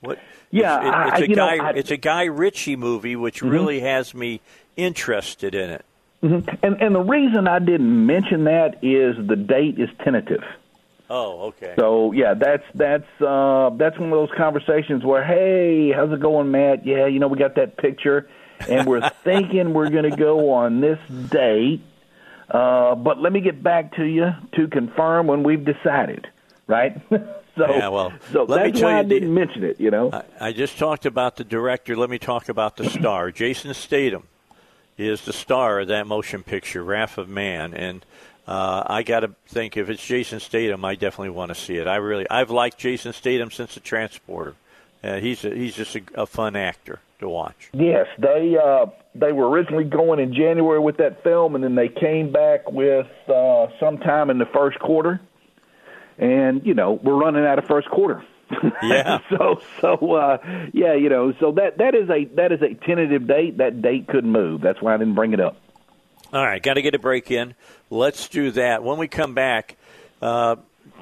What? 0.00 0.18
Yeah, 0.50 0.78
it's, 0.78 0.86
it- 0.86 1.12
it's 1.14 1.22
a 1.26 1.30
you 1.30 1.36
know, 1.36 1.46
guy. 1.46 1.54
I- 1.54 1.58
Mm-hmm. 1.70 1.78
it's 1.78 1.90
a 1.92 1.96
Guy 1.96 2.24
Ritchie 2.24 2.76
movie, 2.76 3.16
which 3.16 3.40
really 3.42 3.80
has 3.80 4.14
me 4.14 4.40
interested 4.76 5.54
in 5.54 5.70
it. 5.70 5.84
And 6.22 6.48
and 6.82 6.92
the 6.94 7.00
reason 7.00 7.46
I 7.46 7.60
didn't 7.60 8.06
mention 8.06 8.44
that 8.44 8.82
is 8.82 9.14
the 9.24 9.36
date 9.36 9.78
is 9.78 9.88
tentative. 10.04 10.42
Oh, 11.08 11.46
okay. 11.48 11.74
So 11.78 12.10
yeah, 12.12 12.34
that's 12.34 12.64
that's 12.74 13.06
uh, 13.24 13.70
that's 13.76 13.96
one 13.98 14.12
of 14.12 14.18
those 14.28 14.36
conversations 14.36 15.04
where, 15.04 15.24
hey, 15.24 15.92
how's 15.92 16.12
it 16.12 16.18
going, 16.20 16.50
Matt? 16.50 16.84
Yeah, 16.84 17.06
you 17.06 17.20
know, 17.20 17.28
we 17.28 17.38
got 17.38 17.54
that 17.54 17.76
picture, 17.76 18.28
and 18.68 18.86
we're 18.86 19.08
thinking 19.24 19.74
we're 19.74 19.90
going 19.90 20.10
to 20.10 20.16
go 20.16 20.52
on 20.52 20.80
this 20.80 20.98
date, 21.30 21.82
uh, 22.50 22.94
but 22.94 23.20
let 23.20 23.32
me 23.32 23.40
get 23.40 23.62
back 23.62 23.94
to 23.96 24.04
you 24.04 24.30
to 24.52 24.68
confirm 24.68 25.26
when 25.26 25.42
we've 25.42 25.64
decided, 25.64 26.26
right? 26.66 27.00
so 27.10 27.68
Yeah, 27.68 27.88
well, 27.88 28.12
so 28.32 28.44
let 28.44 28.64
me 28.64 28.70
that's 28.70 28.80
tell 28.80 28.88
why 28.90 28.94
you 28.94 29.00
I 29.00 29.02
didn't 29.04 29.34
mention 29.34 29.64
it. 29.64 29.80
You 29.80 29.90
know, 29.90 30.10
I, 30.12 30.48
I 30.48 30.52
just 30.52 30.78
talked 30.78 31.06
about 31.06 31.36
the 31.36 31.44
director. 31.44 31.96
Let 31.96 32.10
me 32.10 32.18
talk 32.18 32.48
about 32.48 32.76
the 32.76 32.88
star. 32.88 33.30
Jason 33.30 33.74
Statham 33.74 34.24
is 34.96 35.24
the 35.24 35.32
star 35.32 35.80
of 35.80 35.88
that 35.88 36.06
motion 36.06 36.42
picture, 36.42 36.82
Wrath 36.82 37.18
of 37.18 37.28
Man, 37.28 37.74
and 37.74 38.04
uh, 38.48 38.82
I 38.86 39.02
got 39.02 39.20
to 39.20 39.34
think 39.46 39.76
if 39.76 39.90
it's 39.90 40.04
Jason 40.04 40.40
Statham, 40.40 40.82
I 40.82 40.94
definitely 40.94 41.30
want 41.30 41.50
to 41.50 41.54
see 41.54 41.76
it. 41.76 41.86
I 41.86 41.96
really, 41.96 42.28
I've 42.30 42.50
liked 42.50 42.78
Jason 42.78 43.12
Statham 43.12 43.50
since 43.50 43.74
The 43.74 43.80
Transporter. 43.80 44.54
Uh, 45.02 45.16
he's 45.16 45.44
a, 45.44 45.50
he's 45.54 45.74
just 45.74 45.94
a, 45.96 46.02
a 46.14 46.26
fun 46.26 46.56
actor 46.56 47.00
to 47.20 47.28
watch. 47.28 47.70
Yes, 47.72 48.06
they 48.18 48.56
uh, 48.62 48.86
they 49.14 49.32
were 49.32 49.48
originally 49.48 49.84
going 49.84 50.20
in 50.20 50.34
January 50.34 50.80
with 50.80 50.96
that 50.98 51.22
film, 51.22 51.54
and 51.54 51.62
then 51.62 51.74
they 51.74 51.88
came 51.88 52.32
back 52.32 52.70
with 52.70 53.06
uh, 53.28 53.66
sometime 53.80 54.30
in 54.30 54.38
the 54.38 54.46
first 54.46 54.78
quarter. 54.78 55.20
And 56.18 56.66
you 56.66 56.74
know, 56.74 56.92
we're 56.92 57.16
running 57.16 57.44
out 57.44 57.58
of 57.58 57.66
first 57.66 57.88
quarter. 57.90 58.24
Yeah. 58.82 59.18
so 59.28 59.60
so 59.80 60.14
uh, 60.14 60.38
yeah, 60.72 60.94
you 60.94 61.10
know, 61.10 61.32
so 61.38 61.52
that 61.52 61.78
that 61.78 61.94
is 61.94 62.08
a 62.08 62.24
that 62.36 62.50
is 62.50 62.62
a 62.62 62.74
tentative 62.86 63.26
date. 63.26 63.58
That 63.58 63.82
date 63.82 64.08
could 64.08 64.24
move. 64.24 64.62
That's 64.62 64.80
why 64.80 64.94
I 64.94 64.96
didn't 64.96 65.14
bring 65.14 65.32
it 65.32 65.40
up. 65.40 65.56
All 66.32 66.44
right, 66.44 66.62
got 66.62 66.74
to 66.74 66.82
get 66.82 66.94
a 66.94 66.98
break 66.98 67.30
in. 67.30 67.54
Let's 67.90 68.28
do 68.28 68.50
that. 68.52 68.82
When 68.82 68.98
we 68.98 69.08
come 69.08 69.34
back, 69.34 69.76
uh, 70.20 70.56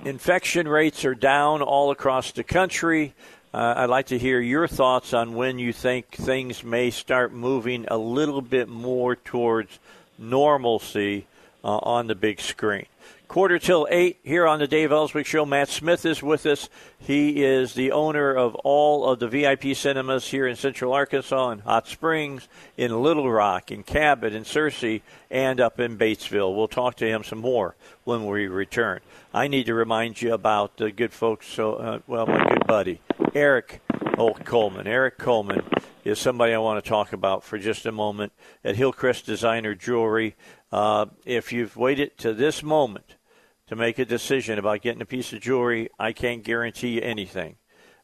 infection 0.05 0.69
rates 0.69 1.05
are 1.05 1.15
down 1.15 1.63
all 1.63 1.91
across 1.91 2.33
the 2.33 2.45
country. 2.45 3.15
Uh, 3.57 3.73
I'd 3.75 3.89
like 3.89 4.09
to 4.09 4.19
hear 4.19 4.39
your 4.39 4.69
thoughts 4.69 5.15
on 5.15 5.35
when 5.35 5.59
you 5.59 5.73
think 5.73 6.11
things 6.11 6.63
may 6.63 6.91
start 6.91 7.33
moving 7.33 7.87
a 7.89 7.97
little 7.97 8.43
bit 8.43 8.69
more 8.69 9.17
towards 9.17 9.79
normalcy 10.19 11.27
uh, 11.65 11.79
on 11.79 12.07
the 12.07 12.15
big 12.15 12.39
screen. 12.39 12.85
Quarter 13.29 13.59
till 13.59 13.89
eight 13.91 14.19
here 14.23 14.47
on 14.47 14.61
the 14.61 14.69
Dave 14.69 14.93
Elswick 14.93 15.27
Show. 15.27 15.45
Matt 15.45 15.69
Smith 15.69 16.07
is 16.07 16.23
with 16.23 16.47
us. 16.47 16.69
He 16.97 17.43
is 17.43 17.75
the 17.75 17.91
owner 17.91 18.33
of 18.33 18.55
all 18.57 19.05
of 19.05 19.19
the 19.19 19.29
VIP 19.29 19.77
cinemas 19.77 20.29
here 20.29 20.47
in 20.47 20.55
Central 20.55 20.93
Arkansas, 20.93 21.51
in 21.51 21.59
Hot 21.59 21.89
Springs, 21.89 22.49
in 22.77 23.03
Little 23.03 23.31
Rock, 23.31 23.73
in 23.73 23.83
Cabot, 23.83 24.33
in 24.33 24.45
Searcy, 24.45 25.03
and 25.29 25.61
up 25.61 25.81
in 25.81 25.99
Batesville. 25.99 26.55
We'll 26.55 26.69
talk 26.69 26.95
to 26.97 27.09
him 27.09 27.25
some 27.25 27.41
more 27.41 27.75
when 28.05 28.27
we 28.27 28.47
return. 28.47 29.01
I 29.35 29.49
need 29.49 29.67
to 29.67 29.75
remind 29.75 30.23
you 30.23 30.33
about 30.33 30.77
the 30.77 30.93
good 30.93 31.13
folks. 31.13 31.49
So, 31.49 31.75
uh, 31.75 31.99
well, 32.07 32.27
my 32.27 32.43
good 32.49 32.67
buddy 32.67 33.01
Eric 33.35 33.83
Old 34.17 34.45
Coleman. 34.45 34.87
Eric 34.87 35.19
Coleman 35.19 35.63
is 36.05 36.21
somebody 36.21 36.55
I 36.55 36.59
want 36.59 36.83
to 36.83 36.89
talk 36.89 37.13
about 37.13 37.43
for 37.43 37.59
just 37.59 37.85
a 37.87 37.93
moment 37.93 38.33
at 38.65 38.77
Hillcrest 38.77 39.27
Designer 39.27 39.75
Jewelry. 39.75 40.37
Uh, 40.73 41.07
if 41.25 41.53
you've 41.53 41.77
waited 41.77 42.17
to 42.19 42.33
this 42.33 42.63
moment 42.63 43.16
to 43.67 43.77
make 43.77 43.99
a 43.99 44.05
decision 44.05 44.59
about 44.59 44.83
getting 44.83 45.03
a 45.03 45.07
piece 45.07 45.33
of 45.33 45.41
jewelry, 45.41 45.89
I 45.99 46.13
can't 46.13 46.45
guarantee 46.45 46.91
you 46.91 47.01
anything. 47.03 47.57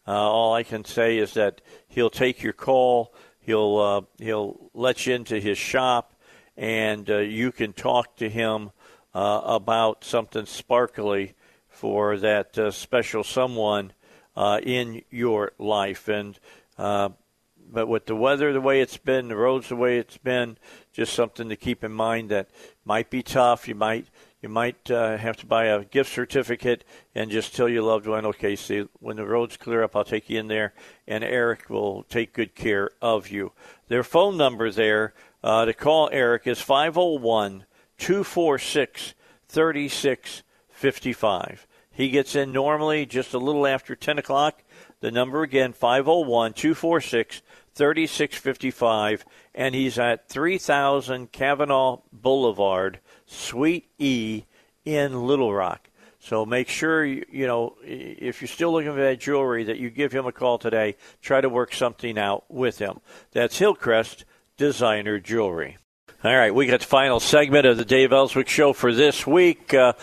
Uh, 0.07 0.13
all 0.13 0.53
I 0.55 0.65
can 0.65 0.85
say 0.85 1.19
is 1.19 1.35
that 1.35 1.61
he'll 1.87 2.11
take 2.11 2.43
your 2.43 2.53
call. 2.53 3.15
He'll 3.39 3.79
uh, 3.79 4.23
he'll 4.23 4.71
let 4.75 5.07
you 5.07 5.15
into 5.15 5.39
his 5.39 5.59
shop, 5.59 6.15
and 6.57 7.09
uh, 7.09 7.19
you 7.19 7.53
can 7.53 7.73
talk 7.73 8.17
to 8.17 8.29
him 8.29 8.73
uh, 9.15 9.41
about 9.45 10.05
something 10.05 10.47
sparkly 10.47 11.35
for 11.69 12.17
that 12.19 12.59
uh, 12.59 12.71
special 12.73 13.23
someone 13.23 13.93
uh, 14.35 14.61
in 14.63 15.03
your 15.11 15.53
life. 15.59 16.09
And 16.09 16.39
but 16.77 17.89
with 17.89 18.07
the 18.07 18.17
weather 18.17 18.53
the 18.53 18.61
way 18.61 18.81
it's 18.81 18.99
been, 18.99 19.29
the 19.29 19.37
roads 19.37 19.69
the 19.69 19.77
way 19.77 19.99
it's 19.99 20.19
been, 20.19 20.59
just 20.93 21.15
something 21.15 21.49
to 21.49 21.57
keep 21.57 21.83
in 21.83 21.93
mind 21.93 22.29
that 22.31 22.49
might 22.85 23.09
be 23.09 23.23
tough. 23.23 23.67
You 23.67 23.77
might 23.77 24.07
you 24.43 24.49
might 24.49 24.91
uh, 24.91 25.17
have 25.17 25.37
to 25.39 25.47
buy 25.47 25.67
a 25.67 25.85
gift 25.85 26.13
certificate 26.13 26.85
and 27.15 27.31
just 27.31 27.55
tell 27.55 27.69
your 27.69 27.85
loved 27.85 28.09
one, 28.09 28.27
okay, 28.27 28.57
see, 28.57 28.89
when 28.99 29.17
the 29.17 29.25
roads 29.25 29.57
clear 29.57 29.85
up, 29.85 29.95
I'll 29.95 30.05
take 30.05 30.29
you 30.29 30.41
in 30.41 30.49
there, 30.49 30.75
and 31.07 31.23
Eric 31.23 31.71
will 31.71 32.03
take 32.03 32.33
good 32.33 32.57
care 32.57 32.91
of 33.01 33.31
you. 33.31 33.53
Their 33.87 34.03
phone 34.03 34.37
number 34.37 34.73
there 34.73 35.15
uh, 35.45 35.65
to 35.65 35.73
call 35.73 36.11
Eric 36.13 36.49
is 36.49 36.61
501 36.61 37.67
246 37.99 39.15
3655. 39.49 41.67
He 41.93 42.09
gets 42.09 42.35
in 42.35 42.53
normally 42.53 43.07
just 43.07 43.35
a 43.35 43.39
little 43.39 43.67
after 43.67 43.95
10 43.95 44.19
o'clock. 44.19 44.65
The 45.01 45.11
number 45.11 45.43
again, 45.43 45.73
501 45.73 46.55
246 46.55 47.43
3655, 47.75 49.25
and 49.55 49.75
he's 49.75 49.99
at 49.99 50.29
3000 50.29 51.33
Kavanaugh 51.33 52.01
Boulevard. 52.13 53.01
Suite 53.33 53.89
E 53.99 54.45
in 54.85 55.27
Little 55.27 55.53
Rock. 55.53 55.89
So 56.21 56.47
make 56.47 56.69
sure 56.69 57.05
you, 57.05 57.25
you 57.31 57.47
know 57.47 57.75
if 57.83 58.41
you're 58.41 58.49
still 58.49 58.73
looking 58.73 58.93
for 58.93 59.03
that 59.03 59.19
jewelry 59.19 59.65
that 59.65 59.79
you 59.79 59.91
give 59.91 60.13
him 60.13 60.27
a 60.27 60.33
call 60.33 60.59
today. 60.59 60.97
Try 61.21 61.41
to 61.41 61.49
work 61.49 61.75
something 61.75 62.17
out 62.19 62.45
with 62.49 62.79
him. 62.79 63.01
That's 63.33 63.59
Hillcrest 63.59 64.25
Designer 64.57 65.19
Jewelry. 65.19 65.79
All 66.23 66.37
right, 66.37 66.55
we 66.55 66.67
got 66.67 66.81
the 66.81 66.87
final 66.87 67.19
segment 67.19 67.67
of 67.67 67.77
the 67.77 67.85
Dave 67.85 68.13
Elswick 68.13 68.49
Show 68.49 68.73
for 68.73 68.95
this 68.95 69.27
week. 69.27 69.75
Uh, 69.75 69.95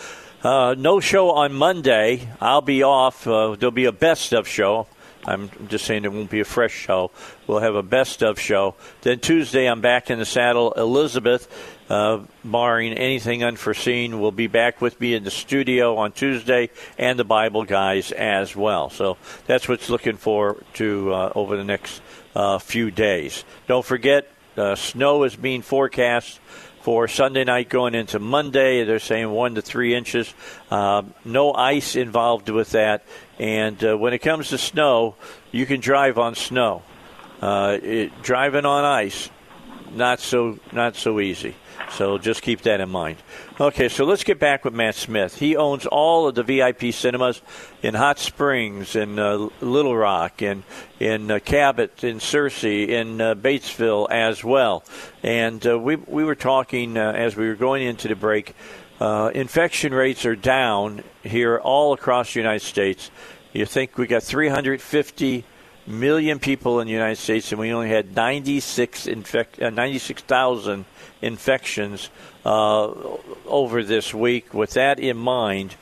uh, 0.42 0.74
no 0.76 1.00
show 1.00 1.30
on 1.30 1.54
Monday. 1.54 2.28
I'll 2.40 2.60
be 2.60 2.82
off. 2.82 3.26
Uh, 3.26 3.56
there'll 3.56 3.70
be 3.70 3.86
a 3.86 3.92
best 3.92 4.34
of 4.34 4.46
show. 4.46 4.86
I'm 5.24 5.50
just 5.68 5.84
saying 5.84 6.04
it 6.04 6.12
won't 6.12 6.30
be 6.30 6.40
a 6.40 6.44
fresh 6.44 6.72
show. 6.72 7.10
We'll 7.46 7.60
have 7.60 7.74
a 7.74 7.82
best 7.82 8.22
of 8.22 8.38
show. 8.38 8.74
Then 9.02 9.20
Tuesday, 9.20 9.66
I'm 9.66 9.80
back 9.80 10.10
in 10.10 10.18
the 10.18 10.24
saddle. 10.24 10.72
Elizabeth 10.72 11.78
uh, 11.90 12.20
barring 12.44 12.94
anything 12.94 13.44
unforeseen, 13.44 14.20
will 14.20 14.32
be 14.32 14.46
back 14.46 14.80
with 14.80 14.98
me 15.00 15.14
in 15.14 15.24
the 15.24 15.30
studio 15.30 15.96
on 15.96 16.12
Tuesday, 16.12 16.70
and 16.96 17.18
the 17.18 17.24
Bible 17.24 17.64
guys 17.64 18.12
as 18.12 18.56
well. 18.56 18.88
So 18.88 19.18
that's 19.46 19.68
what's 19.68 19.90
looking 19.90 20.16
for 20.16 20.56
to 20.74 21.12
uh, 21.12 21.32
over 21.34 21.56
the 21.56 21.64
next 21.64 22.00
uh, 22.34 22.58
few 22.58 22.90
days. 22.90 23.44
Don't 23.66 23.84
forget, 23.84 24.30
uh, 24.56 24.76
snow 24.76 25.24
is 25.24 25.36
being 25.36 25.62
forecast 25.62 26.38
for 26.82 27.08
Sunday 27.08 27.44
night 27.44 27.68
going 27.68 27.94
into 27.94 28.18
Monday. 28.18 28.84
They're 28.84 28.98
saying 28.98 29.30
one 29.30 29.54
to 29.56 29.62
three 29.62 29.94
inches. 29.94 30.32
Uh, 30.70 31.02
no 31.24 31.52
ice 31.52 31.96
involved 31.96 32.48
with 32.48 32.70
that. 32.70 33.04
And 33.38 33.82
uh, 33.84 33.96
when 33.96 34.14
it 34.14 34.20
comes 34.20 34.48
to 34.48 34.58
snow, 34.58 35.16
you 35.52 35.66
can 35.66 35.80
drive 35.80 36.18
on 36.18 36.34
snow. 36.34 36.82
Uh, 37.42 37.78
it, 37.82 38.22
driving 38.22 38.64
on 38.64 38.84
ice, 38.84 39.30
not 39.94 40.20
so 40.20 40.58
not 40.72 40.94
so 40.94 41.20
easy. 41.20 41.54
So 41.90 42.18
just 42.18 42.42
keep 42.42 42.62
that 42.62 42.80
in 42.80 42.88
mind. 42.88 43.18
Okay, 43.60 43.88
so 43.88 44.04
let's 44.04 44.24
get 44.24 44.38
back 44.38 44.64
with 44.64 44.72
Matt 44.72 44.94
Smith. 44.94 45.38
He 45.38 45.56
owns 45.56 45.86
all 45.86 46.28
of 46.28 46.34
the 46.34 46.42
VIP 46.42 46.94
cinemas 46.94 47.42
in 47.82 47.94
Hot 47.94 48.18
Springs, 48.18 48.96
in 48.96 49.18
uh, 49.18 49.48
Little 49.60 49.96
Rock, 49.96 50.40
in 50.40 50.62
in 50.98 51.30
uh, 51.30 51.38
Cabot, 51.40 52.04
in 52.04 52.18
Searcy, 52.18 52.88
in 52.88 53.20
uh, 53.20 53.34
Batesville 53.34 54.10
as 54.10 54.44
well. 54.44 54.84
And 55.22 55.66
uh, 55.66 55.78
we 55.78 55.96
we 55.96 56.24
were 56.24 56.34
talking 56.34 56.96
uh, 56.96 57.12
as 57.12 57.36
we 57.36 57.48
were 57.48 57.56
going 57.56 57.82
into 57.82 58.08
the 58.08 58.16
break. 58.16 58.54
Uh, 59.00 59.30
infection 59.34 59.94
rates 59.94 60.26
are 60.26 60.36
down 60.36 61.02
here 61.22 61.58
all 61.58 61.92
across 61.92 62.34
the 62.34 62.40
United 62.40 62.64
States. 62.64 63.10
You 63.52 63.66
think 63.66 63.98
we 63.98 64.06
got 64.06 64.22
350 64.22 65.44
million 65.86 66.38
people 66.38 66.80
in 66.80 66.86
the 66.86 66.92
United 66.92 67.16
States, 67.16 67.50
and 67.50 67.60
we 67.60 67.72
only 67.72 67.88
had 67.88 68.14
96 68.14 69.06
infect, 69.06 69.58
96,000 69.58 70.84
infections 71.22 72.10
uh, 72.44 72.90
over 73.46 73.82
this 73.82 74.14
week. 74.14 74.54
With 74.54 74.74
that 74.74 74.98
in 74.98 75.16
mind, 75.16 75.74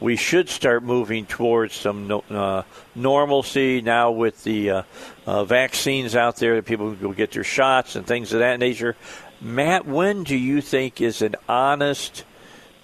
we 0.00 0.16
should 0.16 0.48
start 0.48 0.82
moving 0.82 1.26
towards 1.26 1.74
some 1.74 2.22
uh, 2.30 2.62
normalcy 2.94 3.80
now 3.80 4.10
with 4.10 4.42
the 4.44 4.70
uh, 4.70 4.82
uh, 5.26 5.44
vaccines 5.44 6.14
out 6.14 6.36
there 6.36 6.56
that 6.56 6.66
people 6.66 6.90
can 6.92 7.00
go 7.00 7.12
get 7.12 7.32
their 7.32 7.44
shots 7.44 7.96
and 7.96 8.06
things 8.06 8.32
of 8.32 8.40
that 8.40 8.58
nature. 8.58 8.96
Matt, 9.40 9.86
when 9.86 10.24
do 10.24 10.36
you 10.36 10.60
think 10.60 11.00
is 11.00 11.22
an 11.22 11.34
honest 11.48 12.24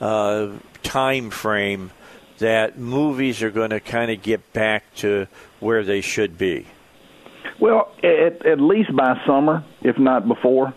uh, 0.01 0.49
time 0.83 1.31
frame 1.31 1.91
that 2.39 2.79
movies 2.79 3.43
are 3.43 3.51
going 3.51 3.71
to 3.71 3.81
kind 3.81 4.11
of 4.11 4.23
get 4.23 4.53
back 4.53 4.83
to 4.97 5.27
where 5.61 5.85
they 5.85 6.01
should 6.01 6.37
be? 6.37 6.67
Well, 7.61 7.93
at, 8.03 8.45
at 8.45 8.61
least 8.61 8.95
by 8.97 9.21
summer, 9.27 9.65
if 9.83 9.99
not 9.99 10.27
before 10.27 10.75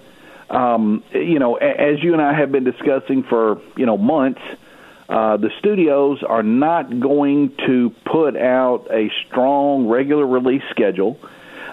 um, 0.50 1.04
you 1.12 1.40
know, 1.40 1.56
as 1.56 2.04
you 2.04 2.14
and 2.14 2.22
I 2.22 2.34
have 2.34 2.52
been 2.52 2.64
discussing 2.64 3.24
for 3.24 3.62
you 3.76 3.86
know 3.86 3.98
months, 3.98 4.42
uh, 5.10 5.38
the 5.38 5.52
studios 5.60 6.24
are 6.24 6.44
not 6.44 7.00
going 7.00 7.56
to 7.66 7.92
put 8.06 8.36
out 8.36 8.88
a 8.92 9.12
strong 9.28 9.88
regular 9.88 10.26
release 10.26 10.64
schedule 10.70 11.20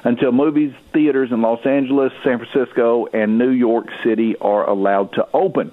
until 0.05 0.32
movies 0.32 0.74
theaters 0.93 1.31
in 1.31 1.43
Los 1.43 1.65
Angeles, 1.65 2.12
San 2.24 2.39
Francisco, 2.39 3.07
and 3.07 3.39
New 3.39 3.51
York 3.51 3.89
City 4.03 4.36
are 4.36 4.69
allowed 4.69 5.12
to 5.15 5.28
open. 5.32 5.73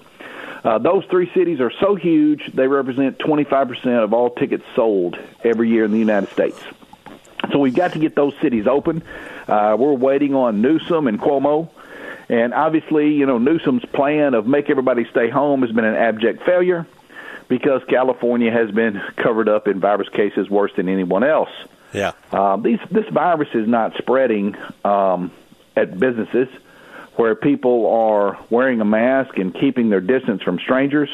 Uh, 0.63 0.77
those 0.77 1.05
three 1.05 1.31
cities 1.33 1.61
are 1.61 1.71
so 1.79 1.95
huge; 1.95 2.51
they 2.53 2.67
represent 2.67 3.17
25% 3.17 4.03
of 4.03 4.13
all 4.13 4.29
tickets 4.29 4.65
sold 4.75 5.17
every 5.43 5.69
year 5.69 5.85
in 5.85 5.91
the 5.91 5.99
United 5.99 6.29
States. 6.31 6.59
So 7.51 7.59
we've 7.59 7.73
got 7.73 7.93
to 7.93 7.99
get 7.99 8.13
those 8.13 8.33
cities 8.41 8.67
open. 8.67 9.01
Uh, 9.47 9.75
we're 9.79 9.93
waiting 9.93 10.35
on 10.35 10.61
Newsom 10.61 11.07
and 11.07 11.19
Cuomo 11.19 11.69
and 12.29 12.53
obviously, 12.53 13.13
you 13.13 13.25
know, 13.25 13.39
Newsom's 13.39 13.83
plan 13.85 14.35
of 14.35 14.45
make 14.45 14.69
everybody 14.69 15.05
stay 15.09 15.29
home 15.29 15.63
has 15.63 15.71
been 15.71 15.85
an 15.85 15.95
abject 15.95 16.43
failure 16.43 16.85
because 17.47 17.81
California 17.89 18.51
has 18.51 18.69
been 18.69 19.01
covered 19.17 19.49
up 19.49 19.67
in 19.67 19.79
virus 19.79 20.07
cases 20.09 20.49
worse 20.49 20.71
than 20.75 20.87
anyone 20.87 21.23
else. 21.23 21.49
Yeah. 21.91 22.11
Um, 22.31 22.61
these 22.61 22.79
this 22.91 23.07
virus 23.09 23.49
is 23.55 23.67
not 23.67 23.95
spreading 23.97 24.55
um, 24.85 25.31
at 25.75 25.99
businesses 25.99 26.47
where 27.15 27.33
people 27.35 27.87
are 27.87 28.39
wearing 28.51 28.79
a 28.79 28.85
mask 28.85 29.37
and 29.39 29.53
keeping 29.53 29.89
their 29.89 29.99
distance 29.99 30.43
from 30.43 30.59
strangers. 30.59 31.09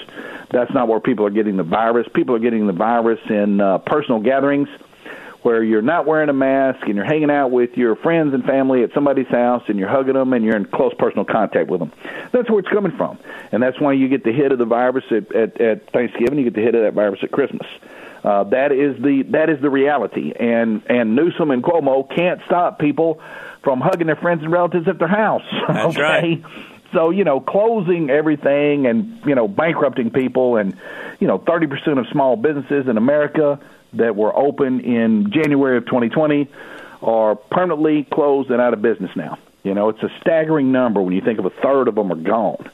That's 0.51 0.71
not 0.73 0.89
where 0.89 0.99
people 0.99 1.25
are 1.25 1.31
getting 1.31 1.55
the 1.55 1.63
virus. 1.63 2.07
People 2.13 2.35
are 2.35 2.39
getting 2.39 2.67
the 2.67 2.73
virus 2.73 3.19
in 3.29 3.61
uh, 3.61 3.77
personal 3.79 4.19
gatherings 4.19 4.67
where 5.45 5.63
you're 5.63 5.83
not 5.83 6.07
wearing 6.07 6.27
a 6.27 6.33
mask 6.33 6.81
and 6.87 6.95
you're 6.95 7.05
hanging 7.05 7.29
out 7.29 7.51
with 7.51 7.77
your 7.77 7.95
friends 7.95 8.33
and 8.33 8.43
family 8.45 8.81
at 8.81 8.91
somebody's 8.95 9.27
house 9.27 9.61
and 9.67 9.77
you're 9.77 9.87
hugging 9.87 10.15
them 10.15 10.33
and 10.33 10.43
you're 10.43 10.55
in 10.55 10.65
close 10.65 10.91
personal 10.97 11.23
contact 11.23 11.69
with 11.69 11.79
them. 11.79 11.93
That's 12.31 12.49
where 12.49 12.57
it's 12.57 12.69
coming 12.69 12.97
from, 12.97 13.19
and 13.51 13.61
that's 13.61 13.79
why 13.79 13.93
you 13.93 14.07
get 14.07 14.23
the 14.23 14.31
hit 14.31 14.51
of 14.51 14.57
the 14.57 14.65
virus 14.65 15.05
at, 15.11 15.31
at, 15.35 15.61
at 15.61 15.91
Thanksgiving. 15.91 16.39
You 16.39 16.45
get 16.45 16.55
the 16.55 16.61
hit 16.61 16.73
of 16.73 16.81
that 16.81 16.95
virus 16.95 17.19
at 17.21 17.31
Christmas. 17.31 17.67
Uh, 18.23 18.45
that 18.45 18.71
is 18.71 18.99
the 19.03 19.21
that 19.29 19.51
is 19.51 19.61
the 19.61 19.69
reality, 19.69 20.33
and 20.33 20.81
and 20.87 21.15
Newsom 21.15 21.51
and 21.51 21.61
Cuomo 21.63 22.09
can't 22.09 22.41
stop 22.47 22.79
people 22.79 23.21
from 23.61 23.81
hugging 23.81 24.07
their 24.07 24.15
friends 24.15 24.41
and 24.41 24.51
relatives 24.51 24.87
at 24.87 24.97
their 24.97 25.07
house. 25.07 25.45
That's 25.67 25.95
okay? 25.95 26.01
right. 26.01 26.43
So 26.91 27.11
you 27.11 27.23
know, 27.23 27.39
closing 27.39 28.09
everything 28.09 28.87
and 28.87 29.21
you 29.27 29.35
know 29.35 29.47
bankrupting 29.47 30.09
people, 30.09 30.57
and 30.57 30.75
you 31.19 31.27
know, 31.27 31.37
thirty 31.37 31.67
percent 31.67 31.99
of 31.99 32.07
small 32.11 32.35
businesses 32.35 32.87
in 32.87 32.97
America 32.97 33.59
that 33.93 34.15
were 34.15 34.35
open 34.35 34.81
in 34.81 35.31
January 35.31 35.77
of 35.77 35.85
2020 35.85 36.47
are 37.01 37.35
permanently 37.35 38.03
closed 38.03 38.49
and 38.49 38.61
out 38.61 38.73
of 38.73 38.81
business 38.81 39.11
now. 39.15 39.37
You 39.63 39.73
know, 39.73 39.89
it's 39.89 40.03
a 40.03 40.11
staggering 40.21 40.71
number 40.71 41.01
when 41.01 41.13
you 41.13 41.21
think 41.21 41.39
of 41.39 41.45
a 41.45 41.49
third 41.49 41.87
of 41.87 41.95
them 41.95 42.11
are 42.11 42.15
gone. 42.15 42.69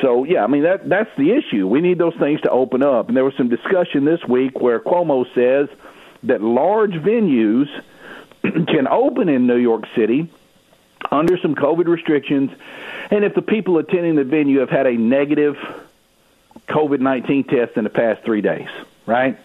So 0.00 0.24
yeah, 0.24 0.44
I 0.44 0.46
mean 0.46 0.62
that 0.62 0.88
that's 0.88 1.10
the 1.16 1.32
issue. 1.32 1.66
We 1.66 1.80
need 1.80 1.98
those 1.98 2.14
things 2.14 2.40
to 2.42 2.50
open 2.50 2.82
up. 2.82 3.08
And 3.08 3.16
there 3.16 3.24
was 3.24 3.34
some 3.36 3.48
discussion 3.48 4.04
this 4.04 4.24
week 4.24 4.60
where 4.60 4.78
Cuomo 4.78 5.26
says 5.34 5.68
that 6.22 6.40
large 6.40 6.92
venues 6.92 7.68
can 8.42 8.86
open 8.88 9.28
in 9.28 9.46
New 9.46 9.56
York 9.56 9.84
City 9.94 10.30
under 11.10 11.36
some 11.38 11.54
COVID 11.54 11.86
restrictions, 11.86 12.50
and 13.10 13.24
if 13.24 13.34
the 13.34 13.42
people 13.42 13.78
attending 13.78 14.14
the 14.14 14.24
venue 14.24 14.60
have 14.60 14.70
had 14.70 14.86
a 14.86 14.92
negative 14.92 15.56
COVID 16.68 17.00
nineteen 17.00 17.44
test 17.44 17.76
in 17.76 17.84
the 17.84 17.90
past 17.90 18.22
three 18.22 18.40
days, 18.40 18.68
right? 19.06 19.38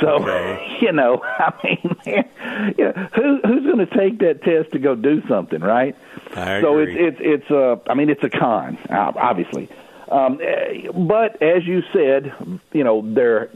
So 0.00 0.22
okay. 0.22 0.78
you 0.80 0.92
know, 0.92 1.22
I 1.38 1.52
mean, 1.64 1.96
man, 2.06 2.74
you 2.78 2.84
know, 2.84 3.08
who 3.14 3.40
who's 3.44 3.64
going 3.64 3.78
to 3.78 3.86
take 3.86 4.18
that 4.20 4.42
test 4.42 4.72
to 4.72 4.78
go 4.78 4.94
do 4.94 5.26
something, 5.28 5.60
right? 5.60 5.96
I 6.34 6.60
so 6.60 6.78
agree. 6.78 6.98
it's 6.98 7.18
it's 7.20 7.42
it's 7.42 7.50
uh, 7.50 7.76
I 7.90 7.94
mean, 7.94 8.10
it's 8.10 8.22
a 8.22 8.30
con, 8.30 8.78
obviously. 8.90 9.68
Um, 10.10 10.40
eh, 10.42 10.90
but 10.90 11.42
as 11.42 11.66
you 11.66 11.82
said, 11.92 12.32
you 12.72 12.84
know, 12.84 13.02
they're 13.04 13.50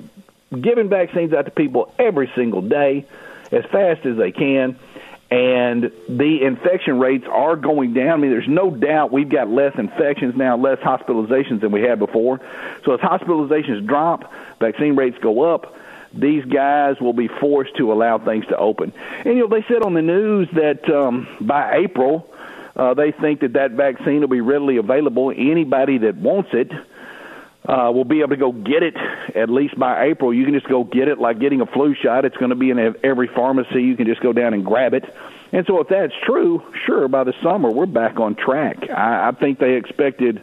giving 0.59 0.89
vaccines 0.89 1.32
out 1.32 1.47
to 1.47 1.51
people 1.51 1.94
every 1.98 2.31
single 2.35 2.60
day, 2.60 3.06
as 3.51 3.64
fast 3.66 4.05
as 4.05 4.16
they 4.16 4.32
can 4.32 4.78
and 5.32 5.90
the 6.10 6.43
infection 6.43 6.98
rates 6.98 7.24
are 7.27 7.56
going 7.56 7.94
down. 7.94 8.10
I 8.10 8.16
mean, 8.16 8.31
there's 8.31 8.47
no 8.47 8.70
doubt 8.70 9.12
we've 9.12 9.31
got 9.31 9.48
less 9.48 9.74
infections 9.78 10.36
now, 10.36 10.59
less 10.59 10.78
hospitalizations 10.81 11.62
than 11.62 11.73
we 11.73 11.81
had 11.81 11.98
before. 11.98 12.39
So 12.85 12.93
as 12.93 13.01
hospitalizations 13.01 13.86
drop, 13.86 14.31
vaccine 14.60 14.94
rates 14.94 15.16
go 15.23 15.55
up. 15.55 15.74
These 16.14 16.44
guys 16.44 17.01
will 17.01 17.12
be 17.12 17.28
forced 17.28 17.76
to 17.76 17.93
allow 17.93 18.18
things 18.18 18.47
to 18.47 18.56
open. 18.56 18.93
And 19.24 19.36
you 19.36 19.40
know, 19.40 19.48
they 19.48 19.64
said 19.68 19.82
on 19.82 19.94
the 19.94 20.02
news 20.02 20.48
that 20.52 20.89
um, 20.90 21.26
by 21.40 21.76
April, 21.76 22.28
uh, 22.76 22.94
they 22.94 23.12
think 23.12 23.40
that 23.40 23.55
that 23.55 23.72
vaccine 23.72 24.20
will 24.20 24.28
be 24.28 24.40
readily 24.40 24.76
available. 24.76 25.30
Anybody 25.30 25.98
that 25.98 26.16
wants 26.16 26.51
it 26.52 26.70
uh, 27.64 27.90
will 27.94 28.05
be 28.05 28.20
able 28.20 28.30
to 28.30 28.36
go 28.36 28.52
get 28.52 28.82
it 28.82 28.97
at 29.34 29.48
least 29.48 29.78
by 29.78 30.05
April. 30.05 30.34
You 30.34 30.44
can 30.44 30.55
just 30.55 30.68
go 30.68 30.84
get 30.84 31.09
it 31.09 31.18
like 31.18 31.39
getting 31.39 31.60
a 31.60 31.66
flu 31.66 31.94
shot. 31.94 32.24
It's 32.24 32.36
going 32.36 32.51
to 32.51 32.56
be 32.56 32.70
in 32.70 32.97
every 33.02 33.28
pharmacy. 33.28 33.82
You 33.82 33.97
can 33.97 34.06
just 34.06 34.20
go 34.20 34.32
down 34.32 34.55
and 34.55 34.64
grab 34.64 34.94
it. 34.94 35.05
And 35.52 35.66
so, 35.66 35.80
if 35.80 35.89
that's 35.89 36.14
true, 36.24 36.62
sure, 36.86 37.09
by 37.09 37.24
the 37.24 37.34
summer 37.43 37.70
we're 37.70 37.86
back 37.86 38.18
on 38.18 38.34
track. 38.34 38.89
I, 38.90 39.28
I 39.28 39.32
think 39.32 39.59
they 39.59 39.74
expected, 39.74 40.40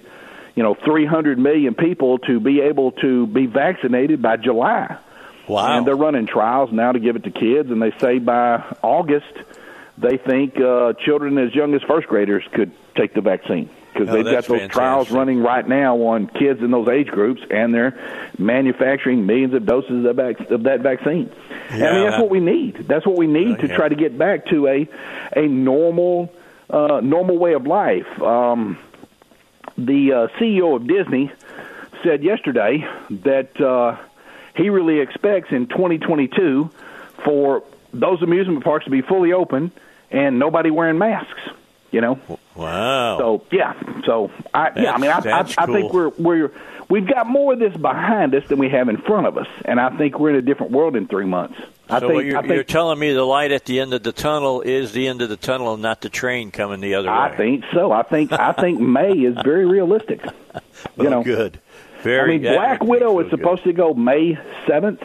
you 0.55 0.61
know, 0.61 0.75
300 0.75 1.39
million 1.39 1.73
people 1.73 2.19
to 2.19 2.39
be 2.39 2.61
able 2.61 2.91
to 2.93 3.25
be 3.27 3.47
vaccinated 3.47 4.21
by 4.21 4.37
July. 4.37 4.97
Wow! 5.49 5.77
And 5.77 5.87
they're 5.87 5.95
running 5.95 6.27
trials 6.27 6.71
now 6.71 6.91
to 6.91 6.99
give 6.99 7.15
it 7.15 7.23
to 7.23 7.31
kids, 7.31 7.69
and 7.69 7.81
they 7.81 7.91
say 7.99 8.19
by 8.19 8.63
August 8.81 9.33
they 9.97 10.17
think 10.17 10.57
uh, 10.59 10.93
children 10.93 11.37
as 11.37 11.53
young 11.53 11.73
as 11.73 11.81
first 11.81 12.07
graders 12.07 12.43
could 12.53 12.71
take 12.95 13.13
the 13.13 13.21
vaccine 13.21 13.69
because 13.93 14.09
oh, 14.09 14.13
they've 14.13 14.23
got 14.23 14.45
those 14.45 14.59
fantastic. 14.59 14.71
trials 14.71 15.11
running 15.11 15.41
right 15.41 15.67
now 15.67 15.97
on 15.97 16.27
kids 16.27 16.61
in 16.61 16.71
those 16.71 16.87
age 16.87 17.07
groups, 17.07 17.41
and 17.49 17.73
they're 17.73 18.31
manufacturing 18.37 19.25
millions 19.25 19.53
of 19.53 19.65
doses 19.65 20.05
of, 20.05 20.15
vac- 20.15 20.49
of 20.51 20.63
that 20.63 20.81
vaccine. 20.81 21.29
Yeah, 21.71 21.89
I 21.89 21.93
mean, 21.93 22.03
that's 22.05 22.21
what 22.21 22.29
we 22.29 22.39
need. 22.39 22.75
That's 22.87 23.05
what 23.05 23.17
we 23.17 23.27
need 23.27 23.55
uh, 23.55 23.61
to 23.61 23.67
yeah. 23.67 23.75
try 23.75 23.89
to 23.89 23.95
get 23.95 24.17
back 24.17 24.47
to 24.47 24.67
a 24.67 24.87
a 25.35 25.47
normal 25.47 26.31
uh, 26.69 27.01
normal 27.03 27.37
way 27.37 27.53
of 27.53 27.67
life. 27.67 28.21
Um, 28.21 28.77
the 29.77 30.13
uh, 30.13 30.27
CEO 30.39 30.75
of 30.75 30.87
Disney 30.87 31.31
said 32.03 32.23
yesterday 32.23 32.87
that 33.09 33.59
uh, 33.59 33.97
he 34.59 34.69
really 34.69 34.99
expects 34.99 35.51
in 35.51 35.67
2022 35.67 36.69
for 37.23 37.63
those 37.93 38.21
amusement 38.21 38.63
parks 38.63 38.85
to 38.85 38.91
be 38.91 39.01
fully 39.01 39.33
open 39.33 39.71
and 40.11 40.37
nobody 40.39 40.69
wearing 40.69 40.97
masks. 40.97 41.39
You 41.91 42.01
know. 42.01 42.19
Wow. 42.55 43.17
So 43.17 43.43
yeah. 43.51 43.73
So 44.05 44.29
I 44.53 44.71
yeah. 44.79 44.91
I 44.93 44.97
mean, 44.99 45.09
I, 45.09 45.17
I, 45.17 45.21
That's 45.21 45.57
I 45.57 45.65
think 45.65 45.91
we're 45.91 46.09
we're 46.09 46.51
we've 46.87 47.07
got 47.07 47.25
more 47.25 47.53
of 47.53 47.59
this 47.59 47.75
behind 47.75 48.35
us 48.35 48.47
than 48.47 48.59
we 48.59 48.69
have 48.69 48.89
in 48.89 48.97
front 48.97 49.25
of 49.25 49.39
us, 49.39 49.47
and 49.65 49.79
I 49.79 49.97
think 49.97 50.19
we're 50.19 50.29
in 50.29 50.35
a 50.35 50.41
different 50.43 50.71
world 50.71 50.95
in 50.95 51.07
three 51.07 51.25
months. 51.25 51.59
I 51.89 51.99
so 51.99 52.09
think 52.09 52.25
you're, 52.25 52.37
I 52.37 52.41
think 52.41 52.53
you're 52.53 52.63
telling 52.63 52.99
me 52.99 53.13
the 53.13 53.23
light 53.23 53.51
at 53.51 53.65
the 53.65 53.79
end 53.79 53.95
of 53.95 54.03
the 54.03 54.11
tunnel 54.11 54.61
is 54.61 54.91
the 54.91 55.07
end 55.07 55.23
of 55.23 55.29
the 55.29 55.35
tunnel, 55.37 55.73
and 55.73 55.81
not 55.81 56.01
the 56.01 56.09
train 56.09 56.51
coming 56.51 56.79
the 56.79 56.93
other 56.93 57.07
way. 57.07 57.13
I 57.15 57.35
think 57.35 57.63
so. 57.73 57.91
I 57.91 58.03
think 58.03 58.31
I 58.33 58.51
think 58.51 58.79
May 58.79 59.13
is 59.13 59.35
very 59.43 59.65
realistic. 59.65 60.21
You 60.97 61.07
Oh, 61.07 61.09
know, 61.09 61.23
good. 61.23 61.59
Very. 62.03 62.35
I 62.35 62.37
mean, 62.37 62.53
Black 62.53 62.83
Widow 62.83 63.19
is 63.19 63.29
supposed 63.29 63.63
to 63.63 63.73
go 63.73 63.93
May 63.93 64.37
seventh, 64.67 65.01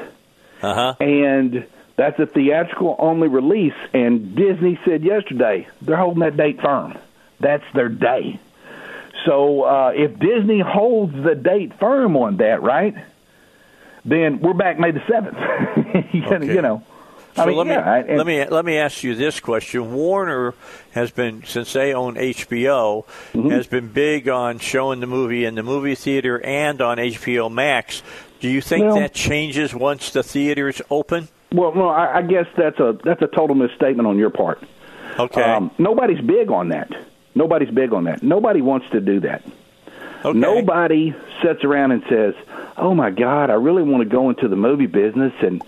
Uh 0.62 0.74
huh. 0.74 0.94
and 1.00 1.66
that's 1.96 2.18
a 2.18 2.26
theatrical 2.26 2.96
only 2.98 3.28
release. 3.28 3.74
And 3.92 4.34
Disney 4.34 4.78
said 4.84 5.02
yesterday 5.04 5.66
they're 5.82 5.96
holding 5.96 6.20
that 6.20 6.36
date 6.36 6.60
firm. 6.60 6.96
That's 7.40 7.64
their 7.74 7.88
day. 7.88 8.38
So 9.26 9.62
uh, 9.62 9.92
if 9.94 10.18
Disney 10.18 10.60
holds 10.60 11.14
the 11.14 11.34
date 11.34 11.78
firm 11.80 12.16
on 12.16 12.36
that, 12.38 12.62
right, 12.62 12.94
then 14.04 14.40
we're 14.40 14.52
back 14.54 14.78
May 14.78 14.90
the 14.90 15.02
seventh. 15.08 15.38
you, 16.14 16.24
Okay. 16.24 16.46
you 16.54 16.62
know. 17.36 17.42
I 17.42 17.44
So 17.44 17.48
mean, 17.48 17.56
let 17.58 17.66
me 17.66 17.72
yeah, 17.72 17.94
and- 17.96 18.18
let 18.18 18.26
me 18.26 18.44
let 18.46 18.64
me 18.64 18.76
ask 18.78 19.02
you 19.02 19.14
this 19.14 19.40
question: 19.40 19.92
Warner 19.94 20.54
has 20.92 21.10
been 21.10 21.42
since 21.44 21.72
they 21.72 21.92
own 21.94 22.14
HBO 22.14 23.04
Mm-hmm. 23.32 23.50
has 23.50 23.66
been 23.66 23.88
big 23.88 24.28
on 24.28 24.58
showing 24.58 25.00
the 25.00 25.06
movie 25.06 25.44
in 25.44 25.54
the 25.54 25.62
movie 25.62 25.94
theater 25.94 26.40
and 26.44 26.80
on 26.80 26.98
HBO 26.98 27.50
Max. 27.50 28.02
Do 28.40 28.48
you 28.48 28.60
think 28.60 28.84
Well- 28.84 28.96
that 28.96 29.14
changes 29.14 29.74
once 29.74 30.10
the 30.10 30.22
theaters 30.22 30.80
open? 30.90 31.28
Well, 31.52 31.72
no, 31.74 31.88
I, 31.88 32.18
I 32.18 32.22
guess 32.22 32.46
that's 32.56 32.78
a 32.80 32.98
that's 33.04 33.22
a 33.22 33.28
total 33.28 33.54
misstatement 33.54 34.08
on 34.08 34.18
your 34.18 34.30
part. 34.30 34.60
Okay. 35.18 35.42
Um, 35.42 35.70
nobody's 35.78 36.20
big 36.20 36.50
on 36.50 36.70
that. 36.70 36.90
Nobody's 37.36 37.70
big 37.70 37.92
on 37.92 38.04
that. 38.04 38.22
Nobody 38.24 38.60
wants 38.60 38.90
to 38.90 39.00
do 39.00 39.20
that. 39.20 39.44
okay. 40.24 40.36
Nobody 40.38 41.14
sits 41.42 41.62
around 41.62 41.92
and 41.92 42.02
says, 42.08 42.34
"Oh 42.76 42.94
my 42.94 43.10
God, 43.10 43.50
I 43.50 43.54
really 43.54 43.82
want 43.84 44.02
to 44.02 44.08
go 44.08 44.30
into 44.30 44.48
the 44.48 44.56
movie 44.56 44.86
business 44.86 45.32
and 45.42 45.62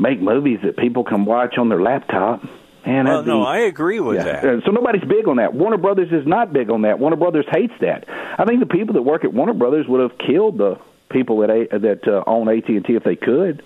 make 0.00 0.20
movies 0.20 0.60
that 0.62 0.76
people 0.76 1.04
can 1.04 1.24
watch 1.24 1.58
on 1.58 1.68
their 1.68 1.80
laptop." 1.82 2.42
And 2.84 3.06
Well, 3.06 3.22
no, 3.24 3.42
I 3.42 3.58
agree 3.58 4.00
with 4.00 4.16
yeah. 4.16 4.40
that. 4.40 4.44
Uh, 4.44 4.60
So 4.64 4.70
nobody's 4.70 5.04
big 5.04 5.28
on 5.28 5.36
that. 5.36 5.52
Warner 5.52 5.76
Brothers 5.76 6.10
is 6.12 6.26
not 6.26 6.50
big 6.52 6.70
on 6.70 6.82
that. 6.82 6.98
Warner 6.98 7.16
Brothers 7.16 7.44
hates 7.50 7.74
that. 7.80 8.06
I 8.38 8.44
think 8.46 8.60
the 8.60 8.66
people 8.66 8.94
that 8.94 9.02
work 9.02 9.22
at 9.24 9.34
Warner 9.34 9.52
Brothers 9.52 9.86
would 9.86 10.00
have 10.00 10.16
killed 10.16 10.56
the 10.56 10.78
people 11.10 11.38
that 11.40 11.50
A- 11.50 11.78
that 11.78 12.08
uh, 12.08 12.24
own 12.26 12.48
AT 12.48 12.68
and 12.68 12.84
T 12.84 12.94
if 12.94 13.04
they 13.04 13.16
could. 13.16 13.62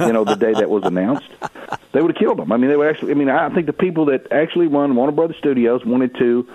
You 0.00 0.12
know, 0.12 0.24
the 0.24 0.34
day 0.34 0.52
that 0.52 0.68
was 0.68 0.82
announced, 0.84 1.28
they 1.92 2.02
would 2.02 2.10
have 2.10 2.18
killed 2.18 2.38
them. 2.38 2.50
I 2.50 2.56
mean, 2.56 2.70
they 2.70 2.76
would 2.76 2.88
actually. 2.88 3.12
I 3.12 3.14
mean, 3.14 3.30
I 3.30 3.48
think 3.50 3.66
the 3.66 3.72
people 3.72 4.06
that 4.06 4.32
actually 4.32 4.66
run 4.66 4.96
Warner 4.96 5.12
Brothers 5.12 5.36
Studios 5.38 5.84
wanted 5.86 6.16
to, 6.16 6.48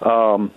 um, 0.00 0.50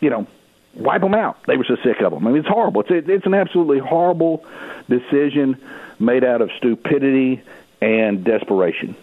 you 0.00 0.10
know, 0.10 0.26
wipe 0.74 1.00
them 1.00 1.14
out. 1.14 1.38
They 1.46 1.56
were 1.56 1.64
so 1.64 1.76
sick 1.82 2.00
of 2.00 2.12
them. 2.12 2.26
I 2.26 2.30
mean, 2.30 2.40
it's 2.40 2.48
horrible. 2.48 2.82
It's 2.82 3.08
it's 3.08 3.26
an 3.26 3.34
absolutely 3.34 3.78
horrible 3.78 4.44
decision 4.88 5.60
made 5.98 6.24
out 6.24 6.40
of 6.40 6.50
stupidity 6.56 7.42
and 7.80 8.24
desperation. 8.24 8.96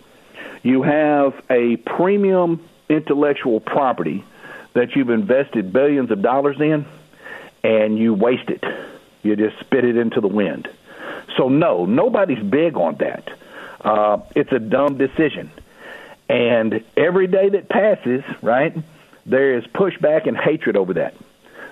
You 0.64 0.82
have 0.84 1.42
a 1.50 1.78
premium 1.78 2.64
intellectual 2.90 3.60
property 3.60 4.24
that 4.74 4.96
you've 4.96 5.10
invested 5.10 5.74
billions 5.74 6.12
of 6.12 6.22
dollars 6.22 6.60
in, 6.60 6.86
and 7.64 7.98
you 7.98 8.14
waste 8.14 8.50
it. 8.50 8.64
You 9.24 9.36
just 9.36 9.60
spit 9.60 9.84
it 9.84 9.98
into 9.98 10.22
the 10.22 10.28
wind. 10.28 10.70
So 11.36 11.50
no, 11.50 11.86
nobody's 11.86 12.44
big 12.44 12.78
on 12.78 12.96
that. 12.96 13.30
Uh, 13.82 14.20
it's 14.36 14.52
a 14.52 14.60
dumb 14.60 14.98
decision, 14.98 15.52
and 16.30 16.84
every 16.96 17.28
day 17.28 17.50
that 17.50 17.70
passes, 17.70 18.24
right, 18.42 18.76
there 19.26 19.58
is 19.58 19.66
pushback 19.66 20.28
and 20.28 20.36
hatred 20.36 20.76
over 20.76 20.94
that. 20.96 21.14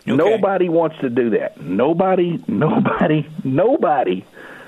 Nobody 0.06 0.70
wants 0.70 0.98
to 1.00 1.10
do 1.10 1.32
that. 1.32 1.60
Nobody, 1.60 2.44
nobody, 2.48 3.28
nobody, 3.44 4.26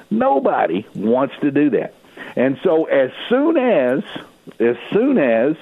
nobody 0.09 0.85
wants 0.95 1.35
to 1.41 1.51
do 1.51 1.69
that. 1.71 1.93
And 2.35 2.59
so 2.63 2.85
as 2.85 3.11
soon 3.29 3.57
as 3.57 4.03
as 4.59 4.77
soon 4.91 5.17
as 5.17 5.55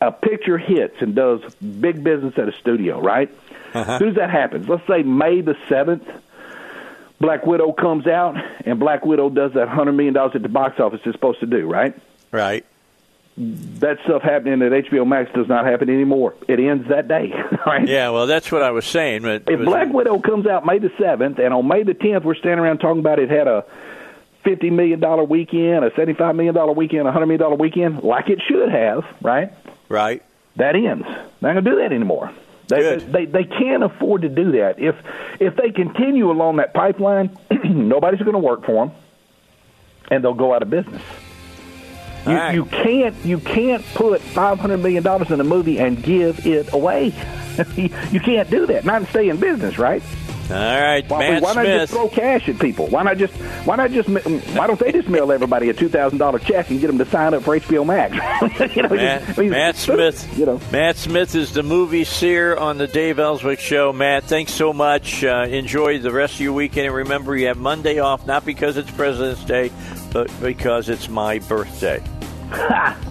a 0.00 0.12
picture 0.12 0.58
hits 0.58 0.96
and 1.00 1.14
does 1.14 1.40
big 1.56 2.04
business 2.04 2.34
at 2.38 2.48
a 2.48 2.52
studio, 2.52 3.00
right? 3.00 3.30
Uh-huh. 3.74 3.92
As 3.92 3.98
soon 3.98 4.08
as 4.10 4.14
that 4.16 4.30
happens, 4.30 4.68
let's 4.68 4.86
say 4.86 5.02
May 5.02 5.40
the 5.40 5.56
seventh, 5.68 6.08
Black 7.20 7.46
Widow 7.46 7.72
comes 7.72 8.06
out 8.06 8.36
and 8.64 8.78
Black 8.78 9.04
Widow 9.04 9.30
does 9.30 9.54
that 9.54 9.68
hundred 9.68 9.92
million 9.92 10.14
dollars 10.14 10.32
at 10.34 10.42
the 10.42 10.48
box 10.48 10.78
office 10.80 11.00
it's 11.04 11.14
supposed 11.14 11.40
to 11.40 11.46
do, 11.46 11.66
right? 11.66 11.94
Right. 12.30 12.64
That 13.78 13.98
stuff 14.04 14.22
happening 14.22 14.62
at 14.62 14.72
HBO 14.72 15.06
Max 15.06 15.30
does 15.32 15.46
not 15.46 15.64
happen 15.64 15.88
anymore. 15.88 16.34
It 16.48 16.58
ends 16.58 16.88
that 16.88 17.06
day, 17.06 17.32
right? 17.66 17.86
Yeah. 17.86 18.10
Well, 18.10 18.26
that's 18.26 18.50
what 18.50 18.62
I 18.62 18.72
was 18.72 18.84
saying. 18.84 19.22
But 19.22 19.42
If 19.46 19.58
but- 19.60 19.64
Black 19.64 19.92
Widow 19.92 20.18
comes 20.18 20.46
out 20.46 20.66
May 20.66 20.78
the 20.78 20.90
seventh, 20.98 21.38
and 21.38 21.54
on 21.54 21.68
May 21.68 21.84
the 21.84 21.94
tenth, 21.94 22.24
we're 22.24 22.34
standing 22.34 22.58
around 22.58 22.78
talking 22.78 22.98
about 23.00 23.18
it 23.20 23.30
had 23.30 23.46
a 23.46 23.64
fifty 24.42 24.70
million 24.70 24.98
dollar 24.98 25.22
weekend, 25.22 25.84
a 25.84 25.90
seventy 25.94 26.14
five 26.14 26.34
million 26.34 26.54
dollar 26.54 26.72
weekend, 26.72 27.06
a 27.06 27.12
hundred 27.12 27.26
million 27.26 27.40
dollar 27.40 27.56
weekend, 27.56 28.02
like 28.02 28.28
it 28.28 28.40
should 28.48 28.70
have, 28.70 29.04
right? 29.22 29.52
right. 29.88 30.22
That 30.56 30.74
ends. 30.74 31.04
They're 31.06 31.14
not 31.40 31.52
going 31.52 31.64
to 31.64 31.70
do 31.70 31.76
that 31.76 31.92
anymore. 31.92 32.32
They, 32.66 32.80
Good. 32.80 33.12
they 33.12 33.24
they 33.26 33.44
can't 33.44 33.84
afford 33.84 34.22
to 34.22 34.28
do 34.28 34.52
that. 34.52 34.80
If 34.80 34.96
if 35.38 35.54
they 35.54 35.70
continue 35.70 36.30
along 36.30 36.56
that 36.56 36.74
pipeline, 36.74 37.30
nobody's 37.64 38.20
going 38.20 38.32
to 38.32 38.38
work 38.40 38.66
for 38.66 38.86
them, 38.86 38.96
and 40.10 40.24
they'll 40.24 40.34
go 40.34 40.52
out 40.52 40.62
of 40.62 40.70
business. 40.70 41.00
You, 42.28 42.60
you 42.60 42.64
can't 42.66 43.14
you 43.24 43.38
can't 43.38 43.84
put 43.94 44.20
five 44.20 44.58
hundred 44.58 44.78
million 44.78 45.02
dollars 45.02 45.30
in 45.30 45.40
a 45.40 45.44
movie 45.44 45.78
and 45.78 46.02
give 46.02 46.46
it 46.46 46.72
away. 46.72 47.06
you 47.76 48.20
can't 48.20 48.48
do 48.50 48.66
that. 48.66 48.84
Not 48.84 49.00
to 49.00 49.06
stay 49.06 49.28
in 49.28 49.38
business, 49.38 49.78
right? 49.78 50.02
All 50.50 50.56
right, 50.56 51.06
Why, 51.06 51.18
Matt 51.18 51.42
why 51.42 51.52
not 51.52 51.66
just 51.66 51.92
throw 51.92 52.08
cash 52.08 52.48
at 52.48 52.58
people? 52.58 52.86
Why 52.86 53.02
not 53.02 53.18
just 53.18 53.34
why 53.66 53.76
not 53.76 53.90
just 53.90 54.08
why 54.08 54.66
don't 54.66 54.80
they 54.80 54.92
just 54.92 55.06
mail 55.06 55.30
everybody 55.30 55.68
a 55.68 55.74
two 55.74 55.90
thousand 55.90 56.16
dollar 56.16 56.38
check 56.38 56.70
and 56.70 56.80
get 56.80 56.86
them 56.86 56.96
to 56.96 57.04
sign 57.04 57.34
up 57.34 57.42
for 57.42 57.58
HBO 57.58 57.84
Max? 57.84 58.14
you 58.74 58.82
know, 58.82 58.88
Matt, 58.88 59.26
just- 59.26 59.38
Matt 59.38 59.76
Smith. 59.76 60.38
You 60.38 60.46
know, 60.46 60.60
Matt 60.72 60.96
Smith 60.96 61.34
is 61.34 61.52
the 61.52 61.62
movie 61.62 62.04
seer 62.04 62.56
on 62.56 62.78
the 62.78 62.86
Dave 62.86 63.18
Elswick 63.18 63.60
Show. 63.60 63.92
Matt, 63.92 64.24
thanks 64.24 64.54
so 64.54 64.72
much. 64.72 65.22
Uh, 65.22 65.46
enjoy 65.50 65.98
the 65.98 66.12
rest 66.12 66.34
of 66.36 66.40
your 66.40 66.54
weekend, 66.54 66.86
and 66.86 66.94
remember, 66.96 67.36
you 67.36 67.48
have 67.48 67.58
Monday 67.58 67.98
off 67.98 68.26
not 68.26 68.46
because 68.46 68.78
it's 68.78 68.90
President's 68.92 69.44
Day, 69.44 69.70
but 70.14 70.30
because 70.40 70.88
it's 70.88 71.10
my 71.10 71.40
birthday. 71.40 72.02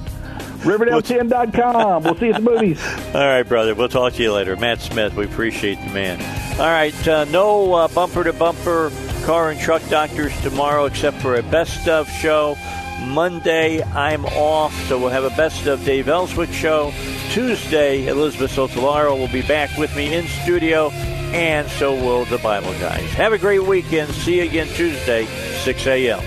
Riverdale10.com. 0.61 2.03
We'll 2.03 2.15
see 2.15 2.27
you 2.27 2.33
at 2.33 2.43
the 2.43 2.49
movies. 2.49 2.81
All 3.13 3.21
right, 3.21 3.43
brother. 3.43 3.75
We'll 3.75 3.89
talk 3.89 4.13
to 4.13 4.23
you 4.23 4.33
later. 4.33 4.55
Matt 4.55 4.81
Smith, 4.81 5.15
we 5.15 5.25
appreciate 5.25 5.75
the 5.75 5.93
man. 5.93 6.19
All 6.59 6.65
right, 6.65 7.07
uh, 7.07 7.25
no 7.25 7.73
uh, 7.73 7.87
bumper 7.89 8.23
to 8.23 8.33
bumper 8.33 8.91
car 9.23 9.51
and 9.51 9.59
truck 9.59 9.87
doctors 9.89 10.33
tomorrow 10.41 10.85
except 10.85 11.17
for 11.17 11.35
a 11.35 11.43
best 11.43 11.87
of 11.87 12.09
show. 12.09 12.57
Monday, 13.05 13.83
I'm 13.83 14.25
off, 14.25 14.73
so 14.87 14.97
we'll 14.97 15.09
have 15.09 15.23
a 15.23 15.35
best 15.35 15.67
of 15.67 15.85
Dave 15.85 16.07
Elswick 16.07 16.51
show. 16.51 16.91
Tuesday, 17.29 18.07
Elizabeth 18.07 18.55
Sotolaro 18.55 19.17
will 19.17 19.27
be 19.27 19.43
back 19.43 19.77
with 19.77 19.95
me 19.95 20.13
in 20.15 20.25
studio, 20.27 20.89
and 20.89 21.69
so 21.69 21.93
will 21.93 22.25
the 22.25 22.39
Bible 22.39 22.71
guys. 22.79 23.07
Have 23.11 23.33
a 23.33 23.37
great 23.37 23.63
weekend. 23.63 24.11
See 24.13 24.37
you 24.37 24.43
again 24.43 24.67
Tuesday, 24.67 25.25
6 25.63 25.87
a.m. 25.87 26.19